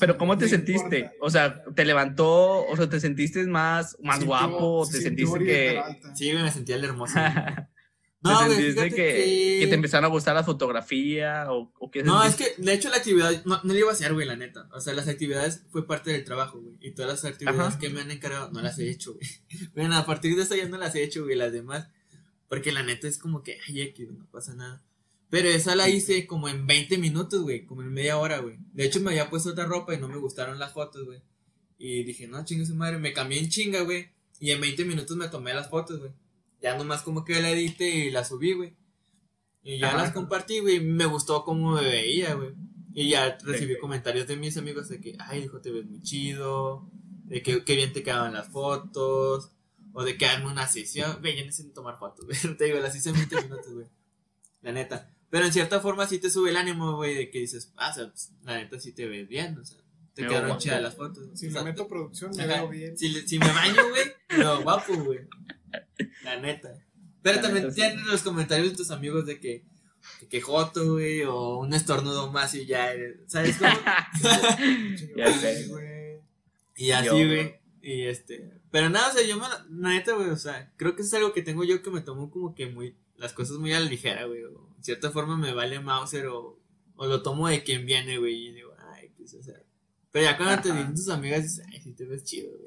Pero 0.00 0.16
¿cómo 0.16 0.38
te 0.38 0.48
sentiste? 0.48 0.98
importa. 0.98 1.16
O 1.20 1.30
sea, 1.30 1.64
¿te 1.74 1.84
levantó? 1.84 2.64
O 2.66 2.76
sea, 2.76 2.88
¿te 2.88 3.00
sentiste 3.00 3.44
más, 3.46 3.96
más 4.02 4.16
Sintió- 4.18 4.26
guapo? 4.26 4.88
¿Te 4.90 5.00
sentiste 5.00 5.38
que...? 5.40 5.82
Sí, 6.14 6.32
me 6.32 6.50
sentía 6.50 6.76
el 6.76 6.84
hermoso. 6.84 7.14
¿Te 8.22 8.28
No, 8.28 8.46
güey, 8.46 8.72
fíjate 8.72 8.90
que, 8.90 8.96
que... 8.96 9.58
que 9.60 9.66
te 9.66 9.74
empezaron 9.74 10.04
a 10.04 10.08
gustar 10.08 10.34
la 10.34 10.44
fotografía? 10.44 11.46
¿O, 11.50 11.72
o 11.78 11.90
qué 11.90 12.04
No, 12.04 12.22
es 12.22 12.36
que, 12.36 12.54
de 12.56 12.72
hecho, 12.72 12.88
la 12.88 12.96
actividad 12.96 13.44
no, 13.44 13.60
no 13.64 13.72
la 13.72 13.78
iba 13.78 13.90
a 13.90 13.92
hacer, 13.92 14.14
güey, 14.14 14.26
la 14.26 14.36
neta. 14.36 14.68
O 14.72 14.80
sea, 14.80 14.94
las 14.94 15.08
actividades 15.08 15.64
fue 15.70 15.86
parte 15.86 16.12
del 16.12 16.24
trabajo, 16.24 16.60
güey. 16.60 16.76
Y 16.80 16.92
todas 16.92 17.10
las 17.10 17.24
actividades 17.24 17.60
Ajá. 17.60 17.78
que 17.78 17.90
me 17.90 18.00
han 18.00 18.10
encargado 18.12 18.50
no 18.52 18.62
las 18.62 18.78
he 18.78 18.88
hecho, 18.88 19.14
güey. 19.14 19.26
Bueno, 19.74 19.96
a 19.96 20.06
partir 20.06 20.36
de 20.36 20.42
eso 20.42 20.54
ya 20.54 20.68
no 20.68 20.78
las 20.78 20.94
he 20.94 21.02
hecho, 21.02 21.24
güey, 21.24 21.36
las 21.36 21.52
demás. 21.52 21.88
Porque 22.48 22.70
la 22.70 22.82
neta 22.82 23.08
es 23.08 23.18
como 23.18 23.42
que, 23.42 23.58
ay, 23.66 23.80
X, 23.80 24.10
no 24.12 24.26
pasa 24.30 24.54
nada. 24.54 24.84
Pero 25.28 25.48
esa 25.48 25.74
la 25.74 25.88
hice 25.88 26.26
como 26.26 26.48
en 26.48 26.66
20 26.66 26.98
minutos, 26.98 27.42
güey, 27.42 27.64
como 27.64 27.82
en 27.82 27.92
media 27.92 28.18
hora, 28.18 28.38
güey. 28.38 28.58
De 28.72 28.84
hecho, 28.84 29.00
me 29.00 29.10
había 29.10 29.30
puesto 29.30 29.50
otra 29.50 29.64
ropa 29.64 29.94
y 29.94 29.98
no 29.98 30.06
me 30.06 30.18
gustaron 30.18 30.58
las 30.58 30.74
fotos, 30.74 31.06
güey. 31.06 31.22
Y 31.78 32.04
dije, 32.04 32.28
no, 32.28 32.44
chingue 32.44 32.66
su 32.66 32.74
madre, 32.74 32.98
me 32.98 33.12
cambié 33.12 33.40
en 33.40 33.48
chinga, 33.48 33.80
güey. 33.80 34.10
Y 34.38 34.50
en 34.50 34.60
20 34.60 34.84
minutos 34.84 35.16
me 35.16 35.28
tomé 35.28 35.54
las 35.54 35.70
fotos, 35.70 35.98
güey. 36.00 36.12
Ya 36.62 36.76
nomás 36.76 37.02
como 37.02 37.24
que 37.24 37.40
la 37.42 37.50
edité 37.50 37.88
y 37.88 38.10
las 38.10 38.28
subí, 38.28 38.52
güey. 38.52 38.74
Y 39.64 39.78
ya 39.78 39.88
Ajá. 39.88 39.98
las 39.98 40.12
compartí, 40.12 40.60
güey. 40.60 40.80
Me 40.80 41.06
gustó 41.06 41.44
cómo 41.44 41.72
me 41.72 41.82
veía, 41.82 42.34
güey. 42.34 42.50
Y 42.94 43.10
ya 43.10 43.36
recibí 43.42 43.74
Sí. 43.74 43.80
comentarios 43.80 44.26
de 44.26 44.36
mis 44.36 44.56
amigos 44.56 44.88
de 44.88 45.00
que, 45.00 45.16
ay, 45.18 45.44
hijo, 45.44 45.60
te 45.60 45.70
ves 45.70 45.84
muy 45.86 46.02
chido. 46.02 46.88
De 47.24 47.42
que 47.42 47.64
qué 47.64 47.76
bien 47.76 47.92
te 47.92 48.02
quedaban 48.02 48.32
las 48.34 48.48
fotos. 48.48 49.50
O 49.92 50.04
de 50.04 50.16
que 50.16 50.26
hazme 50.26 50.46
una 50.50 50.66
sesión. 50.68 51.18
Güey, 51.20 51.36
yo 51.38 51.44
necesito 51.44 51.74
tomar 51.74 51.98
fotos, 51.98 52.24
güey. 52.26 52.38
Te 52.56 52.64
digo, 52.66 52.78
las 52.78 52.94
hice 52.96 53.10
en 53.10 53.16
20 53.16 53.42
minutos, 53.42 53.72
güey. 53.72 53.86
La 54.62 54.72
neta. 54.72 55.10
Pero 55.30 55.46
en 55.46 55.52
cierta 55.52 55.80
forma 55.80 56.06
sí 56.06 56.18
te 56.18 56.30
sube 56.30 56.50
el 56.50 56.56
ánimo, 56.56 56.94
güey, 56.96 57.14
de 57.14 57.30
que 57.30 57.38
dices, 57.40 57.72
ah, 57.76 57.90
o 57.90 57.94
sea, 57.94 58.08
pues, 58.10 58.32
la 58.44 58.58
neta 58.58 58.78
sí 58.78 58.92
te 58.92 59.06
ves 59.06 59.26
bien, 59.26 59.58
o 59.58 59.64
sea, 59.64 59.78
te 60.14 60.22
Me 60.22 60.28
quedaron 60.28 60.58
chidas 60.58 60.82
las 60.82 60.94
fotos. 60.94 61.26
Si 61.34 61.46
O 61.48 61.50
sea, 61.50 61.62
meto 61.64 61.88
producción, 61.88 62.32
me 62.36 62.42
Ajá. 62.44 62.56
veo 62.60 62.68
bien. 62.68 62.98
si, 62.98 63.38
me 63.38 63.46
baño, 63.52 63.88
güey, 63.88 64.04
me 64.28 64.36
veo 64.38 64.62
guapo, 64.62 64.94
güey. 65.04 65.20
La 66.24 66.38
neta. 66.40 66.74
Pero 67.22 67.36
La 67.36 67.42
también 67.42 67.64
neta, 67.66 67.74
sí. 67.74 67.80
tienen 67.80 68.06
los 68.06 68.22
comentarios 68.22 68.70
de 68.70 68.76
tus 68.76 68.90
amigos 68.90 69.26
de 69.26 69.38
que, 69.40 69.64
que, 70.20 70.28
que 70.28 70.40
joto, 70.40 70.92
güey, 70.94 71.22
o 71.22 71.58
un 71.58 71.72
estornudo 71.74 72.30
más 72.32 72.54
y 72.54 72.66
ya, 72.66 72.92
eres- 72.92 73.18
¿sabes 73.28 73.56
cómo? 73.58 73.70
Ya 75.16 75.32
sé. 75.32 75.66
güey. 75.68 76.20
Y 76.76 76.90
así, 76.90 77.08
güey. 77.26 77.54
Y 77.82 78.02
este. 78.06 78.50
Pero 78.70 78.88
nada, 78.88 79.08
o 79.10 79.12
sea, 79.12 79.26
yo 79.26 79.36
me. 79.36 79.42
la- 79.42 79.66
neta, 79.68 80.14
güey, 80.14 80.30
o 80.30 80.36
sea, 80.36 80.72
creo 80.76 80.96
que 80.96 81.02
es 81.02 81.12
algo 81.14 81.32
que 81.32 81.42
tengo 81.42 81.64
yo 81.64 81.82
que 81.82 81.90
me 81.90 82.00
tomo 82.00 82.30
como 82.30 82.54
que 82.54 82.66
muy. 82.66 82.96
Las 83.16 83.32
cosas 83.32 83.58
muy 83.58 83.72
a 83.72 83.78
la 83.80 83.86
ligera, 83.88 84.24
güey. 84.26 84.42
O 84.44 84.68
en 84.76 84.82
cierta 84.84 85.10
forma 85.10 85.36
me 85.36 85.52
vale 85.52 85.78
Mauser 85.80 86.26
o, 86.26 86.58
o 86.96 87.06
lo 87.06 87.22
tomo 87.22 87.46
de 87.48 87.62
quien 87.62 87.86
viene, 87.86 88.18
güey. 88.18 88.48
Y 88.48 88.52
digo, 88.52 88.74
ay, 88.94 89.10
pues, 89.16 89.34
o 89.34 89.42
sea. 89.42 89.54
Pero 90.10 90.24
ya 90.24 90.36
cuando 90.36 90.60
te 90.62 90.70
Ajá. 90.70 90.78
dicen 90.80 90.94
tus 90.94 91.08
amigas, 91.08 91.42
dices, 91.42 91.64
ay, 91.70 91.80
sí 91.80 91.92
te 91.92 92.04
ves 92.04 92.24
chido, 92.24 92.50
güey. 92.58 92.61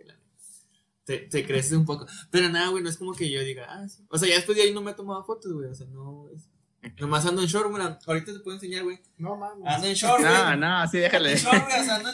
Te, 1.06 1.20
te 1.20 1.46
creces 1.46 1.74
un 1.74 1.86
poco. 1.86 2.06
Pero 2.32 2.50
nada, 2.50 2.70
güey, 2.70 2.84
no 2.84 2.90
es 2.90 2.98
como 2.98 3.14
que 3.14 3.30
yo 3.30 3.42
diga, 3.44 3.66
ah, 3.70 3.88
sí. 3.88 4.04
O 4.10 4.18
sea, 4.18 4.28
ya 4.28 4.36
después 4.36 4.58
de 4.58 4.64
ahí 4.64 4.74
no 4.74 4.82
me 4.82 4.92
he 4.92 4.96
tomado 4.96 5.24
fotos, 5.24 5.54
güey. 5.54 5.68
O 5.70 5.76
sea, 5.76 5.86
no. 5.88 6.28
Es... 6.34 6.50
Nomás 7.00 7.26
ando 7.26 7.42
en 7.42 7.48
short, 7.48 7.70
güey. 7.70 7.82
Ahorita 8.06 8.34
te 8.34 8.40
puedo 8.40 8.56
enseñar, 8.58 8.84
güey. 8.84 9.00
No 9.18 9.36
mames. 9.36 9.66
Ando 9.68 9.88
en 9.88 9.94
short, 9.94 10.22
güey. 10.22 10.34
No, 10.34 10.56
no, 10.58 10.88
sí, 10.88 10.98
déjale. 10.98 11.32
En 11.32 11.38
short, 11.38 11.64
güey, 11.64 11.80
o 11.80 11.84
sea, 11.84 11.96
ando, 11.96 12.10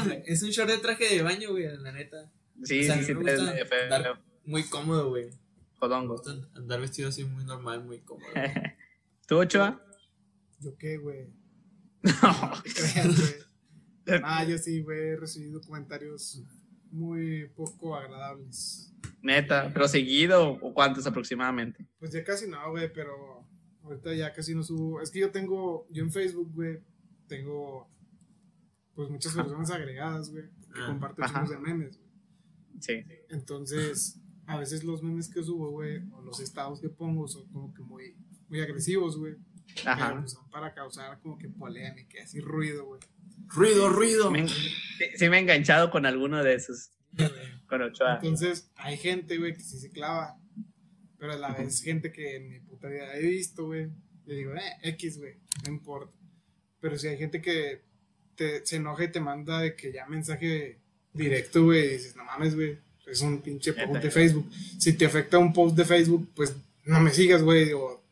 ando- 0.00 0.22
es 0.26 0.42
un 0.42 0.50
short 0.50 0.70
de 0.70 0.78
traje 0.78 1.14
de 1.14 1.22
baño, 1.22 1.50
güey, 1.50 1.64
la 1.76 1.92
neta. 1.92 2.30
Sí, 2.64 2.80
O 2.80 2.84
sea, 2.84 2.98
sí, 2.98 3.04
sí, 3.04 3.14
me 3.14 3.34
gusta 3.36 3.52
andar- 3.88 4.20
Muy 4.44 4.64
cómodo, 4.64 5.10
güey. 5.10 5.26
Me 5.26 5.32
Jodongo. 5.78 6.14
gusta 6.14 6.34
andar 6.54 6.80
vestido 6.80 7.08
así 7.10 7.24
muy 7.24 7.44
normal, 7.44 7.84
muy 7.84 7.98
cómodo. 8.00 8.26
¿Tú, 9.26 9.38
Ochoa? 9.38 9.84
¿Yo 10.60 10.76
qué, 10.78 10.96
güey? 10.98 11.26
No. 12.02 12.52
Creas, 12.62 13.06
güey. 14.06 14.20
Ah, 14.22 14.44
yo 14.44 14.56
sí, 14.58 14.80
güey, 14.82 14.98
he 15.10 15.16
recibido 15.16 15.60
comentarios 15.60 16.40
muy 16.96 17.48
poco 17.54 17.94
agradables. 17.96 18.92
Neta, 19.22 19.70
pero 19.72 19.86
seguido 19.88 20.52
o 20.60 20.72
cuántos 20.72 21.06
aproximadamente. 21.06 21.86
Pues 21.98 22.12
ya 22.12 22.24
casi 22.24 22.48
no, 22.48 22.70
güey, 22.70 22.92
pero 22.92 23.44
ahorita 23.82 24.14
ya 24.14 24.32
casi 24.32 24.54
no 24.54 24.62
subo. 24.62 25.00
Es 25.00 25.10
que 25.10 25.20
yo 25.20 25.30
tengo, 25.30 25.86
yo 25.90 26.02
en 26.04 26.10
Facebook, 26.10 26.50
güey, 26.54 26.80
tengo 27.26 27.88
pues 28.94 29.10
muchas 29.10 29.34
personas 29.34 29.70
agregadas, 29.70 30.30
güey, 30.30 30.44
que 30.72 30.80
Ah, 30.80 30.86
comparten 30.86 31.24
ajá. 31.24 31.34
chingos 31.44 31.50
de 31.50 31.58
memes, 31.58 31.98
güey. 31.98 32.08
Sí. 32.80 33.04
Entonces, 33.28 34.20
a 34.46 34.58
veces 34.58 34.84
los 34.84 35.02
memes 35.02 35.28
que 35.28 35.42
subo, 35.42 35.70
güey, 35.70 36.02
o 36.12 36.22
los 36.22 36.40
estados 36.40 36.80
que 36.80 36.88
pongo 36.88 37.26
son 37.28 37.46
como 37.48 37.74
que 37.74 37.82
muy, 37.82 38.16
muy 38.48 38.60
agresivos, 38.60 39.18
güey. 39.18 39.34
Pero 39.74 39.90
Ajá. 39.90 40.18
pues 40.20 40.32
son 40.32 40.48
para 40.50 40.72
causar 40.72 41.18
como 41.20 41.36
que 41.36 41.48
polémica, 41.48 42.22
así 42.22 42.40
ruido, 42.40 42.86
güey. 42.86 43.00
Ruido, 43.48 43.88
ruido. 43.88 44.30
Me 44.30 44.48
sí, 44.48 44.54
sí 45.16 45.28
me 45.28 45.38
he 45.38 45.40
enganchado 45.40 45.90
con 45.90 46.06
alguno 46.06 46.42
de 46.42 46.54
esos. 46.54 46.90
Con 47.68 47.82
Ochoa. 47.82 48.16
Entonces, 48.16 48.70
hay 48.76 48.96
gente, 48.96 49.38
güey, 49.38 49.54
que 49.54 49.62
sí 49.62 49.78
se 49.78 49.90
clava. 49.90 50.38
Pero 51.18 51.32
a 51.32 51.36
la 51.36 51.52
vez 51.52 51.82
gente 51.82 52.12
que 52.12 52.36
en 52.36 52.48
mi 52.48 52.60
puta 52.60 52.88
vida 52.88 53.14
he 53.16 53.22
visto, 53.22 53.66
güey. 53.66 53.88
Y 54.26 54.34
digo, 54.34 54.54
eh, 54.54 54.72
X, 54.82 55.18
güey, 55.18 55.34
no 55.64 55.72
importa. 55.72 56.12
Pero 56.80 56.98
si 56.98 57.08
hay 57.08 57.16
gente 57.16 57.40
que 57.40 57.82
te, 58.34 58.64
se 58.66 58.76
enoja 58.76 59.04
y 59.04 59.10
te 59.10 59.20
manda 59.20 59.60
de 59.60 59.74
que 59.74 59.92
ya 59.92 60.06
mensaje 60.06 60.78
directo, 61.12 61.64
güey, 61.64 61.86
y 61.86 61.88
dices, 61.92 62.16
no 62.16 62.24
mames, 62.24 62.54
güey, 62.54 62.78
es 63.06 63.20
un 63.22 63.40
pinche 63.40 63.72
post 63.72 64.02
de 64.02 64.10
Facebook. 64.10 64.50
Si 64.78 64.92
te 64.92 65.06
afecta 65.06 65.38
un 65.38 65.52
post 65.52 65.76
de 65.76 65.84
Facebook, 65.84 66.28
pues 66.34 66.54
no 66.84 67.00
me 67.00 67.10
sigas, 67.10 67.42
güey, 67.42 67.72
o 67.72 68.02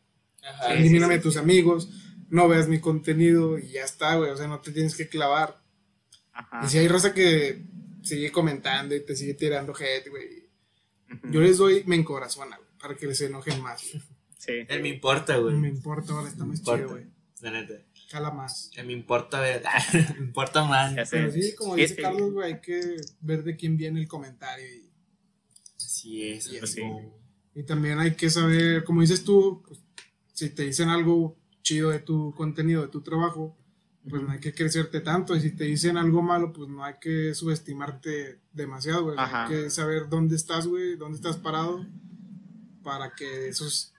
elimíname 0.69 1.15
a 1.15 1.21
tus 1.21 1.37
amigos, 1.37 1.89
no 2.29 2.47
veas 2.47 2.67
mi 2.67 2.79
contenido 2.79 3.57
y 3.57 3.69
ya 3.69 3.83
está, 3.83 4.15
güey, 4.15 4.31
o 4.31 4.37
sea, 4.37 4.47
no 4.47 4.59
te 4.59 4.71
tienes 4.71 4.95
que 4.95 5.07
clavar. 5.07 5.61
Y 6.63 6.67
si 6.67 6.77
hay 6.77 6.87
raza 6.87 7.13
que 7.13 7.63
sigue 8.01 8.31
comentando 8.31 8.95
y 8.95 9.05
te 9.05 9.15
sigue 9.15 9.33
tirando 9.33 9.73
hate, 9.73 10.09
güey, 10.09 10.49
yo 11.31 11.41
les 11.41 11.57
doy, 11.57 11.83
me 11.85 11.95
encorazona, 11.95 12.57
güey, 12.57 12.69
para 12.79 12.95
que 12.95 13.07
les 13.07 13.21
enojen 13.21 13.61
más. 13.61 13.81
Sí. 14.37 14.53
Él 14.67 14.81
me 14.81 14.89
importa, 14.89 15.37
güey. 15.37 15.55
Me 15.55 15.69
importa, 15.69 16.13
ahora 16.13 16.29
está 16.29 16.45
más 16.45 16.61
chido, 16.61 16.89
güey. 16.89 17.05
La 17.41 17.51
neta. 17.51 17.73
Jala 18.09 18.31
más. 18.31 18.69
me 18.85 18.93
importa 18.93 19.39
ver, 19.39 19.63
me 20.19 20.25
importa 20.25 20.63
más. 20.63 21.09
Pero 21.09 21.31
sí, 21.31 21.55
como 21.55 21.75
dice 21.75 21.95
Carlos, 21.95 22.33
güey, 22.33 22.53
hay 22.53 22.61
que 22.61 22.97
ver 23.21 23.43
de 23.43 23.55
quién 23.55 23.77
viene 23.77 23.99
el 23.99 24.07
comentario. 24.07 24.65
Y, 24.67 24.91
así 25.77 26.23
es, 26.23 26.51
y, 26.51 26.59
y 27.55 27.63
también 27.63 27.99
hay 27.99 28.15
que 28.15 28.29
saber, 28.29 28.83
como 28.83 29.01
dices 29.01 29.23
tú, 29.23 29.63
pues, 29.65 29.79
si 30.33 30.49
te 30.49 30.63
dicen 30.63 30.89
algo 30.89 31.37
chido 31.65 31.89
de 31.89 31.99
tu 31.99 32.33
contenido, 32.35 32.83
de 32.83 32.87
tu 32.87 33.01
trabajo, 33.01 33.57
pues 34.07 34.21
no 34.21 34.31
hay 34.31 34.39
que 34.39 34.53
crecerte 34.53 35.01
tanto. 35.01 35.35
Y 35.35 35.41
si 35.41 35.51
te 35.51 35.65
dicen 35.65 35.97
algo 35.97 36.21
malo, 36.21 36.53
pues 36.53 36.69
no 36.69 36.85
hay 36.85 36.93
que 37.01 37.33
subestimarte 37.33 38.39
demasiado, 38.53 39.05
güey. 39.05 39.17
Hay 39.19 39.49
que 39.49 39.69
saber 39.69 40.07
dónde 40.07 40.35
estás, 40.35 40.67
güey, 40.67 40.95
dónde 40.95 41.17
estás 41.17 41.37
parado, 41.37 41.85
para 42.83 43.15
que 43.15 43.49
esos 43.49 43.93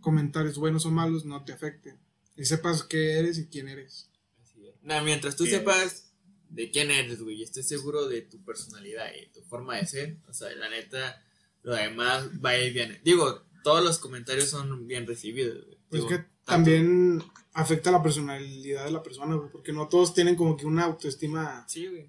comentarios 0.00 0.58
buenos 0.58 0.86
o 0.86 0.90
malos 0.90 1.24
no 1.24 1.44
te 1.44 1.52
afecten. 1.52 1.98
Y 2.36 2.46
sepas 2.46 2.82
qué 2.82 3.18
eres 3.18 3.38
y 3.38 3.46
quién 3.46 3.68
eres. 3.68 4.08
mientras 4.82 5.36
tú 5.36 5.44
sepas 5.44 6.10
de 6.48 6.70
quién 6.70 6.90
eres, 6.90 7.22
güey, 7.22 7.36
y 7.36 7.42
estés 7.42 7.68
seguro 7.68 8.08
de 8.08 8.22
tu 8.22 8.42
personalidad 8.42 9.06
y 9.14 9.26
tu 9.28 9.42
forma 9.42 9.76
de 9.76 9.86
ser, 9.86 10.16
o 10.26 10.32
sea, 10.32 10.50
la 10.56 10.70
neta, 10.70 11.22
lo 11.62 11.74
demás 11.74 12.28
va 12.42 12.50
a 12.50 12.58
ir 12.58 12.72
bien. 12.72 12.98
Digo, 13.04 13.44
todos 13.62 13.84
los 13.84 13.98
comentarios 13.98 14.48
son 14.48 14.86
bien 14.88 15.06
recibidos, 15.06 15.66
güey. 15.66 15.78
Pues 15.90 16.04
que 16.04 16.24
también 16.50 17.22
afecta 17.52 17.90
la 17.90 18.02
personalidad 18.02 18.84
de 18.84 18.90
la 18.90 19.02
persona, 19.02 19.34
güey, 19.34 19.50
porque 19.50 19.72
no 19.72 19.88
todos 19.88 20.12
tienen 20.14 20.36
como 20.36 20.56
que 20.56 20.66
una 20.66 20.84
autoestima. 20.84 21.64
Sí, 21.68 21.86
güey. 21.86 22.08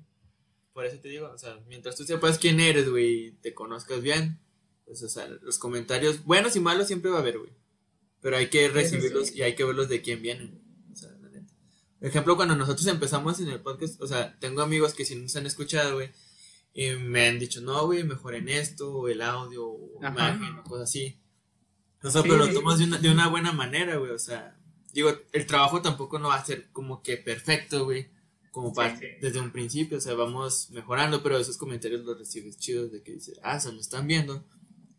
Por 0.74 0.86
eso 0.86 1.00
te 1.00 1.10
digo, 1.10 1.30
o 1.30 1.38
sea, 1.38 1.60
mientras 1.68 1.96
tú 1.96 2.04
sepas 2.04 2.38
quién 2.38 2.60
eres, 2.60 2.90
güey, 2.90 3.28
y 3.28 3.32
te 3.32 3.54
conozcas 3.54 4.02
bien, 4.02 4.40
pues, 4.86 5.04
o 5.04 5.10
sea, 5.10 5.28
los 5.28 5.58
comentarios 5.58 6.24
buenos 6.26 6.56
y 6.56 6.60
malos 6.60 6.88
siempre 6.88 7.12
va 7.12 7.18
a 7.18 7.22
haber, 7.22 7.40
güey. 7.40 7.52
Pero 8.22 8.38
hay 8.38 8.50
que 8.50 8.70
recibirlos 8.70 9.36
y 9.36 9.42
hay 9.42 9.56
que 9.56 9.64
verlos 9.64 9.90
de 9.90 10.02
quién 10.02 10.22
vienen. 10.22 10.62
O 10.92 10.96
sea, 10.96 11.10
la 11.22 11.30
neta. 11.30 11.54
Por 12.00 12.08
ejemplo, 12.08 12.36
cuando 12.36 12.56
nosotros 12.56 12.88
empezamos 12.88 13.40
en 13.40 13.50
el 13.50 13.62
podcast, 13.62 14.02
o 14.02 14.08
sea, 14.08 14.38
tengo 14.40 14.62
amigos 14.62 14.94
que 14.94 15.06
si 15.06 15.16
nos 15.16 15.36
han 15.36 15.46
escuchado, 15.46 15.96
güey, 15.96 16.12
y 16.74 16.92
me 16.92 17.28
han 17.28 17.40
dicho, 17.40 17.62
no, 17.62 17.86
güey, 17.86 18.04
mejor 18.04 18.36
en 18.36 18.48
esto, 18.48 18.94
o 18.94 19.08
el 19.08 19.22
audio, 19.22 19.68
o 19.68 20.00
imagen, 20.00 20.60
o 20.60 20.64
cosas 20.64 20.90
así. 20.90 21.21
O 22.04 22.10
sea, 22.10 22.24
pero 22.24 22.38
lo 22.38 22.54
tomas 22.54 22.80
de 22.80 22.86
una, 22.86 22.98
de 22.98 23.12
una 23.12 23.28
buena 23.28 23.52
manera, 23.52 23.98
güey. 23.98 24.12
O 24.12 24.20
sea, 24.20 24.58
digo, 24.94 25.12
el 25.32 25.46
trabajo 25.46 25.82
tampoco 25.82 26.20
no 26.20 26.30
va 26.30 26.36
a 26.36 26.46
ser 26.46 26.70
como 26.72 27.02
que 27.02 27.18
perfecto, 27.18 27.86
güey. 27.86 28.10
Como 28.52 28.74
para, 28.74 29.00
desde 29.22 29.40
un 29.40 29.52
principio, 29.52 29.98
o 29.98 30.02
sea, 30.02 30.14
vamos 30.14 30.72
mejorando, 30.72 31.24
pero 31.24 31.38
esos 31.38 31.56
comentarios 31.56 32.04
los 32.04 32.18
recibes 32.18 32.58
chidos 32.58 32.92
de 32.92 33.02
que 33.02 33.14
dices, 33.14 33.40
ah, 33.44 33.60
se 33.60 33.72
nos 33.72 33.82
están 33.82 34.08
viendo. 34.08 34.44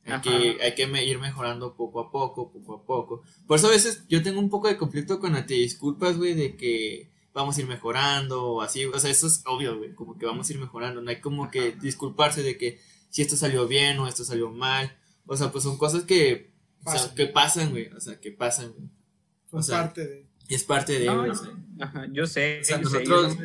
Hay 0.06 0.20
que, 0.20 0.58
hay 0.62 0.74
que 0.74 1.04
ir 1.04 1.18
mejorando 1.18 1.76
poco 1.76 2.00
a 2.00 2.10
poco, 2.10 2.50
poco 2.50 2.74
a 2.74 2.84
poco. 2.84 3.22
Por 3.46 3.58
eso 3.58 3.68
a 3.68 3.70
veces 3.70 4.04
yo 4.08 4.22
tengo 4.22 4.40
un 4.40 4.48
poco 4.48 4.68
de 4.68 4.76
conflicto 4.76 5.20
con 5.20 5.34
la 5.34 5.46
te 5.46 5.54
disculpas, 5.54 6.16
güey, 6.16 6.34
de 6.34 6.56
que 6.56 7.12
vamos 7.34 7.56
a 7.56 7.60
ir 7.60 7.66
mejorando 7.66 8.42
o 8.44 8.62
así. 8.62 8.86
O 8.86 8.98
sea, 8.98 9.10
eso 9.10 9.26
es 9.26 9.42
obvio, 9.46 9.76
güey, 9.76 9.94
como 9.94 10.16
que 10.16 10.26
vamos 10.26 10.48
a 10.48 10.52
ir 10.52 10.58
mejorando. 10.58 11.02
No 11.02 11.10
hay 11.10 11.20
como 11.20 11.50
que 11.50 11.72
disculparse 11.72 12.42
de 12.42 12.56
que 12.56 12.80
si 13.10 13.22
esto 13.22 13.36
salió 13.36 13.68
bien 13.68 13.98
o 13.98 14.08
esto 14.08 14.24
salió 14.24 14.50
mal. 14.50 14.96
O 15.26 15.36
sea, 15.36 15.52
pues 15.52 15.62
son 15.62 15.76
cosas 15.78 16.04
que 16.04 16.51
o 16.84 16.90
sea, 16.90 17.14
que 17.14 17.26
pasan, 17.26 17.70
güey. 17.70 17.88
O 17.88 18.00
sea, 18.00 18.20
que 18.20 18.32
pasan, 18.32 18.72
güey. 18.72 18.88
O 19.50 19.62
sea, 19.62 19.82
parte 19.82 20.06
de. 20.06 20.26
Es 20.48 20.64
parte 20.64 20.98
de. 20.98 21.06
No, 21.06 21.24
Ajá, 21.80 22.06
yo 22.12 22.26
sé. 22.26 22.60
O 22.60 22.64
sea, 22.64 22.78
nosotros 22.78 23.36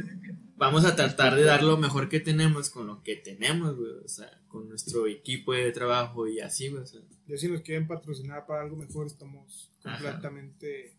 vamos 0.56 0.86
a 0.86 0.96
tratar 0.96 1.36
de 1.36 1.44
dar 1.44 1.64
lo 1.64 1.78
mejor 1.78 2.10
que 2.10 2.20
tenemos 2.20 2.70
con 2.70 2.88
lo 2.88 3.04
que 3.04 3.16
tenemos, 3.16 3.76
güey. 3.76 3.92
O 4.04 4.08
sea, 4.08 4.30
con 4.48 4.70
nuestro 4.70 5.08
equipo 5.08 5.54
de 5.54 5.72
trabajo 5.72 6.28
y 6.28 6.40
así, 6.40 6.70
güey. 6.70 6.84
O 6.84 6.88
sea. 6.88 7.02
Yo 7.28 7.38
si 7.38 7.50
nos 7.50 7.62
quieren 7.62 7.88
patrocinar 7.88 8.46
para 8.46 8.62
algo 8.62 8.78
mejor, 8.78 9.06
estamos 9.06 9.70
completamente 9.84 10.96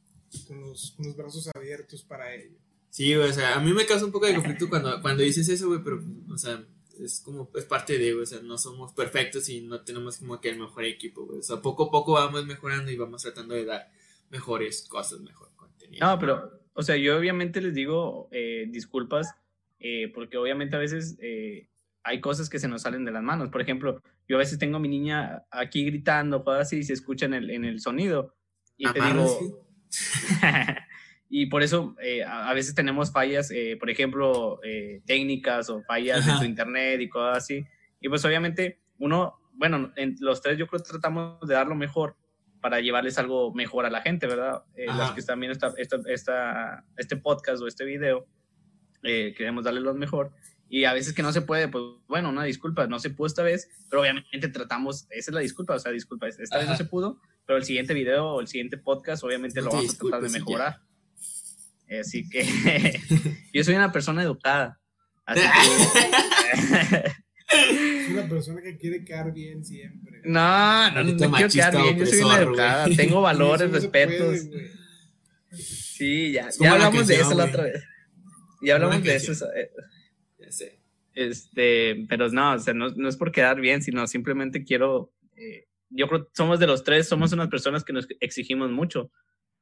con 0.47 0.61
los, 0.61 0.93
con 0.93 1.07
los, 1.07 1.17
brazos 1.17 1.49
abiertos 1.55 2.03
para 2.03 2.35
ello. 2.35 2.59
Sí, 2.91 3.15
güey, 3.15 3.31
o 3.31 3.33
sea, 3.33 3.57
a 3.57 3.61
mí 3.61 3.73
me 3.73 3.87
causa 3.87 4.05
un 4.05 4.13
poco 4.13 4.27
de 4.27 4.35
conflicto 4.35 4.69
cuando, 4.69 5.01
cuando 5.01 5.23
dices 5.23 5.49
eso, 5.49 5.69
güey, 5.69 5.83
pero, 5.83 6.03
o 6.31 6.37
sea, 6.37 6.63
es 6.99 7.21
como, 7.21 7.51
es 7.55 7.65
parte 7.65 7.99
de, 7.99 8.15
o 8.15 8.27
sea, 8.27 8.41
no 8.43 8.59
somos 8.59 8.93
perfectos 8.93 9.49
y 9.49 9.61
no 9.61 9.83
tenemos 9.83 10.19
como 10.19 10.41
que 10.41 10.51
el 10.51 10.59
mejor 10.59 10.85
equipo, 10.85 11.27
O 11.27 11.43
sea, 11.43 11.61
poco 11.61 11.85
a 11.85 11.91
poco 11.91 12.13
vamos 12.13 12.47
mejorando 12.47 12.91
y 12.91 12.97
vamos 12.97 13.23
tratando 13.23 13.55
de 13.55 13.65
dar 13.65 13.91
mejores 14.31 14.87
cosas, 14.89 15.21
mejor 15.21 15.51
contenido. 15.57 16.07
No, 16.07 16.19
pero, 16.19 16.61
o 16.73 16.83
sea, 16.83 16.97
yo 16.97 17.17
obviamente 17.17 17.61
les 17.61 17.75
digo 17.75 18.29
eh, 18.31 18.67
disculpas, 18.69 19.35
eh, 19.79 20.11
porque 20.15 20.37
obviamente 20.37 20.77
a 20.77 20.81
veces 20.81 21.17
eh, 21.21 21.69
hay 22.03 22.21
cosas 22.21 22.49
que 22.49 22.59
se 22.59 22.69
nos 22.69 22.83
salen 22.83 23.05
de 23.05 23.13
las 23.13 23.23
manos. 23.23 23.51
Por 23.51 23.61
ejemplo, 23.61 24.03
yo 24.29 24.37
a 24.37 24.41
veces 24.41 24.59
tengo 24.59 24.77
a 24.77 24.81
mi 24.81 24.89
niña 24.89 25.45
aquí 25.51 25.85
gritando, 25.85 26.45
cosas 26.45 26.63
así, 26.63 26.79
y 26.79 26.85
se 26.85 26.93
escucha 26.93 27.27
en 27.27 27.35
el, 27.35 27.51
en 27.51 27.65
el 27.65 27.81
sonido. 27.81 28.35
Y 28.77 28.91
te 28.93 29.01
digo... 29.01 29.65
y 31.31 31.47
por 31.47 31.63
eso 31.63 31.95
eh, 32.03 32.25
a, 32.25 32.53
veces 32.55 32.75
tenemos 32.75 33.13
fallas, 33.13 33.51
eh, 33.51 33.77
por 33.79 33.91
ejemplo, 33.91 34.61
eh, 34.65 35.03
técnicas 35.05 35.69
o 35.69 35.83
fallas 35.83 36.25
de 36.25 36.33
tu 36.39 36.45
internet 36.45 37.01
y 37.01 37.09
cosas 37.09 37.39
así. 37.39 37.67
Y 38.01 38.09
pues 38.09 38.25
obviamente 38.25 38.81
uno, 38.99 39.39
bueno, 39.53 39.93
en 39.97 40.17
los 40.21 40.41
tres 40.41 40.57
yo 40.57 40.67
creo 40.67 40.83
que 40.83 40.89
tratamos 40.89 41.47
de 41.47 41.55
dar 41.55 41.67
lo 41.67 41.75
mejor 41.75 42.17
para 42.61 42.81
llevarles 42.81 43.19
algo 43.19 43.53
mejor 43.53 43.85
a 43.85 43.91
la 43.91 44.01
gente, 44.01 44.27
¿verdad? 44.27 44.65
los 44.75 45.13
que 45.13 45.21
están 45.21 45.39
viendo 45.39 45.53
esta, 45.53 45.73
esta, 46.07 46.85
este 46.97 47.17
podcast 47.17 47.63
o 47.63 47.69
este 47.69 47.85
video, 47.85 48.27
queremos 49.03 49.63
darles 49.65 49.85
lo 49.85 49.95
mejor. 49.95 50.33
Y 50.69 50.85
a 50.85 50.93
veces 50.93 51.15
que 51.15 51.23
no 51.23 51.33
se 51.33 51.43
puede, 51.43 51.69
pues 51.69 51.85
bueno, 52.09 52.31
una 52.31 52.43
disculpa, 52.43 52.87
no 52.89 52.99
se 52.99 53.11
pudo 53.11 53.29
esta 53.29 53.43
vez, 53.43 53.69
pero 53.89 54.03
obviamente 54.03 54.49
tratamos, 54.49 55.07
esa 55.11 55.31
es 55.31 55.35
la 55.35 55.41
disculpa, 55.41 55.75
o 55.75 55.79
sea, 55.79 55.93
disculpa, 55.93 56.27
esta 56.27 56.59
vez 56.59 56.69
no 56.69 56.77
se 56.77 56.85
pudo, 56.85 57.21
pero 57.47 57.59
el 57.59 57.65
siguiente 57.65 57.95
video 57.95 58.27
o 58.27 58.41
el 58.41 58.49
siguiente 58.49 58.77
podcast 58.77 59.23
obviamente 59.23 59.63
lo 59.63 59.71
vamos 59.71 59.95
a 59.95 59.99
tratar 59.99 60.23
de 60.23 60.31
mejorar. 60.31 60.88
Así 62.01 62.29
que 62.29 62.45
yo 63.53 63.65
soy 63.65 63.75
una 63.75 63.93
persona 63.93 64.23
educada. 64.23 64.81
Así 65.25 65.41
que. 65.41 67.03
Es 67.51 68.11
una 68.11 68.29
persona 68.29 68.61
que 68.61 68.77
quiere 68.77 69.03
quedar 69.05 69.33
bien 69.33 69.65
siempre. 69.65 70.21
No, 70.25 70.91
no, 70.91 71.03
no, 71.03 71.33
quiero 71.33 71.49
quedar 71.49 71.83
bien. 71.83 71.99
Yo 71.99 72.05
soy 72.05 72.21
una 72.21 72.39
educada. 72.41 72.87
Tengo 72.95 73.23
valores, 73.23 73.71
respetos. 73.71 74.41
sí, 75.53 76.33
ya, 76.33 76.51
ya 76.61 76.73
hablamos 76.73 77.07
de 77.07 77.15
eso 77.15 77.35
la 77.35 77.47
otra 77.47 77.65
vez. 77.65 77.83
Ya 78.61 78.75
hablamos 78.75 79.03
de 79.03 79.17
eso. 79.17 79.33
Eh, 79.55 79.71
ya 80.39 80.53
sé. 80.53 80.81
Este, 81.15 82.05
pero 82.09 82.29
no, 82.29 82.53
o 82.53 82.59
sea, 82.59 82.75
no, 82.75 82.91
no, 82.91 83.09
es 83.09 83.17
por 83.17 83.33
quedar 83.33 83.61
bien, 83.61 83.83
sino 83.83 84.07
simplemente 84.07 84.63
quiero. 84.63 85.13
Eh, 85.37 85.67
yo 85.89 86.07
creo 86.07 86.25
que 86.27 86.31
somos 86.35 86.61
de 86.61 86.67
los 86.67 86.85
tres, 86.85 87.09
somos 87.09 87.33
unas 87.33 87.49
personas 87.49 87.83
que 87.83 87.95
nos 87.95 88.07
exigimos 88.21 88.71
mucho 88.71 89.11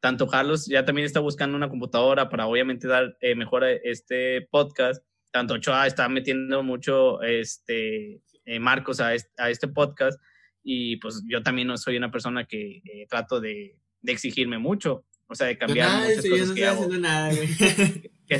tanto 0.06 0.28
Carlos 0.28 0.66
ya 0.66 0.84
también 0.84 1.04
está 1.04 1.18
buscando 1.18 1.56
una 1.56 1.68
computadora 1.68 2.28
para 2.28 2.46
obviamente 2.46 2.86
dar 2.86 3.16
eh, 3.20 3.34
mejor 3.34 3.64
este 3.64 4.46
podcast, 4.52 5.04
tanto 5.32 5.54
Ochoa 5.54 5.84
está 5.88 6.08
metiendo 6.08 6.62
mucho 6.62 7.20
este, 7.22 8.22
eh, 8.44 8.60
marcos 8.60 9.00
a 9.00 9.14
este, 9.16 9.66
podcast 9.66 10.22
y 10.62 10.98
pues 10.98 11.24
yo 11.26 11.42
también 11.42 11.66
no 11.66 11.76
soy 11.76 11.96
una 11.96 12.12
persona 12.12 12.44
que 12.44 12.82
eh, 12.84 13.08
trato 13.08 13.40
de, 13.40 13.80
exigirme 14.04 14.58
mucho, 14.58 15.04
o 15.26 15.34
sea, 15.34 15.48
de 15.48 15.58
cambiar 15.58 15.90
muchas 16.02 16.16
cosas 16.18 16.30
no 16.30 16.54
estoy 16.54 16.62
haciendo 16.62 16.98
nada, 17.00 17.34
güey. 17.34 17.48
¿Qué, 18.28 18.34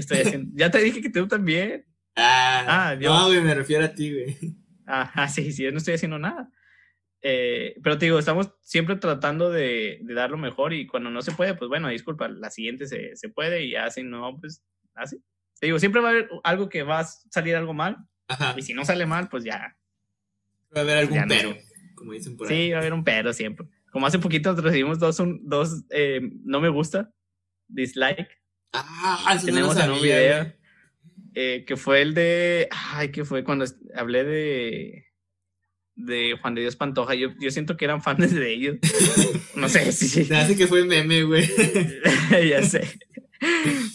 estoy 0.00 0.18
haciendo? 0.20 0.50
Ya 0.54 0.70
te 0.70 0.78
dije 0.78 1.02
que 1.02 1.10
tú 1.10 1.28
también. 1.28 1.84
Ah, 2.16 2.64
ah 2.66 2.96
no, 2.96 3.26
güey, 3.26 3.42
me 3.42 3.54
refiero 3.54 3.84
a 3.84 3.88
ti, 3.88 4.10
güey. 4.10 4.38
Ah, 4.86 5.28
sí, 5.28 5.52
sí, 5.52 5.64
yo 5.64 5.70
no 5.70 5.76
estoy 5.76 5.92
haciendo 5.92 6.18
nada. 6.18 6.50
Eh, 7.22 7.74
pero 7.82 7.98
te 7.98 8.06
digo, 8.06 8.18
estamos 8.18 8.50
siempre 8.62 8.96
tratando 8.96 9.50
de, 9.50 9.98
de, 10.02 10.14
dar 10.14 10.30
lo 10.30 10.38
mejor 10.38 10.72
y 10.72 10.86
cuando 10.86 11.10
no 11.10 11.20
se 11.20 11.32
puede, 11.32 11.54
pues 11.54 11.68
bueno, 11.68 11.88
disculpa, 11.88 12.28
la 12.28 12.50
siguiente 12.50 12.86
se, 12.86 13.14
se 13.14 13.28
puede 13.28 13.64
y 13.64 13.76
así 13.76 14.02
no, 14.02 14.38
pues 14.40 14.64
así. 14.94 15.18
Te 15.58 15.66
digo, 15.66 15.78
siempre 15.78 16.00
va 16.00 16.08
a 16.08 16.10
haber 16.12 16.30
algo 16.44 16.70
que 16.70 16.82
va 16.82 17.00
a 17.00 17.04
salir 17.04 17.54
algo 17.56 17.74
mal 17.74 17.98
y 18.56 18.62
si 18.62 18.72
no 18.72 18.84
sale 18.84 19.04
mal, 19.04 19.28
pues 19.28 19.44
ya. 19.44 19.76
Va 20.74 20.80
a 20.80 20.80
haber 20.80 20.98
algún 20.98 21.24
pero, 21.28 21.54
como 21.94 22.12
dicen 22.12 22.36
por 22.36 22.48
ahí. 22.48 22.56
Sí, 22.56 22.70
va 22.70 22.78
a 22.78 22.80
haber 22.80 22.94
un 22.94 23.04
pero 23.04 23.32
siempre. 23.34 23.66
Como 23.92 24.06
hace 24.06 24.18
poquito 24.18 24.54
recibimos 24.54 24.98
dos, 24.98 25.20
un, 25.20 25.46
dos 25.46 25.84
eh, 25.90 26.20
no 26.44 26.60
me 26.60 26.68
gusta, 26.70 27.12
dislike. 27.68 28.40
Ah, 28.72 29.34
eso 29.34 29.46
Tenemos 29.46 29.76
en 29.78 29.90
un 29.90 30.00
video 30.00 30.52
eh, 31.34 31.64
que 31.66 31.76
fue 31.76 32.02
el 32.02 32.14
de, 32.14 32.68
ay, 32.70 33.10
que 33.10 33.24
fue 33.24 33.44
cuando 33.44 33.64
hablé 33.94 34.24
de 34.24 35.09
de 36.06 36.36
Juan 36.40 36.54
de 36.54 36.62
Dios 36.62 36.76
Pantoja. 36.76 37.14
Yo, 37.14 37.28
yo 37.40 37.50
siento 37.50 37.76
que 37.76 37.84
eran 37.84 38.02
fans 38.02 38.34
de 38.34 38.52
ellos. 38.52 38.76
No 39.56 39.68
sé 39.68 39.92
si. 39.92 40.08
Se 40.24 40.34
hace 40.34 40.56
que 40.56 40.66
fue 40.66 40.84
meme, 40.84 41.24
güey. 41.24 41.46
ya 42.48 42.62
sé. 42.62 42.88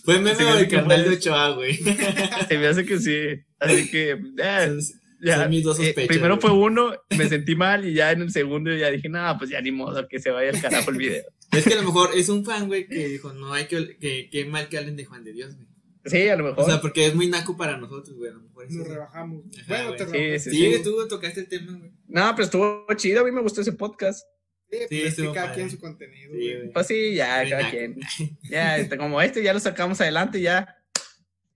Fue 0.03 0.19
meme 0.19 0.35
Se 0.35 0.43
me 0.43 0.67
canal 0.67 1.03
de 1.03 1.15
Ochoa, 1.15 1.51
güey. 1.51 1.75
Se 2.47 2.57
me 2.57 2.67
hace 2.67 2.85
que 2.85 2.99
sí. 2.99 3.43
Así 3.59 3.89
que. 3.89 4.11
eh, 4.11 4.67
Son, 4.67 4.79
ya, 5.21 5.37
son 5.37 5.49
mis 5.49 5.63
dos 5.63 5.79
eh, 5.79 5.93
primero 6.07 6.35
güey. 6.35 6.41
fue 6.41 6.51
uno, 6.51 6.93
me 7.17 7.27
sentí 7.27 7.55
mal 7.55 7.85
y 7.85 7.93
ya 7.93 8.11
en 8.11 8.21
el 8.23 8.31
segundo 8.31 8.71
ya 8.75 8.91
dije, 8.91 9.09
nada, 9.09 9.37
pues 9.37 9.49
ya 9.49 9.61
ni 9.61 9.71
modo, 9.71 10.07
que 10.07 10.19
se 10.19 10.29
vaya 10.29 10.49
al 10.51 10.61
carajo 10.61 10.91
el 10.91 10.97
video. 10.97 11.23
Es 11.51 11.63
que 11.63 11.73
a 11.73 11.77
lo 11.77 11.83
mejor 11.83 12.11
es 12.13 12.29
un 12.29 12.43
fan, 12.45 12.67
güey, 12.67 12.85
que 12.87 13.07
dijo, 13.07 13.33
no 13.33 13.53
hay 13.53 13.65
que, 13.65 13.97
que, 13.97 14.29
que 14.29 14.45
mal 14.45 14.67
que 14.67 14.77
hablen 14.77 14.97
de 14.97 15.05
Juan 15.05 15.23
de 15.23 15.33
Dios, 15.33 15.55
güey. 15.55 15.67
Sí, 16.05 16.29
a 16.29 16.35
lo 16.35 16.43
mejor. 16.43 16.63
O 16.63 16.65
sea, 16.67 16.79
porque 16.81 17.07
es 17.07 17.15
muy 17.15 17.27
naco 17.27 17.57
para 17.57 17.77
nosotros, 17.77 18.15
güey. 18.15 18.29
A 18.29 18.33
lo 18.33 18.41
mejor 18.41 18.71
Nos 18.71 18.87
rebajamos. 18.87 19.43
Ajá, 19.57 19.65
bueno, 19.67 19.85
güey. 19.87 19.97
te 20.11 20.39
Sí, 20.39 20.51
sí, 20.51 20.73
Sí, 20.75 20.83
tú 20.83 21.07
tocaste 21.07 21.39
el 21.41 21.47
tema, 21.47 21.77
güey. 21.77 21.91
no, 22.07 22.31
pero 22.35 22.43
estuvo 22.45 22.85
chido, 22.95 23.21
a 23.21 23.23
mí 23.25 23.31
me 23.31 23.41
gustó 23.41 23.61
ese 23.61 23.73
podcast. 23.73 24.25
Sí, 24.69 24.77
pues 24.77 24.89
Sí, 24.89 24.95
es 24.97 25.01
que 25.03 25.07
estuvo 25.09 25.33
cada 25.33 25.47
padre. 25.47 25.55
quien 25.61 25.69
su 25.71 25.79
contenido. 25.79 26.31
Sí, 26.33 26.53
güey. 26.53 26.73
Pues 26.73 26.87
sí, 26.87 27.13
ya, 27.15 27.39
Muy 27.41 27.49
cada 27.49 27.61
naco. 27.63 27.77
quien. 27.77 27.99
Ya, 28.49 28.77
este, 28.77 28.97
como 28.97 29.21
este 29.21 29.43
ya 29.43 29.53
lo 29.53 29.59
sacamos 29.59 29.99
adelante, 30.01 30.41
ya. 30.41 30.75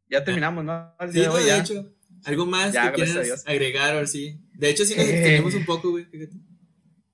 Ya 0.09 0.23
terminamos, 0.23 0.63
¿no? 0.65 0.95
El 0.99 1.11
Sí, 1.13 1.19
de 1.19 1.25
no, 1.27 1.33
hoy 1.33 1.41
de 1.43 1.47
ya. 1.47 1.59
hecho. 1.59 1.95
Algo 2.25 2.45
más 2.45 2.73
Ya, 2.73 2.91
que 2.91 3.03
quieras 3.03 3.25
Dios. 3.25 3.43
agregar 3.45 3.95
o 3.95 4.05
sí. 4.07 4.39
De 4.53 4.69
hecho, 4.69 4.83
sí 4.83 4.95
nos 4.95 5.05
Eh. 5.05 5.13
extendimos 5.15 5.53
un 5.53 5.65
poco, 5.65 5.91
güey, 5.91 6.05
fíjate. 6.05 6.35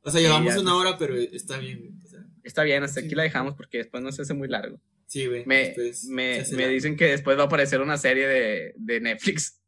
O 0.01 0.09
sea, 0.11 0.19
Sí, 0.21 0.25
llevamos 0.27 0.53
ya, 0.53 0.61
una 0.61 0.71
pues. 0.71 0.81
hora, 0.88 0.97
pero 0.97 1.15
está 1.15 1.57
bien, 1.57 1.79
güey. 1.79 1.91
O 2.03 2.07
sea, 2.07 2.19
Está 2.43 2.63
bien, 2.63 2.83
hasta 2.83 2.99
aquí 3.01 3.13
la 3.15 3.23
dejamos 3.23 3.55
porque 3.55 3.79
después 3.79 4.01
no 4.03 4.11
se 4.11 4.21
hace 4.21 4.33
muy 4.33 4.47
largo. 4.47 4.79
Sí, 5.08 5.28
güey. 5.28 5.45
Me, 5.45 5.74
después 5.74 6.06
me, 6.06 6.43
me 6.51 6.68
dicen 6.68 6.95
que 6.95 7.06
después 7.06 7.38
va 7.38 7.43
a 7.43 7.45
aparecer 7.45 7.82
una 7.82 7.97
serie 7.97 8.28
de, 8.28 8.74
de 8.78 8.99
Netflix. 9.01 9.60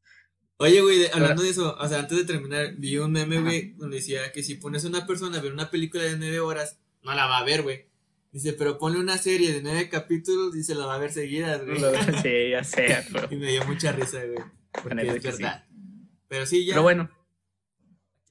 Oye, 0.60 0.82
güey, 0.82 1.06
hablando 1.14 1.44
de 1.44 1.50
eso, 1.50 1.78
o 1.80 1.88
sea, 1.88 2.00
antes 2.00 2.18
de 2.18 2.26
terminar, 2.26 2.74
vi 2.78 2.98
un 2.98 3.12
meme, 3.12 3.42
güey, 3.42 3.74
donde 3.74 3.98
decía 3.98 4.32
que 4.32 4.42
si 4.42 4.56
pones 4.56 4.84
a 4.86 4.88
una 4.88 5.06
persona 5.06 5.38
a 5.38 5.42
ver 5.42 5.54
una 5.54 5.70
película 5.70 6.04
de 6.04 6.18
nueve 6.18 6.40
horas, 6.40 6.80
no 7.04 7.14
la 7.14 7.28
va 7.28 7.38
a 7.38 7.44
ver, 7.46 7.62
güey. 7.62 7.86
Dice, 8.32 8.54
pero 8.54 8.80
ponle 8.80 9.00
una 9.00 9.18
serie 9.18 9.54
de 9.54 9.62
nueve 9.62 9.88
capítulos 9.88 10.56
y 10.56 10.64
se 10.64 10.74
la 10.74 10.88
va 10.88 10.96
a 10.96 11.00
ver 11.00 11.12
seguidas, 11.12 11.62
güey. 11.66 11.78
sí, 12.24 12.50
ya 12.50 12.64
sé. 12.64 13.06
Pero, 13.14 13.28
y 13.30 13.36
me 13.36 13.52
dio 13.52 13.66
mucha 13.66 13.92
risa, 13.92 14.24
güey. 14.26 14.44
Porque 14.72 15.08
es 15.08 15.22
que 15.22 15.32
sí. 15.32 15.44
verdad. 15.44 15.66
Pero 16.28 16.46
sí, 16.46 16.66
ya. 16.66 16.74
pero 16.74 16.84
bueno, 16.84 17.10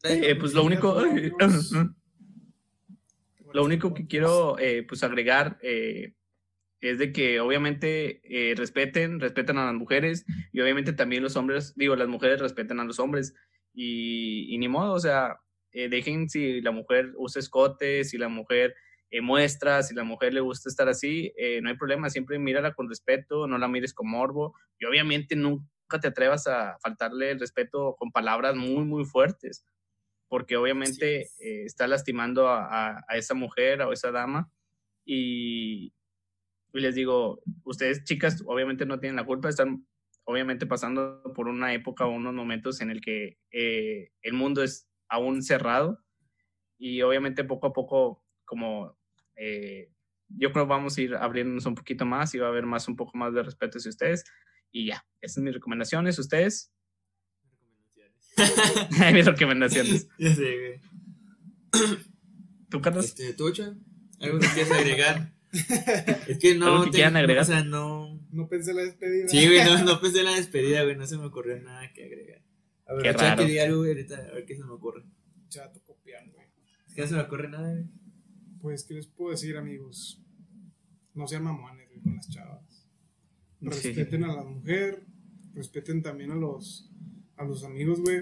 eh, 0.03 0.35
pues 0.35 0.53
lo 0.53 0.65
único... 0.65 1.01
Lo 3.53 3.65
único 3.65 3.95
que 3.95 4.07
quiero 4.07 4.59
eh, 4.59 4.83
pues 4.83 5.03
agregar 5.03 5.59
eh, 5.63 6.13
es 6.81 6.99
de 6.99 7.13
que 7.13 7.41
obviamente 7.41 8.21
eh, 8.25 8.55
respeten, 8.55 9.21
respeten 9.21 9.59
a 9.59 9.67
las 9.67 9.75
mujeres 9.75 10.25
y 10.53 10.61
obviamente 10.61 10.93
también 10.93 11.23
los 11.23 11.37
hombres, 11.37 11.75
digo, 11.77 11.97
las 11.97 12.09
mujeres 12.09 12.41
respeten 12.41 12.81
a 12.81 12.85
los 12.85 12.99
hombres 12.99 13.35
y, 13.73 14.55
y 14.55 14.59
ni 14.59 14.69
modo, 14.69 14.93
o 14.95 15.01
sea, 15.01 15.39
eh, 15.73 15.89
dejen 15.89 16.29
si 16.29 16.61
la 16.61 16.71
mujer 16.71 17.13
usa 17.17 17.41
escote, 17.41 18.05
si 18.05 18.19
la 18.19 18.29
mujer 18.29 18.75
eh, 19.11 19.21
muestra, 19.21 19.83
si 19.83 19.95
la 19.95 20.05
mujer 20.05 20.35
le 20.35 20.41
gusta 20.41 20.69
estar 20.69 20.89
así, 20.89 21.33
no 21.63 21.69
hay 21.71 21.77
problema, 21.77 22.11
siempre 22.11 22.39
mírala 22.39 22.75
con 22.75 22.89
respeto, 22.89 23.47
no 23.47 23.59
la 23.59 23.69
mires 23.69 23.95
con 23.95 24.09
morbo 24.11 24.55
y 24.79 24.85
obviamente 24.87 25.37
nunca 25.37 26.01
te 26.01 26.09
atrevas 26.09 26.47
a 26.47 26.77
faltarle 26.83 27.31
el 27.33 27.41
respeto 27.41 27.95
con 27.99 28.11
palabras 28.13 28.55
muy, 28.57 28.85
muy 28.85 29.05
fuertes 29.05 29.65
porque 30.29 30.57
obviamente 30.57 31.29
está 31.39 31.87
lastimando 31.87 32.49
a, 32.49 32.65
a- 32.97 33.05
a 33.09 33.17
esa 33.17 33.35
mujer 33.35 33.81
o 33.83 33.93
esa 33.93 34.11
dama. 34.11 34.51
Y, 35.05 35.93
y 36.77 36.81
les 36.81 36.95
digo, 36.95 37.43
ustedes 37.65 38.05
chicas 38.05 38.43
obviamente 38.47 38.87
no 38.87 39.01
tienen 39.01 39.17
la 39.17 39.25
culpa, 39.25 39.49
están 39.49 39.87
obviamente 40.25 40.67
pasando 40.67 41.23
por 41.35 41.49
una 41.49 41.73
época 41.73 42.05
o 42.05 42.11
unos 42.11 42.35
momentos 42.35 42.81
en 42.81 42.91
el 42.91 43.01
que 43.01 43.39
eh, 43.51 44.11
el 44.23 44.33
mundo 44.35 44.63
es 44.63 44.89
aún 45.09 45.43
cerrado 45.43 46.05
y 46.79 47.01
obviamente 47.03 47.45
poco 47.45 47.69
a 47.69 47.73
poco 47.73 48.25
como 48.45 48.99
eh, 49.37 49.91
yo 50.29 50.53
creo 50.53 50.67
vamos 50.67 50.99
a 50.99 51.03
ir 51.03 51.15
abriéndonos 51.15 51.65
un 51.67 51.77
poquito 51.77 52.05
más 52.05 52.35
y 52.35 52.39
va 52.39 52.47
a 52.47 52.51
haber 52.51 52.67
más 52.67 52.89
un 52.89 52.97
poco 52.97 53.17
más 53.17 53.33
de 53.33 53.43
respeto 53.43 53.79
hacia 53.79 53.91
ustedes 53.91 54.25
y 54.73 54.87
ya, 54.89 55.07
esas 55.21 55.37
son 55.37 55.45
mis 55.45 55.55
recomendaciones, 55.55 56.19
ustedes, 56.19 56.73
mis 59.15 59.25
recomendaciones. 59.25 60.09
ya 60.19 60.35
sé, 60.35 60.59
güey. 60.59 61.99
¿Tú, 62.69 62.81
Carlos? 62.83 63.07
Este, 63.07 63.33
¿tú, 63.33 63.47
Ochoa? 63.47 63.75
¿Algo 64.21 64.39
que 64.39 64.49
quieras 64.49 64.73
agregar? 64.73 65.36
es 66.29 66.39
que 66.39 66.55
no. 66.55 66.67
¿Algo 66.67 66.85
que 66.85 66.91
te- 66.91 66.95
quieran 66.97 67.17
agregar? 67.17 67.43
O 67.43 67.47
sea, 67.47 67.63
no. 67.65 68.21
No 68.31 68.49
pensé 68.49 68.75
la 68.75 68.83
despedida. 68.83 69.29
Sí, 69.29 69.47
güey, 69.47 69.65
no, 69.65 69.85
no 69.85 70.01
pensé 70.01 70.19
en 70.21 70.25
la 70.27 70.35
despedida, 70.37 70.83
güey. 70.85 70.97
No 70.97 71.07
se 71.07 71.17
me 71.19 71.25
ocurrió 71.27 71.61
nada 71.63 71.93
que 71.93 72.05
agregar. 72.05 72.43
A 72.87 72.95
ver, 72.95 73.03
Qué 73.03 73.13
raro. 73.13 73.43
que 73.43 73.49
diga 73.51 73.65
algo, 73.65 73.79
güey, 73.79 73.91
ahorita, 73.91 74.17
a 74.17 74.33
ver 74.35 74.45
qué 74.47 74.57
se 74.57 74.65
me 74.65 74.71
ocurre. 74.73 75.05
Chato 75.49 75.81
copiar, 75.85 76.29
güey. 76.31 76.47
Es 76.87 76.95
que 76.95 77.01
no 77.03 77.07
se 77.09 77.15
me 77.15 77.21
ocurre 77.23 77.49
nada, 77.49 77.71
güey. 77.73 77.85
Pues, 78.61 78.85
¿qué 78.85 78.95
les 78.95 79.07
puedo 79.07 79.31
decir, 79.33 79.57
amigos? 79.57 80.23
No 81.15 81.27
sean 81.27 81.45
mamones, 81.45 81.89
güey, 81.89 82.01
con 82.01 82.17
las 82.17 82.29
chavas. 82.29 82.87
Respeten 83.61 84.25
a 84.25 84.35
la 84.35 84.43
mujer, 84.45 85.05
respeten 85.55 86.03
también 86.03 86.31
a 86.31 86.35
los, 86.37 86.91
a 87.37 87.45
los 87.45 87.65
amigos, 87.65 88.01
güey. 88.01 88.21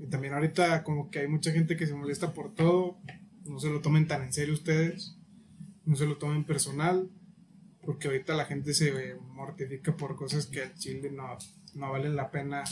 Y 0.00 0.06
también 0.06 0.32
ahorita 0.32 0.82
como 0.82 1.10
que 1.10 1.18
hay 1.20 1.28
mucha 1.28 1.52
gente 1.52 1.76
que 1.76 1.86
se 1.86 1.94
molesta 1.94 2.32
por 2.32 2.54
todo. 2.54 2.98
No 3.44 3.58
se 3.58 3.68
lo 3.70 3.80
tomen 3.80 4.06
tan 4.06 4.22
en 4.22 4.32
serio 4.32 4.54
ustedes. 4.54 5.16
No 5.90 5.96
se 5.96 6.06
lo 6.06 6.16
tomen 6.16 6.44
personal. 6.44 7.10
Porque 7.82 8.06
ahorita 8.06 8.34
la 8.34 8.44
gente 8.44 8.74
se 8.74 9.16
mortifica 9.34 9.96
por 9.96 10.14
cosas 10.14 10.46
que 10.46 10.62
al 10.62 10.74
chile 10.74 11.10
no, 11.10 11.36
no 11.74 11.90
valen 11.90 12.14
la 12.14 12.30
pena 12.30 12.62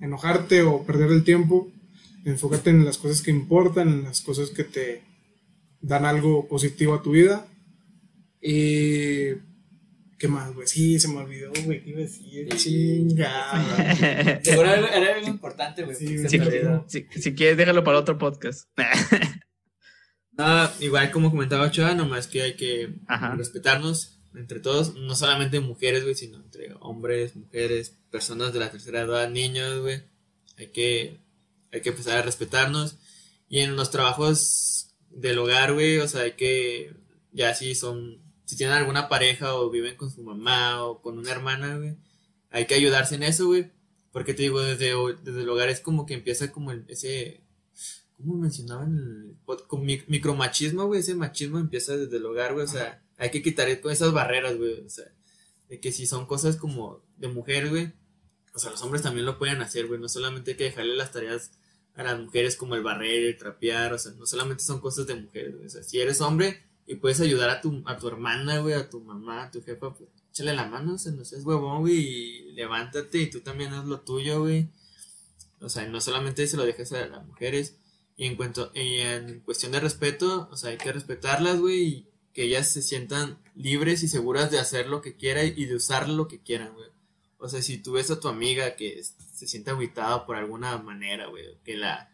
enojarte 0.00 0.60
o 0.60 0.84
perder 0.84 1.12
el 1.12 1.24
tiempo. 1.24 1.72
Enfócate 2.26 2.70
en 2.70 2.84
las 2.84 2.98
cosas 2.98 3.22
que 3.22 3.30
importan, 3.30 3.88
en 3.88 4.04
las 4.04 4.20
cosas 4.20 4.50
que 4.50 4.64
te 4.64 5.02
dan 5.80 6.04
algo 6.04 6.46
positivo 6.46 6.92
a 6.92 7.02
tu 7.02 7.12
vida. 7.12 7.46
Y. 8.42 9.30
¿Qué 10.18 10.28
más, 10.28 10.52
güey? 10.52 10.66
Sí, 10.66 11.00
se 11.00 11.08
me 11.08 11.18
olvidó, 11.18 11.52
güey. 11.64 11.82
¿Qué 11.82 11.90
iba 11.90 12.00
a 12.00 12.02
decir? 12.02 12.48
Chingada. 12.56 14.40
Seguro 14.42 14.74
era, 14.74 15.14
algo 15.14 15.28
importante, 15.28 15.84
güey. 15.84 15.96
Sí, 15.96 16.38
olvidó. 16.38 16.84
si, 16.86 17.06
si 17.14 17.34
quieres, 17.34 17.56
déjalo 17.56 17.82
para 17.82 17.98
otro 17.98 18.18
podcast. 18.18 18.68
No, 20.38 20.70
igual 20.80 21.10
como 21.10 21.30
comentaba 21.30 21.66
Ochoa, 21.66 21.94
nomás 21.94 22.26
que 22.26 22.42
hay 22.42 22.56
que 22.56 22.94
Ajá. 23.06 23.34
respetarnos 23.36 24.18
entre 24.34 24.60
todos, 24.60 24.94
no 24.94 25.16
solamente 25.16 25.60
mujeres, 25.60 26.02
güey, 26.02 26.14
sino 26.14 26.36
entre 26.36 26.74
hombres, 26.80 27.34
mujeres, 27.36 27.94
personas 28.10 28.52
de 28.52 28.60
la 28.60 28.70
tercera 28.70 29.00
edad, 29.02 29.30
niños, 29.30 29.80
güey. 29.80 30.02
Hay 30.58 30.68
que, 30.68 31.20
hay 31.72 31.80
que 31.80 31.88
empezar 31.88 32.18
a 32.18 32.22
respetarnos. 32.22 32.96
Y 33.48 33.60
en 33.60 33.76
los 33.76 33.90
trabajos 33.90 34.88
del 35.10 35.38
hogar, 35.38 35.72
güey, 35.72 35.98
o 35.98 36.08
sea, 36.08 36.22
hay 36.22 36.32
que, 36.32 36.92
ya 37.32 37.54
si 37.54 37.74
son, 37.74 38.18
si 38.44 38.56
tienen 38.56 38.76
alguna 38.76 39.08
pareja 39.08 39.54
o 39.54 39.70
viven 39.70 39.96
con 39.96 40.10
su 40.10 40.22
mamá 40.22 40.84
o 40.84 41.00
con 41.00 41.18
una 41.18 41.30
hermana, 41.30 41.76
güey, 41.78 41.96
hay 42.50 42.66
que 42.66 42.74
ayudarse 42.74 43.14
en 43.14 43.22
eso, 43.22 43.46
güey. 43.46 43.70
Porque 44.12 44.34
te 44.34 44.42
digo, 44.42 44.60
desde, 44.60 44.92
desde 45.22 45.42
el 45.42 45.48
hogar 45.48 45.70
es 45.70 45.80
como 45.80 46.04
que 46.04 46.14
empieza 46.14 46.52
como 46.52 46.72
el- 46.72 46.84
ese, 46.88 47.40
¿cómo 48.16 48.36
mencionaban 48.36 48.96
el 48.98 49.36
con 49.66 49.84
mi- 49.84 50.02
micromachismo, 50.08 50.86
güey? 50.86 51.00
Ese 51.00 51.14
machismo 51.14 51.58
empieza 51.58 51.96
desde 51.96 52.16
el 52.16 52.26
hogar, 52.26 52.54
güey. 52.54 52.64
O 52.64 52.68
sea, 52.68 53.02
hay 53.18 53.30
que 53.30 53.42
quitar 53.42 53.80
con 53.80 53.92
esas 53.92 54.12
barreras, 54.12 54.56
güey. 54.56 54.80
O 54.80 54.88
sea, 54.90 55.06
de 55.68 55.80
que 55.80 55.92
si 55.92 56.06
son 56.06 56.26
cosas 56.26 56.56
como 56.56 57.02
de 57.16 57.28
mujer, 57.28 57.68
güey. 57.70 57.92
O 58.54 58.58
sea, 58.58 58.70
los 58.70 58.82
hombres 58.82 59.02
también 59.02 59.26
lo 59.26 59.38
pueden 59.38 59.60
hacer, 59.62 59.86
güey. 59.86 60.00
No 60.00 60.08
solamente 60.08 60.52
hay 60.52 60.56
que 60.56 60.64
dejarle 60.64 60.96
las 60.96 61.12
tareas 61.12 61.50
a 61.94 62.02
las 62.02 62.18
mujeres 62.18 62.56
como 62.56 62.74
el 62.74 62.82
barrer, 62.82 63.24
el 63.24 63.36
trapear. 63.36 63.92
O 63.92 63.98
sea, 63.98 64.12
no 64.12 64.26
solamente 64.26 64.62
son 64.64 64.80
cosas 64.80 65.06
de 65.06 65.14
mujeres, 65.16 65.54
güey. 65.54 65.66
O 65.66 65.70
sea, 65.70 65.82
si 65.82 66.00
eres 66.00 66.20
hombre 66.20 66.62
y 66.86 66.96
puedes 66.96 67.20
ayudar 67.20 67.50
a 67.50 67.60
tu, 67.60 67.82
a 67.86 67.98
tu 67.98 68.08
hermana, 68.08 68.60
güey, 68.60 68.74
a 68.74 68.88
tu 68.88 69.00
mamá, 69.00 69.44
a 69.44 69.50
tu 69.50 69.62
jefa, 69.62 69.92
pues 69.92 70.08
échale 70.30 70.54
la 70.54 70.66
mano, 70.66 70.94
o 70.94 70.98
sea, 70.98 71.12
no 71.12 71.24
seas 71.24 71.44
huevón, 71.44 71.80
güey, 71.80 71.96
y 71.96 72.52
levántate 72.52 73.18
y 73.18 73.30
tú 73.30 73.40
también 73.40 73.72
haz 73.72 73.86
lo 73.86 74.00
tuyo, 74.00 74.40
güey. 74.40 74.68
O 75.60 75.68
sea, 75.68 75.86
no 75.88 76.00
solamente 76.00 76.46
se 76.46 76.56
lo 76.58 76.64
dejes 76.64 76.92
a 76.92 77.06
las 77.06 77.26
mujeres. 77.26 77.76
Y 78.16 78.26
en 78.26 78.36
cuanto, 78.36 78.70
y 78.74 78.98
en 79.00 79.40
cuestión 79.40 79.72
de 79.72 79.80
respeto, 79.80 80.48
o 80.50 80.56
sea, 80.56 80.70
hay 80.70 80.78
que 80.78 80.92
respetarlas, 80.92 81.60
güey, 81.60 81.82
y 81.84 82.08
que 82.32 82.44
ellas 82.44 82.68
se 82.70 82.82
sientan 82.82 83.38
libres 83.54 84.02
y 84.02 84.08
seguras 84.08 84.50
de 84.50 84.58
hacer 84.58 84.86
lo 84.88 85.02
que 85.02 85.16
quieran 85.16 85.52
y 85.56 85.66
de 85.66 85.74
usar 85.76 86.08
lo 86.08 86.26
que 86.28 86.40
quieran, 86.40 86.72
güey. 86.74 86.88
O 87.38 87.48
sea, 87.48 87.60
si 87.62 87.78
tú 87.78 87.92
ves 87.92 88.10
a 88.10 88.18
tu 88.18 88.28
amiga 88.28 88.76
que 88.76 89.02
se 89.02 89.46
siente 89.46 89.70
agüitada 89.70 90.24
por 90.24 90.36
alguna 90.36 90.78
manera, 90.78 91.26
güey, 91.26 91.44
que 91.64 91.76
la, 91.76 92.10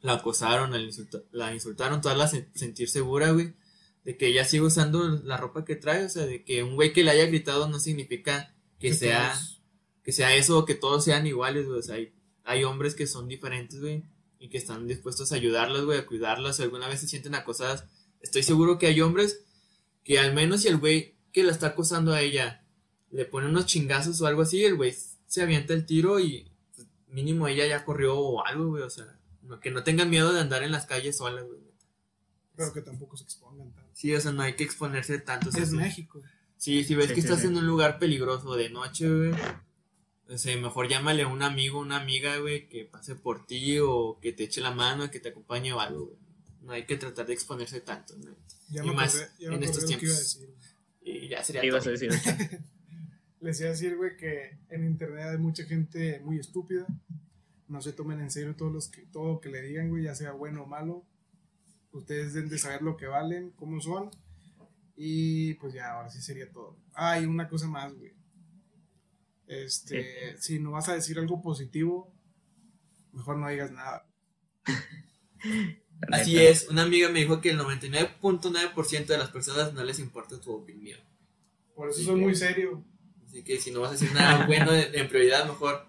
la 0.00 0.14
acosaron, 0.14 0.70
la, 0.72 0.78
insulta- 0.78 1.22
la 1.32 1.52
insultaron, 1.54 2.00
todas 2.00 2.16
la 2.16 2.30
sen- 2.30 2.48
sentir 2.54 2.88
segura, 2.88 3.30
güey, 3.32 3.52
de 4.04 4.16
que 4.16 4.28
ella 4.28 4.44
sigue 4.46 4.62
usando 4.62 5.06
la 5.24 5.36
ropa 5.36 5.64
que 5.66 5.76
trae, 5.76 6.04
o 6.04 6.08
sea, 6.08 6.24
de 6.24 6.44
que 6.44 6.62
un 6.62 6.74
güey 6.76 6.92
que 6.94 7.04
le 7.04 7.10
haya 7.10 7.26
gritado 7.26 7.68
no 7.68 7.78
significa 7.78 8.54
que, 8.78 8.94
sea 8.94 9.34
que 10.02 10.12
sea 10.12 10.34
eso 10.34 10.58
o 10.58 10.64
que 10.64 10.74
todos 10.74 11.04
sean 11.04 11.26
iguales, 11.26 11.66
güey. 11.66 11.78
O 11.78 11.82
sea, 11.82 11.96
hay, 11.96 12.12
hay 12.44 12.64
hombres 12.64 12.94
que 12.94 13.06
son 13.06 13.28
diferentes, 13.28 13.80
güey, 13.80 14.04
y 14.38 14.48
que 14.48 14.58
están 14.58 14.86
dispuestos 14.86 15.32
a 15.32 15.36
ayudarlas, 15.36 15.84
güey, 15.84 15.98
a 15.98 16.06
cuidarlas. 16.06 16.56
Si 16.56 16.62
alguna 16.62 16.88
vez 16.88 17.00
se 17.00 17.08
sienten 17.08 17.34
acosadas, 17.34 17.84
estoy 18.20 18.42
seguro 18.42 18.78
que 18.78 18.86
hay 18.86 19.00
hombres 19.00 19.42
que 20.04 20.18
al 20.18 20.34
menos 20.34 20.62
si 20.62 20.68
el 20.68 20.76
güey 20.78 21.16
que 21.32 21.42
la 21.42 21.52
está 21.52 21.68
acosando 21.68 22.12
a 22.12 22.20
ella 22.20 22.64
le 23.10 23.24
pone 23.24 23.48
unos 23.48 23.66
chingazos 23.66 24.20
o 24.20 24.26
algo 24.26 24.42
así, 24.42 24.64
el 24.64 24.76
güey 24.76 24.94
se 25.26 25.42
avienta 25.42 25.74
el 25.74 25.86
tiro 25.86 26.20
y 26.20 26.50
pues, 26.74 26.86
mínimo 27.08 27.48
ella 27.48 27.66
ya 27.66 27.84
corrió 27.84 28.16
o 28.18 28.44
algo, 28.46 28.68
güey. 28.68 28.82
O 28.82 28.90
sea, 28.90 29.18
No, 29.42 29.60
que 29.60 29.70
no 29.70 29.82
tengan 29.84 30.10
miedo 30.10 30.32
de 30.32 30.40
andar 30.40 30.62
en 30.62 30.72
las 30.72 30.86
calles 30.86 31.16
solas, 31.16 31.44
güey. 31.44 31.60
Pero 32.56 32.72
que 32.72 32.80
tampoco 32.82 33.16
se 33.16 33.24
expongan 33.24 33.70
tanto. 33.72 33.90
Sí, 33.92 34.14
o 34.14 34.20
sea, 34.20 34.32
no 34.32 34.42
hay 34.42 34.54
que 34.54 34.64
exponerse 34.64 35.18
tanto. 35.18 35.50
Es. 35.50 35.72
México. 35.72 36.22
Sí, 36.56 36.84
si 36.84 36.94
ves 36.94 37.08
Sí, 37.08 37.14
que 37.14 37.20
sí, 37.20 37.26
estás 37.26 37.42
sí. 37.42 37.48
en 37.48 37.56
un 37.56 37.66
lugar 37.66 37.98
peligroso 37.98 38.54
de 38.54 38.70
noche, 38.70 39.08
güey. 39.08 39.32
O 40.28 40.36
sea, 40.38 40.56
mejor 40.56 40.88
llámale 40.88 41.22
a 41.22 41.28
un 41.28 41.42
amigo, 41.42 41.78
una 41.80 42.00
amiga, 42.00 42.36
güey, 42.38 42.68
que 42.68 42.84
pase 42.84 43.14
por 43.14 43.46
ti 43.46 43.78
o 43.78 44.18
que 44.20 44.32
te 44.32 44.44
eche 44.44 44.60
la 44.60 44.72
mano, 44.72 45.10
que 45.10 45.20
te 45.20 45.28
acompañe 45.28 45.72
o 45.72 45.80
algo, 45.80 46.06
güey. 46.06 46.18
No 46.62 46.72
hay 46.72 46.84
que 46.84 46.96
tratar 46.96 47.26
de 47.26 47.32
exponerse 47.34 47.80
tanto, 47.80 48.16
¿no? 48.16 48.34
Ya 48.68 48.82
Y 48.82 48.88
me 48.88 48.92
más 48.94 49.14
acordé, 49.14 49.30
ya 49.38 49.50
me 49.50 49.56
en 49.56 49.62
acordé 49.62 49.64
estos 49.66 49.84
que 49.84 49.90
iba 49.92 49.96
a 49.96 50.00
tiempos. 50.00 50.40
decir. 50.40 50.54
Y 51.04 51.28
ya 51.28 51.44
sería 51.44 51.60
¿Qué 51.60 51.66
ibas 51.68 51.86
a 51.86 51.90
decir? 51.90 52.10
Les 53.40 53.60
iba 53.60 53.68
a 53.68 53.72
decir, 53.72 53.96
güey, 53.96 54.16
que 54.16 54.58
en 54.70 54.84
internet 54.84 55.26
hay 55.26 55.38
mucha 55.38 55.64
gente 55.64 56.18
muy 56.24 56.40
estúpida. 56.40 56.86
No 57.68 57.80
se 57.80 57.92
tomen 57.92 58.18
en 58.20 58.30
serio 58.32 58.56
todos 58.56 58.72
los 58.72 58.88
que, 58.88 59.02
todo 59.12 59.34
lo 59.34 59.40
que 59.40 59.48
le 59.48 59.62
digan, 59.62 59.90
güey, 59.90 60.04
ya 60.04 60.14
sea 60.16 60.32
bueno 60.32 60.62
o 60.64 60.66
malo. 60.66 61.04
Ustedes 61.92 62.34
deben 62.34 62.50
de 62.50 62.58
saber 62.58 62.82
lo 62.82 62.96
que 62.96 63.06
valen, 63.06 63.50
cómo 63.52 63.80
son. 63.80 64.10
Y 64.96 65.54
pues 65.54 65.72
ya, 65.74 65.92
ahora 65.92 66.10
sí 66.10 66.20
sería 66.20 66.50
todo. 66.50 66.76
Ah, 66.94 67.20
y 67.20 67.26
una 67.26 67.48
cosa 67.48 67.68
más, 67.68 67.94
güey. 67.94 68.12
Este, 69.46 70.36
si 70.40 70.58
no 70.58 70.72
vas 70.72 70.88
a 70.88 70.94
decir 70.94 71.18
algo 71.18 71.40
positivo, 71.40 72.12
mejor 73.12 73.38
no 73.38 73.48
digas 73.48 73.70
nada. 73.70 74.06
Así 76.12 76.36
es, 76.38 76.68
una 76.68 76.82
amiga 76.82 77.08
me 77.08 77.20
dijo 77.20 77.40
que 77.40 77.50
el 77.50 77.58
99.9% 77.58 79.06
de 79.06 79.18
las 79.18 79.30
personas 79.30 79.72
no 79.72 79.82
les 79.84 79.98
importa 79.98 80.40
tu 80.40 80.52
opinión. 80.52 81.00
Por 81.74 81.90
eso 81.90 82.02
soy 82.02 82.16
muy 82.20 82.34
serio. 82.34 82.84
Así 83.26 83.42
que 83.42 83.58
si 83.58 83.70
no 83.70 83.80
vas 83.80 83.90
a 83.90 83.92
decir 83.94 84.12
nada 84.12 84.46
bueno 84.46 84.72
de- 84.72 84.90
en 84.98 85.08
prioridad, 85.08 85.46
mejor. 85.46 85.86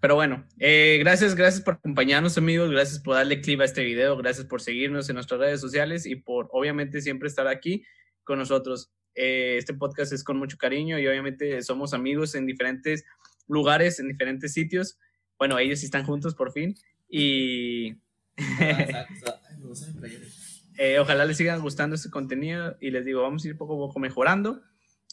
Pero 0.00 0.16
bueno, 0.16 0.46
eh, 0.58 0.98
gracias, 1.00 1.34
gracias 1.34 1.62
por 1.62 1.74
acompañarnos 1.74 2.36
amigos, 2.36 2.70
gracias 2.70 2.98
por 3.00 3.14
darle 3.14 3.40
clip 3.40 3.60
a 3.60 3.64
este 3.64 3.82
video, 3.82 4.16
gracias 4.18 4.46
por 4.46 4.60
seguirnos 4.60 5.08
en 5.08 5.14
nuestras 5.14 5.40
redes 5.40 5.60
sociales 5.60 6.04
y 6.04 6.16
por 6.16 6.48
obviamente 6.52 7.00
siempre 7.00 7.28
estar 7.28 7.46
aquí 7.48 7.84
con 8.22 8.38
nosotros. 8.38 8.92
Eh, 9.14 9.56
este 9.58 9.74
podcast 9.74 10.12
es 10.12 10.24
con 10.24 10.38
mucho 10.38 10.56
cariño 10.56 10.98
y 10.98 11.06
obviamente 11.06 11.62
somos 11.62 11.94
amigos 11.94 12.34
en 12.34 12.46
diferentes 12.46 13.04
lugares, 13.48 14.00
en 14.00 14.08
diferentes 14.08 14.52
sitios. 14.52 14.98
Bueno, 15.38 15.58
ellos 15.58 15.80
sí 15.80 15.86
están 15.86 16.04
juntos 16.04 16.34
por 16.34 16.52
fin 16.52 16.74
y 17.08 17.96
Ah, 18.36 19.06
eh, 20.78 20.98
ojalá 20.98 21.24
les 21.24 21.36
sigan 21.36 21.60
gustando 21.60 21.94
este 21.94 22.10
contenido 22.10 22.76
y 22.80 22.90
les 22.90 23.04
digo, 23.04 23.22
vamos 23.22 23.44
a 23.44 23.48
ir 23.48 23.56
poco 23.56 23.74
a 23.74 23.88
poco 23.88 24.00
mejorando 24.00 24.62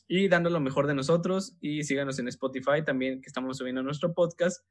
y 0.08 0.28
dando 0.28 0.50
lo 0.50 0.60
mejor 0.60 0.88
de 0.88 0.96
nosotros 0.96 1.58
y 1.62 1.84
síganos 1.84 2.20
en 2.20 2.28
Spotify 2.28 2.84
también 2.86 3.22
que 3.22 3.28
estamos 3.28 3.58
subiendo 3.58 3.84
nuestro 3.84 4.14
podcast 4.14 4.66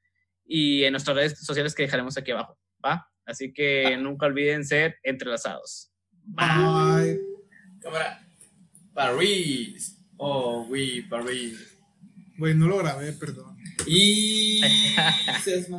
y 0.45 0.85
en 0.85 0.93
nuestras 0.93 1.17
redes 1.17 1.39
sociales 1.39 1.75
que 1.75 1.85
dejaremos 1.85 2.17
aquí 2.19 2.33
abajo, 2.33 2.59
¿va? 2.85 3.09
Así 3.25 3.53
que 3.53 3.97
nunca 3.97 4.27
olviden 4.27 4.65
ser 4.65 4.97
entrelazados. 5.05 5.93
Bye. 6.25 7.21
Cámara. 7.81 8.30
París. 9.01 9.97
Oh, 10.19 10.67
oui, 10.69 11.01
París. 11.09 11.79
Güey, 12.37 12.55
no 12.55 12.69
lo 12.69 12.79
grabé, 12.79 13.13
perdón. 13.13 13.57
Y. 13.87 14.61
Se 15.43 15.63
sí 15.65 15.71